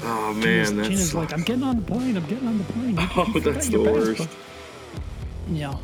Oh 0.04 0.34
Gina's, 0.40 0.70
man, 0.70 0.78
that's 0.78 0.90
Gina's 0.90 1.14
like, 1.16 1.34
I'm 1.34 1.42
getting 1.44 1.64
on 1.64 1.78
the 1.78 1.82
plane. 1.84 2.16
I'm 2.18 2.26
getting 2.26 2.48
on 2.48 2.58
the 2.60 2.64
plane. 2.66 2.96
Oh, 3.16 3.26
you 3.28 3.34
forgot 3.34 3.54
that's 3.56 3.70
your 3.70 3.84
the 3.86 3.92
worst. 3.92 4.18
passport." 4.20 4.38
Yeah. 5.52 5.76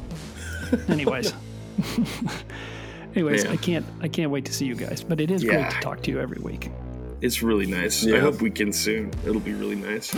Anyways. 0.89 1.34
Anyways, 3.15 3.43
Man. 3.45 3.53
I 3.53 3.57
can't 3.57 3.85
I 4.01 4.07
can't 4.07 4.31
wait 4.31 4.45
to 4.45 4.53
see 4.53 4.65
you 4.65 4.75
guys. 4.75 5.03
But 5.03 5.19
it 5.19 5.31
is 5.31 5.43
great 5.43 5.69
to 5.69 5.79
talk 5.79 6.01
to 6.03 6.11
you 6.11 6.19
every 6.19 6.41
week. 6.41 6.69
It's 7.21 7.41
really 7.41 7.65
nice. 7.65 8.05
I 8.05 8.19
hope 8.19 8.41
we 8.41 8.51
can 8.51 8.71
soon. 8.71 9.11
It'll 9.25 9.39
be 9.41 9.53
really 9.53 9.75
nice. 9.75 10.13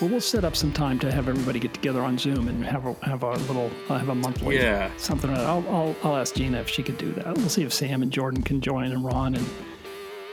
Well, 0.00 0.08
we'll 0.08 0.20
set 0.22 0.44
up 0.44 0.56
some 0.56 0.72
time 0.72 0.98
to 1.00 1.12
have 1.12 1.28
everybody 1.28 1.58
get 1.60 1.74
together 1.74 2.00
on 2.00 2.16
Zoom 2.16 2.48
and 2.48 2.64
have 2.64 2.86
a 2.86 2.94
have 3.04 3.22
a 3.22 3.32
little 3.32 3.70
uh, 3.90 3.98
have 3.98 4.08
a 4.08 4.14
monthly 4.14 4.56
Yeah. 4.56 4.90
something. 4.96 5.28
I'll, 5.30 5.62
I'll 5.68 5.96
I'll 6.02 6.16
ask 6.16 6.34
Gina 6.34 6.58
if 6.60 6.68
she 6.70 6.82
could 6.82 6.96
do 6.96 7.12
that. 7.12 7.36
We'll 7.36 7.50
see 7.50 7.62
if 7.64 7.72
Sam 7.74 8.02
and 8.02 8.10
Jordan 8.10 8.42
can 8.42 8.62
join 8.62 8.92
and 8.92 9.04
Ron 9.04 9.34
and 9.34 9.46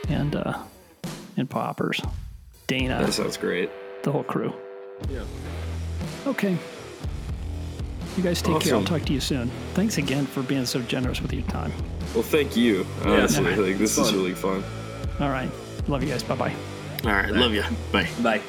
and 0.08 0.36
uh, 0.36 0.58
and 1.36 1.50
Poppers, 1.50 2.00
Dana, 2.66 3.02
That 3.04 3.12
sounds 3.12 3.36
great. 3.36 3.70
the 4.02 4.10
whole 4.12 4.24
crew. 4.24 4.54
Yeah. 5.10 5.24
Okay. 6.26 6.56
You 8.18 8.24
guys 8.24 8.42
take 8.42 8.58
care. 8.58 8.74
I'll 8.74 8.82
talk 8.82 9.02
to 9.02 9.12
you 9.12 9.20
soon. 9.20 9.48
Thanks 9.74 9.96
again 9.96 10.26
for 10.26 10.42
being 10.42 10.66
so 10.66 10.82
generous 10.82 11.22
with 11.22 11.32
your 11.32 11.44
time. 11.44 11.72
Well, 12.14 12.24
thank 12.24 12.56
you. 12.56 12.84
Honestly, 13.04 13.44
man. 13.44 13.62
like 13.62 13.78
this 13.78 13.96
is 13.96 14.12
really 14.12 14.34
fun. 14.34 14.64
All 15.20 15.30
right. 15.30 15.48
Love 15.86 16.02
you 16.02 16.08
guys. 16.08 16.24
Bye 16.24 16.34
bye. 16.34 16.54
All 17.04 17.12
right, 17.12 17.30
love 17.30 17.54
you. 17.54 17.62
Bye. 17.92 18.08
Bye. 18.20 18.42